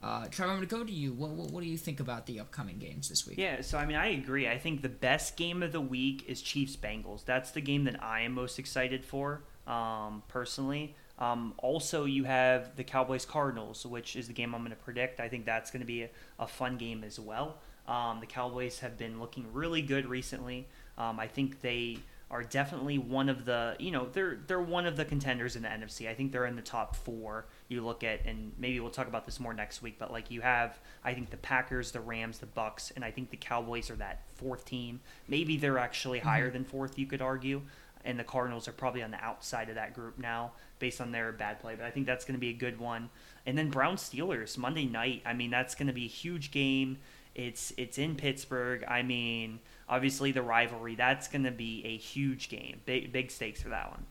Uh, 0.03 0.27
Trevor, 0.31 0.53
I'm 0.53 0.59
going 0.59 0.69
to 0.69 0.75
go 0.75 0.85
to 0.85 0.93
you. 0.93 1.13
What, 1.13 1.31
what, 1.31 1.51
what 1.51 1.63
do 1.63 1.69
you 1.69 1.79
think 1.79 2.01
about 2.01 2.27
the 2.27 2.41
upcoming 2.41 2.79
games 2.79 3.09
this 3.09 3.27
week? 3.27 3.39
Yeah, 3.39 3.61
so 3.61 3.79
I 3.79 3.87
mean, 3.87 3.97
I 3.97 4.09
agree. 4.09 4.49
I 4.49 4.59
think 4.59 4.83
the 4.83 4.89
best 4.89 5.37
game 5.37 5.63
of 5.63 5.71
the 5.71 5.81
week 5.81 6.25
is 6.27 6.43
Chiefs 6.43 6.77
Bengals. 6.77 7.25
That's 7.25 7.53
the 7.53 7.61
game 7.61 7.85
that 7.85 8.03
I 8.03 8.23
am 8.23 8.33
most 8.33 8.59
excited 8.59 9.05
for, 9.05 9.43
um, 9.67 10.23
personally. 10.27 10.97
Um, 11.19 11.55
also, 11.59 12.05
you 12.05 12.25
have 12.25 12.75
the 12.75 12.83
Cowboys 12.83 13.25
Cardinals, 13.25 13.87
which 13.87 14.17
is 14.17 14.27
the 14.27 14.33
game 14.33 14.55
I'm 14.55 14.63
going 14.63 14.71
to 14.71 14.77
predict. 14.77 15.21
I 15.21 15.29
think 15.29 15.47
that's 15.47 15.71
going 15.71 15.81
to 15.81 15.87
be 15.87 16.03
a, 16.03 16.11
a 16.41 16.49
fun 16.49 16.79
game 16.79 17.05
as 17.05 17.21
well. 17.21 17.59
Um, 17.87 18.19
the 18.21 18.27
Cowboys 18.27 18.81
have 18.81 18.99
been 18.99 19.21
looking 19.21 19.47
really 19.53 19.83
good 19.83 20.07
recently. 20.07 20.67
Um, 20.99 21.21
I 21.21 21.29
think 21.29 21.61
they 21.61 21.99
are 22.33 22.43
definitely 22.43 22.97
one 22.97 23.29
of 23.29 23.45
the 23.45 23.77
you 23.79 23.91
know 23.91 24.09
they're 24.11 24.39
they're 24.47 24.61
one 24.61 24.87
of 24.87 24.97
the 24.97 25.05
contenders 25.05 25.55
in 25.55 25.63
the 25.63 25.69
NFC. 25.69 26.09
I 26.09 26.15
think 26.15 26.33
they're 26.33 26.47
in 26.47 26.57
the 26.57 26.63
top 26.63 26.97
four. 26.97 27.45
You 27.69 27.85
look 27.85 28.03
at 28.03 28.25
and 28.25 28.53
maybe 28.59 28.81
we'll 28.81 28.91
talk 28.91 29.07
about 29.07 29.27
this 29.27 29.39
more 29.39 29.53
next 29.53 29.83
week, 29.83 29.97
but 29.99 30.11
like 30.11 30.31
you 30.31 30.41
have 30.41 30.81
I 31.05 31.13
think 31.13 31.29
the 31.29 31.37
Packers, 31.37 31.93
the 31.93 32.01
Rams, 32.01 32.39
the 32.39 32.47
Bucks, 32.47 32.91
and 32.97 33.05
I 33.05 33.11
think 33.11 33.31
the 33.31 33.37
Cowboys 33.37 33.91
are 33.91 33.97
that 33.97 34.23
fourth 34.35 34.65
team. 34.65 35.01
Maybe 35.29 35.59
they're 35.59 35.79
actually 35.79 36.21
mm-hmm. 36.21 36.29
higher 36.29 36.51
than 36.51 36.65
fourth. 36.65 36.99
You 36.99 37.07
could 37.07 37.21
argue, 37.21 37.61
and 38.03 38.19
the 38.19 38.25
Cardinals 38.25 38.67
are 38.67 38.73
probably 38.73 39.03
on 39.03 39.11
the 39.11 39.23
outside 39.23 39.69
of 39.69 39.75
that 39.75 39.93
group 39.93 40.19
now 40.19 40.53
based 40.79 41.03
on 41.03 41.13
their 41.13 41.33
bad 41.33 41.61
play. 41.61 41.75
But 41.77 41.85
I 41.85 41.91
think 41.91 42.07
that's 42.07 42.25
going 42.25 42.37
to 42.37 42.41
be 42.41 42.49
a 42.49 42.55
good 42.55 42.81
one. 42.81 43.11
And 43.45 43.59
then 43.59 43.69
Brown 43.69 43.97
Steelers 43.97 44.57
Monday 44.57 44.87
night. 44.87 45.21
I 45.27 45.35
mean 45.35 45.51
that's 45.51 45.75
going 45.75 45.89
to 45.89 45.93
be 45.93 46.07
a 46.07 46.09
huge 46.09 46.51
game. 46.51 46.97
It's 47.35 47.75
it's 47.77 47.99
in 47.99 48.17
Pittsburgh. 48.17 48.85
I 48.89 49.03
mean, 49.03 49.61
obviously 49.93 50.33
the 50.33 50.43
rivalry. 50.43 50.95
That's 50.95 51.29
going 51.29 51.45
to 51.45 51.51
be 51.51 51.83
a 51.85 51.97
huge 51.97 52.49
game. 52.49 52.81
Big 52.87 53.13
big 53.13 53.31
stakes 53.31 53.63
for 53.63 53.69
that 53.69 53.91
one. 53.91 54.07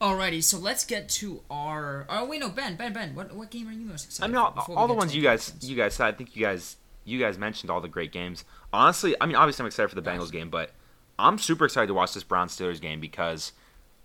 Alrighty, 0.00 0.42
so 0.42 0.56
let's 0.58 0.84
get 0.84 1.08
to 1.10 1.42
our. 1.50 2.06
Oh 2.08 2.24
wait, 2.24 2.40
no, 2.40 2.48
Ben, 2.48 2.76
Ben, 2.76 2.92
Ben. 2.92 3.14
What 3.14 3.34
what 3.34 3.50
game 3.50 3.68
are 3.68 3.72
you 3.72 3.84
most 3.84 4.06
excited? 4.06 4.24
I 4.24 4.28
excited? 4.28 4.32
mean, 4.32 4.36
all, 4.38 4.50
for 4.52 4.54
before 4.56 4.78
all 4.78 4.88
the 4.88 4.94
ones 4.94 5.14
you 5.14 5.22
guys 5.22 5.44
predictions? 5.50 5.70
you 5.70 5.76
guys 5.76 5.94
said. 5.94 6.06
I 6.06 6.12
think 6.12 6.34
you 6.34 6.42
guys 6.42 6.76
you 7.04 7.18
guys 7.18 7.36
mentioned 7.36 7.70
all 7.70 7.80
the 7.82 7.88
great 7.88 8.10
games. 8.12 8.44
Honestly, 8.72 9.14
I 9.20 9.26
mean, 9.26 9.36
obviously 9.36 9.62
I'm 9.62 9.66
excited 9.66 9.88
for 9.90 10.00
the 10.00 10.02
Bengals 10.10 10.32
game, 10.32 10.48
but 10.48 10.70
I'm 11.18 11.36
super 11.38 11.66
excited 11.66 11.88
to 11.88 11.94
watch 11.94 12.14
this 12.14 12.22
Brown 12.22 12.48
Steelers 12.48 12.80
game 12.80 12.98
because 13.00 13.52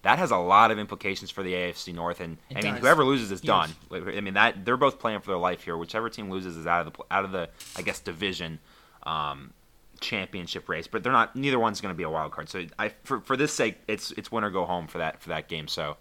that 0.02 0.20
has 0.20 0.32
a 0.32 0.38
lot 0.38 0.70
of 0.70 0.78
implications 0.80 1.32
for 1.32 1.44
the 1.44 1.54
AFC 1.54 1.94
North. 1.96 2.20
And 2.20 2.38
It 2.50 2.58
I 2.58 2.62
mean, 2.62 2.74
does. 2.74 2.82
whoever 2.82 3.06
loses 3.06 3.32
is 3.32 3.40
Huge. 3.40 3.48
done. 3.48 3.70
I 3.92 4.20
mean, 4.22 4.34
that 4.34 4.66
they're 4.66 4.76
both 4.78 5.00
playing 5.00 5.22
for 5.22 5.28
their 5.32 5.38
life 5.40 5.64
here. 5.64 5.78
Whichever 5.78 6.10
team 6.10 6.30
loses 6.30 6.58
is 6.58 6.68
out 6.68 6.86
of 6.86 6.94
the 6.94 7.04
out 7.10 7.24
of 7.24 7.32
the 7.32 7.50
I 7.78 7.84
guess 7.84 8.02
division. 8.02 8.60
Um, 9.06 9.54
championship 10.02 10.68
race, 10.68 10.88
but 10.88 11.04
they're 11.04 11.12
not. 11.12 11.36
Neither 11.36 11.60
one's 11.60 11.82
going 11.82 11.94
to 11.94 11.98
be 11.98 12.04
a 12.04 12.10
wild 12.10 12.32
card. 12.32 12.50
So 12.50 12.66
I, 12.78 12.90
for 13.04 13.20
for 13.22 13.38
this 13.38 13.54
sake, 13.54 13.78
it's 13.88 14.12
it's 14.12 14.32
win 14.32 14.44
or 14.44 14.50
go 14.50 14.66
home 14.66 14.88
for 14.88 14.98
that 14.98 15.22
for 15.22 15.30
that 15.30 15.48
game. 15.48 15.68
So 15.68 15.98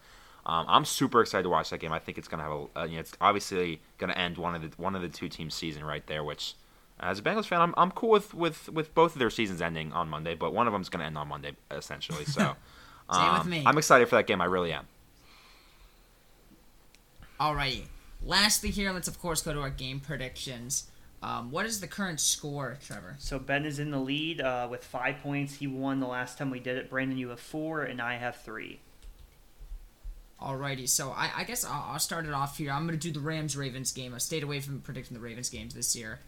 um, 0.46 0.66
I'm 0.68 0.84
super 0.84 1.20
excited 1.20 1.44
to 1.44 1.48
watch 1.48 1.70
that 1.70 1.78
game. 1.78 1.92
I 1.92 1.98
think 1.98 2.18
it's 2.18 2.28
going 2.28 2.38
to 2.38 2.44
have 2.44 2.52
a, 2.52 2.80
uh, 2.80 2.84
you 2.84 2.94
know, 2.94 3.00
it's 3.00 3.12
obviously 3.20 3.80
going 3.98 4.10
to 4.10 4.18
end 4.18 4.38
one 4.38 4.54
of 4.54 4.62
the 4.62 4.70
one 4.82 4.94
of 4.94 5.02
the 5.02 5.08
two 5.08 5.28
teams' 5.28 5.54
season 5.54 5.84
right 5.84 6.06
there. 6.06 6.24
Which, 6.24 6.54
as 7.00 7.18
a 7.18 7.22
Bengals 7.22 7.46
fan, 7.46 7.60
I'm 7.60 7.74
I'm 7.76 7.90
cool 7.90 8.10
with 8.10 8.34
with 8.34 8.68
with 8.68 8.94
both 8.94 9.14
of 9.14 9.18
their 9.18 9.30
seasons 9.30 9.60
ending 9.60 9.92
on 9.92 10.08
Monday, 10.08 10.34
but 10.34 10.52
one 10.52 10.66
of 10.66 10.72
them's 10.72 10.88
going 10.88 11.00
to 11.00 11.06
end 11.06 11.18
on 11.18 11.28
Monday 11.28 11.52
essentially. 11.70 12.24
So. 12.24 12.56
Same 13.12 13.32
with 13.32 13.42
um, 13.42 13.50
me. 13.50 13.62
I'm 13.66 13.76
excited 13.76 14.08
for 14.08 14.16
that 14.16 14.26
game. 14.26 14.40
I 14.40 14.46
really 14.46 14.72
am. 14.72 14.86
Alrighty. 17.38 17.84
Lastly, 18.24 18.70
here, 18.70 18.92
let's 18.92 19.08
of 19.08 19.20
course 19.20 19.42
go 19.42 19.52
to 19.52 19.60
our 19.60 19.70
game 19.70 20.00
predictions. 20.00 20.84
Um, 21.24 21.50
what 21.50 21.64
is 21.64 21.80
the 21.80 21.86
current 21.86 22.20
score, 22.20 22.76
Trevor? 22.84 23.16
So 23.18 23.38
Ben 23.38 23.64
is 23.64 23.78
in 23.78 23.90
the 23.90 23.98
lead 23.98 24.42
uh, 24.42 24.68
with 24.70 24.84
five 24.84 25.20
points. 25.22 25.54
He 25.54 25.66
won 25.66 25.98
the 25.98 26.06
last 26.06 26.36
time 26.36 26.50
we 26.50 26.60
did 26.60 26.76
it. 26.76 26.90
Brandon, 26.90 27.16
you 27.16 27.30
have 27.30 27.40
four, 27.40 27.82
and 27.82 27.98
I 27.98 28.16
have 28.16 28.36
three. 28.36 28.80
Alrighty, 30.38 30.86
so 30.86 31.12
I, 31.12 31.30
I 31.38 31.44
guess 31.44 31.64
I'll, 31.64 31.92
I'll 31.92 31.98
start 31.98 32.26
it 32.26 32.34
off 32.34 32.58
here. 32.58 32.70
I'm 32.70 32.86
going 32.86 32.98
to 32.98 33.08
do 33.08 33.18
the 33.18 33.24
Rams 33.24 33.56
Ravens 33.56 33.90
game. 33.90 34.12
I 34.12 34.18
stayed 34.18 34.42
away 34.42 34.60
from 34.60 34.82
predicting 34.82 35.16
the 35.16 35.22
Ravens 35.22 35.48
games 35.48 35.72
this 35.72 35.96
year. 35.96 36.20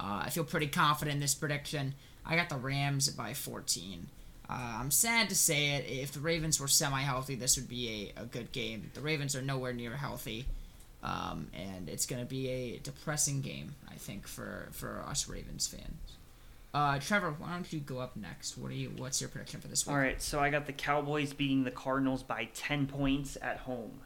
Uh, 0.00 0.22
I 0.24 0.30
feel 0.30 0.42
pretty 0.42 0.66
confident 0.66 1.14
in 1.14 1.20
this 1.20 1.34
prediction. 1.34 1.94
I 2.26 2.34
got 2.34 2.48
the 2.48 2.56
Rams 2.56 3.08
by 3.10 3.34
14. 3.34 4.08
Uh, 4.48 4.52
I'm 4.80 4.90
sad 4.90 5.28
to 5.28 5.36
say 5.36 5.76
it. 5.76 5.84
If 5.88 6.10
the 6.10 6.18
Ravens 6.18 6.58
were 6.58 6.66
semi 6.66 7.02
healthy, 7.02 7.36
this 7.36 7.56
would 7.56 7.68
be 7.68 8.12
a, 8.16 8.22
a 8.22 8.24
good 8.24 8.50
game. 8.50 8.90
The 8.94 9.00
Ravens 9.00 9.36
are 9.36 9.42
nowhere 9.42 9.72
near 9.72 9.94
healthy. 9.94 10.46
Um, 11.02 11.48
and 11.54 11.88
it's 11.88 12.04
going 12.06 12.20
to 12.20 12.28
be 12.28 12.48
a 12.48 12.78
depressing 12.78 13.40
game, 13.40 13.74
I 13.90 13.94
think, 13.94 14.26
for, 14.26 14.68
for 14.72 15.02
us 15.08 15.28
Ravens 15.28 15.66
fans. 15.66 16.16
Uh, 16.72 16.98
Trevor, 17.00 17.34
why 17.38 17.52
don't 17.52 17.72
you 17.72 17.80
go 17.80 17.98
up 17.98 18.16
next? 18.16 18.56
What 18.56 18.70
are 18.70 18.74
you? 18.74 18.92
What's 18.96 19.20
your 19.20 19.28
prediction 19.30 19.60
for 19.60 19.68
this 19.68 19.86
week? 19.86 19.92
All 19.94 19.98
right, 20.00 20.20
so 20.22 20.38
I 20.38 20.50
got 20.50 20.66
the 20.66 20.72
Cowboys 20.72 21.32
beating 21.32 21.64
the 21.64 21.70
Cardinals 21.70 22.22
by 22.22 22.48
10 22.54 22.86
points 22.86 23.36
at 23.42 23.58
home. 23.58 24.00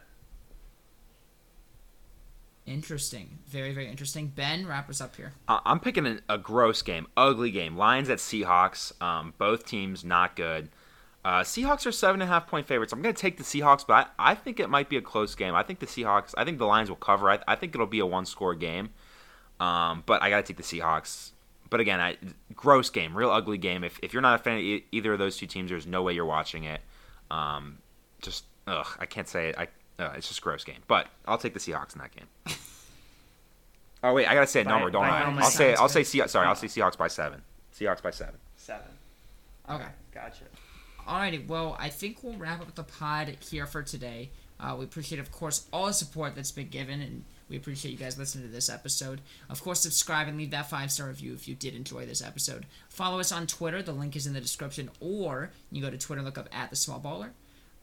Interesting, 2.66 3.40
very 3.46 3.74
very 3.74 3.88
interesting. 3.88 4.28
Ben, 4.28 4.66
wrap 4.66 4.88
us 4.88 5.02
up 5.02 5.16
here. 5.16 5.34
I- 5.46 5.60
I'm 5.66 5.80
picking 5.80 6.06
a, 6.06 6.18
a 6.30 6.38
gross 6.38 6.80
game, 6.80 7.06
ugly 7.14 7.50
game. 7.50 7.76
Lions 7.76 8.08
at 8.08 8.16
Seahawks. 8.18 8.98
Um, 9.02 9.34
both 9.36 9.66
teams 9.66 10.02
not 10.02 10.34
good. 10.34 10.70
Uh, 11.24 11.40
Seahawks 11.40 11.86
are 11.86 11.92
seven 11.92 12.20
and 12.20 12.28
a 12.28 12.32
half 12.32 12.46
point 12.46 12.66
favorites. 12.66 12.92
I'm 12.92 13.00
going 13.00 13.14
to 13.14 13.20
take 13.20 13.38
the 13.38 13.44
Seahawks, 13.44 13.86
but 13.86 14.10
I, 14.18 14.32
I 14.32 14.34
think 14.34 14.60
it 14.60 14.68
might 14.68 14.90
be 14.90 14.98
a 14.98 15.00
close 15.02 15.34
game. 15.34 15.54
I 15.54 15.62
think 15.62 15.78
the 15.78 15.86
Seahawks. 15.86 16.34
I 16.36 16.44
think 16.44 16.58
the 16.58 16.66
Lions 16.66 16.90
will 16.90 16.96
cover. 16.96 17.30
I, 17.30 17.38
I 17.48 17.56
think 17.56 17.74
it'll 17.74 17.86
be 17.86 18.00
a 18.00 18.06
one 18.06 18.26
score 18.26 18.54
game. 18.54 18.90
Um, 19.58 20.02
but 20.04 20.22
I 20.22 20.28
got 20.28 20.44
to 20.44 20.52
take 20.52 20.58
the 20.58 20.62
Seahawks. 20.62 21.30
But 21.70 21.80
again, 21.80 21.98
I, 21.98 22.18
gross 22.54 22.90
game, 22.90 23.16
real 23.16 23.30
ugly 23.30 23.56
game. 23.56 23.84
If, 23.84 23.98
if 24.02 24.12
you're 24.12 24.20
not 24.22 24.38
a 24.38 24.42
fan 24.42 24.58
of 24.58 24.62
e- 24.62 24.84
either 24.92 25.14
of 25.14 25.18
those 25.18 25.36
two 25.38 25.46
teams, 25.46 25.70
there's 25.70 25.86
no 25.86 26.02
way 26.02 26.12
you're 26.12 26.26
watching 26.26 26.64
it. 26.64 26.82
Um, 27.30 27.78
just 28.20 28.44
ugh, 28.66 28.86
I 29.00 29.06
can't 29.06 29.26
say 29.26 29.48
it. 29.48 29.56
I 29.58 29.68
uh, 30.02 30.12
it's 30.16 30.28
just 30.28 30.40
a 30.40 30.42
gross 30.42 30.62
game. 30.62 30.80
But 30.88 31.06
I'll 31.26 31.38
take 31.38 31.54
the 31.54 31.60
Seahawks 31.60 31.94
in 31.94 32.00
that 32.02 32.14
game. 32.14 32.26
oh 34.04 34.12
wait, 34.12 34.26
I 34.26 34.34
gotta 34.34 34.46
say 34.46 34.60
a 34.60 34.64
By- 34.64 34.70
number, 34.72 34.90
don't 34.90 35.02
by 35.02 35.08
I? 35.08 35.18
how 35.20 35.24
I'll 35.26 35.30
much? 35.32 35.52
say 35.54 35.74
I'll 35.74 35.88
say 35.88 36.02
Seahawks. 36.02 36.30
Sorry, 36.30 36.46
I'll 36.46 36.54
say 36.54 36.66
Seahawks 36.66 36.98
by 36.98 37.08
seven. 37.08 37.42
Seahawks 37.74 38.02
by 38.02 38.10
seven. 38.10 38.34
Seven. 38.56 38.86
Okay. 39.70 39.88
Gotcha. 40.12 40.44
Alrighty, 41.06 41.46
well, 41.46 41.76
I 41.78 41.88
think 41.90 42.22
we'll 42.22 42.36
wrap 42.36 42.60
up 42.60 42.74
the 42.74 42.82
pod 42.82 43.36
here 43.50 43.66
for 43.66 43.82
today. 43.82 44.30
Uh, 44.58 44.76
we 44.78 44.84
appreciate, 44.84 45.18
of 45.18 45.30
course, 45.30 45.66
all 45.72 45.86
the 45.86 45.92
support 45.92 46.34
that's 46.34 46.52
been 46.52 46.68
given, 46.68 47.00
and 47.00 47.24
we 47.48 47.56
appreciate 47.56 47.92
you 47.92 47.98
guys 47.98 48.16
listening 48.16 48.46
to 48.46 48.52
this 48.52 48.70
episode. 48.70 49.20
Of 49.50 49.62
course, 49.62 49.80
subscribe 49.80 50.28
and 50.28 50.38
leave 50.38 50.52
that 50.52 50.70
five 50.70 50.90
star 50.90 51.08
review 51.08 51.34
if 51.34 51.46
you 51.46 51.54
did 51.54 51.74
enjoy 51.74 52.06
this 52.06 52.22
episode. 52.22 52.66
Follow 52.88 53.20
us 53.20 53.32
on 53.32 53.46
Twitter. 53.46 53.82
The 53.82 53.92
link 53.92 54.16
is 54.16 54.26
in 54.26 54.32
the 54.32 54.40
description, 54.40 54.90
or 55.00 55.50
you 55.70 55.82
go 55.82 55.90
to 55.90 55.98
Twitter 55.98 56.22
look 56.22 56.38
up 56.38 56.48
at 56.52 56.70
the 56.70 56.76
Small 56.76 57.00
Baller. 57.00 57.30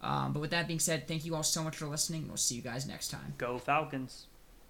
Um, 0.01 0.33
but 0.33 0.39
with 0.39 0.51
that 0.51 0.67
being 0.67 0.79
said, 0.79 1.07
thank 1.07 1.25
you 1.25 1.35
all 1.35 1.43
so 1.43 1.63
much 1.63 1.77
for 1.77 1.85
listening. 1.85 2.27
We'll 2.27 2.37
see 2.37 2.55
you 2.55 2.61
guys 2.61 2.87
next 2.87 3.09
time. 3.09 3.35
Go 3.37 3.59
Falcons. 3.59 4.25